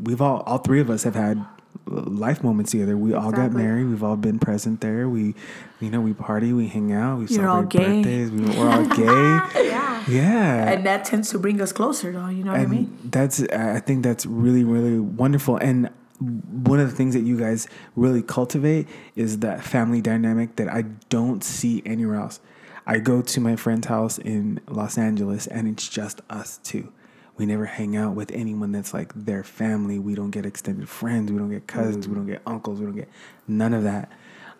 we've 0.00 0.22
all, 0.22 0.42
all 0.46 0.58
three 0.58 0.80
of 0.80 0.88
us 0.88 1.02
have 1.02 1.16
had 1.16 1.44
life 1.86 2.44
moments 2.44 2.72
together. 2.72 2.96
We 2.96 3.14
all 3.14 3.32
got 3.32 3.52
married. 3.52 3.84
We've 3.84 4.02
all 4.02 4.16
been 4.16 4.38
present 4.38 4.80
there. 4.82 5.08
We, 5.08 5.34
you 5.80 5.90
know, 5.90 6.00
we 6.00 6.12
party, 6.12 6.52
we 6.52 6.68
hang 6.68 6.92
out, 6.92 7.18
we 7.18 7.26
You're 7.26 7.48
all 7.48 7.62
celebrate 7.70 7.78
gay. 7.78 8.02
birthdays. 8.02 8.30
We, 8.30 8.58
we're 8.58 8.68
all 8.68 8.84
gay. 9.54 9.64
Yeah. 9.68 10.04
Yeah. 10.08 10.70
and 10.72 10.86
that 10.86 11.04
tends 11.04 11.30
to 11.30 11.38
bring 11.38 11.60
us 11.60 11.72
closer 11.72 12.12
though, 12.12 12.28
you 12.28 12.42
know 12.44 12.52
what 12.52 12.60
I 12.60 12.66
mean? 12.66 12.96
that's 13.04 13.42
I 13.42 13.80
think 13.80 14.02
that's 14.02 14.24
really 14.24 14.64
really 14.64 14.98
wonderful 14.98 15.56
and 15.58 15.90
one 16.18 16.80
of 16.80 16.90
the 16.90 16.96
things 16.96 17.12
that 17.14 17.20
you 17.20 17.38
guys 17.38 17.68
really 17.94 18.22
cultivate 18.22 18.88
is 19.16 19.40
that 19.40 19.62
family 19.62 20.00
dynamic 20.00 20.56
that 20.56 20.68
I 20.68 20.82
don't 21.10 21.44
see 21.44 21.82
anywhere 21.86 22.16
else. 22.16 22.40
I 22.86 22.98
go 22.98 23.20
to 23.22 23.40
my 23.40 23.54
friend's 23.54 23.86
house 23.86 24.18
in 24.18 24.60
Los 24.66 24.96
Angeles 24.98 25.46
and 25.46 25.68
it's 25.68 25.88
just 25.88 26.22
us 26.30 26.58
two. 26.64 26.90
We 27.38 27.46
never 27.46 27.64
hang 27.64 27.96
out 27.96 28.14
with 28.14 28.30
anyone 28.32 28.72
that's 28.72 28.92
like 28.92 29.12
their 29.14 29.42
family. 29.44 29.98
We 29.98 30.14
don't 30.14 30.30
get 30.30 30.44
extended 30.44 30.88
friends. 30.88 31.30
We 31.32 31.38
don't 31.38 31.50
get 31.50 31.66
cousins. 31.66 32.06
We 32.08 32.14
don't 32.16 32.26
get 32.26 32.42
uncles. 32.46 32.80
We 32.80 32.86
don't 32.86 32.96
get 32.96 33.08
none 33.46 33.72
of 33.72 33.84
that. 33.84 34.10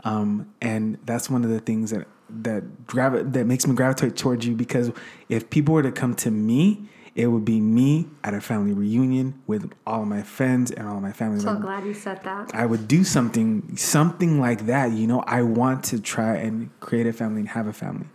Um, 0.05 0.53
and 0.63 0.97
that's 1.05 1.29
one 1.29 1.45
of 1.45 1.51
the 1.51 1.61
things 1.61 1.91
that 1.91 2.07
that 2.31 2.87
gravi- 2.87 3.23
that 3.33 3.47
makes 3.47 3.67
me 3.67 3.75
gravitate 3.75 4.17
towards 4.17 4.47
you 4.47 4.55
because 4.55 4.93
if 5.29 5.51
people 5.51 5.75
were 5.75 5.83
to 5.83 5.91
come 5.91 6.15
to 6.15 6.31
me, 6.31 6.89
it 7.15 7.27
would 7.27 7.45
be 7.45 7.59
me 7.61 8.07
at 8.23 8.33
a 8.35 8.41
family 8.41 8.73
reunion 8.73 9.35
with 9.49 9.73
all 9.87 10.03
of 10.03 10.09
my 10.09 10.23
friends 10.23 10.71
and 10.71 10.87
all 10.87 10.97
of 10.97 11.03
my 11.03 11.11
family 11.11 11.41
So 11.41 11.47
members. 11.47 11.65
glad 11.65 11.85
you 11.85 11.95
said 11.95 12.23
that. 12.23 12.55
I 12.55 12.65
would 12.67 12.87
do 12.87 13.03
something 13.03 13.77
something 13.77 14.39
like 14.41 14.67
that. 14.67 14.93
You 14.93 15.07
know, 15.09 15.21
I 15.27 15.43
want 15.43 15.83
to 15.87 15.99
try 16.01 16.37
and 16.37 16.71
create 16.81 17.07
a 17.09 17.13
family 17.13 17.41
and 17.41 17.49
have 17.49 17.67
a 17.67 17.73
family, 17.73 18.07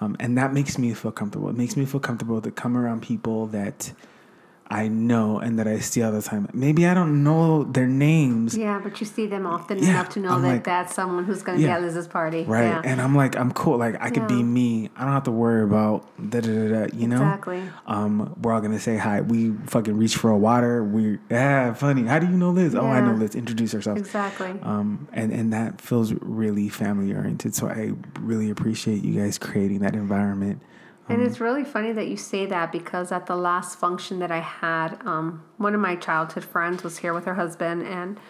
um, 0.00 0.16
and 0.18 0.36
that 0.38 0.52
makes 0.52 0.78
me 0.78 0.94
feel 0.94 1.12
comfortable. 1.12 1.48
It 1.48 1.56
makes 1.56 1.76
me 1.76 1.84
feel 1.84 2.00
comfortable 2.00 2.40
to 2.40 2.50
come 2.50 2.76
around 2.76 3.02
people 3.02 3.46
that 3.48 3.92
I 4.72 4.86
know 4.86 5.40
and 5.40 5.58
that 5.58 5.66
I 5.66 5.80
see 5.80 6.00
all 6.00 6.12
the 6.12 6.22
time. 6.22 6.48
Maybe 6.52 6.86
I 6.86 6.94
don't 6.94 7.24
know 7.24 7.64
their 7.64 7.88
names. 7.88 8.56
Yeah, 8.56 8.78
but 8.80 9.00
you 9.00 9.06
see 9.06 9.26
them 9.26 9.44
often 9.44 9.78
Yeah, 9.78 9.90
enough 9.90 10.10
to 10.10 10.20
know 10.20 10.30
I'm 10.30 10.42
that 10.42 10.48
like- 10.48 10.64
that's 10.64 10.94
someone 10.94 11.24
who's 11.24 11.42
going 11.42 11.58
to 11.58 11.64
Yeah. 11.64 11.70
be 11.70 11.72
at 11.78 11.82
Liz's 11.82 12.06
party. 12.06 12.44
Right. 12.44 12.66
Yeah. 12.66 12.80
And 12.84 13.00
I'm 13.00 13.16
like, 13.16 13.36
I'm 13.36 13.50
cool. 13.50 13.78
Like 13.78 13.96
I 14.00 14.10
could 14.10 14.28
be 14.28 14.42
me. 14.44 14.88
I 14.96 15.02
don't 15.04 15.12
have 15.12 15.24
to 15.24 15.32
worry 15.32 15.64
about 15.64 16.06
da 16.30 16.40
da 16.40 16.46
da 16.68 16.86
da, 16.86 16.96
you 16.96 17.08
know? 17.08 17.16
Exactly. 17.16 17.62
Um, 17.88 18.36
we're 18.40 18.52
all 18.52 18.60
gonna 18.60 18.78
say 18.78 18.96
hi. 18.96 19.22
We 19.22 19.52
fucking 19.66 19.96
reach 19.96 20.16
for 20.16 20.30
a 20.30 20.38
water. 20.38 20.84
We 20.84 21.18
yeah, 21.30 21.74
funny. 21.74 22.04
How 22.04 22.20
do 22.20 22.26
you 22.26 22.36
know 22.36 22.50
Liz? 22.50 22.76
Oh, 22.76 22.86
I 22.86 23.00
know. 23.00 23.14
Liz. 23.14 23.34
Introduce 23.34 23.74
ourselves. 23.74 24.00
Exactly. 24.00 24.54
Um, 24.62 25.08
and, 25.12 25.32
and 25.32 25.52
that 25.52 25.80
feels 25.80 26.12
really 26.20 26.68
family 26.68 27.12
oriented. 27.12 27.56
So 27.56 27.66
I 27.66 27.92
really 28.20 28.50
appreciate 28.50 29.02
you 29.02 29.20
guys 29.20 29.36
creating 29.36 29.80
that 29.80 29.94
environment. 29.94 30.62
And 31.10 31.22
it's 31.22 31.40
really 31.40 31.64
funny 31.64 31.90
that 31.90 32.06
you 32.06 32.16
say 32.16 32.46
that 32.46 32.70
because 32.70 33.10
at 33.10 33.26
the 33.26 33.34
last 33.34 33.76
function 33.76 34.20
that 34.20 34.30
I 34.30 34.38
had, 34.38 35.04
um, 35.04 35.42
one 35.56 35.74
of 35.74 35.80
my 35.80 35.96
childhood 35.96 36.44
friends 36.44 36.84
was 36.84 36.98
here 36.98 37.12
with 37.12 37.24
her 37.24 37.34
husband, 37.34 37.82
and 37.82 38.20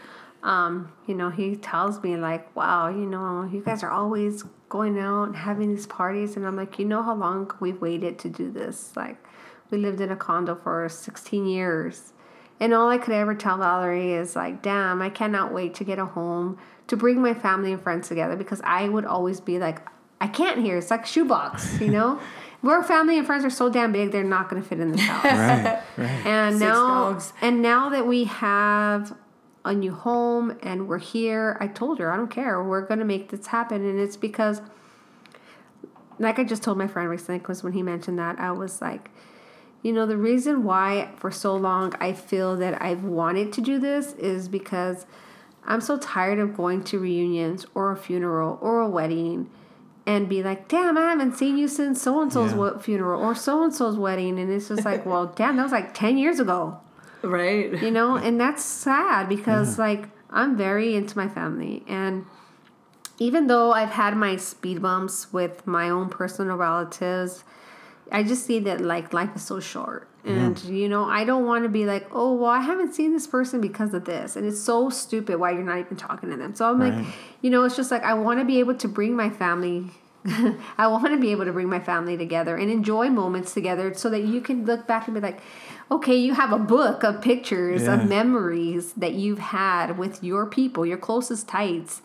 um, 0.43 0.91
you 1.07 1.15
know, 1.15 1.29
he 1.29 1.57
tells 1.57 2.03
me 2.03 2.17
like, 2.17 2.57
"Wow, 2.57 2.89
you 2.89 3.05
know, 3.05 3.47
you 3.53 3.61
guys 3.61 3.83
are 3.83 3.91
always 3.91 4.45
going 4.71 4.99
out 4.99 5.25
and 5.25 5.37
having 5.37 5.75
these 5.75 5.87
parties," 5.87 6.37
and 6.37 6.47
I'm 6.47 6.57
like, 6.57 6.79
"You 6.79 6.87
know 6.87 7.03
how 7.03 7.15
long 7.15 7.51
we've 7.61 7.79
waited 7.83 8.19
to 8.21 8.31
do 8.31 8.51
this? 8.51 8.97
Like, 8.97 9.23
we 9.71 9.77
lived 9.77 10.01
in 10.01 10.11
a 10.11 10.17
condo 10.17 10.55
for 10.55 10.89
16 10.89 11.45
years." 11.47 12.15
And 12.61 12.73
all 12.73 12.89
I 12.89 12.97
could 12.97 13.13
ever 13.13 13.35
tell 13.35 13.59
Valerie 13.59 14.13
is 14.13 14.37
like, 14.37 14.63
damn, 14.63 15.01
I 15.01 15.09
cannot 15.09 15.53
wait 15.53 15.75
to 15.77 15.85
get 15.85 15.99
a 15.99 16.05
home 16.05 16.59
to 16.89 16.97
bring 16.97 17.23
my 17.23 17.33
family 17.33 17.73
and 17.73 17.83
friends 17.83 18.09
together 18.09 18.37
because 18.37 18.61
I 18.65 18.87
would 18.87 19.07
always 19.07 19.41
be 19.41 19.59
like, 19.59 19.81
I 20.21 20.27
can't 20.27 20.61
hear. 20.61 20.77
It's 20.77 20.91
like 20.91 21.07
shoebox, 21.07 21.81
you 21.81 21.89
know? 21.89 22.21
Our 22.63 22.83
family 22.85 23.17
and 23.17 23.27
friends 23.27 23.45
are 23.45 23.51
so 23.51 23.71
damn 23.71 23.93
big, 23.93 24.13
they're 24.13 24.23
not 24.23 24.49
going 24.51 24.63
to 24.63 24.69
fit 24.69 24.81
in 24.81 24.93
this 24.93 25.01
house. 25.01 25.25
Right. 25.25 25.83
Right. 25.97 26.27
and 26.27 26.55
Six 26.55 26.61
now, 26.61 27.11
dogs. 27.13 27.33
and 27.43 27.61
now 27.63 27.89
that 27.91 28.07
we 28.07 28.25
have 28.25 29.15
a 29.65 29.75
new 29.75 29.93
home 29.93 30.57
and 30.63 30.89
we're 30.89 30.99
here, 30.99 31.57
I 31.61 31.67
told 31.67 31.99
her, 31.99 32.11
I 32.13 32.17
don't 32.17 32.31
care. 32.31 32.63
We're 32.63 32.87
going 32.87 33.01
to 33.01 33.05
make 33.05 33.29
this 33.31 33.49
happen. 33.49 33.85
And 33.85 33.99
it's 33.99 34.17
because, 34.17 34.63
like 36.19 36.39
I 36.39 36.45
just 36.45 36.63
told 36.63 36.79
my 36.79 36.87
friend 36.87 37.09
recently, 37.11 37.39
because 37.39 37.63
when 37.63 37.73
he 37.73 37.83
mentioned 37.83 38.19
that, 38.19 38.39
I 38.39 38.53
was 38.53 38.81
like, 38.81 39.11
you 39.83 39.93
know, 39.93 40.07
the 40.07 40.17
reason 40.17 40.65
why 40.65 41.11
for 41.17 41.31
so 41.31 41.55
long 41.57 41.95
I 42.01 42.13
feel 42.13 42.57
that 42.57 42.81
I've 42.81 43.05
wanted 43.05 43.53
to 43.55 43.61
do 43.61 43.79
this 43.79 44.13
is 44.15 44.49
because 44.49 45.07
I'm 45.65 45.81
so 45.81 45.99
tired 45.99 46.39
of 46.39 46.57
going 46.57 46.85
to 46.85 46.99
reunions 46.99 47.67
or 47.75 47.91
a 47.91 47.97
funeral 47.97 48.59
or 48.63 48.81
a 48.81 48.89
wedding 48.89 49.51
and 50.11 50.29
be 50.29 50.43
like, 50.43 50.67
damn, 50.67 50.99
I 50.99 51.03
haven't 51.13 51.37
seen 51.37 51.57
you 51.57 51.69
since 51.69 52.03
so 52.03 52.21
and 52.21 52.33
so's 52.33 52.53
Yeah. 52.53 52.79
funeral 52.79 53.23
or 53.23 53.35
so 53.35 53.63
and 53.63 53.73
so's 53.73 53.97
wedding. 53.97 54.39
And 54.41 54.51
it's 54.51 54.69
just 54.69 54.85
like, 54.85 55.07
well, 55.07 55.27
damn, 55.27 55.57
that 55.57 55.63
was 55.63 55.73
like 55.73 55.95
10 55.95 56.19
years 56.19 56.41
ago, 56.41 56.79
Right. 57.23 57.81
you 57.81 57.91
know? 57.93 58.17
And 58.17 58.41
that's 58.41 58.65
sad 58.65 59.29
because, 59.29 59.79
like, 59.79 60.09
I'm 60.31 60.57
very 60.57 60.97
into 60.97 61.17
my 61.17 61.29
family. 61.29 61.85
And 61.87 62.25
even 63.19 63.47
though 63.47 63.71
I've 63.73 63.91
had 63.91 64.17
my 64.17 64.37
speed 64.37 64.83
bumps 64.83 65.33
with 65.33 65.65
my 65.67 65.89
own 65.89 66.09
personal 66.09 66.57
relatives, 66.57 67.45
I 68.11 68.25
just 68.25 68.45
see 68.47 68.59
that 68.61 68.81
like 68.81 69.13
life 69.13 69.31
is 69.37 69.43
so 69.43 69.61
short. 69.61 70.09
And 70.25 70.63
you 70.65 70.89
know, 70.89 71.05
I 71.05 71.25
don't 71.25 71.47
want 71.47 71.65
to 71.65 71.69
be 71.71 71.87
like, 71.87 72.07
oh 72.13 72.35
well, 72.35 72.51
I 72.51 72.61
haven't 72.61 72.95
seen 72.95 73.13
this 73.13 73.27
person 73.27 73.61
because 73.61 73.95
of 73.95 74.05
this, 74.05 74.37
and 74.37 74.47
it's 74.47 74.61
so 74.61 74.91
stupid 74.91 75.41
why 75.41 75.53
you're 75.53 75.63
not 75.63 75.79
even 75.79 75.97
talking 75.97 76.31
to 76.31 76.37
them. 76.37 76.55
So 76.55 76.69
I'm 76.69 76.79
like, 76.79 76.95
you 77.41 77.49
know, 77.51 77.65
it's 77.65 77.77
just 77.77 77.91
like 77.91 78.03
I 78.05 78.15
want 78.15 78.39
to 78.41 78.45
be 78.45 78.59
able 78.61 78.75
to 78.75 78.89
bring 78.89 79.17
my 79.17 79.31
family. 79.31 79.91
I 80.77 80.87
want 80.87 81.07
to 81.07 81.19
be 81.19 81.31
able 81.33 81.47
to 81.47 81.53
bring 81.53 81.69
my 81.71 81.81
family 81.81 82.19
together 82.19 82.55
and 82.57 82.71
enjoy 82.71 83.09
moments 83.09 83.55
together, 83.55 83.95
so 83.95 84.11
that 84.11 84.25
you 84.25 84.43
can 84.43 84.67
look 84.67 84.87
back 84.87 85.07
and 85.09 85.15
be 85.15 85.21
like, 85.23 85.41
okay, 85.91 86.15
you 86.15 86.35
have 86.35 86.53
a 86.53 86.59
book 86.59 87.03
of 87.03 87.23
pictures 87.23 87.85
Yeah. 87.85 87.95
of 87.95 88.07
memories 88.09 88.93
that 88.95 89.15
you've 89.15 89.39
had 89.39 89.97
with 89.97 90.23
your 90.23 90.45
people, 90.45 90.85
your 90.85 90.99
closest 90.99 91.49
tights, 91.49 92.03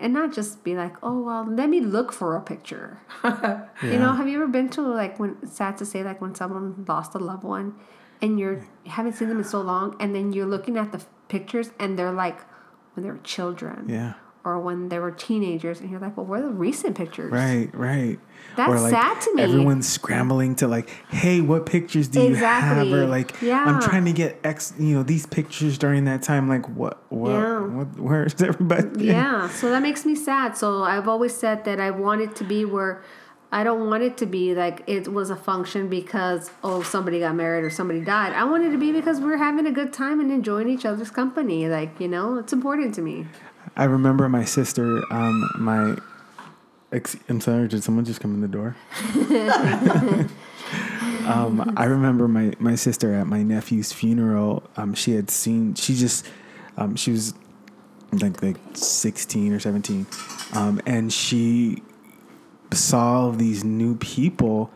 and 0.00 0.12
not 0.12 0.32
just 0.32 0.64
be 0.64 0.74
like, 0.74 0.94
oh 1.02 1.20
well, 1.20 1.44
let 1.46 1.68
me 1.68 1.80
look 1.80 2.12
for 2.12 2.36
a 2.36 2.40
picture. 2.40 2.98
You 3.82 3.98
know, 3.98 4.12
have 4.12 4.28
you 4.28 4.36
ever 4.36 4.46
been 4.48 4.68
to 4.70 4.82
like 4.82 5.18
when 5.18 5.36
it's 5.42 5.56
sad 5.56 5.76
to 5.78 5.86
say 5.86 6.02
like 6.02 6.20
when 6.20 6.34
someone 6.34 6.84
lost 6.88 7.14
a 7.14 7.18
loved 7.18 7.44
one 7.44 7.74
and 8.22 8.38
you're 8.38 8.58
you 8.84 8.90
haven't 8.90 9.14
seen 9.14 9.28
them 9.28 9.38
in 9.38 9.44
so 9.44 9.60
long 9.60 9.96
and 10.00 10.14
then 10.14 10.32
you're 10.32 10.46
looking 10.46 10.76
at 10.78 10.92
the 10.92 11.04
pictures 11.28 11.70
and 11.78 11.98
they're 11.98 12.12
like 12.12 12.38
when 12.94 13.04
they 13.04 13.10
were 13.10 13.18
children 13.24 13.88
Yeah. 13.88 14.14
Or 14.44 14.60
when 14.60 14.88
they 14.90 14.98
were 14.98 15.10
teenagers 15.10 15.80
and 15.80 15.90
you're 15.90 16.00
like, 16.00 16.16
well, 16.16 16.26
where 16.26 16.40
are 16.40 16.42
the 16.42 16.48
recent 16.50 16.96
pictures? 16.96 17.32
Right, 17.32 17.70
right. 17.74 18.18
That's 18.56 18.82
sad 18.90 19.20
to 19.22 19.34
me. 19.34 19.42
Everyone's 19.42 19.88
scrambling 19.88 20.54
to 20.56 20.68
like, 20.68 20.90
hey, 21.08 21.40
what 21.40 21.64
pictures 21.66 22.08
do 22.08 22.22
you 22.22 22.34
have? 22.34 22.86
Or 22.86 23.06
like, 23.06 23.40
Yeah. 23.40 23.64
I'm 23.64 23.80
trying 23.80 24.04
to 24.04 24.12
get 24.12 24.38
X, 24.44 24.74
you 24.78 24.94
know, 24.94 25.02
these 25.02 25.24
pictures 25.26 25.78
during 25.78 26.04
that 26.04 26.22
time. 26.22 26.48
Like, 26.48 26.68
what, 26.68 27.02
what, 27.10 27.30
Yeah. 27.30 27.60
what 27.60 27.98
where's 27.98 28.40
everybody? 28.42 29.06
Yeah, 29.14 29.48
so 29.48 29.70
that 29.70 29.82
makes 29.82 30.04
me 30.04 30.14
sad. 30.14 30.56
So 30.56 30.82
I've 30.84 31.08
always 31.08 31.34
said 31.34 31.64
that 31.64 31.80
I 31.80 31.90
want 31.90 32.20
it 32.20 32.36
to 32.36 32.44
be 32.44 32.64
where 32.64 33.02
I 33.50 33.62
don't 33.62 33.88
want 33.88 34.02
it 34.02 34.16
to 34.18 34.26
be 34.26 34.52
like 34.54 34.82
it 34.88 35.06
was 35.12 35.30
a 35.30 35.36
function 35.36 35.88
because 35.88 36.50
oh 36.64 36.82
somebody 36.82 37.20
got 37.20 37.36
married 37.36 37.62
or 37.64 37.70
somebody 37.70 38.00
died. 38.00 38.32
I 38.32 38.44
want 38.44 38.64
it 38.64 38.70
to 38.70 38.78
be 38.78 38.90
because 38.92 39.20
we're 39.20 39.36
having 39.36 39.66
a 39.66 39.70
good 39.72 39.92
time 39.92 40.18
and 40.20 40.30
enjoying 40.32 40.68
each 40.68 40.84
other's 40.84 41.10
company. 41.10 41.68
Like 41.68 42.00
you 42.00 42.08
know, 42.08 42.38
it's 42.38 42.52
important 42.52 42.94
to 42.96 43.02
me. 43.02 43.26
I 43.76 43.84
remember 43.84 44.28
my 44.28 44.44
sister, 44.44 45.02
um, 45.12 45.50
my, 45.58 45.96
ex- 46.92 47.16
I'm 47.28 47.40
sorry, 47.40 47.68
did 47.68 47.82
someone 47.82 48.04
just 48.04 48.20
come 48.20 48.34
in 48.34 48.40
the 48.40 48.48
door? 48.48 48.76
um, 51.26 51.74
I 51.76 51.84
remember 51.84 52.28
my, 52.28 52.52
my 52.58 52.74
sister 52.74 53.14
at 53.14 53.26
my 53.26 53.42
nephew's 53.42 53.92
funeral. 53.92 54.62
Um, 54.76 54.94
she 54.94 55.12
had 55.12 55.30
seen, 55.30 55.74
she 55.74 55.94
just, 55.94 56.26
um, 56.76 56.96
she 56.96 57.10
was 57.10 57.34
like 58.12 58.42
like 58.42 58.56
16 58.74 59.52
or 59.52 59.60
17, 59.60 60.06
um, 60.52 60.80
and 60.86 61.12
she 61.12 61.82
saw 62.72 63.30
these 63.30 63.64
new 63.64 63.96
people 63.96 64.70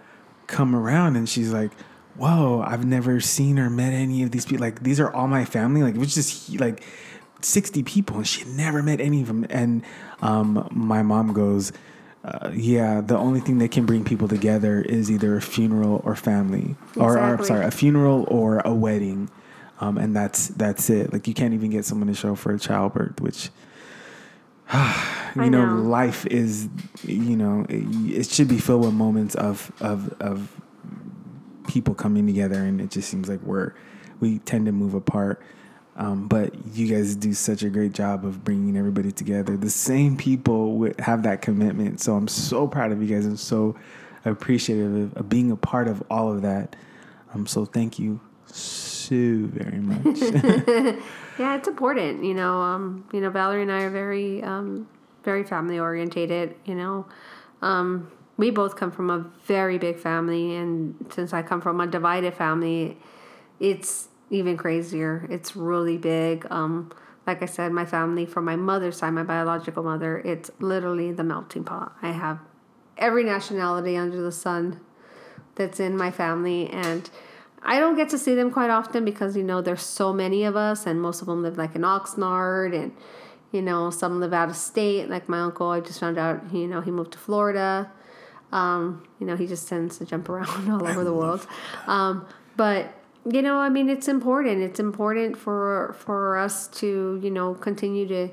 come 0.47 0.75
around, 0.75 1.17
and 1.17 1.29
she's 1.29 1.53
like, 1.53 1.73
"Whoa, 2.17 2.63
I've 2.67 2.85
never 2.85 3.21
seen 3.21 3.59
or 3.59 3.71
met 3.71 3.93
any 3.93 4.23
of 4.23 4.31
these 4.31 4.47
people. 4.47 4.65
Like 4.65 4.83
these 4.83 5.01
are 5.01 5.13
all 5.13 5.29
my 5.29 5.45
family. 5.45 5.83
Like 5.83 5.95
it 5.95 5.99
was 5.99 6.15
just 6.15 6.59
like." 6.59 6.83
60 7.41 7.83
people 7.85 8.17
and 8.17 8.27
she 8.27 8.41
had 8.41 8.49
never 8.49 8.83
met 8.83 9.01
any 9.01 9.21
of 9.23 9.29
them 9.29 9.47
and 9.51 9.83
um, 10.23 10.69
my 10.73 11.03
mom 11.03 11.33
goes 11.33 11.73
uh, 12.25 12.51
yeah 12.53 13.01
the 13.01 13.17
only 13.17 13.41
thing 13.41 13.59
that 13.59 13.71
can 13.71 13.87
bring 13.87 14.05
people 14.05 14.27
together 14.29 14.81
is 14.81 15.11
either 15.11 15.37
a 15.37 15.41
funeral 15.41 16.03
or 16.05 16.17
family. 16.17 16.75
Or, 16.97 17.17
or 17.17 17.35
Exactly. 17.35 17.47
sorry 17.47 17.65
a 17.65 17.71
funeral 17.71 18.25
or 18.29 18.59
a 18.65 18.75
wedding. 18.75 19.31
Um, 19.81 19.97
and 19.97 20.15
that's 20.17 20.49
that's 20.49 20.91
it. 20.91 21.13
Like 21.13 21.29
you 21.29 21.35
can't 21.35 21.55
even 21.55 21.71
get 21.71 21.85
someone 21.85 22.09
to 22.09 22.15
show 22.15 22.35
for 22.35 22.53
a 22.53 22.59
childbirth 22.59 23.21
which 23.21 23.51
you 25.37 25.49
know, 25.49 25.65
know. 25.65 25.83
life 25.83 26.27
is 26.27 26.69
you 27.05 27.37
know 27.37 27.65
it, 27.69 28.19
it 28.19 28.27
should 28.27 28.49
be 28.49 28.59
filled 28.59 28.85
with 28.85 28.95
moments 28.95 29.35
of 29.37 29.71
of 29.81 30.13
of 30.21 30.61
people 31.69 31.95
coming 31.95 32.27
together 32.27 32.65
and 32.65 32.81
it 32.81 32.91
just 32.91 33.09
seems 33.09 33.29
like 33.29 33.41
we're 33.43 33.75
we 34.21 34.39
tend 34.41 34.67
to 34.67 34.73
move 34.73 34.95
apart 34.95 35.41
um, 35.99 36.27
but 36.29 36.55
you 36.75 36.87
guys 36.89 37.15
do 37.15 37.35
such 37.35 37.63
a 37.63 37.69
great 37.69 37.93
job 37.93 38.25
of 38.25 38.43
bringing 38.45 38.77
everybody 38.77 39.13
together 39.13 39.57
the 39.57 39.71
same 39.71 40.17
people 40.17 40.73
would 40.77 40.99
have 41.01 41.23
that 41.23 41.43
commitment 41.43 42.01
so 42.01 42.15
i'm 42.15 42.29
so 42.29 42.67
proud 42.67 42.91
of 42.93 43.03
you 43.03 43.15
guys 43.15 43.27
and 43.27 43.39
so 43.39 43.77
appreciative 44.25 45.17
of, 45.17 45.29
being 45.29 45.51
a 45.51 45.57
part 45.57 45.89
of 45.89 46.03
all 46.11 46.33
of 46.33 46.43
that 46.43 46.75
um, 47.35 47.47
so 47.47 47.65
thank 47.65 47.99
you 47.99 48.21
so 48.47 49.15
very 49.15 49.79
much 49.79 50.97
Yeah, 51.39 51.55
it's 51.55 51.69
important. 51.69 52.25
You 52.25 52.35
know, 52.35 52.61
um, 52.61 53.05
you 53.13 53.21
know, 53.21 53.31
Valerie 53.31 53.63
and 53.63 53.71
I 53.71 53.83
are 53.83 53.91
very, 53.91 54.43
um, 54.43 54.89
very 55.23 55.45
family 55.45 55.79
orientated. 55.79 56.57
You 56.65 56.75
know, 56.75 57.07
um, 57.63 58.11
we 58.37 58.51
both 58.51 58.77
come 58.77 58.91
from 58.91 59.09
a 59.09 59.21
very 59.47 59.79
big 59.79 59.99
family, 59.99 60.57
and 60.57 60.95
since 61.11 61.33
I 61.33 61.43
come 61.43 61.61
from 61.61 61.81
a 61.81 61.87
divided 61.87 62.35
family, 62.35 62.99
it's 63.61 64.09
even 64.31 64.57
crazier. 64.57 65.27
It's 65.31 65.57
really 65.57 65.97
big. 65.97 66.47
Um, 66.51 66.93
like 67.27 67.43
I 67.43 67.47
said, 67.47 67.73
my 67.73 67.85
family 67.85 68.25
from 68.25 68.45
my 68.45 68.57
mother's 68.57 68.97
side, 68.97 69.11
my 69.11 69.23
biological 69.23 69.83
mother, 69.83 70.19
it's 70.19 70.51
literally 70.61 71.13
the 71.13 71.25
melting 71.25 71.65
pot. 71.65 71.95
I 72.01 72.13
have 72.13 72.39
every 72.97 73.25
nationality 73.25 73.97
under 73.97 74.21
the 74.21 74.33
sun 74.33 74.81
that's 75.55 75.81
in 75.81 75.97
my 75.97 76.11
family 76.11 76.69
and 76.71 77.11
I 77.63 77.81
don't 77.81 77.97
get 77.97 78.09
to 78.11 78.19
see 78.19 78.35
them 78.35 78.51
quite 78.51 78.71
often 78.71 79.05
because 79.05 79.37
you 79.37 79.43
know 79.43 79.61
there's 79.61 79.83
so 79.83 80.13
many 80.13 80.45
of 80.45 80.57
us 80.57 80.87
and 80.87 81.01
most 81.01 81.21
of 81.21 81.27
them 81.27 81.43
live 81.43 81.59
like 81.59 81.75
in 81.75 81.83
Oxnard 81.83 82.75
and 82.75 82.93
you 83.53 83.63
know 83.63 83.91
some 83.91 84.21
live 84.21 84.33
out 84.33 84.49
of 84.49 84.57
state 84.57 85.09
like 85.09 85.29
my 85.29 85.41
uncle 85.41 85.69
I 85.69 85.81
just 85.81 86.01
found 86.01 86.19
out 86.19 86.53
you 86.53 86.67
know 86.67 86.81
he 86.81 86.91
moved 86.91 87.13
to 87.13 87.19
Florida 87.19 87.91
um, 88.53 89.07
you 89.19 89.27
know 89.27 89.37
he 89.37 89.47
just 89.47 89.69
tends 89.69 89.99
to 89.99 90.07
jump 90.07 90.29
around 90.31 90.71
all 90.71 90.87
over 90.87 91.05
the 91.05 91.13
world 91.13 91.47
um, 91.87 92.27
but 92.57 92.95
you 93.33 93.43
know 93.43 93.59
I 93.59 93.69
mean 93.69 93.89
it's 93.89 94.09
important 94.09 94.63
it's 94.63 94.81
important 94.81 95.37
for 95.37 95.95
for 95.99 96.39
us 96.39 96.69
to 96.69 97.21
you 97.23 97.31
know 97.31 97.55
continue 97.55 98.07
to 98.09 98.31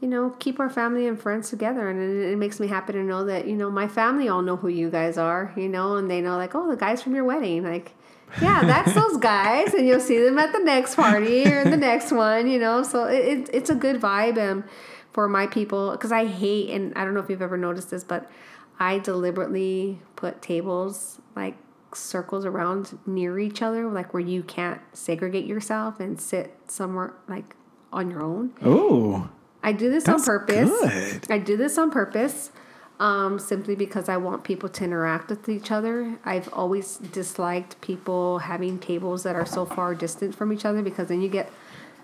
you 0.00 0.06
know, 0.06 0.30
keep 0.38 0.60
our 0.60 0.70
family 0.70 1.06
and 1.06 1.20
friends 1.20 1.50
together. 1.50 1.88
And 1.88 2.00
it, 2.00 2.32
it 2.32 2.38
makes 2.38 2.60
me 2.60 2.68
happy 2.68 2.92
to 2.92 3.02
know 3.02 3.24
that, 3.24 3.48
you 3.48 3.56
know, 3.56 3.70
my 3.70 3.88
family 3.88 4.28
all 4.28 4.42
know 4.42 4.56
who 4.56 4.68
you 4.68 4.90
guys 4.90 5.18
are, 5.18 5.52
you 5.56 5.68
know, 5.68 5.96
and 5.96 6.10
they 6.10 6.20
know, 6.20 6.36
like, 6.36 6.54
oh, 6.54 6.68
the 6.68 6.76
guys 6.76 7.02
from 7.02 7.14
your 7.14 7.24
wedding. 7.24 7.64
Like, 7.64 7.92
yeah, 8.40 8.62
that's 8.62 8.94
those 8.94 9.16
guys. 9.20 9.74
And 9.74 9.86
you'll 9.86 10.00
see 10.00 10.22
them 10.22 10.38
at 10.38 10.52
the 10.52 10.60
next 10.60 10.94
party 10.94 11.46
or 11.46 11.64
the 11.64 11.76
next 11.76 12.12
one, 12.12 12.46
you 12.46 12.58
know. 12.58 12.82
So 12.82 13.06
it, 13.06 13.24
it 13.24 13.50
it's 13.52 13.70
a 13.70 13.74
good 13.74 14.00
vibe 14.00 14.38
um, 14.38 14.64
for 15.12 15.28
my 15.28 15.48
people. 15.48 15.90
Because 15.92 16.12
I 16.12 16.26
hate, 16.26 16.70
and 16.70 16.96
I 16.96 17.04
don't 17.04 17.14
know 17.14 17.20
if 17.20 17.28
you've 17.28 17.42
ever 17.42 17.56
noticed 17.56 17.90
this, 17.90 18.04
but 18.04 18.30
I 18.78 18.98
deliberately 18.98 19.98
put 20.14 20.40
tables 20.40 21.20
like 21.34 21.56
circles 21.94 22.44
around 22.44 22.98
near 23.06 23.38
each 23.38 23.62
other, 23.62 23.88
like 23.88 24.12
where 24.12 24.22
you 24.22 24.42
can't 24.42 24.80
segregate 24.92 25.46
yourself 25.46 26.00
and 26.00 26.20
sit 26.20 26.54
somewhere 26.68 27.14
like 27.28 27.56
on 27.92 28.10
your 28.10 28.22
own. 28.22 28.52
Oh, 28.64 29.28
I 29.62 29.72
do 29.72 29.90
this 29.90 30.08
on 30.08 30.22
purpose. 30.22 30.70
good. 30.70 31.30
I 31.30 31.38
do 31.38 31.56
this 31.56 31.78
on 31.78 31.90
purpose, 31.90 32.52
um, 33.00 33.38
simply 33.38 33.74
because 33.74 34.08
I 34.08 34.16
want 34.18 34.44
people 34.44 34.68
to 34.68 34.84
interact 34.84 35.30
with 35.30 35.48
each 35.48 35.70
other. 35.70 36.18
I've 36.24 36.52
always 36.52 36.98
disliked 36.98 37.80
people 37.80 38.38
having 38.40 38.78
tables 38.78 39.22
that 39.22 39.34
are 39.36 39.46
so 39.46 39.64
far 39.64 39.94
distant 39.94 40.34
from 40.34 40.52
each 40.52 40.64
other 40.64 40.82
because 40.82 41.08
then 41.08 41.20
you 41.22 41.28
get, 41.28 41.50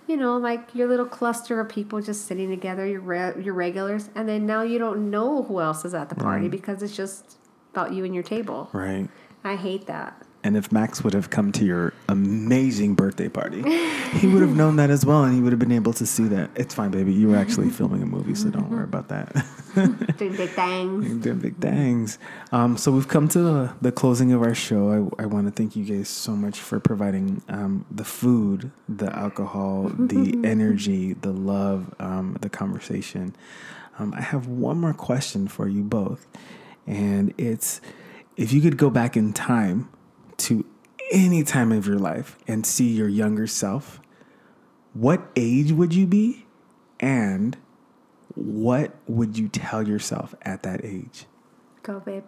you 0.06 0.16
know, 0.16 0.36
like 0.39 0.74
your 0.74 0.89
little 0.89 1.06
cluster 1.06 1.61
of 1.61 1.69
people 1.69 2.01
just 2.01 2.27
sitting 2.27 2.48
together, 2.51 2.86
your 2.86 3.01
re- 3.01 3.35
your 3.43 3.55
regulars, 3.55 4.09
and 4.15 4.28
then 4.28 4.47
now 4.47 4.62
you 4.62 4.78
don't 4.78 5.11
know 5.11 5.43
who 5.44 5.61
else 5.61 5.85
is 5.85 5.94
at 5.94 6.09
the 6.09 6.15
party 6.15 6.43
Right. 6.43 6.51
because 6.51 6.82
it's 6.82 6.97
just 6.97 7.36
about 7.73 7.93
you 7.93 8.05
and 8.05 8.15
your 8.15 8.23
table. 8.24 8.69
right. 8.73 9.09
I 9.45 9.57
hate 9.57 9.87
that. 9.87 10.21
And 10.43 10.59
if 10.59 10.71
Max 10.71 11.03
would 11.03 11.15
have 11.15 11.31
come 11.31 11.53
to 11.53 11.65
your 11.65 11.95
amazing 12.09 12.95
birthday 12.95 13.29
party, 13.31 13.62
he 14.19 14.27
would 14.27 14.43
have 14.43 14.55
known 14.55 14.77
that 14.77 14.91
as 14.91 15.05
well, 15.05 15.25
and 15.25 15.35
he 15.35 15.41
would 15.41 15.53
have 15.53 15.59
been 15.59 15.73
able 15.73 15.95
to 15.95 16.05
see 16.05 16.25
that. 16.29 16.51
It's 16.55 16.75
fine, 16.75 16.91
baby. 16.91 17.15
You 17.15 17.29
were 17.29 17.37
actually 17.37 17.71
filming 17.79 18.03
a 18.03 18.07
movie, 18.07 18.35
so 18.35 18.51
don't 18.51 18.71
worry 18.71 18.85
about 18.85 19.09
that. 19.09 19.33
Doing 20.19 20.37
big 20.37 20.51
things. 20.51 21.25
Doing 21.25 21.39
big 21.39 21.57
things. 21.57 22.19
Um, 22.53 22.77
so 22.77 22.93
we've 22.93 23.09
come 23.09 23.27
to 23.29 23.39
the, 23.39 23.73
the 23.81 23.91
closing 23.91 24.33
of 24.33 24.43
our 24.43 24.55
show. 24.55 25.12
I, 25.19 25.23
I 25.23 25.27
want 25.27 25.47
to 25.47 25.51
thank 25.51 25.77
you 25.77 25.85
guys 25.85 26.09
so 26.09 26.33
much 26.33 26.61
for 26.61 26.79
providing 26.79 27.43
um, 27.49 27.87
the 27.91 28.05
food, 28.05 28.71
the 28.87 29.15
alcohol, 29.16 29.91
the 29.99 30.39
energy, 30.45 31.15
the 31.15 31.33
love, 31.33 31.95
um, 31.99 32.37
the 32.41 32.51
conversation. 32.51 33.35
Um, 33.99 34.12
I 34.12 34.21
have 34.21 34.47
one 34.47 34.79
more 34.79 34.95
question 34.95 35.49
for 35.49 35.69
you 35.69 35.83
both, 35.85 36.27
and 36.87 37.33
it's 37.39 37.81
if 38.36 38.52
you 38.52 38.61
could 38.61 38.77
go 38.77 38.90
back 38.90 39.16
in 39.16 39.32
time 39.32 39.89
to 40.39 40.65
any 41.12 41.44
time 41.44 41.73
of 41.73 41.86
your 41.86 41.98
life 41.98 42.36
and 42.47 42.66
see 42.66 42.89
your 42.89 43.09
younger 43.09 43.47
self, 43.47 44.01
what 44.93 45.28
age 45.36 45.73
would 45.73 45.93
you 45.94 46.06
be, 46.06 46.47
and 47.01 47.56
what 48.35 48.94
would 49.06 49.39
you 49.39 49.48
tell 49.48 49.86
yourself 49.86 50.35
at 50.43 50.62
that 50.62 50.85
age? 50.85 51.27
Go, 51.82 52.01
babe. 52.01 52.24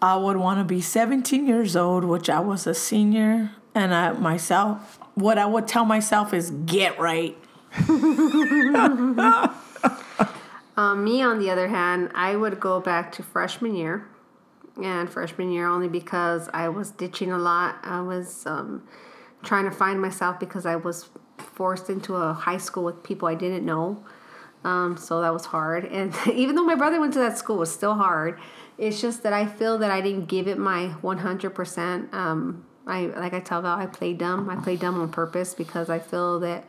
I 0.00 0.16
would 0.16 0.36
want 0.36 0.60
to 0.60 0.64
be 0.64 0.80
17 0.80 1.46
years 1.46 1.74
old, 1.74 2.04
which 2.04 2.30
I 2.30 2.38
was 2.40 2.66
a 2.66 2.74
senior, 2.74 3.52
and 3.74 3.92
I 3.92 4.12
myself, 4.12 5.00
what 5.14 5.38
I 5.38 5.46
would 5.46 5.66
tell 5.66 5.84
myself 5.84 6.32
is 6.32 6.50
get 6.50 6.98
right. 6.98 7.36
Um, 10.76 11.04
me, 11.04 11.22
on 11.22 11.38
the 11.40 11.50
other 11.50 11.68
hand, 11.68 12.10
I 12.14 12.36
would 12.36 12.60
go 12.60 12.80
back 12.80 13.10
to 13.12 13.22
freshman 13.24 13.74
year, 13.74 14.06
and 14.82 15.10
freshman 15.10 15.50
year 15.50 15.66
only 15.66 15.88
because 15.88 16.48
I 16.52 16.68
was 16.68 16.90
ditching 16.90 17.32
a 17.32 17.38
lot. 17.38 17.76
I 17.82 18.00
was 18.00 18.46
um, 18.46 18.86
trying 19.42 19.64
to 19.64 19.70
find 19.70 20.00
myself 20.00 20.38
because 20.38 20.66
I 20.66 20.76
was 20.76 21.08
forced 21.38 21.90
into 21.90 22.16
a 22.16 22.32
high 22.32 22.58
school 22.58 22.84
with 22.84 23.02
people 23.02 23.28
I 23.28 23.34
didn't 23.34 23.64
know. 23.64 24.04
Um, 24.64 24.96
so 24.96 25.20
that 25.20 25.32
was 25.32 25.46
hard. 25.46 25.84
And 25.92 26.14
even 26.32 26.54
though 26.54 26.64
my 26.64 26.74
brother 26.74 27.00
went 27.00 27.12
to 27.14 27.18
that 27.20 27.38
school, 27.38 27.56
it 27.56 27.60
was 27.60 27.72
still 27.72 27.94
hard. 27.94 28.38
It's 28.76 29.00
just 29.00 29.22
that 29.24 29.32
I 29.32 29.46
feel 29.46 29.78
that 29.78 29.90
I 29.90 30.00
didn't 30.00 30.26
give 30.26 30.46
it 30.46 30.58
my 30.58 30.94
100%. 31.02 32.14
Um, 32.14 32.64
I 32.86 33.06
like 33.06 33.34
I 33.34 33.40
tell 33.40 33.60
Val, 33.60 33.76
I 33.76 33.86
play 33.86 34.14
dumb. 34.14 34.48
I 34.48 34.56
play 34.56 34.76
dumb 34.76 35.00
on 35.00 35.10
purpose 35.10 35.52
because 35.52 35.90
I 35.90 35.98
feel 35.98 36.40
that 36.40 36.64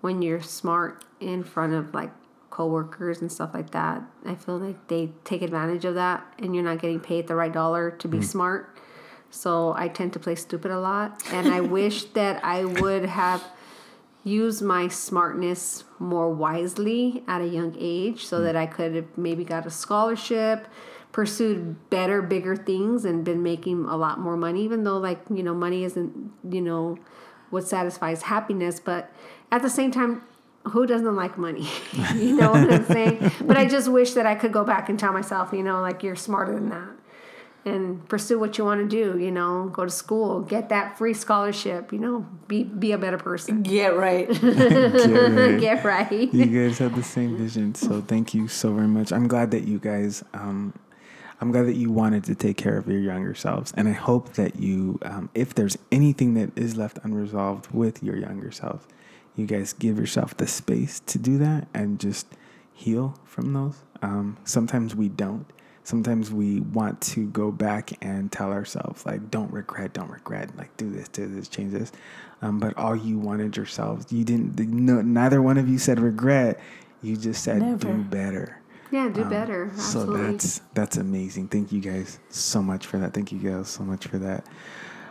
when 0.00 0.22
you're 0.22 0.40
smart 0.40 1.04
in 1.20 1.44
front 1.44 1.74
of 1.74 1.92
like 1.92 2.10
coworkers 2.58 3.20
and 3.20 3.30
stuff 3.30 3.54
like 3.54 3.70
that, 3.70 4.02
I 4.26 4.34
feel 4.34 4.58
like 4.58 4.88
they 4.88 5.12
take 5.22 5.42
advantage 5.42 5.84
of 5.84 5.94
that, 5.94 6.26
and 6.40 6.56
you're 6.56 6.64
not 6.64 6.80
getting 6.80 6.98
paid 6.98 7.28
the 7.28 7.36
right 7.36 7.52
dollar 7.52 7.92
to 7.92 8.08
be 8.08 8.18
mm. 8.18 8.24
smart. 8.24 8.76
So 9.30 9.74
I 9.76 9.86
tend 9.86 10.12
to 10.14 10.18
play 10.18 10.34
stupid 10.34 10.72
a 10.72 10.80
lot, 10.80 11.22
and 11.30 11.46
I 11.46 11.60
wish 11.78 12.02
that 12.18 12.44
I 12.44 12.64
would 12.64 13.04
have 13.04 13.44
used 14.24 14.60
my 14.60 14.88
smartness 14.88 15.84
more 16.00 16.28
wisely 16.30 17.22
at 17.28 17.40
a 17.40 17.46
young 17.46 17.76
age, 17.78 18.26
so 18.26 18.40
mm. 18.40 18.42
that 18.46 18.56
I 18.56 18.66
could 18.66 18.96
have 18.96 19.16
maybe 19.16 19.44
got 19.44 19.64
a 19.64 19.70
scholarship, 19.70 20.66
pursued 21.12 21.88
better, 21.90 22.20
bigger 22.22 22.56
things, 22.56 23.04
and 23.04 23.24
been 23.24 23.44
making 23.44 23.84
a 23.84 23.96
lot 23.96 24.18
more 24.18 24.36
money. 24.36 24.64
Even 24.64 24.82
though, 24.82 24.98
like 24.98 25.20
you 25.32 25.44
know, 25.44 25.54
money 25.54 25.84
isn't 25.84 26.32
you 26.50 26.60
know 26.60 26.98
what 27.50 27.68
satisfies 27.68 28.22
happiness, 28.22 28.80
but 28.80 29.12
at 29.52 29.62
the 29.62 29.70
same 29.70 29.92
time. 29.92 30.22
Who 30.68 30.86
doesn't 30.86 31.16
like 31.16 31.38
money? 31.38 31.68
you 32.14 32.36
know 32.36 32.52
what 32.52 32.72
I'm 32.72 32.84
saying? 32.86 33.32
But 33.40 33.56
I 33.56 33.66
just 33.66 33.88
wish 33.88 34.12
that 34.12 34.26
I 34.26 34.34
could 34.34 34.52
go 34.52 34.64
back 34.64 34.88
and 34.88 34.98
tell 34.98 35.12
myself, 35.12 35.52
you 35.52 35.62
know, 35.62 35.80
like 35.80 36.02
you're 36.02 36.16
smarter 36.16 36.54
than 36.54 36.68
that 36.70 36.88
and 37.64 38.08
pursue 38.08 38.38
what 38.38 38.56
you 38.56 38.64
want 38.64 38.80
to 38.80 38.88
do 38.88 39.18
you 39.18 39.32
know 39.32 39.68
go 39.72 39.84
to 39.84 39.90
school 39.90 40.40
get 40.42 40.68
that 40.68 40.96
free 40.96 41.12
scholarship 41.12 41.92
you 41.92 41.98
know 41.98 42.24
be 42.46 42.62
be 42.62 42.92
a 42.92 42.98
better 42.98 43.18
person 43.18 43.62
Get 43.62 43.96
right. 43.96 44.28
Get 44.40 44.40
right. 44.40 45.60
get 45.60 45.84
right 45.84 46.32
you 46.32 46.46
guys 46.46 46.78
have 46.78 46.94
the 46.94 47.02
same 47.02 47.36
vision, 47.36 47.74
so 47.74 48.00
thank 48.00 48.34
you 48.34 48.48
so 48.48 48.72
very 48.72 48.86
much. 48.86 49.12
I'm 49.12 49.28
glad 49.28 49.50
that 49.50 49.66
you 49.66 49.78
guys, 49.78 50.24
um, 50.34 50.72
I'm 51.40 51.50
glad 51.52 51.66
that 51.66 51.76
you 51.76 51.90
wanted 51.90 52.24
to 52.24 52.34
take 52.34 52.56
care 52.56 52.76
of 52.76 52.88
your 52.88 53.00
younger 53.00 53.34
selves, 53.34 53.72
and 53.76 53.88
I 53.88 53.92
hope 53.92 54.34
that 54.34 54.56
you, 54.60 54.98
um, 55.02 55.28
if 55.34 55.54
there's 55.54 55.76
anything 55.92 56.34
that 56.34 56.56
is 56.56 56.76
left 56.76 56.98
unresolved 57.02 57.72
with 57.72 58.02
your 58.02 58.16
younger 58.16 58.50
self, 58.50 58.86
you 59.38 59.46
guys 59.46 59.72
give 59.72 59.98
yourself 59.98 60.36
the 60.36 60.46
space 60.46 61.00
to 61.06 61.18
do 61.18 61.38
that 61.38 61.68
and 61.72 61.98
just 62.00 62.26
heal 62.72 63.18
from 63.24 63.52
those. 63.52 63.76
Um, 64.02 64.36
sometimes 64.44 64.94
we 64.94 65.08
don't. 65.08 65.46
Sometimes 65.84 66.30
we 66.30 66.60
want 66.60 67.00
to 67.00 67.26
go 67.28 67.50
back 67.50 67.92
and 68.04 68.30
tell 68.30 68.52
ourselves 68.52 69.06
like, 69.06 69.30
"Don't 69.30 69.50
regret, 69.52 69.94
don't 69.94 70.10
regret. 70.10 70.54
Like, 70.56 70.76
do 70.76 70.90
this, 70.90 71.08
do 71.08 71.26
this, 71.26 71.48
change 71.48 71.72
this." 71.72 71.92
Um, 72.42 72.58
but 72.58 72.76
all 72.76 72.94
you 72.94 73.18
wanted 73.18 73.56
yourselves, 73.56 74.12
you 74.12 74.22
didn't. 74.22 74.58
No, 74.58 75.00
neither 75.00 75.40
one 75.40 75.56
of 75.56 75.66
you 75.68 75.78
said 75.78 75.98
regret. 75.98 76.60
You 77.00 77.16
just 77.16 77.42
said 77.42 77.60
Never. 77.62 77.78
do 77.78 77.94
better. 78.04 78.60
yeah 78.90 79.08
do 79.08 79.24
better 79.24 79.70
Um, 79.72 79.78
So 79.78 80.04
that's 80.04 80.60
that's 80.74 80.96
amazing. 80.98 81.48
Thank 81.48 81.72
you 81.72 81.80
guys 81.80 82.18
so 82.28 82.60
much 82.62 82.86
for 82.86 82.98
that. 82.98 83.14
Thank 83.14 83.32
you 83.32 83.38
guys 83.38 83.68
so 83.68 83.82
much 83.82 84.06
for 84.08 84.18
that. 84.18 84.44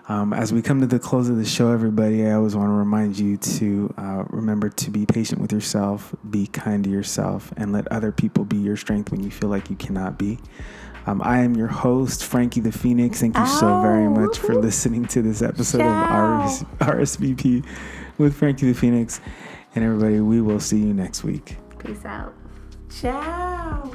Um, 0.10 0.32
as 0.32 0.54
we 0.54 0.62
come 0.62 0.80
to 0.80 0.88
the 0.88 1.00
close 1.00 1.28
of 1.28 1.36
the 1.36 1.44
show, 1.46 1.72
everybody, 1.72 2.26
I 2.26 2.32
always 2.34 2.56
want 2.56 2.70
to 2.70 2.74
remind 2.74 3.20
you 3.20 3.36
to 3.38 3.94
uh, 3.98 4.24
remember 4.30 4.70
to 4.70 4.90
be 4.90 5.06
patient 5.06 5.42
with 5.42 5.52
yourself, 5.52 6.16
be 6.30 6.48
kind 6.48 6.84
to 6.86 6.90
yourself, 6.90 7.52
and 7.58 7.74
let 7.74 7.92
other 7.92 8.14
people 8.14 8.46
be 8.46 8.56
your 8.58 8.78
strength 8.78 9.12
when 9.12 9.22
you 9.22 9.30
feel 9.30 9.50
like 9.50 9.70
you 9.70 9.76
cannot 9.76 10.18
be. 10.18 10.40
Um, 11.08 11.22
I 11.24 11.40
am 11.40 11.56
your 11.56 11.68
host, 11.68 12.24
Frankie 12.24 12.62
the 12.62 12.72
Phoenix. 12.72 13.20
Thank 13.20 13.38
you 13.38 13.46
so 13.48 13.82
very 13.82 14.06
Ow. 14.06 14.10
much 14.10 14.38
for 14.40 14.56
listening 14.56 15.06
to 15.08 15.22
this 15.22 15.42
episode 15.42 15.80
Ciao. 15.80 16.44
of 16.44 16.52
RS- 16.52 16.64
RSVP 16.80 17.66
with 18.18 18.36
Frankie 18.36 18.72
the 18.72 18.78
Phoenix. 18.80 19.20
And 19.76 19.84
everybody, 19.84 20.20
we 20.22 20.42
will 20.42 20.60
see 20.60 20.80
you 20.80 20.94
next 20.94 21.24
week. 21.24 21.58
peace 21.80 22.04
out 22.06 22.34
Ciao. 22.90 23.92